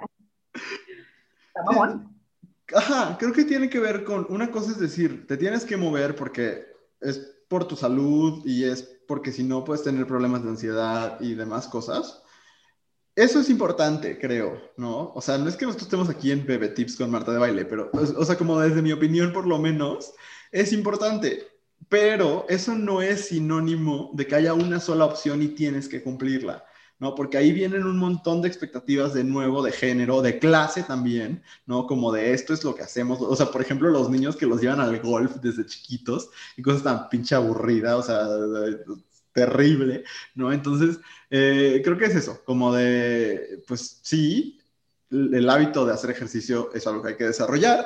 Ajá, 2.73 3.17
creo 3.19 3.33
que 3.33 3.43
tiene 3.43 3.69
que 3.69 3.79
ver 3.79 4.03
con, 4.03 4.25
una 4.29 4.49
cosa 4.51 4.71
es 4.71 4.79
decir, 4.79 5.27
te 5.27 5.37
tienes 5.37 5.65
que 5.65 5.77
mover 5.77 6.15
porque 6.15 6.65
es 7.01 7.17
por 7.49 7.67
tu 7.67 7.75
salud 7.75 8.45
y 8.45 8.63
es 8.63 8.83
porque 9.07 9.31
si 9.31 9.43
no 9.43 9.65
puedes 9.65 9.83
tener 9.83 10.07
problemas 10.07 10.43
de 10.43 10.49
ansiedad 10.49 11.19
y 11.19 11.33
demás 11.33 11.67
cosas. 11.67 12.23
Eso 13.13 13.41
es 13.41 13.49
importante, 13.49 14.17
creo, 14.17 14.61
¿no? 14.77 15.11
O 15.13 15.19
sea, 15.19 15.37
no 15.37 15.49
es 15.49 15.57
que 15.57 15.65
nosotros 15.65 15.87
estemos 15.87 16.09
aquí 16.09 16.31
en 16.31 16.45
Bebe 16.45 16.69
Tips 16.69 16.95
con 16.95 17.11
Marta 17.11 17.33
de 17.33 17.39
Baile, 17.39 17.65
pero, 17.65 17.91
o 17.93 18.23
sea, 18.23 18.37
como 18.37 18.57
desde 18.57 18.81
mi 18.81 18.93
opinión, 18.93 19.33
por 19.33 19.45
lo 19.45 19.57
menos, 19.57 20.13
es 20.51 20.71
importante. 20.71 21.45
Pero 21.89 22.45
eso 22.47 22.73
no 22.73 23.01
es 23.01 23.27
sinónimo 23.27 24.11
de 24.13 24.25
que 24.25 24.35
haya 24.35 24.53
una 24.53 24.79
sola 24.79 25.03
opción 25.03 25.41
y 25.41 25.49
tienes 25.49 25.89
que 25.89 26.01
cumplirla. 26.01 26.63
¿No? 27.01 27.15
Porque 27.15 27.37
ahí 27.37 27.51
vienen 27.51 27.83
un 27.85 27.97
montón 27.97 28.43
de 28.43 28.47
expectativas 28.47 29.13
de 29.15 29.23
nuevo, 29.23 29.63
de 29.63 29.71
género, 29.71 30.21
de 30.21 30.37
clase 30.37 30.83
también, 30.83 31.41
¿no? 31.65 31.87
Como 31.87 32.11
de 32.11 32.31
esto 32.33 32.53
es 32.53 32.63
lo 32.63 32.75
que 32.75 32.83
hacemos, 32.83 33.19
o 33.19 33.35
sea, 33.35 33.47
por 33.47 33.61
ejemplo, 33.61 33.89
los 33.89 34.09
niños 34.09 34.35
que 34.37 34.45
los 34.45 34.61
llevan 34.61 34.79
al 34.79 34.99
golf 35.01 35.37
desde 35.41 35.65
chiquitos 35.65 36.29
y 36.55 36.61
cosas 36.61 36.83
tan 36.83 37.09
pinche 37.09 37.33
aburridas, 37.33 37.95
o 37.95 38.03
sea, 38.03 38.27
terrible, 39.33 40.03
¿no? 40.35 40.53
Entonces, 40.53 40.99
eh, 41.31 41.81
creo 41.83 41.97
que 41.97 42.05
es 42.05 42.15
eso, 42.15 42.43
como 42.45 42.71
de, 42.73 43.63
pues 43.67 43.99
sí, 44.03 44.59
el 45.09 45.49
hábito 45.49 45.85
de 45.87 45.93
hacer 45.93 46.11
ejercicio 46.11 46.69
es 46.73 46.85
algo 46.85 47.01
que 47.01 47.09
hay 47.09 47.17
que 47.17 47.25
desarrollar, 47.25 47.83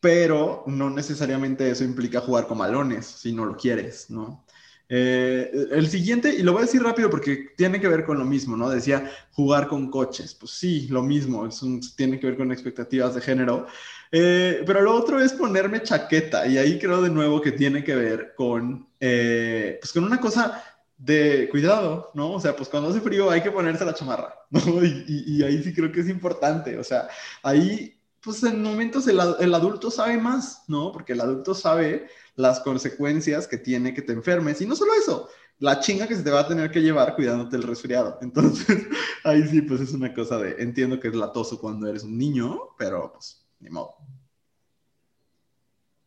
pero 0.00 0.64
no 0.66 0.90
necesariamente 0.90 1.70
eso 1.70 1.82
implica 1.82 2.20
jugar 2.20 2.46
con 2.46 2.58
balones 2.58 3.06
si 3.06 3.32
no 3.32 3.46
lo 3.46 3.56
quieres, 3.56 4.10
¿no? 4.10 4.44
Eh, 4.88 5.50
el 5.70 5.88
siguiente, 5.88 6.34
y 6.34 6.42
lo 6.42 6.52
voy 6.52 6.62
a 6.62 6.66
decir 6.66 6.82
rápido 6.82 7.08
porque 7.08 7.52
tiene 7.56 7.80
que 7.80 7.88
ver 7.88 8.04
con 8.04 8.18
lo 8.18 8.24
mismo, 8.24 8.56
¿no? 8.56 8.68
Decía 8.68 9.10
jugar 9.32 9.68
con 9.68 9.90
coches. 9.90 10.34
Pues 10.34 10.52
sí, 10.52 10.88
lo 10.88 11.02
mismo, 11.02 11.46
es 11.46 11.62
tiene 11.96 12.20
que 12.20 12.26
ver 12.26 12.36
con 12.36 12.52
expectativas 12.52 13.14
de 13.14 13.20
género. 13.20 13.66
Eh, 14.12 14.62
pero 14.66 14.82
lo 14.82 14.94
otro 14.94 15.20
es 15.20 15.32
ponerme 15.32 15.82
chaqueta, 15.82 16.46
y 16.46 16.58
ahí 16.58 16.78
creo 16.78 17.02
de 17.02 17.10
nuevo 17.10 17.40
que 17.40 17.52
tiene 17.52 17.82
que 17.82 17.94
ver 17.94 18.34
con, 18.36 18.88
eh, 19.00 19.78
pues 19.80 19.92
con 19.92 20.04
una 20.04 20.20
cosa 20.20 20.62
de 20.96 21.48
cuidado, 21.50 22.10
¿no? 22.14 22.32
O 22.32 22.40
sea, 22.40 22.54
pues 22.54 22.68
cuando 22.68 22.90
hace 22.90 23.00
frío 23.00 23.30
hay 23.30 23.42
que 23.42 23.50
ponerse 23.50 23.84
la 23.84 23.94
chamarra, 23.94 24.34
¿no? 24.50 24.60
Y, 24.84 25.42
ahí 25.42 25.62
sí 25.62 25.74
creo 25.74 25.90
que 25.90 26.00
es 26.00 26.08
importante, 26.08 26.78
o 26.78 26.84
sea, 26.84 27.08
ahí, 27.42 27.98
pues 28.20 28.42
en 28.44 28.62
momentos 28.62 29.06
el, 29.08 29.20
el 29.40 29.54
adulto 29.54 29.90
sabe 29.90 30.16
más, 30.18 30.62
¿no? 30.68 30.92
Porque 30.92 31.14
el 31.14 31.20
adulto 31.20 31.54
sabe 31.54 32.06
las 32.36 32.60
consecuencias 32.60 33.46
que 33.46 33.58
tiene 33.58 33.94
que 33.94 34.02
te 34.02 34.12
enfermes. 34.12 34.60
Y 34.60 34.66
no 34.66 34.76
solo 34.76 34.92
eso, 34.94 35.28
la 35.58 35.80
chinga 35.80 36.06
que 36.06 36.16
se 36.16 36.22
te 36.22 36.30
va 36.30 36.40
a 36.40 36.48
tener 36.48 36.70
que 36.70 36.82
llevar 36.82 37.14
cuidándote 37.14 37.56
el 37.56 37.62
resfriado. 37.62 38.18
Entonces, 38.22 38.88
ahí 39.24 39.42
sí, 39.46 39.62
pues 39.62 39.80
es 39.80 39.92
una 39.92 40.12
cosa 40.12 40.38
de, 40.38 40.56
entiendo 40.62 40.98
que 40.98 41.08
es 41.08 41.14
latoso 41.14 41.60
cuando 41.60 41.88
eres 41.88 42.04
un 42.04 42.18
niño, 42.18 42.58
pero 42.78 43.12
pues 43.12 43.46
ni 43.60 43.70
modo. 43.70 43.94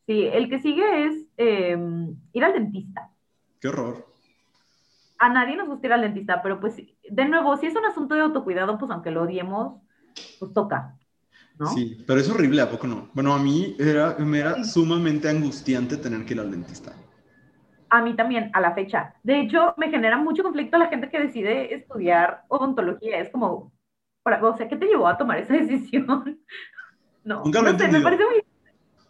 Sí, 0.05 0.23
el 0.25 0.49
que 0.49 0.59
sigue 0.59 1.05
es 1.05 1.25
em, 1.35 2.15
ir 2.31 2.43
al 2.43 2.53
dentista. 2.53 3.11
Qué 3.59 3.67
horror. 3.67 4.05
A 5.19 5.29
nadie 5.29 5.57
nos 5.57 5.67
gusta 5.67 5.87
ir 5.87 5.93
al 5.93 6.01
dentista, 6.01 6.41
pero 6.41 6.59
pues 6.59 6.75
de 6.77 7.25
nuevo, 7.25 7.57
si 7.57 7.65
es 7.65 7.75
un 7.75 7.85
asunto 7.85 8.15
de 8.15 8.21
autocuidado, 8.21 8.77
pues 8.77 8.89
aunque 8.91 9.11
lo 9.11 9.23
odiemos, 9.23 9.81
pues 10.39 10.53
toca. 10.53 10.97
Sí, 11.73 12.03
pero 12.05 12.19
es 12.19 12.29
horrible, 12.29 12.61
¿a 12.61 12.69
poco 12.69 12.85
no? 12.87 13.09
Bueno, 13.13 13.33
a 13.33 13.39
mí 13.39 13.75
era, 13.79 14.15
me 14.19 14.39
era 14.39 14.63
sumamente 14.63 15.27
angustiante 15.27 15.97
tener 15.97 16.23
que 16.25 16.35
ir 16.35 16.39
al 16.39 16.51
dentista. 16.51 16.93
A 17.89 18.01
mí 18.01 18.15
también, 18.15 18.51
a 18.53 18.61
la 18.61 18.73
fecha. 18.73 19.15
De 19.23 19.41
hecho, 19.41 19.73
me 19.77 19.89
genera 19.89 20.17
mucho 20.17 20.43
conflicto 20.43 20.77
la 20.77 20.87
gente 20.87 21.09
que 21.09 21.19
decide 21.19 21.73
estudiar 21.73 22.43
odontología. 22.49 23.19
Es 23.19 23.29
como, 23.29 23.71
o 24.23 24.57
sea, 24.57 24.67
¿qué 24.67 24.75
te 24.75 24.85
llevó 24.85 25.07
a 25.07 25.17
tomar 25.17 25.39
esa 25.39 25.53
decisión? 25.57 26.39
no, 27.23 27.43
Nunca 27.43 27.61
me, 27.61 27.73
no 27.73 27.79
sé, 27.79 27.87
me 27.87 28.01
parece 28.01 28.25
muy... 28.25 28.43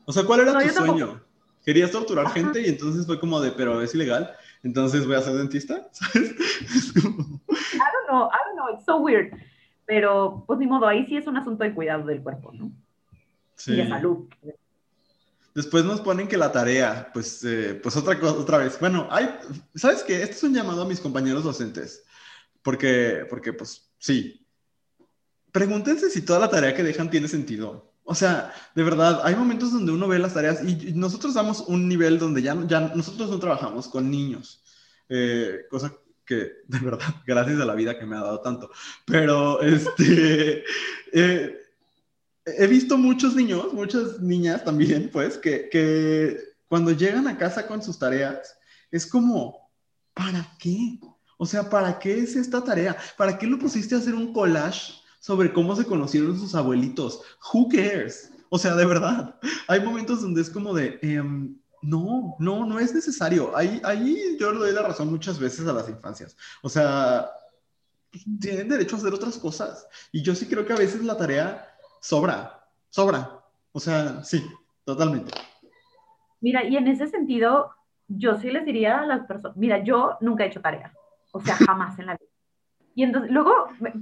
O 0.06 0.14
sea, 0.14 0.24
¿cuál 0.24 0.42
era 0.42 0.58
tu 0.58 0.70
sueño? 0.70 1.22
Querías 1.66 1.92
torturar 1.92 2.30
gente 2.30 2.62
y 2.62 2.70
entonces 2.70 3.06
fue 3.06 3.20
como 3.20 3.42
de, 3.42 3.52
pero 3.52 3.82
es 3.82 3.94
ilegal, 3.94 4.34
entonces 4.64 5.06
voy 5.06 5.18
a 5.18 5.22
ser 5.22 5.34
dentista, 5.34 5.90
¿sabes? 5.92 6.32
I 6.32 7.02
don't 7.04 8.08
know, 8.08 8.30
I 8.30 8.38
don't 8.46 8.56
know, 8.56 8.70
it's 8.74 8.86
so 8.86 9.00
weird. 9.00 9.34
Pero, 9.88 10.44
pues 10.46 10.60
ni 10.60 10.68
modo, 10.68 10.86
ahí 10.86 11.06
sí 11.08 11.16
es 11.16 11.26
un 11.28 11.38
asunto 11.38 11.64
de 11.64 11.74
cuidado 11.74 12.06
del 12.06 12.22
cuerpo, 12.22 12.52
¿no? 12.52 12.72
Sí. 13.56 13.72
Y 13.72 13.78
de 13.78 13.88
salud. 13.88 14.28
Después 15.56 15.86
nos 15.86 16.02
ponen 16.02 16.28
que 16.28 16.38
la 16.38 16.52
tarea, 16.52 17.10
pues, 17.14 17.44
eh, 17.46 17.80
pues 17.82 17.96
otra 17.96 18.20
cosa, 18.20 18.34
otra 18.34 18.58
vez. 18.58 18.78
Bueno, 18.82 19.08
hay, 19.10 19.30
¿sabes 19.74 20.04
qué? 20.04 20.22
Este 20.22 20.36
es 20.36 20.44
un 20.44 20.54
llamado 20.54 20.84
a 20.84 20.88
mis 20.88 21.00
compañeros 21.00 21.46
docentes. 21.46 22.04
Porque, 22.62 23.26
porque, 23.30 23.54
pues, 23.54 23.90
sí. 23.98 24.46
Pregúntense 25.54 26.10
si 26.10 26.22
toda 26.22 26.40
la 26.40 26.50
tarea 26.50 26.76
que 26.76 26.84
dejan 26.84 27.10
tiene 27.10 27.30
sentido. 27.30 27.94
O 28.04 28.14
sea, 28.14 28.54
de 28.76 28.84
verdad, 28.84 29.22
hay 29.24 29.36
momentos 29.36 29.72
donde 29.72 29.94
uno 29.94 30.08
ve 30.10 30.20
las 30.20 30.34
tareas 30.34 30.62
y, 30.64 30.92
nosotros 30.94 31.34
damos 31.34 31.62
un 31.62 31.88
nivel 31.88 32.20
donde 32.20 32.42
ya, 32.42 32.56
ya 32.68 32.92
nosotros 32.94 33.30
no 33.30 33.40
trabajamos 33.40 33.88
con 33.88 34.12
niños. 34.12 34.64
Eh, 35.08 35.62
cosa 35.70 35.94
que, 36.28 36.36
de 36.68 36.80
verdad, 36.80 37.08
gracias 37.26 37.60
a 37.60 37.66
la 37.66 37.74
vida 37.74 37.98
que 37.98 38.06
me 38.06 38.16
ha 38.16 38.22
dado 38.22 38.42
tanto. 38.42 38.70
Pero, 39.06 39.62
este... 39.62 40.64
Eh, 41.14 41.58
he 42.46 42.68
visto 42.68 42.98
muchos 42.98 43.34
niños, 43.34 43.74
muchas 43.74 44.20
niñas 44.20 44.64
también, 44.66 45.10
pues, 45.12 45.38
que, 45.38 45.70
que 45.70 46.38
cuando 46.68 46.92
llegan 46.92 47.28
a 47.30 47.38
casa 47.38 47.66
con 47.66 47.82
sus 47.82 47.98
tareas, 47.98 48.58
es 48.92 49.06
como, 49.06 49.72
¿para 50.14 50.56
qué? 50.60 51.00
O 51.38 51.46
sea, 51.46 51.70
¿para 51.70 52.00
qué 52.00 52.20
es 52.20 52.36
esta 52.36 52.64
tarea? 52.64 52.98
¿Para 53.18 53.38
qué 53.38 53.48
lo 53.48 53.58
pusiste 53.58 53.96
a 53.96 54.00
hacer 54.00 54.16
un 54.16 54.34
collage 54.34 54.94
sobre 55.20 55.54
cómo 55.54 55.76
se 55.76 55.86
conocieron 55.86 56.38
sus 56.38 56.56
abuelitos? 56.56 57.22
Who 57.54 57.70
cares? 57.70 58.32
O 58.50 58.58
sea, 58.58 58.76
de 58.76 58.86
verdad, 58.86 59.40
hay 59.68 59.82
momentos 59.82 60.22
donde 60.22 60.42
es 60.42 60.50
como 60.50 60.74
de, 60.74 61.00
em, 61.02 61.58
no, 61.82 62.36
no, 62.40 62.66
no 62.66 62.80
es 62.80 62.94
necesario. 62.94 63.56
Ahí, 63.56 63.82
ahí 63.84 64.38
yo 64.40 64.52
le 64.52 64.60
doy 64.60 64.74
la 64.74 64.84
razón 64.84 65.10
muchas 65.10 65.40
veces 65.40 65.68
a 65.68 65.74
las 65.74 65.90
infancias. 65.90 66.36
O 66.62 66.70
sea, 66.70 67.30
tienen 68.40 68.70
derecho 68.70 68.96
a 68.96 69.00
hacer 69.00 69.14
otras 69.14 69.38
cosas. 69.38 69.88
Y 70.12 70.22
yo 70.22 70.36
sí 70.36 70.48
creo 70.48 70.66
que 70.66 70.74
a 70.74 70.78
veces 70.78 71.04
la 71.04 71.18
tarea 71.18 71.68
sobra, 72.00 72.68
sobra. 72.90 73.44
O 73.72 73.80
sea, 73.80 74.24
sí, 74.24 74.44
totalmente. 74.84 75.34
Mira, 76.40 76.64
y 76.64 76.78
en 76.78 76.88
ese 76.88 77.08
sentido, 77.08 77.72
yo 78.08 78.38
sí 78.38 78.50
les 78.50 78.66
diría 78.66 79.00
a 79.00 79.06
las 79.06 79.26
personas, 79.26 79.58
mira, 79.58 79.84
yo 79.84 80.18
nunca 80.22 80.44
he 80.44 80.48
hecho 80.48 80.62
tarea, 80.62 80.94
o 81.32 81.42
sea, 81.42 81.56
jamás 81.56 81.98
en 82.00 82.08
la 82.08 82.14
vida. 82.14 82.32
Y 82.96 83.04
entonces, 83.04 83.32
luego 83.32 83.54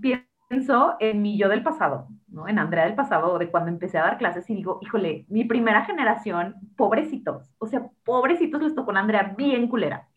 pienso 0.02 0.26
en 0.50 1.22
mi 1.22 1.38
yo 1.38 1.50
del 1.50 1.64
pasado, 1.64 2.08
¿no? 2.28 2.48
En 2.48 2.60
Andrea 2.60 2.86
del 2.86 2.96
pasado, 2.96 3.38
de 3.38 3.50
cuando 3.50 3.70
empecé 3.70 3.98
a 3.98 4.04
dar 4.04 4.18
clases 4.18 4.50
y 4.50 4.56
digo, 4.56 4.80
híjole, 4.82 5.26
mi 5.28 5.43
primera 5.43 5.86
generación, 5.86 6.56
pobrecitos, 6.76 7.54
o 7.58 7.68
sea, 7.68 7.89
pobrecitos 8.04 8.62
les 8.62 8.76
tocó 8.76 8.91
a 8.91 9.00
Andrea 9.00 9.34
bien 9.38 9.68
culera. 9.68 10.08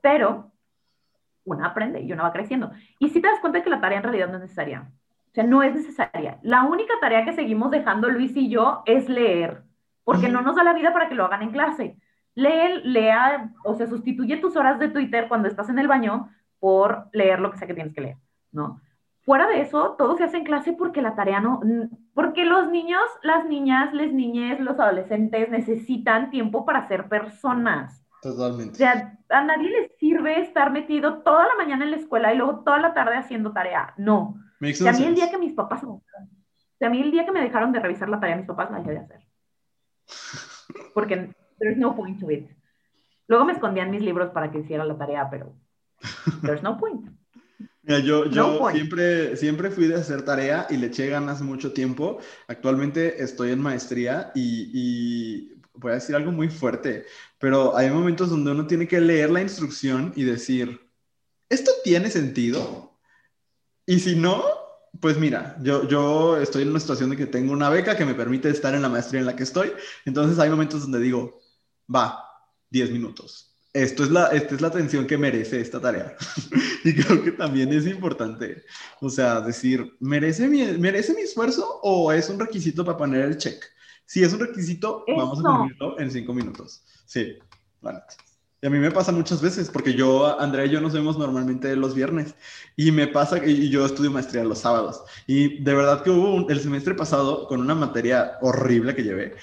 Pero 0.00 0.52
una 1.44 1.66
aprende 1.66 2.00
y 2.00 2.12
una 2.12 2.24
va 2.24 2.32
creciendo. 2.32 2.70
Y 2.98 3.08
si 3.10 3.20
te 3.20 3.28
das 3.28 3.40
cuenta 3.40 3.62
que 3.62 3.70
la 3.70 3.80
tarea 3.80 3.98
en 3.98 4.04
realidad 4.04 4.28
no 4.28 4.36
es 4.36 4.42
necesaria 4.42 4.90
sea, 5.36 5.44
no 5.44 5.62
es 5.62 5.74
necesaria. 5.74 6.38
La 6.42 6.64
única 6.64 6.94
tarea 7.00 7.24
que 7.24 7.34
seguimos 7.34 7.70
dejando 7.70 8.08
Luis 8.08 8.34
y 8.36 8.48
yo 8.48 8.82
es 8.86 9.08
leer, 9.08 9.62
porque 10.02 10.28
no 10.28 10.40
nos 10.40 10.56
da 10.56 10.64
la 10.64 10.72
vida 10.72 10.92
para 10.92 11.08
que 11.08 11.14
lo 11.14 11.26
hagan 11.26 11.42
en 11.42 11.50
clase. 11.50 11.98
Lee, 12.34 12.80
lea, 12.84 13.52
o 13.62 13.74
sea, 13.74 13.86
sustituye 13.86 14.38
tus 14.38 14.56
horas 14.56 14.78
de 14.78 14.88
Twitter 14.88 15.28
cuando 15.28 15.48
estás 15.48 15.68
en 15.68 15.78
el 15.78 15.88
baño 15.88 16.30
por 16.58 17.08
leer 17.12 17.40
lo 17.40 17.50
que 17.50 17.58
sea 17.58 17.66
que 17.66 17.74
tienes 17.74 17.94
que 17.94 18.00
leer, 18.00 18.16
¿no? 18.50 18.80
Fuera 19.26 19.48
de 19.48 19.60
eso, 19.60 19.96
todo 19.98 20.16
se 20.16 20.22
hace 20.22 20.36
en 20.36 20.44
clase 20.44 20.72
porque 20.72 21.02
la 21.02 21.16
tarea 21.16 21.40
no, 21.40 21.60
porque 22.14 22.44
los 22.44 22.70
niños, 22.70 23.02
las 23.24 23.44
niñas, 23.44 23.92
les 23.92 24.12
niñes, 24.12 24.60
los 24.60 24.78
adolescentes 24.78 25.50
necesitan 25.50 26.30
tiempo 26.30 26.64
para 26.64 26.86
ser 26.86 27.08
personas. 27.08 28.06
Totalmente. 28.22 28.74
O 28.74 28.76
sea, 28.76 29.18
a 29.30 29.42
nadie 29.42 29.68
les 29.68 29.98
sirve 29.98 30.40
estar 30.40 30.70
metido 30.70 31.22
toda 31.24 31.42
la 31.48 31.56
mañana 31.56 31.84
en 31.84 31.90
la 31.90 31.96
escuela 31.96 32.32
y 32.32 32.36
luego 32.36 32.60
toda 32.60 32.78
la 32.78 32.94
tarde 32.94 33.16
haciendo 33.16 33.52
tarea. 33.52 33.94
No. 33.96 34.36
Si 34.72 34.86
a 34.86 34.92
mí 34.92 35.02
el 35.04 35.16
día 35.16 35.28
que 35.28 35.38
mis 35.38 35.54
papás 35.54 35.82
a 35.82 36.88
mí 36.88 37.02
el 37.02 37.10
día 37.10 37.24
que 37.24 37.32
me 37.32 37.42
dejaron 37.42 37.72
de 37.72 37.80
revisar 37.80 38.08
la 38.08 38.20
tarea, 38.20 38.36
mis 38.36 38.46
papás 38.46 38.70
la 38.70 38.78
dejé 38.78 38.92
de 38.92 38.98
hacer. 38.98 39.20
Porque 40.94 41.34
there's 41.58 41.76
no 41.76 41.96
point 41.96 42.20
to 42.20 42.30
it. 42.30 42.48
Luego 43.26 43.44
me 43.44 43.54
escondían 43.54 43.90
mis 43.90 44.02
libros 44.02 44.30
para 44.30 44.52
que 44.52 44.60
hiciera 44.60 44.84
la 44.84 44.96
tarea, 44.96 45.28
pero 45.28 45.52
there's 46.42 46.62
no 46.62 46.78
point. 46.78 47.10
Mira, 47.86 48.00
yo, 48.00 48.28
yo 48.28 48.68
siempre, 48.72 49.36
siempre 49.36 49.70
fui 49.70 49.86
de 49.86 49.94
hacer 49.94 50.22
tarea 50.24 50.66
y 50.68 50.76
le 50.76 50.88
eché 50.88 51.08
ganas 51.08 51.40
mucho 51.40 51.72
tiempo. 51.72 52.18
Actualmente 52.48 53.22
estoy 53.22 53.52
en 53.52 53.62
maestría 53.62 54.32
y, 54.34 54.70
y 54.74 55.54
voy 55.72 55.92
a 55.92 55.94
decir 55.94 56.16
algo 56.16 56.32
muy 56.32 56.48
fuerte, 56.48 57.06
pero 57.38 57.76
hay 57.76 57.88
momentos 57.90 58.28
donde 58.28 58.50
uno 58.50 58.66
tiene 58.66 58.88
que 58.88 59.00
leer 59.00 59.30
la 59.30 59.40
instrucción 59.40 60.12
y 60.16 60.24
decir, 60.24 60.80
¿esto 61.48 61.70
tiene 61.84 62.10
sentido? 62.10 62.98
Y 63.86 64.00
si 64.00 64.16
no, 64.16 64.42
pues 65.00 65.16
mira, 65.16 65.56
yo, 65.62 65.86
yo 65.86 66.38
estoy 66.38 66.62
en 66.62 66.70
una 66.70 66.80
situación 66.80 67.10
de 67.10 67.16
que 67.16 67.26
tengo 67.26 67.52
una 67.52 67.70
beca 67.70 67.96
que 67.96 68.04
me 68.04 68.14
permite 68.14 68.50
estar 68.50 68.74
en 68.74 68.82
la 68.82 68.88
maestría 68.88 69.20
en 69.20 69.26
la 69.26 69.36
que 69.36 69.44
estoy. 69.44 69.72
Entonces 70.04 70.40
hay 70.40 70.50
momentos 70.50 70.82
donde 70.82 70.98
digo, 70.98 71.38
va, 71.94 72.20
10 72.70 72.90
minutos. 72.90 73.55
Esto 73.76 74.04
es 74.04 74.10
la, 74.10 74.28
esta 74.28 74.54
es 74.54 74.62
la 74.62 74.68
atención 74.68 75.06
que 75.06 75.18
merece 75.18 75.60
esta 75.60 75.78
tarea. 75.78 76.16
y 76.84 76.94
creo 76.94 77.22
que 77.22 77.32
también 77.32 77.70
es 77.74 77.86
importante, 77.86 78.64
o 79.02 79.10
sea, 79.10 79.42
decir, 79.42 79.94
¿merece 80.00 80.48
mi, 80.48 80.64
¿merece 80.78 81.12
mi 81.12 81.20
esfuerzo 81.20 81.80
o 81.82 82.10
es 82.10 82.30
un 82.30 82.40
requisito 82.40 82.86
para 82.86 82.96
poner 82.96 83.26
el 83.26 83.36
check? 83.36 83.62
Si 84.06 84.22
es 84.22 84.32
un 84.32 84.40
requisito, 84.40 85.04
vamos 85.06 85.40
a 85.40 85.42
cumplirlo 85.42 86.00
en 86.00 86.10
5 86.10 86.32
minutos. 86.32 86.84
Sí, 87.04 87.36
vale. 87.82 88.00
Y 88.62 88.66
a 88.66 88.70
mí 88.70 88.78
me 88.78 88.90
pasa 88.90 89.12
muchas 89.12 89.42
veces, 89.42 89.68
porque 89.68 89.92
yo, 89.92 90.40
Andrea 90.40 90.64
y 90.64 90.70
yo 90.70 90.80
nos 90.80 90.94
vemos 90.94 91.18
normalmente 91.18 91.76
los 91.76 91.94
viernes. 91.94 92.34
Y 92.76 92.92
me 92.92 93.06
pasa, 93.06 93.44
y 93.44 93.68
yo 93.68 93.84
estudio 93.84 94.10
maestría 94.10 94.42
los 94.42 94.60
sábados. 94.60 95.02
Y 95.26 95.62
de 95.62 95.74
verdad 95.74 96.02
que 96.02 96.08
hubo 96.08 96.48
el 96.48 96.60
semestre 96.60 96.94
pasado, 96.94 97.46
con 97.46 97.60
una 97.60 97.74
materia 97.74 98.38
horrible 98.40 98.94
que 98.94 99.02
llevé, 99.02 99.34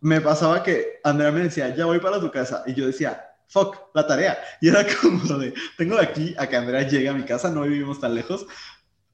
me 0.00 0.20
pasaba 0.20 0.64
que 0.64 0.98
Andrea 1.04 1.30
me 1.30 1.40
decía, 1.40 1.74
ya 1.76 1.84
voy 1.84 2.00
para 2.00 2.18
tu 2.18 2.32
casa. 2.32 2.64
Y 2.66 2.74
yo 2.74 2.88
decía, 2.88 3.25
fuck, 3.48 3.90
la 3.94 4.06
tarea. 4.06 4.38
Y 4.60 4.68
era 4.68 4.84
como 5.00 5.38
de, 5.38 5.54
tengo 5.76 5.96
de 5.96 6.02
aquí 6.02 6.34
a 6.38 6.48
que 6.48 6.56
Andrea 6.56 6.82
llegue 6.82 7.08
a 7.08 7.14
mi 7.14 7.24
casa, 7.24 7.50
no 7.50 7.62
vivimos 7.62 8.00
tan 8.00 8.14
lejos, 8.14 8.46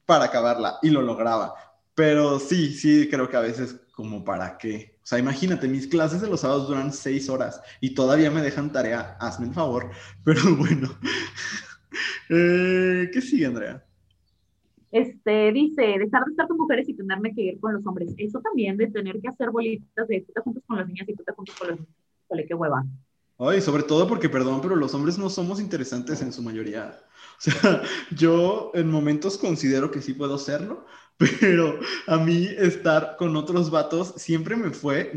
para 0.07 0.27
acabarla. 0.27 0.79
Y 0.83 0.91
lo 0.91 1.03
lograba. 1.03 1.55
Pero 1.95 2.39
sí, 2.39 2.73
sí, 2.73 3.09
creo 3.11 3.29
que 3.29 3.37
a 3.37 3.41
veces 3.41 3.77
como 3.93 4.25
para 4.25 4.57
qué. 4.59 4.97
O 5.03 5.07
sea, 5.07 5.19
imagínate, 5.19 5.69
mis 5.69 5.87
clases 5.87 6.21
de 6.21 6.29
los 6.29 6.41
sábados 6.41 6.69
duran 6.69 6.93
seis 6.93 7.29
horas 7.29 7.61
y 7.81 7.95
todavía 7.95 8.31
me 8.31 8.41
dejan 8.41 8.73
tarea. 8.73 9.17
Hazme 9.21 9.47
el 9.47 9.55
favor. 9.55 9.91
Pero 10.25 10.57
bueno. 10.57 10.89
Eh, 12.31 13.11
¿Qué 13.13 13.21
sigue, 13.21 13.45
Andrea? 13.45 13.85
Este, 14.91 15.53
dice, 15.53 15.83
dejar 15.83 16.25
de 16.25 16.31
estar 16.31 16.49
con 16.49 16.57
mujeres 16.57 16.89
y 16.89 16.95
tenerme 16.95 17.35
que 17.35 17.43
ir 17.43 17.61
con 17.61 17.75
los 17.75 17.87
hombres. 17.87 18.15
Eso 18.17 18.41
también 18.41 18.79
de 18.79 18.87
tener 18.87 19.21
que 19.21 19.29
hacer 19.29 19.51
bolitas 19.51 20.09
de 20.09 20.23
tú 20.23 20.33
te 20.33 20.41
juntas 20.41 20.63
con 20.67 20.79
las 20.79 20.87
niñas 20.87 21.07
y 21.09 21.15
tú 21.15 21.23
te 21.23 21.33
juntas 21.33 21.55
con 21.57 21.69
los 21.69 21.79
niños. 21.81 22.47
Qué 22.49 22.55
hueva. 22.55 22.83
Ay, 23.45 23.61
sobre 23.61 23.83
todo 23.83 24.07
porque, 24.07 24.29
perdón, 24.29 24.61
pero 24.61 24.77
los 24.77 24.95
hombres 24.95 25.19
no 25.19 25.29
somos 25.29 25.59
interesantes 25.61 26.23
en 26.23 26.33
su 26.33 26.43
mayoría. 26.43 27.01
O 27.39 27.41
sea, 27.41 27.83
yo 28.13 28.71
en 28.75 28.89
momentos 28.89 29.37
considero 29.37 29.91
que 29.91 30.01
sí 30.01 30.15
puedo 30.15 30.39
serlo, 30.39 30.87
pero 31.41 31.79
a 32.07 32.19
mí 32.19 32.47
estar 32.57 33.17
con 33.17 33.35
otros 33.37 33.71
vatos 33.71 34.15
siempre 34.17 34.55
me 34.55 34.71
fue, 34.71 35.13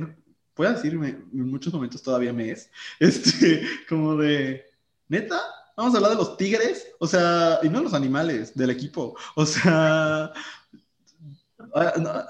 puedo 0.55 0.73
decirme, 0.73 1.09
en 1.09 1.51
muchos 1.51 1.71
momentos 1.73 2.01
todavía 2.01 2.33
me 2.33 2.49
es, 2.51 2.71
este, 2.99 3.63
como 3.87 4.15
de, 4.15 4.65
neta, 5.07 5.39
vamos 5.77 5.93
a 5.93 5.97
hablar 5.97 6.11
de 6.11 6.17
los 6.17 6.35
tigres, 6.35 6.87
o 6.99 7.07
sea, 7.07 7.59
y 7.61 7.69
no 7.69 7.83
los 7.83 7.93
animales 7.93 8.55
del 8.55 8.71
equipo, 8.71 9.15
o 9.35 9.45
sea, 9.45 10.33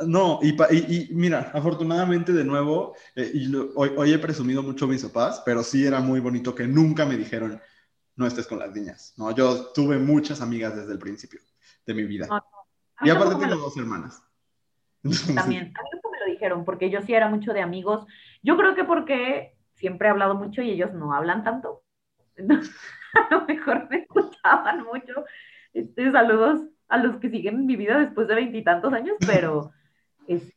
no, 0.07 0.39
y, 0.41 0.55
y, 0.71 1.09
mira, 1.11 1.51
afortunadamente 1.53 2.33
de 2.33 2.43
nuevo, 2.43 2.95
eh, 3.15 3.31
y 3.33 3.55
hoy, 3.75 3.91
hoy, 3.95 4.13
he 4.13 4.19
presumido 4.19 4.61
mucho 4.63 4.87
mis 4.87 5.03
papás, 5.03 5.41
pero 5.45 5.63
sí 5.63 5.85
era 5.85 5.99
muy 5.99 6.19
bonito 6.19 6.53
que 6.53 6.67
nunca 6.67 7.05
me 7.05 7.17
dijeron, 7.17 7.61
no 8.15 8.25
estés 8.25 8.47
con 8.47 8.59
las 8.59 8.73
niñas, 8.73 9.13
¿no? 9.17 9.31
Yo 9.31 9.71
tuve 9.73 9.97
muchas 9.97 10.41
amigas 10.41 10.75
desde 10.75 10.93
el 10.93 10.99
principio 10.99 11.39
de 11.85 11.93
mi 11.93 12.03
vida. 12.03 12.27
Y 13.01 13.09
aparte 13.09 13.35
tengo 13.35 13.55
dos 13.55 13.77
hermanas. 13.77 14.23
También, 15.35 15.73
a 15.75 15.83
mí 15.83 15.89
nunca 15.93 16.09
me 16.11 16.19
lo 16.19 16.25
dijeron, 16.31 16.65
porque 16.65 16.89
yo 16.89 17.01
sí 17.01 17.13
era 17.13 17.29
mucho 17.29 17.53
de 17.53 17.61
amigos. 17.61 18.05
Yo 18.41 18.57
creo 18.57 18.75
que 18.75 18.83
porque 18.83 19.55
siempre 19.73 20.07
he 20.07 20.11
hablado 20.11 20.35
mucho 20.35 20.61
y 20.61 20.71
ellos 20.71 20.93
no 20.93 21.13
hablan 21.13 21.43
tanto. 21.43 21.83
a 22.37 23.27
lo 23.31 23.45
mejor 23.45 23.87
me 23.89 23.97
escuchaban 23.97 24.83
mucho. 24.83 25.25
Este, 25.73 26.11
saludos 26.11 26.61
a 26.87 26.97
los 26.97 27.17
que 27.17 27.29
siguen 27.29 27.65
mi 27.65 27.75
vida 27.75 27.99
después 27.99 28.27
de 28.27 28.35
veintitantos 28.35 28.93
años, 28.93 29.15
pero 29.25 29.71
este, 30.27 30.55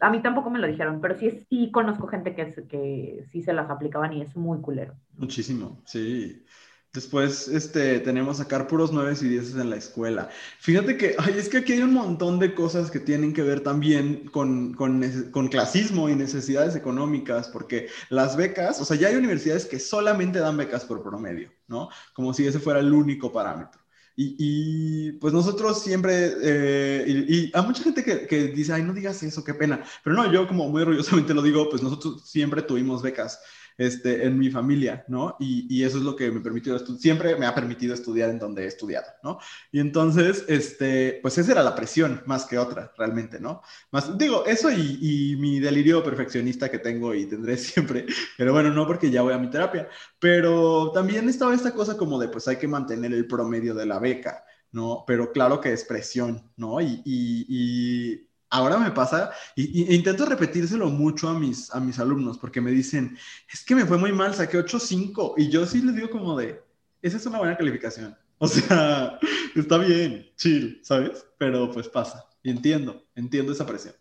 a 0.00 0.10
mí 0.10 0.22
tampoco 0.22 0.50
me 0.50 0.58
lo 0.58 0.66
dijeron, 0.66 1.00
pero 1.00 1.18
sí, 1.18 1.46
sí 1.48 1.70
conozco 1.70 2.06
gente 2.06 2.34
que, 2.34 2.52
que 2.68 3.24
sí 3.30 3.42
se 3.42 3.52
las 3.52 3.70
aplicaban 3.70 4.12
y 4.12 4.22
es 4.22 4.34
muy 4.36 4.60
culero. 4.60 4.94
Muchísimo, 5.16 5.82
sí. 5.84 6.44
Después 6.92 7.46
este, 7.46 8.00
tenemos 8.00 8.38
sacar 8.38 8.66
puros 8.66 8.90
9 8.92 9.14
y 9.20 9.28
10 9.28 9.54
en 9.54 9.70
la 9.70 9.76
escuela. 9.76 10.28
Fíjate 10.58 10.96
que, 10.96 11.14
ay, 11.18 11.34
es 11.38 11.48
que 11.48 11.58
aquí 11.58 11.74
hay 11.74 11.82
un 11.82 11.92
montón 11.92 12.40
de 12.40 12.52
cosas 12.52 12.90
que 12.90 12.98
tienen 12.98 13.32
que 13.32 13.42
ver 13.42 13.60
también 13.60 14.28
con, 14.32 14.74
con, 14.74 15.00
con, 15.30 15.46
clasismo 15.46 16.08
y 16.08 16.16
necesidades 16.16 16.74
económicas, 16.74 17.48
porque 17.48 17.86
las 18.08 18.36
becas, 18.36 18.80
o 18.80 18.84
sea, 18.84 18.96
ya 18.96 19.06
hay 19.06 19.14
universidades 19.14 19.66
que 19.66 19.78
solamente 19.78 20.40
dan 20.40 20.56
becas 20.56 20.84
por 20.84 21.00
promedio, 21.04 21.52
¿no? 21.68 21.90
Como 22.12 22.34
si 22.34 22.44
ese 22.44 22.58
fuera 22.58 22.80
el 22.80 22.92
único 22.92 23.32
parámetro. 23.32 23.79
Y, 24.16 25.12
pues 25.12 25.32
nosotros 25.32 25.82
siempre, 25.82 26.32
eh, 26.42 27.04
y, 27.06 27.34
y, 27.34 27.50
hay 27.54 27.62
mucha 27.62 27.82
gente 27.82 28.04
que, 28.04 28.26
que 28.26 28.48
dice, 28.48 28.72
ay, 28.74 28.82
no 28.82 28.92
digas 28.92 29.22
eso, 29.22 29.42
qué 29.42 29.54
pena. 29.54 29.82
Pero 30.04 30.14
no, 30.16 30.30
yo 30.30 30.46
como 30.46 30.68
muy 30.68 30.82
orgullosamente 30.82 31.32
lo 31.32 31.42
digo, 31.42 31.70
pues 31.70 31.82
nosotros 31.82 32.28
siempre 32.28 32.62
tuvimos 32.62 33.02
becas 33.02 33.40
este, 33.80 34.26
en 34.26 34.38
mi 34.38 34.50
familia, 34.50 35.06
¿no? 35.08 35.36
Y, 35.40 35.66
y 35.74 35.84
eso 35.84 35.96
es 35.96 36.04
lo 36.04 36.14
que 36.14 36.30
me 36.30 36.40
permitió 36.40 36.78
siempre 36.98 37.36
me 37.36 37.46
ha 37.46 37.54
permitido 37.54 37.94
estudiar 37.94 38.28
en 38.28 38.38
donde 38.38 38.64
he 38.64 38.66
estudiado, 38.66 39.06
¿no? 39.22 39.38
Y 39.72 39.80
entonces, 39.80 40.44
este, 40.48 41.18
pues 41.22 41.38
esa 41.38 41.52
era 41.52 41.62
la 41.62 41.74
presión 41.74 42.22
más 42.26 42.44
que 42.44 42.58
otra, 42.58 42.92
realmente, 42.98 43.40
¿no? 43.40 43.62
Más, 43.90 44.18
digo, 44.18 44.44
eso 44.44 44.70
y, 44.70 44.98
y 45.00 45.36
mi 45.36 45.60
delirio 45.60 46.04
perfeccionista 46.04 46.70
que 46.70 46.78
tengo 46.78 47.14
y 47.14 47.24
tendré 47.26 47.56
siempre, 47.56 48.04
pero 48.36 48.52
bueno, 48.52 48.70
no 48.70 48.86
porque 48.86 49.10
ya 49.10 49.22
voy 49.22 49.32
a 49.32 49.38
mi 49.38 49.48
terapia, 49.48 49.88
pero 50.18 50.92
también 50.92 51.28
estaba 51.30 51.54
esta 51.54 51.72
cosa 51.72 51.96
como 51.96 52.18
de, 52.18 52.28
pues 52.28 52.48
hay 52.48 52.56
que 52.56 52.68
mantener 52.68 53.14
el 53.14 53.26
promedio 53.26 53.74
de 53.74 53.86
la 53.86 53.98
beca, 53.98 54.44
¿no? 54.72 55.04
Pero 55.06 55.32
claro 55.32 55.58
que 55.58 55.72
es 55.72 55.84
presión, 55.84 56.52
¿no? 56.56 56.82
Y, 56.82 57.02
y, 57.06 57.46
y 57.48 58.29
ahora 58.50 58.78
me 58.78 58.90
pasa, 58.90 59.30
y, 59.54 59.94
intento 59.94 60.26
repetírselo 60.26 60.88
mucho 60.88 61.28
a 61.28 61.38
mis, 61.38 61.72
a 61.74 61.80
mis 61.80 61.98
alumnos, 61.98 62.38
porque 62.38 62.60
me 62.60 62.72
dicen, 62.72 63.16
es 63.50 63.64
que 63.64 63.74
me 63.74 63.86
fue 63.86 63.96
muy 63.96 64.12
mal, 64.12 64.34
saqué 64.34 64.58
8.5, 64.58 65.34
y 65.38 65.48
yo 65.48 65.64
sí 65.64 65.80
les 65.80 65.94
digo 65.94 66.10
como 66.10 66.36
de, 66.36 66.62
esa 67.00 67.16
es 67.16 67.26
una 67.26 67.38
buena 67.38 67.56
calificación. 67.56 68.16
O 68.42 68.46
sea, 68.48 69.18
está 69.54 69.76
bien, 69.76 70.30
chill, 70.34 70.80
¿sabes? 70.82 71.26
Pero 71.36 71.70
pues 71.70 71.90
pasa, 71.90 72.24
y 72.42 72.48
entiendo, 72.48 73.04
entiendo 73.14 73.52
esa 73.52 73.66
presión. 73.66 73.94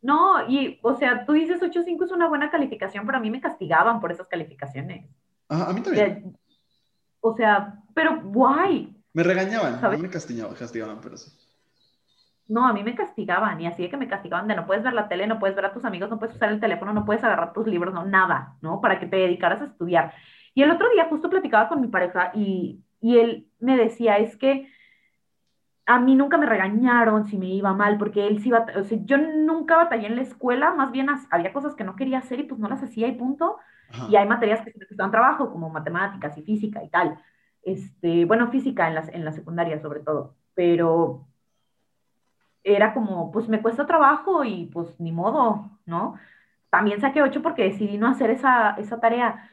No, 0.00 0.48
y, 0.48 0.78
o 0.82 0.96
sea, 0.96 1.26
tú 1.26 1.34
dices 1.34 1.60
8.5 1.60 2.06
es 2.06 2.12
una 2.12 2.28
buena 2.28 2.50
calificación, 2.50 3.04
pero 3.04 3.18
a 3.18 3.20
mí 3.20 3.30
me 3.30 3.42
castigaban 3.42 4.00
por 4.00 4.10
esas 4.10 4.26
calificaciones. 4.26 5.06
a 5.50 5.70
mí 5.74 5.82
también. 5.82 6.34
O 7.20 7.36
sea, 7.36 7.82
pero 7.94 8.22
guay. 8.22 8.96
Me 9.12 9.22
regañaban, 9.22 9.82
no 9.82 9.98
me 9.98 10.08
castigaban, 10.08 10.54
castigaban, 10.54 10.98
pero 11.02 11.18
sí. 11.18 11.30
No, 12.50 12.66
a 12.66 12.72
mí 12.72 12.82
me 12.82 12.96
castigaban 12.96 13.60
y 13.60 13.66
así 13.68 13.82
de 13.82 13.90
que 13.90 13.96
me 13.96 14.08
castigaban 14.08 14.48
de 14.48 14.56
no 14.56 14.66
puedes 14.66 14.82
ver 14.82 14.92
la 14.92 15.08
tele, 15.08 15.28
no 15.28 15.38
puedes 15.38 15.54
ver 15.54 15.66
a 15.66 15.72
tus 15.72 15.84
amigos, 15.84 16.10
no 16.10 16.18
puedes 16.18 16.34
usar 16.34 16.50
el 16.50 16.58
teléfono, 16.58 16.92
no 16.92 17.04
puedes 17.04 17.22
agarrar 17.22 17.52
tus 17.52 17.66
libros, 17.68 17.94
no, 17.94 18.04
nada, 18.04 18.56
¿no? 18.60 18.80
Para 18.80 18.98
que 18.98 19.06
te 19.06 19.16
dedicaras 19.16 19.62
a 19.62 19.66
estudiar. 19.66 20.12
Y 20.52 20.62
el 20.62 20.70
otro 20.72 20.90
día 20.90 21.06
justo 21.08 21.30
platicaba 21.30 21.68
con 21.68 21.80
mi 21.80 21.86
pareja 21.86 22.32
y, 22.34 22.82
y 23.00 23.18
él 23.18 23.46
me 23.60 23.76
decía, 23.76 24.18
es 24.18 24.36
que 24.36 24.68
a 25.86 26.00
mí 26.00 26.16
nunca 26.16 26.38
me 26.38 26.46
regañaron 26.46 27.26
si 27.26 27.38
me 27.38 27.46
iba 27.46 27.72
mal, 27.72 27.98
porque 27.98 28.26
él 28.26 28.40
sí 28.40 28.48
iba, 28.48 28.66
o 28.76 28.82
sea, 28.82 28.98
yo 29.04 29.16
nunca 29.16 29.76
batallé 29.76 30.08
en 30.08 30.16
la 30.16 30.22
escuela, 30.22 30.72
más 30.74 30.90
bien 30.90 31.06
había 31.30 31.52
cosas 31.52 31.76
que 31.76 31.84
no 31.84 31.94
quería 31.94 32.18
hacer 32.18 32.40
y 32.40 32.44
pues 32.44 32.60
no 32.60 32.68
las 32.68 32.82
hacía 32.82 33.06
y 33.06 33.12
punto. 33.12 33.58
Y 34.08 34.16
hay 34.16 34.26
materias 34.28 34.60
que 34.62 34.72
estaban 34.88 35.10
trabajo, 35.10 35.50
como 35.50 35.68
matemáticas 35.70 36.36
y 36.38 36.42
física 36.42 36.82
y 36.82 36.90
tal. 36.90 37.20
Este, 37.62 38.24
bueno, 38.24 38.50
física 38.50 38.88
en 38.88 38.94
la, 38.94 39.04
en 39.12 39.24
la 39.24 39.32
secundaria 39.32 39.80
sobre 39.80 40.00
todo, 40.00 40.36
pero 40.54 41.29
era 42.62 42.94
como, 42.94 43.30
pues 43.30 43.48
me 43.48 43.62
cuesta 43.62 43.86
trabajo 43.86 44.44
y 44.44 44.66
pues 44.66 44.98
ni 45.00 45.12
modo, 45.12 45.70
¿no? 45.86 46.18
También 46.70 47.00
saqué 47.00 47.22
ocho 47.22 47.42
porque 47.42 47.64
decidí 47.64 47.98
no 47.98 48.08
hacer 48.08 48.30
esa, 48.30 48.70
esa 48.78 49.00
tarea. 49.00 49.50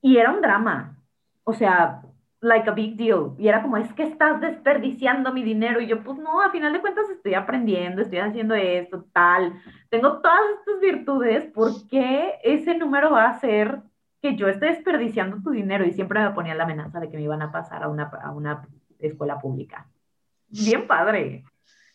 Y 0.00 0.18
era 0.18 0.32
un 0.32 0.40
drama, 0.40 0.96
o 1.44 1.52
sea, 1.52 2.02
like 2.40 2.68
a 2.68 2.72
big 2.72 2.96
deal. 2.96 3.34
Y 3.38 3.48
era 3.48 3.62
como, 3.62 3.76
es 3.76 3.92
que 3.94 4.04
estás 4.04 4.40
desperdiciando 4.40 5.32
mi 5.32 5.42
dinero. 5.42 5.80
Y 5.80 5.86
yo, 5.86 6.02
pues 6.04 6.18
no, 6.18 6.40
a 6.40 6.50
final 6.50 6.72
de 6.72 6.80
cuentas 6.80 7.08
estoy 7.10 7.34
aprendiendo, 7.34 8.02
estoy 8.02 8.18
haciendo 8.18 8.54
esto, 8.54 9.04
tal. 9.12 9.54
Tengo 9.90 10.20
todas 10.20 10.40
estas 10.60 10.80
virtudes, 10.80 11.44
¿por 11.46 11.88
qué 11.88 12.34
ese 12.44 12.76
número 12.76 13.10
va 13.10 13.24
a 13.24 13.30
hacer 13.30 13.80
que 14.22 14.36
yo 14.36 14.48
esté 14.48 14.66
desperdiciando 14.66 15.42
tu 15.42 15.50
dinero? 15.50 15.84
Y 15.84 15.92
siempre 15.92 16.20
me 16.20 16.30
ponía 16.30 16.54
la 16.54 16.64
amenaza 16.64 17.00
de 17.00 17.10
que 17.10 17.16
me 17.16 17.24
iban 17.24 17.42
a 17.42 17.50
pasar 17.50 17.82
a 17.82 17.88
una, 17.88 18.04
a 18.04 18.30
una 18.30 18.68
escuela 19.00 19.38
pública. 19.40 19.88
Bien 20.48 20.86
padre 20.86 21.44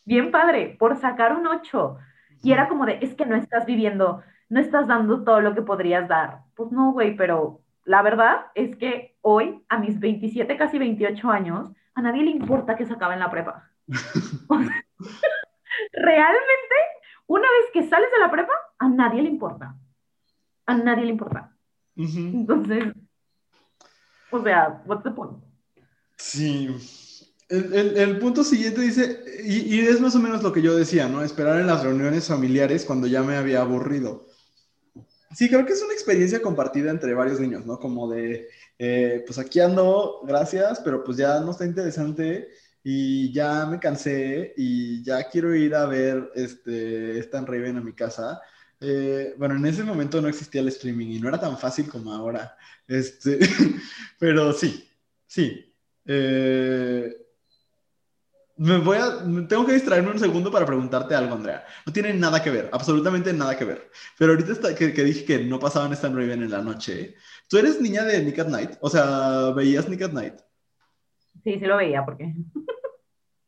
bien 0.04 0.30
padre, 0.30 0.76
por 0.78 0.96
sacar 0.96 1.36
un 1.36 1.46
8. 1.46 1.98
Y 2.42 2.52
era 2.52 2.68
como 2.68 2.86
de, 2.86 2.98
es 3.00 3.14
que 3.14 3.26
no 3.26 3.36
estás 3.36 3.66
viviendo, 3.66 4.22
no 4.48 4.60
estás 4.60 4.86
dando 4.86 5.24
todo 5.24 5.40
lo 5.40 5.54
que 5.54 5.62
podrías 5.62 6.08
dar. 6.08 6.40
Pues 6.54 6.72
no, 6.72 6.92
güey, 6.92 7.16
pero 7.16 7.60
la 7.84 8.02
verdad 8.02 8.46
es 8.54 8.76
que 8.76 9.16
hoy, 9.22 9.64
a 9.68 9.78
mis 9.78 9.98
27, 9.98 10.56
casi 10.56 10.78
28 10.78 11.30
años, 11.30 11.70
a 11.94 12.02
nadie 12.02 12.22
le 12.22 12.30
importa 12.30 12.76
que 12.76 12.86
se 12.86 12.92
acabe 12.92 13.14
en 13.14 13.20
la 13.20 13.30
prepa. 13.30 13.70
Realmente, 15.92 16.76
una 17.26 17.48
vez 17.48 17.70
que 17.72 17.88
sales 17.88 18.10
de 18.10 18.18
la 18.18 18.30
prepa, 18.30 18.52
a 18.78 18.88
nadie 18.88 19.22
le 19.22 19.28
importa. 19.28 19.74
A 20.66 20.74
nadie 20.74 21.04
le 21.04 21.10
importa. 21.10 21.52
Entonces, 21.96 22.92
o 24.30 24.42
sea, 24.42 24.82
what's 24.86 25.02
the 25.02 25.10
point? 25.10 25.42
Sí, 26.16 26.68
el, 27.52 28.18
punto 28.18 28.42
siguiente 28.44 28.80
dice, 28.80 29.20
y, 29.44 29.80
es 29.80 30.00
más 30.00 30.14
o 30.14 30.18
menos 30.18 30.42
lo 30.42 30.52
que 30.52 30.62
yo 30.62 30.74
decía, 30.74 31.08
¿no? 31.08 31.22
Esperar 31.22 31.60
en 31.60 31.66
las 31.66 31.82
reuniones 31.82 32.26
familiares 32.26 32.84
cuando 32.84 33.06
ya 33.06 33.22
me 33.22 33.36
había 33.36 33.60
aburrido. 33.60 34.26
Sí, 35.34 35.48
creo 35.48 35.66
que 35.66 35.72
es 35.72 35.82
una 35.82 35.92
experiencia 35.92 36.40
compartida 36.40 36.90
entre 36.90 37.14
varios 37.14 37.40
niños, 37.40 37.66
¿no? 37.66 37.78
Como 37.78 38.10
de, 38.10 38.48
eh, 38.78 39.22
pues 39.26 39.38
aquí 39.38 39.60
ando, 39.60 40.20
gracias, 40.24 40.80
pero 40.84 41.04
pues 41.04 41.16
ya 41.18 41.40
no 41.40 41.50
está 41.50 41.66
interesante 41.66 42.48
y 42.82 43.32
ya 43.32 43.66
me 43.66 43.78
cansé 43.78 44.54
y 44.56 45.02
ya 45.04 45.28
quiero 45.28 45.54
ir 45.54 45.74
a 45.74 45.86
ver 45.86 46.30
este 46.34 47.18
Stan 47.18 47.46
Raven 47.46 47.76
a 47.76 47.82
mi 47.82 47.92
casa. 47.92 48.40
Eh, 48.80 49.34
bueno, 49.38 49.56
en 49.56 49.66
ese 49.66 49.84
momento 49.84 50.20
no 50.20 50.28
existía 50.28 50.60
el 50.60 50.68
streaming 50.68 51.08
y 51.08 51.20
no 51.20 51.28
era 51.28 51.38
tan 51.38 51.58
fácil 51.58 51.88
como 51.88 52.12
ahora. 52.12 52.56
Este, 52.88 53.38
pero 54.18 54.52
sí, 54.52 54.88
sí. 55.26 55.74
Eh, 56.04 57.16
me 58.62 58.78
voy 58.78 58.96
a, 58.96 59.18
tengo 59.48 59.66
que 59.66 59.72
distraerme 59.72 60.12
un 60.12 60.20
segundo 60.20 60.50
para 60.52 60.64
preguntarte 60.64 61.16
algo, 61.16 61.34
Andrea. 61.34 61.64
No 61.84 61.92
tiene 61.92 62.14
nada 62.14 62.40
que 62.40 62.50
ver, 62.50 62.70
absolutamente 62.72 63.32
nada 63.32 63.58
que 63.58 63.64
ver. 63.64 63.90
Pero 64.16 64.32
ahorita 64.32 64.74
que, 64.76 64.86
dije 65.02 65.24
que 65.24 65.44
no 65.44 65.58
pasaban 65.58 65.92
Stan 65.94 66.14
Raven 66.14 66.44
en 66.44 66.50
la 66.50 66.62
noche. 66.62 67.16
¿Tú 67.48 67.58
eres 67.58 67.80
niña 67.80 68.04
de 68.04 68.22
Nick 68.22 68.38
at 68.38 68.46
Night? 68.46 68.70
O 68.80 68.88
sea, 68.88 69.50
¿veías 69.50 69.88
Nick 69.88 70.02
at 70.02 70.12
Night? 70.12 70.34
Sí, 71.42 71.54
sí 71.58 71.64
lo 71.66 71.76
veía, 71.76 72.04
porque 72.04 72.32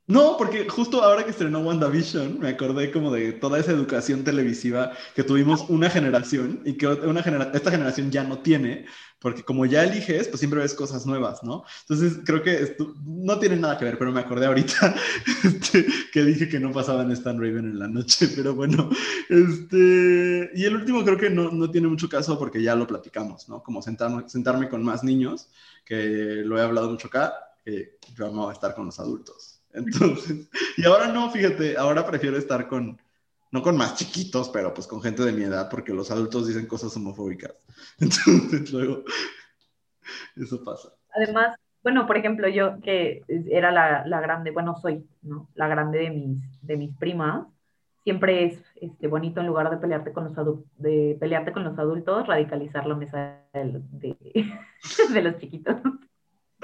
No, 0.07 0.37
porque 0.37 0.69
justo 0.69 1.03
ahora 1.03 1.25
que 1.25 1.31
estrenó 1.31 1.61
WandaVision, 1.61 2.39
me 2.39 2.51
acordé 2.51 2.91
como 2.91 3.11
de 3.11 3.33
toda 3.33 3.59
esa 3.59 3.73
educación 3.73 4.23
televisiva 4.23 4.93
que 5.15 5.25
tuvimos 5.25 5.65
una 5.71 5.89
generación 5.89 6.61
y 6.67 6.75
que 6.77 6.87
una 6.87 7.21
esta 7.55 7.71
generación 7.71 8.11
ya 8.11 8.23
no 8.23 8.41
tiene, 8.41 8.85
porque 9.19 9.43
como 9.45 9.65
ya 9.65 9.83
eliges, 9.83 10.29
pues 10.29 10.41
siempre 10.41 10.61
ves 10.61 10.75
cosas 10.75 11.07
nuevas, 11.07 11.43
¿no? 11.43 11.65
Entonces 11.89 12.19
creo 12.27 12.43
que 12.43 12.77
no 13.07 13.39
tiene 13.39 13.57
nada 13.57 13.79
que 13.79 13.87
ver, 13.87 13.97
pero 13.97 14.13
me 14.13 14.21
acordé 14.21 14.45
ahorita 14.45 14.95
este, 15.45 15.87
que 16.13 16.23
dije 16.23 16.51
que 16.51 16.61
no 16.61 16.71
pasaban 16.71 17.11
Stan 17.13 17.39
Raven 17.41 17.65
en 17.65 17.79
la 17.79 17.89
noche, 17.89 18.29
pero 18.37 18.55
bueno, 18.55 18.91
este, 19.31 20.51
y 20.55 20.65
el 20.65 20.77
último 20.77 21.03
creo 21.03 21.17
que 21.17 21.31
no, 21.31 21.51
no 21.51 21.71
tiene 21.71 21.89
mucho 21.89 22.11
caso 22.11 22.39
porque 22.39 22.63
ya 22.63 22.75
lo 22.75 22.87
platicamos, 22.87 23.49
¿no? 23.49 23.63
Como 23.63 23.81
sentarme, 23.81 24.29
sentarme 24.29 24.69
con 24.69 24.83
más 24.83 25.03
niños, 25.03 25.49
que 25.83 26.43
lo 26.45 26.59
he 26.59 26.63
hablado 26.63 26.91
mucho 26.91 27.09
acá, 27.09 27.33
que 27.65 27.99
yo 28.15 28.27
amo 28.27 28.51
estar 28.51 28.75
con 28.75 28.85
los 28.85 29.01
adultos. 29.01 29.54
Entonces, 29.75 30.49
y 30.77 30.85
ahora 30.85 31.09
no, 31.09 31.31
fíjate, 31.31 31.77
ahora 31.77 32.07
prefiero 32.07 32.37
estar 32.37 32.69
con, 32.69 32.99
no 33.51 33.63
con 33.63 33.77
más 33.77 33.97
chiquitos, 33.97 34.49
pero 34.49 34.73
pues 34.73 34.87
con 34.87 35.03
gente 35.03 35.25
de 35.25 35.33
mi 35.33 35.43
edad, 35.43 35.69
porque 35.69 35.93
los 35.93 36.11
adultos 36.11 36.47
dicen 36.47 36.67
cosas 36.67 36.97
homofóbicas. 36.97 37.53
Entonces, 37.99 38.73
luego, 38.73 39.03
eso 40.37 40.63
pasa. 40.65 40.91
Además, 41.15 41.57
bueno, 41.83 42.07
por 42.07 42.17
ejemplo, 42.17 42.49
yo 42.49 42.81
que 42.81 43.23
era 43.29 43.71
la, 43.71 44.07
la, 44.07 44.21
grande, 44.21 44.53
bueno, 44.53 44.77
soy, 44.81 45.07
¿no? 45.23 45.51
La 45.55 45.69
grande 45.69 45.99
de 45.99 46.11
mis, 46.11 46.63
de 46.63 46.77
mis 46.77 46.97
primas, 46.97 47.47
siempre 48.05 48.45
es 48.45 48.63
este, 48.77 49.09
bonito 49.09 49.41
en 49.41 49.47
lugar 49.49 49.71
de 49.71 49.79
pelearte 49.79 50.13
con 50.13 50.25
los 50.25 50.59
de 50.77 51.17
pelearte 51.19 51.53
con 51.53 51.65
los 51.65 51.79
adultos, 51.79 52.27
radicalizar 52.27 52.87
la 52.87 52.95
mesa 52.95 53.41
de, 53.53 53.83
de, 53.91 54.17
de 55.13 55.23
los 55.23 55.39
chiquitos. 55.39 55.77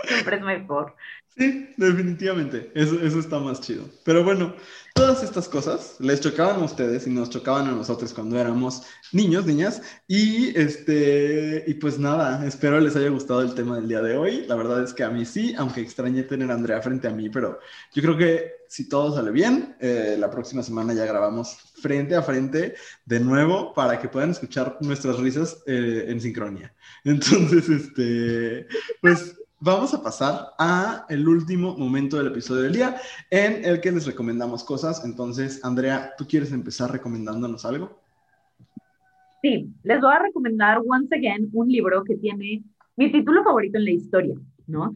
Siempre 0.04 0.36
es 0.36 0.42
mejor. 0.42 0.94
Sí, 1.36 1.72
definitivamente. 1.76 2.70
Eso, 2.74 3.00
eso 3.00 3.18
está 3.18 3.38
más 3.38 3.60
chido. 3.60 3.84
Pero 4.04 4.24
bueno, 4.24 4.54
todas 4.94 5.22
estas 5.22 5.48
cosas 5.48 5.96
les 5.98 6.20
chocaban 6.20 6.60
a 6.60 6.64
ustedes 6.64 7.06
y 7.06 7.10
nos 7.10 7.30
chocaban 7.30 7.68
a 7.68 7.72
nosotros 7.72 8.12
cuando 8.12 8.38
éramos 8.38 8.82
niños, 9.12 9.46
niñas. 9.46 9.80
Y 10.06 10.58
este, 10.58 11.64
y 11.66 11.74
pues 11.74 11.98
nada, 11.98 12.46
espero 12.46 12.80
les 12.80 12.96
haya 12.96 13.08
gustado 13.08 13.42
el 13.42 13.54
tema 13.54 13.76
del 13.76 13.88
día 13.88 14.02
de 14.02 14.16
hoy. 14.16 14.44
La 14.46 14.56
verdad 14.56 14.82
es 14.82 14.92
que 14.92 15.04
a 15.04 15.10
mí 15.10 15.24
sí, 15.24 15.54
aunque 15.56 15.80
extrañé 15.80 16.24
tener 16.24 16.50
a 16.50 16.54
Andrea 16.54 16.82
frente 16.82 17.08
a 17.08 17.12
mí, 17.12 17.30
pero 17.30 17.58
yo 17.94 18.02
creo 18.02 18.18
que 18.18 18.60
si 18.68 18.88
todo 18.88 19.14
sale 19.14 19.30
bien, 19.30 19.76
eh, 19.80 20.16
la 20.18 20.30
próxima 20.30 20.62
semana 20.62 20.94
ya 20.94 21.04
grabamos 21.04 21.56
frente 21.80 22.14
a 22.14 22.22
frente 22.22 22.74
de 23.04 23.20
nuevo 23.20 23.72
para 23.72 23.98
que 23.98 24.08
puedan 24.08 24.30
escuchar 24.30 24.76
nuestras 24.80 25.18
risas 25.18 25.62
eh, 25.66 26.04
en 26.08 26.20
sincronía. 26.20 26.74
Entonces, 27.04 27.68
este, 27.68 28.66
pues 29.00 29.39
vamos 29.60 29.92
a 29.92 30.02
pasar 30.02 30.54
a 30.58 31.04
el 31.08 31.28
último 31.28 31.76
momento 31.76 32.16
del 32.16 32.28
episodio 32.28 32.62
del 32.62 32.72
día 32.72 32.96
en 33.30 33.64
el 33.64 33.80
que 33.80 33.92
les 33.92 34.06
recomendamos 34.06 34.64
cosas. 34.64 35.04
Entonces, 35.04 35.64
Andrea, 35.64 36.14
¿tú 36.16 36.26
quieres 36.26 36.52
empezar 36.52 36.90
recomendándonos 36.90 37.64
algo? 37.64 38.00
Sí, 39.42 39.72
les 39.82 40.00
voy 40.00 40.12
a 40.12 40.18
recomendar 40.18 40.80
once 40.86 41.14
again 41.14 41.48
un 41.52 41.68
libro 41.68 42.02
que 42.04 42.16
tiene 42.16 42.62
mi 42.96 43.12
título 43.12 43.44
favorito 43.44 43.78
en 43.78 43.84
la 43.84 43.90
historia, 43.90 44.34
¿no? 44.66 44.94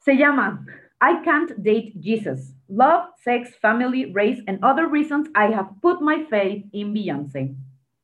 Se 0.00 0.16
llama 0.16 0.64
I 1.00 1.22
Can't 1.24 1.50
Date 1.56 1.92
Jesus. 2.00 2.54
Love, 2.68 3.10
Sex, 3.16 3.58
Family, 3.60 4.12
Race 4.14 4.42
and 4.46 4.62
Other 4.64 4.88
Reasons 4.88 5.28
I 5.34 5.52
Have 5.52 5.68
Put 5.82 6.00
My 6.00 6.24
Faith 6.30 6.66
in 6.72 6.92
Beyoncé. 6.92 7.54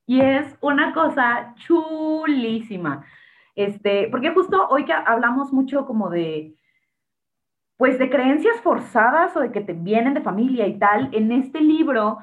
Y 0.06 0.20
es 0.20 0.55
una 0.60 0.93
cosa 0.93 1.55
chulísima. 1.66 3.05
Este, 3.55 4.09
porque 4.11 4.31
justo 4.31 4.66
hoy 4.69 4.85
que 4.85 4.93
hablamos 4.93 5.53
mucho 5.53 5.87
como 5.87 6.09
de, 6.11 6.57
pues 7.77 7.99
de 7.99 8.09
creencias 8.09 8.61
forzadas 8.61 9.37
o 9.37 9.41
de 9.41 9.53
que 9.53 9.61
te 9.61 9.73
vienen 9.73 10.15
de 10.15 10.23
familia 10.23 10.66
y 10.66 10.79
tal, 10.79 11.11
en 11.12 11.33
este 11.33 11.61
libro 11.61 12.19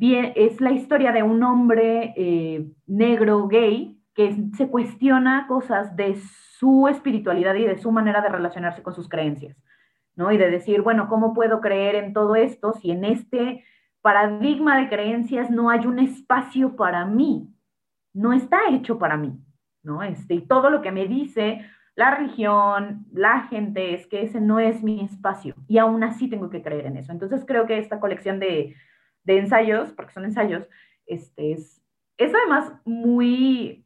es 0.00 0.60
la 0.60 0.70
historia 0.70 1.12
de 1.12 1.22
un 1.22 1.42
hombre 1.42 2.14
eh, 2.16 2.70
negro 2.86 3.48
gay 3.48 4.00
que 4.14 4.36
se 4.56 4.68
cuestiona 4.68 5.46
cosas 5.48 5.96
de 5.96 6.16
su 6.58 6.88
espiritualidad 6.88 7.54
y 7.54 7.64
de 7.64 7.78
su 7.78 7.90
manera 7.90 8.20
de 8.20 8.28
relacionarse 8.28 8.82
con 8.82 8.94
sus 8.94 9.08
creencias, 9.08 9.56
¿no? 10.14 10.30
Y 10.32 10.38
de 10.38 10.50
decir, 10.50 10.82
bueno, 10.82 11.08
¿cómo 11.08 11.34
puedo 11.34 11.60
creer 11.60 11.96
en 11.96 12.12
todo 12.12 12.36
esto 12.36 12.72
si 12.74 12.90
en 12.90 13.04
este 13.04 13.64
paradigma 14.00 14.78
de 14.78 14.88
creencias 14.88 15.50
no 15.50 15.70
hay 15.70 15.86
un 15.86 15.98
espacio 15.98 16.76
para 16.76 17.04
mí? 17.04 17.48
No 18.12 18.32
está 18.32 18.58
hecho 18.70 18.98
para 18.98 19.16
mí. 19.16 19.38
Este, 20.02 20.34
y 20.34 20.46
todo 20.46 20.70
lo 20.70 20.82
que 20.82 20.92
me 20.92 21.06
dice 21.06 21.64
la 21.98 22.14
religión, 22.14 23.06
la 23.12 23.48
gente, 23.48 23.92
es 23.92 24.06
que 24.06 24.22
ese 24.22 24.40
no 24.40 24.60
es 24.60 24.84
mi 24.84 25.00
espacio 25.00 25.56
y 25.66 25.78
aún 25.78 26.04
así 26.04 26.30
tengo 26.30 26.48
que 26.48 26.62
creer 26.62 26.86
en 26.86 26.96
eso. 26.96 27.10
Entonces 27.10 27.44
creo 27.44 27.66
que 27.66 27.76
esta 27.76 27.98
colección 27.98 28.38
de, 28.38 28.76
ensayos, 29.26 29.92
porque 29.94 30.12
son 30.12 30.24
ensayos, 30.24 30.68
este, 31.06 31.54
es, 31.54 31.82
además 32.20 32.72
muy, 32.84 33.84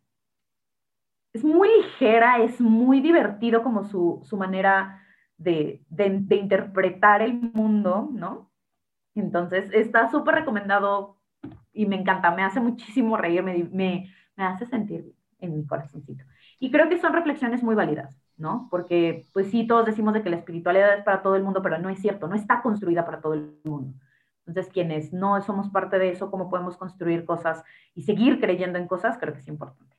es 1.33 1.43
muy 1.43 1.71
ligera, 1.71 2.43
es 2.43 2.61
muy 2.61 3.01
divertido 3.01 3.63
como 3.63 3.85
su, 3.85 4.23
manera 4.37 5.03
de, 5.39 5.83
interpretar 6.29 7.23
el 7.23 7.33
mundo, 7.33 8.11
¿no? 8.13 8.53
Entonces 9.15 9.71
está 9.73 10.11
súper 10.11 10.35
recomendado 10.35 11.19
y 11.73 11.87
me 11.87 11.97
encanta, 11.97 12.31
me 12.31 12.45
hace 12.45 12.61
muchísimo 12.61 13.17
reír, 13.17 13.43
me, 13.43 13.65
me, 13.73 14.13
me 14.37 14.45
hace 14.45 14.67
sentir 14.67 15.15
en 15.43 15.55
mi 15.55 15.67
corazoncito. 15.67 16.25
Y 16.59 16.71
creo 16.71 16.89
que 16.89 16.99
son 16.99 17.13
reflexiones 17.13 17.63
muy 17.63 17.75
válidas, 17.75 18.19
¿no? 18.37 18.69
Porque 18.71 19.27
pues 19.33 19.51
sí, 19.51 19.67
todos 19.67 19.85
decimos 19.85 20.15
de 20.15 20.23
que 20.23 20.31
la 20.31 20.37
espiritualidad 20.37 20.97
es 20.97 21.05
para 21.05 21.23
todo 21.23 21.37
el 21.37 21.43
mundo, 21.43 21.61
pero 21.63 21.79
no 21.79 21.91
es 21.91 22.01
cierto, 22.01 22.29
no 22.29 22.35
está 22.35 22.63
construida 22.63 23.05
para 23.05 23.21
todo 23.21 23.35
el 23.35 23.59
mundo. 23.65 23.95
Entonces, 24.47 24.73
quienes 24.73 25.13
no 25.13 25.41
somos 25.43 25.69
parte 25.71 25.99
de 25.99 26.11
eso, 26.11 26.31
cómo 26.31 26.51
podemos 26.51 26.77
construir 26.77 27.25
cosas 27.25 27.63
y 27.95 28.03
seguir 28.03 28.41
creyendo 28.41 28.79
en 28.79 28.89
cosas, 28.89 29.19
creo 29.19 29.35
que 29.35 29.41
es 29.41 29.49
importante. 29.49 29.97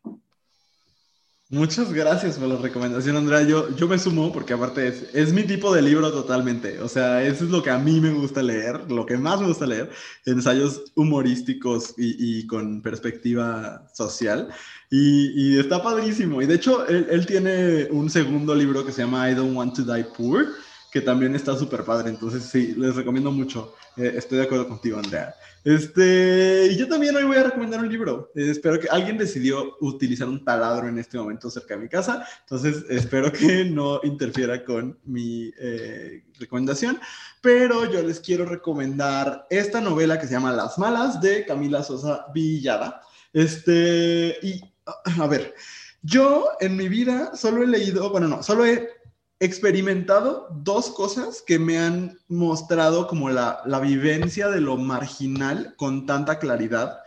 Muchas 1.54 1.94
gracias 1.94 2.40
por 2.40 2.48
la 2.48 2.58
recomendación, 2.58 3.16
Andrea. 3.16 3.44
Yo, 3.44 3.70
yo 3.76 3.88
me 3.88 4.00
sumo 4.00 4.34
porque 4.34 4.54
aparte 4.54 4.88
es, 4.88 5.06
es 5.14 5.32
mi 5.32 5.44
tipo 5.44 5.72
de 5.72 5.84
libro 5.84 6.12
totalmente. 6.12 6.82
O 6.82 6.88
sea, 6.88 7.22
eso 7.22 7.44
es 7.44 7.52
lo 7.52 7.62
que 7.62 7.70
a 7.70 7.78
mí 7.78 8.02
me 8.02 8.10
gusta 8.10 8.42
leer, 8.42 8.90
lo 8.90 9.06
que 9.06 9.18
más 9.18 9.40
me 9.40 9.46
gusta 9.46 9.68
leer, 9.68 9.92
ensayos 10.26 10.82
humorísticos 10.96 11.94
y, 11.96 12.40
y 12.40 12.48
con 12.48 12.82
perspectiva 12.82 13.88
social. 13.94 14.50
Y, 14.90 15.30
y, 15.36 15.60
está 15.60 15.84
padrísimo. 15.84 16.42
Y 16.42 16.48
de 16.48 16.56
hecho, 16.56 16.88
él, 16.88 17.06
él, 17.12 17.28
tiene 17.28 17.88
un 17.92 18.10
segundo 18.10 18.56
libro 18.56 18.84
que 18.84 18.92
se 18.92 19.04
llama 19.04 19.30
I 19.30 19.36
Don't 19.36 19.56
Want 19.56 19.76
to 19.76 19.84
Die 19.84 20.06
Poor, 20.06 20.48
que 20.94 21.02
también 21.02 21.34
está 21.34 21.58
súper 21.58 21.84
padre. 21.84 22.12
Entonces, 22.12 22.44
sí, 22.44 22.76
les 22.78 22.96
recomiendo 22.96 23.32
mucho. 23.32 23.74
Eh, 23.98 24.14
estoy 24.16 24.38
de 24.38 24.44
acuerdo 24.44 24.68
contigo, 24.68 25.00
Andrea. 25.00 25.34
Este, 25.64 26.68
y 26.72 26.78
yo 26.78 26.88
también 26.88 27.16
hoy 27.16 27.24
voy 27.24 27.38
a 27.38 27.46
recomendar 27.46 27.80
un 27.80 27.90
libro. 27.90 28.32
Eh, 28.36 28.52
espero 28.52 28.80
que 28.80 28.88
alguien 28.88 29.18
decidió 29.18 29.76
utilizar 29.82 30.28
un 30.28 30.46
taladro 30.46 30.88
en 30.88 31.00
este 31.00 31.18
momento 31.18 31.50
cerca 31.50 31.76
de 31.76 31.82
mi 31.82 31.90
casa. 31.90 32.28
Entonces, 32.42 32.86
espero 32.90 33.32
que 33.32 33.66
no 33.72 34.02
interfiera 34.04 34.64
con 34.64 35.00
mi 35.04 35.52
eh, 35.58 36.26
recomendación. 36.38 37.00
Pero 37.42 37.92
yo 37.92 38.04
les 38.04 38.20
quiero 38.20 38.46
recomendar 38.46 39.48
esta 39.50 39.82
novela 39.82 40.20
que 40.20 40.28
se 40.28 40.34
llama 40.34 40.52
Las 40.52 40.78
Malas 40.78 41.20
de 41.20 41.44
Camila 41.44 41.82
Sosa 41.82 42.28
Villada. 42.36 43.02
Este, 43.34 44.38
y 44.44 44.62
a 44.86 45.26
ver, 45.26 45.56
yo 46.04 46.50
en 46.60 46.76
mi 46.76 46.88
vida 46.88 47.36
solo 47.36 47.64
he 47.64 47.68
leído, 47.68 48.12
bueno, 48.12 48.28
no, 48.28 48.44
solo 48.44 48.64
he 48.64 49.03
experimentado 49.46 50.48
dos 50.52 50.90
cosas 50.90 51.44
que 51.46 51.60
me 51.60 51.78
han 51.78 52.18
mostrado 52.28 53.08
como 53.08 53.30
la, 53.30 53.62
vivencia 53.82 54.50
de 54.50 54.62
lo 54.62 54.78
marginal 54.78 55.76
con 55.78 56.06
tanta 56.06 56.40
claridad. 56.40 57.00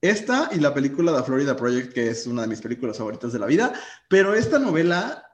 Esta 0.00 0.50
y 0.52 0.60
la 0.60 0.74
película 0.74 1.16
The 1.16 1.22
Florida 1.22 1.56
Project, 1.56 1.92
que 1.92 2.10
es 2.10 2.26
una 2.26 2.42
de 2.42 2.48
mis 2.48 2.60
películas 2.60 2.98
favoritas 2.98 3.32
de 3.32 3.38
la 3.38 3.46
vida, 3.46 3.72
pero 4.08 4.34
esta 4.34 4.58
novela 4.58 5.24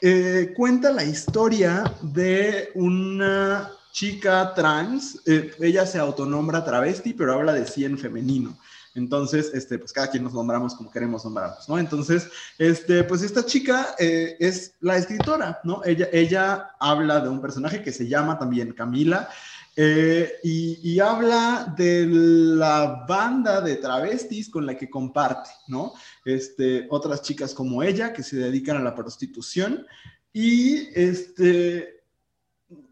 eh, 0.00 0.52
cuenta 0.56 0.92
la 0.92 1.04
historia 1.04 1.84
de 2.02 2.70
una 2.74 3.70
chica 3.92 4.54
trans, 4.54 5.20
eh, 5.26 5.52
ella 5.60 5.84
se 5.84 5.98
autonombra 5.98 6.64
travesti, 6.64 7.12
pero 7.12 7.34
habla 7.34 7.52
de 7.52 7.66
sí 7.66 7.84
en 7.84 7.98
femenino. 7.98 8.56
Entonces, 9.00 9.50
este, 9.54 9.78
pues 9.78 9.92
cada 9.92 10.10
quien 10.10 10.24
nos 10.24 10.34
nombramos 10.34 10.74
como 10.74 10.90
queremos 10.90 11.24
nombrarnos, 11.24 11.68
¿no? 11.68 11.78
Entonces, 11.78 12.28
este, 12.58 13.02
pues 13.04 13.22
esta 13.22 13.44
chica 13.44 13.94
eh, 13.98 14.36
es 14.38 14.74
la 14.80 14.96
escritora, 14.96 15.60
¿no? 15.64 15.82
Ella, 15.84 16.08
ella 16.12 16.70
habla 16.78 17.20
de 17.20 17.30
un 17.30 17.40
personaje 17.40 17.82
que 17.82 17.92
se 17.92 18.06
llama 18.06 18.38
también 18.38 18.72
Camila 18.72 19.28
eh, 19.76 20.34
y, 20.42 21.00
habla 21.00 21.72
de 21.76 22.06
la 22.06 23.06
banda 23.08 23.62
de 23.62 23.76
travestis 23.76 24.50
con 24.50 24.66
la 24.66 24.76
que 24.76 24.90
comparte, 24.90 25.48
¿no? 25.68 25.94
Este, 26.24 26.86
otras 26.90 27.22
chicas 27.22 27.54
como 27.54 27.82
ella 27.82 28.12
que 28.12 28.22
se 28.22 28.36
dedican 28.36 28.76
a 28.76 28.82
la 28.82 28.94
prostitución 28.94 29.86
y, 30.34 30.88
este, 30.94 32.02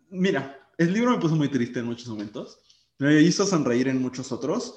mira, 0.09 0.59
el 0.79 0.93
libro 0.93 1.11
me 1.11 1.21
puso 1.21 1.37
muy 1.37 1.49
triste 1.49 1.81
en 1.81 1.87
muchos 1.87 2.09
momentos, 2.09 2.59
me 2.99 3.21
hizo 3.21 3.45
sonreír 3.45 3.89
en 3.89 4.01
muchos 4.01 4.33
otros. 4.33 4.77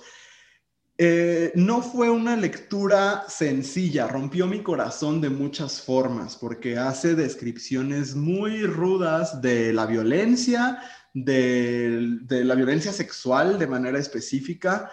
Eh, 1.04 1.52
no 1.56 1.82
fue 1.82 2.12
una 2.12 2.38
lectura 2.38 3.26
sencilla, 3.28 4.06
rompió 4.06 4.46
mi 4.46 4.62
corazón 4.62 5.20
de 5.20 5.32
muchas 5.32 5.82
formas, 5.82 6.36
porque 6.36 6.78
hace 6.78 7.16
descripciones 7.16 8.14
muy 8.14 8.68
rudas 8.68 9.42
de 9.42 9.74
la 9.74 9.88
violencia, 9.88 10.80
de, 11.12 12.20
la 12.30 12.54
violencia 12.54 12.94
sexual 12.94 13.58
de 13.58 13.66
manera 13.66 13.98
específica, 13.98 14.92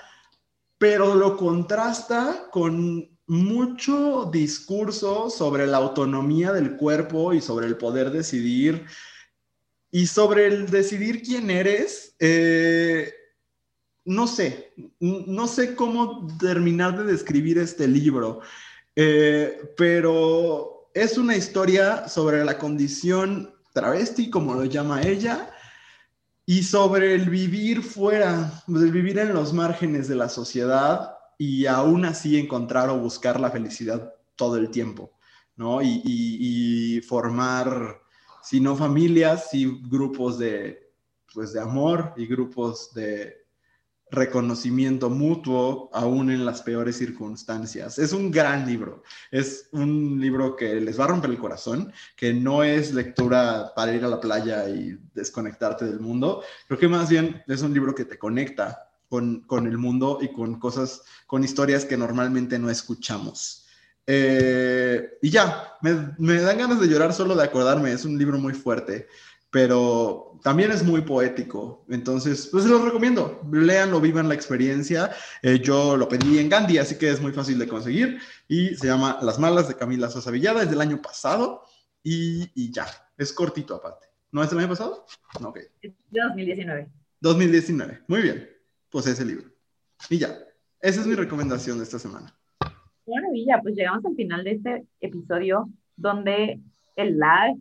pero 0.78 1.14
lo 1.14 1.36
contrasta 1.36 2.48
con 2.50 3.10
mucho 3.26 4.30
discurso 4.32 5.28
sobre 5.28 5.66
la 5.66 5.76
autonomía 5.76 6.52
del 6.52 6.78
cuerpo 6.78 7.34
y 7.34 7.42
sobre 7.42 7.66
el 7.66 7.76
poder 7.76 8.12
decidir 8.12 8.86
y 9.90 10.06
sobre 10.06 10.46
el 10.46 10.70
decidir 10.70 11.20
quién 11.20 11.50
eres. 11.50 12.16
Eh, 12.18 13.12
no 14.08 14.26
sé, 14.26 14.72
no 15.00 15.46
sé 15.46 15.74
cómo 15.74 16.26
terminar 16.38 16.96
de 16.96 17.04
describir 17.12 17.58
este 17.58 17.86
libro, 17.86 18.40
eh, 18.96 19.74
pero 19.76 20.88
es 20.94 21.18
una 21.18 21.36
historia 21.36 22.08
sobre 22.08 22.42
la 22.42 22.56
condición 22.56 23.54
travesti, 23.74 24.30
como 24.30 24.54
lo 24.54 24.64
llama 24.64 25.02
ella, 25.02 25.50
y 26.46 26.62
sobre 26.62 27.14
el 27.14 27.28
vivir 27.28 27.82
fuera, 27.82 28.62
el 28.66 28.90
vivir 28.90 29.18
en 29.18 29.34
los 29.34 29.52
márgenes 29.52 30.08
de 30.08 30.14
la 30.14 30.30
sociedad 30.30 31.14
y 31.36 31.66
aún 31.66 32.06
así 32.06 32.38
encontrar 32.38 32.88
o 32.88 32.98
buscar 32.98 33.38
la 33.38 33.50
felicidad 33.50 34.14
todo 34.36 34.56
el 34.56 34.70
tiempo, 34.70 35.12
¿no? 35.54 35.80
Y, 35.82 37.02
formar, 37.06 38.00
si 38.42 38.58
no 38.58 38.74
familias, 38.74 39.50
grupos 39.82 40.38
de, 40.38 40.92
pues, 41.34 41.52
de 41.52 41.60
amor 41.60 42.14
y 42.16 42.26
grupos 42.26 42.94
de 42.94 43.37
reconocimiento 44.10 45.10
mutuo 45.10 45.90
aún 45.92 46.30
en 46.30 46.44
las 46.44 46.62
peores 46.62 46.96
circunstancias. 46.96 47.98
Es 47.98 48.12
un 48.12 48.30
gran 48.30 48.66
libro, 48.66 49.02
es 49.30 49.68
un 49.72 50.20
libro 50.20 50.56
que 50.56 50.80
les 50.80 50.98
va 50.98 51.04
a 51.04 51.08
romper 51.08 51.30
el 51.30 51.38
corazón, 51.38 51.92
que 52.16 52.32
no 52.32 52.62
es 52.62 52.94
lectura 52.94 53.72
para 53.74 53.94
ir 53.94 54.04
a 54.04 54.08
la 54.08 54.20
playa 54.20 54.68
y 54.68 54.98
desconectarte 55.14 55.84
del 55.84 56.00
mundo, 56.00 56.42
creo 56.66 56.78
que 56.78 56.88
más 56.88 57.08
bien 57.08 57.42
es 57.46 57.62
un 57.62 57.74
libro 57.74 57.94
que 57.94 58.04
te 58.04 58.18
conecta 58.18 58.90
con, 59.08 59.42
con 59.42 59.66
el 59.66 59.78
mundo 59.78 60.18
y 60.20 60.32
con 60.32 60.58
cosas, 60.58 61.02
con 61.26 61.44
historias 61.44 61.84
que 61.84 61.96
normalmente 61.96 62.58
no 62.58 62.70
escuchamos. 62.70 63.66
Eh, 64.06 65.18
y 65.20 65.28
ya, 65.30 65.74
me, 65.82 66.14
me 66.18 66.40
dan 66.40 66.58
ganas 66.58 66.80
de 66.80 66.88
llorar 66.88 67.12
solo 67.12 67.34
de 67.34 67.44
acordarme, 67.44 67.92
es 67.92 68.06
un 68.06 68.16
libro 68.16 68.38
muy 68.38 68.54
fuerte 68.54 69.06
pero 69.50 70.38
también 70.42 70.70
es 70.70 70.82
muy 70.82 71.00
poético. 71.00 71.84
Entonces, 71.88 72.48
pues 72.50 72.64
se 72.64 72.70
los 72.70 72.84
recomiendo. 72.84 73.40
Leanlo, 73.50 74.00
vivan 74.00 74.28
la 74.28 74.34
experiencia. 74.34 75.10
Eh, 75.42 75.60
yo 75.60 75.96
lo 75.96 76.08
pedí 76.08 76.38
en 76.38 76.48
Gandhi, 76.48 76.78
así 76.78 76.98
que 76.98 77.10
es 77.10 77.20
muy 77.20 77.32
fácil 77.32 77.58
de 77.58 77.68
conseguir. 77.68 78.18
Y 78.46 78.74
se 78.74 78.86
llama 78.86 79.18
Las 79.22 79.38
Malas 79.38 79.68
de 79.68 79.76
Camila 79.76 80.10
Sosa 80.10 80.30
Villada, 80.30 80.62
es 80.62 80.70
del 80.70 80.80
año 80.80 81.00
pasado. 81.00 81.62
Y, 82.02 82.70
ya, 82.70 82.86
es 83.16 83.32
cortito 83.32 83.74
aparte. 83.74 84.06
¿No 84.30 84.42
es 84.42 84.50
del 84.50 84.58
año 84.60 84.68
pasado? 84.68 85.06
No, 85.40 85.48
ok. 85.48 85.58
Es 85.80 85.92
de 86.10 86.20
2019. 86.20 86.88
2019, 87.20 88.02
muy 88.06 88.22
bien. 88.22 88.48
Pues 88.90 89.06
ese 89.06 89.24
libro. 89.24 89.50
Y 90.08 90.18
ya, 90.18 90.38
esa 90.80 91.00
es 91.00 91.06
mi 91.06 91.14
recomendación 91.14 91.78
de 91.78 91.84
esta 91.84 91.98
semana. 91.98 92.34
Qué 92.60 93.12
maravilla, 93.12 93.60
pues 93.62 93.74
llegamos 93.74 94.04
al 94.04 94.14
final 94.14 94.44
de 94.44 94.52
este 94.52 94.86
episodio 95.00 95.68
donde 95.96 96.60
el 96.96 97.18
live 97.18 97.58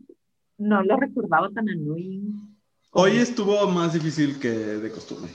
no 0.58 0.84
lo 0.84 0.98
recordaba 0.98 1.50
tan 1.52 1.70
annoying. 1.70 2.58
Hoy 2.92 3.18
estuvo 3.18 3.68
más 3.68 3.94
difícil 3.94 4.40
que 4.40 4.50
de 4.50 4.92
costumbre. 4.92 5.32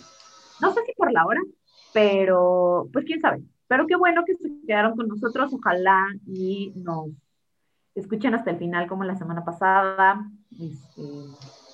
No 0.61 0.73
sé 0.73 0.81
si 0.85 0.93
por 0.95 1.13
la 1.13 1.25
hora, 1.25 1.41
pero 1.93 2.89
pues 2.93 3.05
quién 3.05 3.21
sabe. 3.21 3.43
Pero 3.69 3.87
qué 3.87 3.97
bueno 3.97 4.25
que 4.27 4.35
se 4.37 4.49
quedaron 4.67 4.97
con 4.97 5.09
nosotros. 5.09 5.53
Ojalá 5.53 6.09
y 6.27 6.73
nos 6.77 7.11
escuchen 7.95 8.35
hasta 8.35 8.51
el 8.51 8.59
final 8.59 8.89
como 8.89 9.05
la 9.05 9.17
semana 9.17 9.45
pasada. 9.45 10.29
Este, 10.51 11.03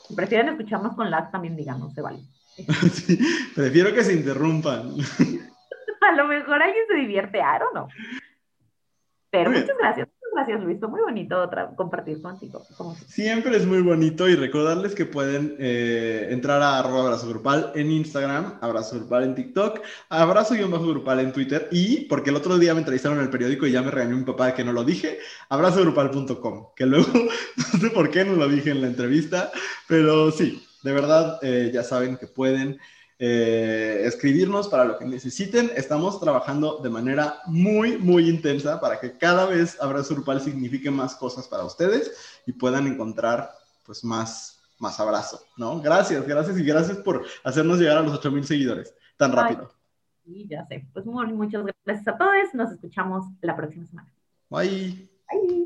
si 0.07 0.15
prefieren 0.15 0.49
escucharnos 0.51 0.95
con 0.95 1.11
lag, 1.11 1.31
también 1.31 1.57
díganos, 1.57 1.95
se 1.95 2.03
vale. 2.03 2.21
prefiero 3.55 3.95
que 3.95 4.05
se 4.05 4.15
interrumpan. 4.15 4.93
A 6.01 6.13
lo 6.13 6.27
mejor 6.27 6.63
alguien 6.63 6.85
se 6.89 6.97
divierte, 6.97 7.39
I 7.39 7.59
don't 7.59 7.73
know. 7.73 7.89
Pero 9.31 9.51
muchas 9.51 9.77
gracias 9.79 10.09
gracias, 10.39 10.63
Luis. 10.63 10.81
Muy 10.81 11.01
bonito 11.01 11.51
compartir 11.77 12.23
contigo. 12.23 12.65
Siempre 13.07 13.57
es 13.57 13.67
muy 13.67 13.83
bonito 13.83 14.29
y 14.29 14.37
recordarles 14.37 14.95
que 14.95 15.05
pueden 15.05 15.57
eh, 15.59 16.29
entrar 16.31 16.63
a 16.63 16.79
arroba 16.79 17.01
abrazo 17.01 17.29
grupal 17.29 17.73
en 17.75 17.91
Instagram, 17.91 18.59
abrazo 18.61 18.97
grupal 18.97 19.25
en 19.25 19.35
TikTok, 19.35 19.81
abrazo-grupal 20.09 21.21
en 21.21 21.33
Twitter 21.33 21.69
y, 21.73 22.07
porque 22.07 22.31
el 22.31 22.37
otro 22.37 22.57
día 22.59 22.73
me 22.75 22.81
entrevistaron 22.81 23.19
en 23.19 23.25
el 23.25 23.31
periódico 23.31 23.67
y 23.67 23.73
ya 23.73 23.83
me 23.83 23.91
regañó 23.91 24.17
mi 24.17 24.25
papá 24.25 24.55
que 24.55 24.65
no 24.65 24.73
lo 24.73 24.85
dije, 24.85 25.19
abrazogrupal.com, 25.49 26.69
que 26.77 26.87
luego 26.87 27.09
no 27.57 27.81
sé 27.81 27.91
por 27.91 28.11
qué 28.11 28.25
no 28.25 28.35
lo 28.35 28.49
dije 28.49 28.71
en 28.71 28.81
la 28.81 28.87
entrevista, 28.87 29.51
pero 29.89 30.31
sí, 30.31 30.63
de 30.83 30.93
verdad 30.93 31.39
eh, 31.43 31.71
ya 31.75 31.83
saben 31.83 32.17
que 32.17 32.29
pueden 32.29 32.79
eh, 33.19 34.03
escribirnos 34.05 34.69
para 34.69 34.85
lo 34.85 34.99
que 34.99 35.05
necesiten. 35.05 35.71
Estamos 35.75 36.21
trabajando 36.21 36.79
de 36.79 36.91
manera 36.91 37.41
muy, 37.47 37.99
muy 37.99 38.29
intensa 38.29 38.81
para 38.81 39.01
que 39.01 39.19
cada 39.19 39.47
vez 39.47 39.81
Abrazo 39.81 40.15
Grupal 40.15 40.41
signifique 40.41 40.91
más 40.91 41.17
cosas 41.17 41.49
para 41.49 41.65
ustedes 41.65 42.41
y 42.47 42.53
puedan 42.53 42.87
encontrar 42.87 43.51
pues 43.85 44.05
más, 44.05 44.61
más 44.79 45.01
abrazo, 45.01 45.41
¿no? 45.57 45.81
Gracias, 45.81 46.27
gracias 46.27 46.59
y 46.59 46.65
gracias 46.65 46.99
por 46.99 47.25
hacernos 47.43 47.79
llegar 47.79 47.99
a 47.99 48.03
los 48.03 48.15
8000 48.15 48.45
seguidores 48.45 48.95
tan 49.17 49.33
rápido. 49.33 49.71
Sí, 50.25 50.47
ya 50.49 50.65
sé. 50.67 50.87
Pues 50.93 51.05
muchas 51.07 51.65
gracias 51.85 52.09
a 52.09 52.17
todos. 52.17 52.55
Nos 52.55 52.71
escuchamos 52.71 53.25
la 53.43 53.57
próxima 53.57 53.87
semana. 53.87 54.13
Bye. 54.51 55.09
Bye. 55.31 55.59